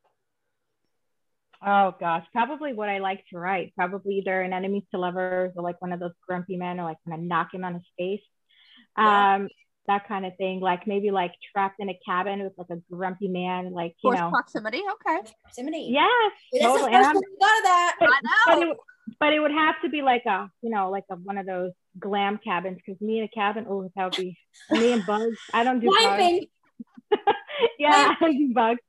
Oh 1.66 1.94
gosh, 2.00 2.26
probably 2.32 2.72
what 2.72 2.88
I 2.88 3.00
like 3.00 3.26
to 3.32 3.38
write. 3.38 3.74
Probably 3.76 4.16
either 4.20 4.42
an 4.42 4.54
enemies 4.54 4.84
to 4.92 4.98
lovers 4.98 5.52
or 5.58 5.64
like 5.64 5.82
one 5.82 5.92
of 5.92 6.00
those 6.00 6.14
grumpy 6.26 6.56
men 6.56 6.80
or 6.80 6.84
like 6.84 6.98
kind 7.06 7.20
of 7.20 7.28
knock 7.28 7.54
him 7.54 7.66
on 7.66 7.74
his 7.74 7.84
face. 7.98 8.24
Yeah. 8.98 9.36
Um, 9.36 9.50
that 9.90 10.08
kind 10.08 10.26
of 10.26 10.36
thing. 10.38 10.60
Like 10.62 10.88
maybe 10.88 11.12
like 11.12 11.34
trapped 11.52 11.80
in 11.80 11.90
a 11.90 12.00
cabin 12.06 12.42
with 12.44 12.54
like 12.58 12.70
a 12.72 12.78
grumpy 12.94 13.28
man, 13.28 13.74
like 13.74 13.96
you 14.04 14.12
Close 14.12 14.20
know. 14.20 14.30
proximity. 14.30 14.82
Okay. 14.94 15.20
proximity. 15.44 15.88
Yes, 15.92 16.32
That's 16.54 16.64
totally. 16.66 16.92
the 16.92 16.96
And 16.98 17.06
first 17.06 17.08
I'm- 17.08 17.16
we 17.18 17.38
thought 17.42 17.58
of 17.58 17.64
that. 17.66 17.96
but, 18.00 18.10
I 18.10 18.20
but 18.48 18.58
it, 18.68 18.78
but 19.20 19.34
it 19.34 19.40
would 19.40 19.52
have 19.52 19.76
to 19.84 19.90
be 19.90 20.02
like 20.02 20.24
a 20.26 20.50
you 20.62 20.70
know 20.70 20.90
like 20.92 21.04
a 21.12 21.16
one 21.16 21.38
of 21.38 21.46
those 21.46 21.72
glam 22.00 22.38
cabins 22.44 22.78
because 22.86 23.02
me 23.02 23.18
in 23.20 23.24
a 23.26 23.28
cabin 23.28 23.66
oh 23.70 23.90
that 23.96 24.04
would 24.06 24.16
be 24.16 24.38
me 24.72 24.94
and 24.94 25.06
bugs 25.06 25.38
I 25.54 25.64
don't 25.64 25.80
do 25.80 25.88
bugs 25.90 26.46
yeah 27.80 28.14
I 28.22 28.32
do 28.32 28.54
bugs 28.54 28.80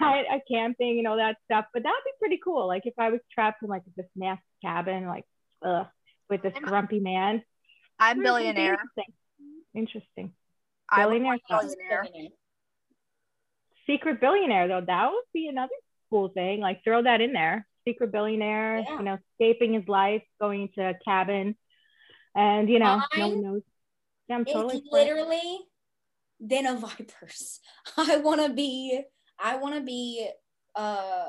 I, 0.00 0.24
I 0.30 0.40
camping 0.50 0.98
and 0.98 1.08
all 1.08 1.16
that 1.16 1.36
stuff 1.46 1.64
but 1.72 1.82
that'd 1.82 2.04
be 2.04 2.10
pretty 2.20 2.38
cool 2.44 2.66
like 2.66 2.82
if 2.84 2.94
I 2.98 3.08
was 3.10 3.20
trapped 3.32 3.62
in 3.62 3.68
like 3.70 3.82
this 3.96 4.06
nasty 4.14 4.42
cabin 4.62 5.06
like 5.06 5.24
ugh, 5.64 5.86
with 6.28 6.42
this 6.42 6.52
grumpy 6.60 7.00
man 7.00 7.42
I'm 7.98 8.22
billionaire. 8.22 8.74
interesting 8.74 9.14
interesting 9.74 10.26
I 10.26 10.28
would 10.28 10.39
Billionaire 10.96 11.38
want 11.50 11.70
stuff. 11.70 11.74
billionaire. 11.90 12.28
secret 13.86 14.20
billionaire 14.20 14.68
though 14.68 14.82
that 14.86 15.10
would 15.10 15.24
be 15.32 15.48
another 15.48 15.72
cool 16.10 16.28
thing 16.28 16.60
like 16.60 16.82
throw 16.84 17.02
that 17.02 17.20
in 17.20 17.32
there 17.32 17.66
secret 17.86 18.12
billionaire 18.12 18.78
Yeah. 18.80 18.98
you 18.98 19.02
know 19.04 19.18
escaping 19.32 19.74
his 19.74 19.88
life 19.88 20.22
going 20.40 20.68
to 20.74 20.90
a 20.90 20.94
cabin 21.04 21.56
and 22.34 22.68
you 22.68 22.78
know 22.78 23.00
no 23.16 23.28
one 23.28 23.42
knows 23.42 23.62
yeah, 24.28 24.36
i'm 24.36 24.44
totally 24.44 24.78
It's 24.78 24.86
literally 24.90 25.58
Den 26.46 26.64
of 26.66 26.78
Vipers. 26.80 27.60
I 27.98 28.16
want 28.16 28.40
to 28.40 28.48
be. 28.50 28.98
I 29.38 29.56
want 29.56 29.74
to 29.74 29.82
be. 29.82 30.26
Uh, 30.74 31.26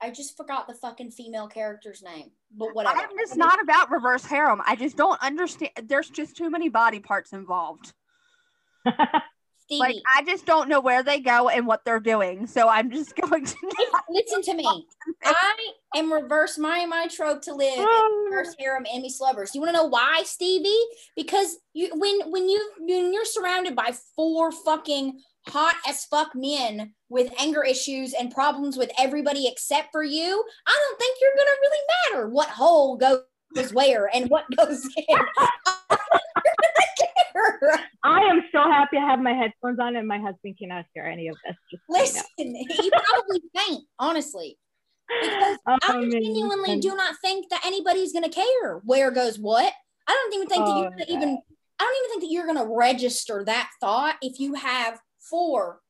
I 0.00 0.10
just 0.10 0.38
forgot 0.38 0.66
the 0.66 0.72
fucking 0.72 1.10
female 1.10 1.48
character's 1.48 2.02
name, 2.02 2.30
but 2.56 2.74
whatever. 2.74 2.96
I'm 2.96 3.10
just 3.18 3.36
not 3.36 3.60
about 3.60 3.90
reverse 3.90 4.24
harem. 4.24 4.62
I 4.66 4.74
just 4.74 4.96
don't 4.96 5.20
understand. 5.22 5.72
There's 5.84 6.08
just 6.08 6.34
too 6.34 6.48
many 6.48 6.70
body 6.70 6.98
parts 6.98 7.34
involved. 7.34 7.92
Stevie. 9.68 9.80
Like 9.80 9.96
I 10.16 10.22
just 10.24 10.46
don't 10.46 10.70
know 10.70 10.80
where 10.80 11.02
they 11.02 11.20
go 11.20 11.50
and 11.50 11.66
what 11.66 11.84
they're 11.84 12.00
doing. 12.00 12.46
So 12.46 12.68
I'm 12.68 12.90
just 12.90 13.14
going 13.30 13.44
to. 13.44 13.56
listen 14.08 14.42
to 14.42 14.54
me. 14.54 14.86
I 15.24 15.72
am 15.94 16.10
reverse 16.10 16.56
my 16.56 16.86
my 16.86 17.06
trope 17.06 17.42
to 17.42 17.54
live 17.54 17.78
reverse 18.30 18.54
harem 18.58 18.86
enemy 18.90 19.10
slubbers. 19.10 19.54
You 19.54 19.60
want 19.60 19.74
to 19.74 19.82
know 19.82 19.88
why, 19.88 20.22
Stevie? 20.24 20.74
Because 21.14 21.58
you 21.74 21.90
when 21.94 22.30
when 22.30 22.48
you 22.48 22.70
when 22.78 23.12
you're 23.12 23.26
surrounded 23.26 23.76
by 23.76 23.92
four 24.16 24.52
fucking 24.52 25.20
hot 25.48 25.76
as 25.86 26.06
fuck 26.06 26.34
men 26.34 26.94
with 27.10 27.32
anger 27.38 27.62
issues 27.62 28.14
and 28.14 28.30
problems 28.30 28.76
with 28.78 28.90
everybody 28.98 29.46
except 29.46 29.92
for 29.92 30.02
you, 30.02 30.44
I 30.66 30.78
don't 30.88 30.98
think 30.98 31.18
you're 31.20 31.30
gonna 31.36 31.56
really 31.60 31.78
matter 32.10 32.28
what 32.28 32.48
hole 32.48 32.96
goes 32.96 33.20
where 33.72 34.08
and 34.14 34.28
what 34.30 34.44
goes 34.56 34.84
in. 34.96 35.16
I 38.04 38.20
am 38.20 38.42
so 38.52 38.62
happy 38.62 38.96
I 38.96 39.06
have 39.06 39.20
my 39.20 39.32
headphones 39.32 39.78
on 39.78 39.96
and 39.96 40.06
my 40.06 40.18
husband 40.18 40.56
cannot 40.58 40.86
hear 40.94 41.04
any 41.04 41.28
of 41.28 41.36
this. 41.46 41.56
Just 41.70 41.82
so 41.90 41.96
you 41.96 42.48
know. 42.48 42.54
Listen, 42.54 42.82
he 42.82 42.90
probably 42.90 43.42
faint, 43.56 43.84
honestly. 43.98 44.58
Because 45.22 45.58
oh, 45.66 45.78
I 45.82 45.92
Oh, 45.94 46.00
man, 46.00 46.10
genuinely 46.10 46.76
listen. 46.76 46.80
do 46.90 46.96
not 46.96 47.14
think 47.22 47.48
that 47.50 47.64
anybody's 47.64 48.12
gonna 48.12 48.28
care 48.28 48.76
where 48.84 49.10
goes 49.10 49.38
what. 49.38 49.72
I 50.06 50.12
don't 50.12 50.34
even 50.34 50.48
think 50.48 50.66
that 50.66 50.72
Oh, 50.72 50.78
you're 50.80 50.90
gonna 50.90 51.04
even 51.08 51.38
I 51.80 51.84
don't 51.84 51.96
even 52.04 52.10
think 52.10 52.22
that 52.22 52.32
you're 52.32 52.46
gonna 52.46 52.66
register 52.74 53.44
that 53.44 53.70
thought 53.80 54.16
if 54.22 54.38
you 54.40 54.54
have 54.54 55.00
four. 55.20 55.80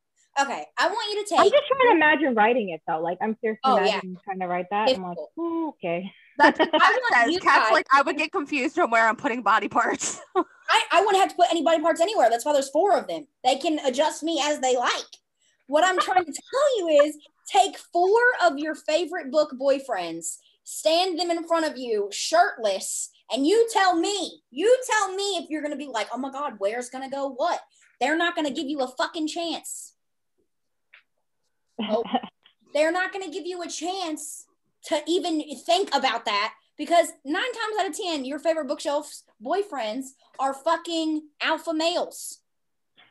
Okay, 0.40 0.64
I 0.78 0.88
want 0.88 1.12
you 1.12 1.24
to 1.24 1.28
take. 1.28 1.38
I'm 1.40 1.50
just 1.50 1.62
trying 1.66 1.90
to 1.90 1.96
imagine 1.96 2.34
writing 2.34 2.68
it 2.70 2.80
though. 2.86 3.00
Like 3.00 3.18
I'm 3.20 3.36
seriously 3.40 3.60
Oh, 3.64 3.84
yeah. 3.84 4.00
trying 4.24 4.40
to 4.40 4.46
write 4.46 4.66
that. 4.70 4.88
I'm 4.90 5.02
like, 5.02 5.18
okay. 5.38 6.12
That's 6.38 6.58
what 6.58 6.68
I 6.74 6.78
Kat 6.78 6.80
want 7.00 7.14
says. 7.14 7.32
you 7.34 7.40
Kat's 7.40 7.64
guys- 7.66 7.72
like, 7.72 7.86
I 7.92 8.02
would 8.02 8.16
get 8.16 8.32
confused 8.32 8.74
from 8.74 8.90
where 8.90 9.06
I'm 9.06 9.16
putting 9.16 9.42
body 9.42 9.68
parts. 9.68 10.20
I, 10.36 10.82
I 10.92 11.00
wouldn't 11.00 11.18
have 11.18 11.30
to 11.30 11.36
put 11.36 11.46
any 11.50 11.62
body 11.62 11.80
parts 11.80 12.00
anywhere. 12.00 12.28
That's 12.30 12.44
why 12.44 12.52
there's 12.52 12.70
four 12.70 12.96
of 12.96 13.06
them. 13.08 13.26
They 13.44 13.56
can 13.56 13.78
adjust 13.80 14.22
me 14.22 14.40
as 14.42 14.60
they 14.60 14.76
like. 14.76 15.06
What 15.66 15.84
I'm 15.84 15.98
trying 15.98 16.24
to 16.24 16.32
tell 16.32 16.78
you 16.78 17.04
is 17.04 17.16
take 17.50 17.76
four 17.92 18.18
of 18.44 18.58
your 18.58 18.74
favorite 18.74 19.30
book 19.30 19.52
boyfriends, 19.60 20.36
stand 20.64 21.18
them 21.18 21.30
in 21.30 21.46
front 21.46 21.66
of 21.66 21.76
you 21.78 22.08
shirtless, 22.12 23.10
and 23.32 23.46
you 23.46 23.68
tell 23.72 23.96
me, 23.98 24.40
you 24.50 24.78
tell 24.90 25.14
me 25.14 25.36
if 25.38 25.50
you're 25.50 25.60
going 25.62 25.72
to 25.72 25.78
be 25.78 25.86
like, 25.86 26.08
oh 26.12 26.18
my 26.18 26.30
God, 26.30 26.54
where's 26.58 26.88
going 26.90 27.04
to 27.04 27.10
go 27.14 27.28
what? 27.30 27.60
They're 28.00 28.16
not 28.16 28.34
going 28.34 28.46
to 28.46 28.52
give 28.52 28.66
you 28.68 28.80
a 28.80 28.88
fucking 28.88 29.28
chance. 29.28 29.94
Oh. 31.80 32.02
They're 32.74 32.92
not 32.92 33.12
going 33.12 33.24
to 33.24 33.30
give 33.30 33.46
you 33.46 33.62
a 33.62 33.68
chance 33.68 34.44
to 34.84 35.02
even 35.06 35.42
think 35.66 35.94
about 35.94 36.24
that 36.24 36.54
because 36.76 37.08
nine 37.24 37.42
times 37.42 37.76
out 37.80 37.88
of 37.88 37.96
10, 37.96 38.24
your 38.24 38.38
favorite 38.38 38.68
bookshelf's 38.68 39.24
boyfriends 39.44 40.06
are 40.38 40.54
fucking 40.54 41.22
alpha 41.42 41.74
males. 41.74 42.38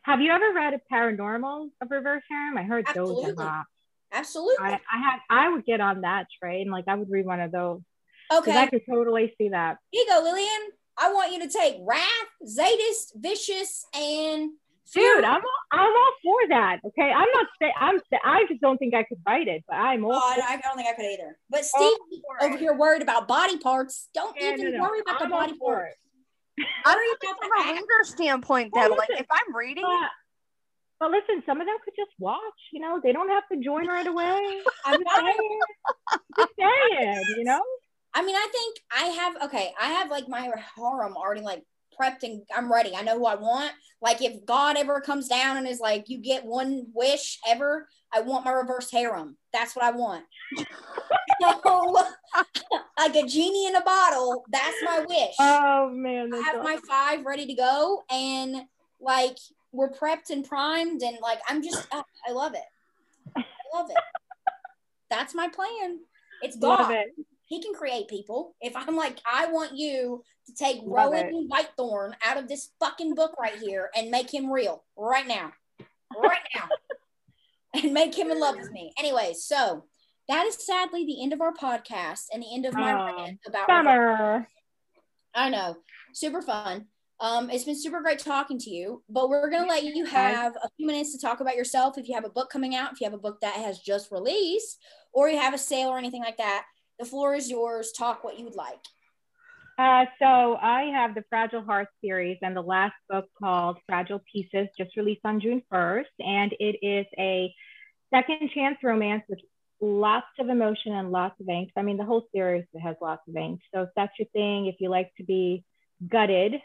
have 0.04 0.22
you 0.22 0.32
ever 0.32 0.54
read 0.54 0.74
a 0.74 0.82
paranormal 0.92 1.70
of 1.82 1.92
reverse 1.92 2.24
harem? 2.30 2.58
I 2.58 2.64
heard 2.64 2.86
those 2.96 3.10
a 3.10 3.12
Absolutely. 3.12 3.46
lot. 3.46 3.66
Absolutely. 4.14 4.66
I, 4.66 4.80
I 4.92 4.98
had 4.98 5.20
I 5.30 5.50
would 5.50 5.66
get 5.66 5.82
on 5.82 6.02
that 6.02 6.28
train. 6.42 6.70
Like 6.72 6.86
I 6.88 6.96
would 6.96 7.12
read 7.12 7.26
one 7.26 7.42
of 7.42 7.52
those. 7.52 7.82
Okay. 8.34 8.56
I 8.58 8.68
could 8.68 8.82
totally 8.90 9.34
see 9.38 9.50
that. 9.50 9.78
Here 9.92 10.04
you 10.06 10.14
go, 10.14 10.22
Lillian. 10.24 10.72
I 10.98 11.14
want 11.14 11.34
you 11.34 11.40
to 11.42 11.50
take 11.50 11.78
Wrath, 11.82 12.08
Zsadist, 12.44 13.14
Vicious, 13.16 13.86
and 13.94 14.52
Dude, 14.94 15.24
I'm 15.24 15.42
all, 15.42 15.62
I'm 15.72 15.80
all 15.94 16.12
for 16.24 16.48
that. 16.50 16.80
Okay, 16.86 17.12
I'm 17.12 17.28
not 17.34 17.48
saying 17.60 17.74
I'm. 17.80 18.00
I 18.24 18.46
just 18.50 18.62
don't 18.62 18.78
think 18.78 18.94
I 18.94 19.04
could 19.04 19.18
write 19.28 19.48
it, 19.48 19.64
but 19.68 19.76
I'm 19.76 20.06
all. 20.06 20.14
Oh, 20.14 20.18
I, 20.24 20.36
for 20.36 20.42
I 20.44 20.58
don't 20.62 20.76
think 20.78 20.88
I 20.88 20.94
could 20.94 21.06
either. 21.06 21.38
But 21.50 21.64
all 21.76 21.96
Steve 22.10 22.22
for 22.40 22.46
over 22.46 22.58
here 22.58 22.74
worried 22.74 23.02
about 23.02 23.28
body 23.28 23.58
parts. 23.58 24.08
Don't 24.14 24.36
Yeah, 24.40 24.54
even 24.54 24.72
no, 24.72 24.78
no. 24.78 24.84
worry 24.84 25.00
about 25.02 25.22
I'm 25.22 25.30
the 25.30 25.36
body 25.36 25.54
parts. 25.58 25.96
I'm 26.86 26.96
Worry 26.98 27.06
thinking 27.22 27.38
about 27.38 27.50
from 27.50 27.68
a 27.68 27.70
act. 27.70 27.82
reader 27.82 28.04
standpoint, 28.04 28.70
Well, 28.74 28.90
though. 28.90 28.96
Like, 28.96 29.10
if 29.12 29.26
I'm 29.30 29.56
reading 29.56 29.84
it, 29.84 29.88
But, 29.88 30.10
but 31.00 31.12
listen, 31.12 31.44
some 31.46 31.62
of 31.62 31.68
them 31.68 31.76
could 31.84 31.94
just 31.96 32.12
watch. 32.18 32.40
You 32.72 32.80
know, 32.82 33.00
they 33.04 33.12
don't 33.12 33.30
have 33.30 33.44
to 33.52 33.60
join 33.60 33.88
right 33.88 34.08
away. 34.08 34.40
I'm 34.86 34.94
Just 34.94 35.06
not 35.06 35.24
saying. 35.24 35.60
Just 36.38 36.52
saying. 36.60 37.24
You 37.38 37.44
know. 37.44 37.62
I 38.14 38.24
mean, 38.24 38.36
I 38.36 38.48
think 38.52 38.78
I 38.92 39.04
have 39.22 39.36
okay. 39.44 39.74
I 39.80 39.90
have 39.90 40.10
like 40.10 40.28
my 40.28 40.50
harem 40.76 41.16
already 41.18 41.42
like 41.42 41.64
prepped 42.00 42.24
and 42.24 42.42
I'm 42.56 42.72
ready. 42.72 42.96
I 42.96 43.02
know 43.02 43.18
who 43.18 43.26
I 43.26 43.36
want. 43.36 43.72
Like 44.02 44.22
if 44.22 44.46
God 44.46 44.78
ever 44.78 45.02
comes 45.02 45.28
down 45.28 45.58
and 45.58 45.68
is 45.68 45.80
like, 45.80 46.06
you 46.08 46.20
get 46.20 46.46
one 46.46 46.88
wish 46.94 47.40
ever, 47.48 47.88
I 48.14 48.22
want 48.22 48.46
my 48.46 48.52
reverse 48.52 48.92
harem. 48.92 49.38
That's 49.54 49.76
what 49.76 49.86
I 49.86 49.92
want. 49.92 50.24
so, 51.42 51.98
like 53.00 53.16
a 53.16 53.28
genie 53.28 53.68
in 53.68 53.76
a 53.76 53.82
bottle. 53.82 54.46
That's 54.50 54.78
my 54.84 55.00
wish. 55.00 55.36
Oh 55.40 55.90
man, 55.90 56.34
I 56.34 56.38
have 56.38 56.64
my 56.64 56.78
five 56.88 57.26
ready 57.26 57.46
to 57.48 57.54
go, 57.54 58.04
and 58.10 58.64
like 59.00 59.38
we're 59.72 59.92
prepped 59.92 60.30
and 60.30 60.48
primed, 60.48 61.02
and 61.02 61.18
like 61.22 61.40
I'm 61.48 61.64
just, 61.64 61.88
I 61.92 62.32
love 62.32 62.54
it. 62.54 63.36
I 63.36 63.78
love 63.78 63.90
it. 63.90 63.98
That's 65.10 65.34
my 65.34 65.48
plan. 65.48 66.00
It's 66.42 66.58
God 66.58 66.80
love 66.80 66.92
it. 66.92 67.08
He 67.48 67.62
can 67.62 67.74
create 67.74 68.08
people. 68.10 68.56
If 68.62 68.76
I'm 68.76 68.96
like, 68.96 69.20
I 69.26 69.48
want 69.48 69.78
you 69.78 70.22
to 70.48 70.54
take 70.54 70.82
Love 70.84 71.12
Rowan 71.14 71.50
Whitethorn 71.50 72.12
out 72.24 72.38
of 72.38 72.48
this 72.48 72.70
fucking 72.80 73.16
book 73.16 73.36
right 73.40 73.58
here 73.58 73.90
and 73.96 74.12
make 74.12 74.32
him 74.32 74.52
real 74.52 74.84
right 74.98 75.26
now, 75.26 75.54
right 76.22 76.40
now, 76.54 76.68
and 77.82 77.94
make 77.94 78.18
him 78.18 78.30
in 78.30 78.40
love 78.40 78.58
with 78.58 78.72
me. 78.72 78.92
Anyway, 79.00 79.34
so 79.34 79.86
that 80.28 80.46
is 80.46 80.66
sadly 80.66 81.06
the 81.06 81.24
end 81.24 81.32
of 81.32 81.40
our 81.40 81.54
podcast 81.54 82.26
and 82.34 82.44
the 82.44 82.54
end 82.54 82.66
of 82.66 82.74
my 82.74 82.92
Oh, 82.92 83.16
rant 83.18 83.40
about 83.48 83.68
Summer. 83.68 84.48
I 85.34 85.50
know, 85.50 85.78
super 86.14 86.42
fun. 86.42 86.88
Um, 87.20 87.50
it's 87.50 87.64
been 87.64 87.80
super 87.80 88.02
great 88.02 88.20
talking 88.20 88.60
to 88.60 88.70
you, 88.70 89.02
but 89.10 89.30
we're 89.30 89.50
gonna 89.50 89.68
let 89.68 89.84
you 89.84 90.06
have 90.06 90.56
a 90.62 90.70
few 90.76 90.86
minutes 90.86 91.14
to 91.14 91.20
talk 91.20 91.40
about 91.40 91.56
yourself. 91.56 91.98
If 91.98 92.08
you 92.10 92.16
have 92.16 92.26
a 92.26 92.30
book 92.30 92.50
coming 92.50 92.76
out, 92.76 92.92
if 92.92 93.02
you 93.02 93.06
have 93.06 93.14
a 93.14 93.18
book 93.18 93.40
that 93.42 93.56
has 93.56 93.80
just 93.80 94.12
released, 94.12 94.80
or 95.14 95.30
you 95.30 95.40
have 95.40 95.54
a 95.54 95.58
sale 95.58 95.88
or 95.90 95.98
anything 95.98 96.22
like 96.22 96.38
that, 96.38 96.66
the 97.00 97.06
floor 97.06 97.36
is 97.36 97.50
yours. 97.50 97.92
Talk 97.92 98.24
what 98.24 98.38
you 98.38 98.46
would 98.46 98.56
like. 98.56 98.80
Uh, 99.78 100.06
so 100.18 100.56
I 100.56 100.90
have 100.94 101.14
the 101.14 101.24
Fragile 101.30 101.62
Heart 101.62 101.90
series 102.04 102.38
and 102.42 102.56
the 102.56 102.62
last 102.62 102.96
book 103.10 103.26
called 103.38 103.78
Fragile 103.86 104.22
Pieces, 104.32 104.68
just 104.76 104.98
released 104.98 105.22
on 105.24 105.40
June 105.40 105.62
1st. 105.72 106.06
And 106.20 106.52
it 106.60 106.80
is 106.82 107.06
a 107.20 107.54
second 108.12 108.50
chance 108.56 108.78
romance 108.84 109.24
with 109.30 109.40
lots 109.80 110.26
of 110.40 110.50
emotion 110.50 110.94
and 110.94 111.12
lots 111.12 111.40
of 111.40 111.46
angst. 111.46 111.74
I 111.78 111.84
mean, 111.84 111.98
the 111.98 112.06
whole 112.06 112.28
series 112.34 112.66
has 112.82 112.96
lots 113.02 113.22
of 113.28 113.36
angst. 113.36 113.62
So 113.74 113.84
if 113.84 113.90
that's 113.96 114.14
your 114.18 114.28
thing, 114.34 114.66
if 114.66 114.76
you 114.80 114.90
like 114.90 115.12
to 115.18 115.24
be 115.24 115.64
gutted, 116.08 116.56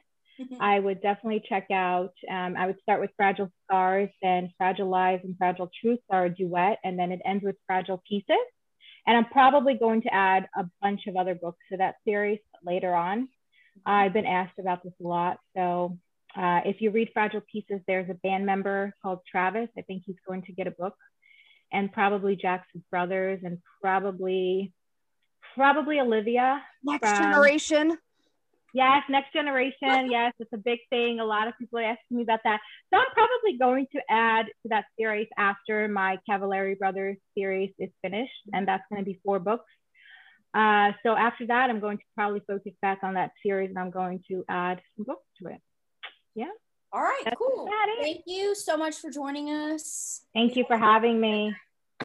I 0.61 0.79
would 0.79 1.03
definitely 1.03 1.45
check 1.47 1.71
out. 1.71 2.15
Um, 2.29 2.57
I 2.57 2.67
would 2.67 2.81
start 2.83 3.01
with 3.01 3.11
Fragile 3.17 3.51
Scars, 3.65 4.09
then 4.23 4.53
Fragile 4.57 4.89
Lives 4.89 5.25
and 5.25 5.37
Fragile 5.37 5.71
Truths 5.81 6.03
are 6.11 6.25
a 6.25 6.31
duet, 6.35 6.79
and 6.83 6.99
then 6.99 7.13
it 7.13 7.21
ends 7.25 7.45
with 7.45 7.57
Fragile 7.67 8.03
Pieces. 8.09 8.37
And 9.07 9.17
I'm 9.17 9.27
probably 9.27 9.75
going 9.75 10.03
to 10.03 10.15
add 10.15 10.49
a 10.57 10.65
bunch 10.81 11.07
of 11.07 11.17
other 11.17 11.35
books 11.35 11.59
to 11.71 11.79
that 11.79 11.97
series 12.05 12.39
later 12.65 12.95
on. 12.95 13.29
I've 13.85 14.13
been 14.13 14.27
asked 14.27 14.59
about 14.59 14.83
this 14.85 14.93
a 15.03 15.07
lot. 15.07 15.39
So 15.57 15.99
uh, 16.37 16.61
if 16.65 16.81
you 16.81 16.91
read 16.91 17.11
Fragile 17.13 17.43
Pieces, 17.51 17.81
there's 17.87 18.09
a 18.11 18.15
band 18.15 18.47
member 18.47 18.95
called 19.03 19.21
Travis. 19.31 19.69
I 19.77 19.83
think 19.83 20.05
he's 20.07 20.17
going 20.27 20.43
to 20.43 20.53
get 20.53 20.67
a 20.67 20.71
book, 20.71 20.95
and 21.73 21.93
probably 21.93 22.37
Jackson's 22.37 22.85
brothers, 22.91 23.41
and 23.45 23.59
probably 23.81 24.73
probably 25.55 26.01
Olivia. 26.01 26.63
next 26.83 27.09
From- 27.09 27.23
generation. 27.23 27.99
Yes, 28.73 29.03
next 29.09 29.33
generation. 29.33 29.73
Yes, 30.11 30.33
it's 30.39 30.53
a 30.53 30.59
big 30.59 30.81
thing. 30.91 31.21
A 31.21 31.25
lot 31.25 31.49
of 31.49 31.55
people 31.59 31.79
are 31.79 31.85
asking 31.85 32.17
me 32.19 32.23
about 32.23 32.41
that. 32.45 32.61
So 32.93 32.99
I'm 32.99 33.13
probably 33.15 33.59
going 33.59 33.87
to 33.93 34.01
add 34.11 34.47
to 34.47 34.69
that 34.71 34.85
series 34.99 35.29
after 35.39 35.89
my 35.89 36.19
Cavallari 36.29 36.79
Brothers 36.79 37.17
series 37.37 37.71
is 37.79 37.91
finished, 38.03 38.31
and 38.53 38.67
that's 38.67 38.83
going 38.91 39.03
to 39.03 39.07
be 39.07 39.21
four 39.25 39.39
books. 39.39 39.71
Uh, 40.55 40.93
so 41.03 41.17
after 41.17 41.47
that, 41.47 41.71
I'm 41.71 41.81
going 41.81 41.99
to 41.99 42.05
probably 42.15 42.43
focus 42.47 42.73
back 42.83 42.99
on 43.03 43.15
that 43.15 43.31
series, 43.45 43.71
and 43.71 43.79
I'm 43.79 43.91
going 43.91 44.23
to 44.29 44.45
add 44.49 44.81
some 44.97 45.07
books 45.07 45.27
to 45.43 45.49
it. 45.49 45.61
Yeah. 46.35 46.51
All 46.93 47.01
right, 47.01 47.23
That's 47.25 47.37
cool. 47.39 47.71
Thank 48.01 48.25
you 48.27 48.55
so 48.55 48.77
much 48.77 48.97
for 48.97 49.11
joining 49.11 49.49
us. 49.49 50.25
Thank 50.35 50.57
you 50.57 50.65
for 50.67 50.77
having 50.77 51.19
me. 51.19 51.55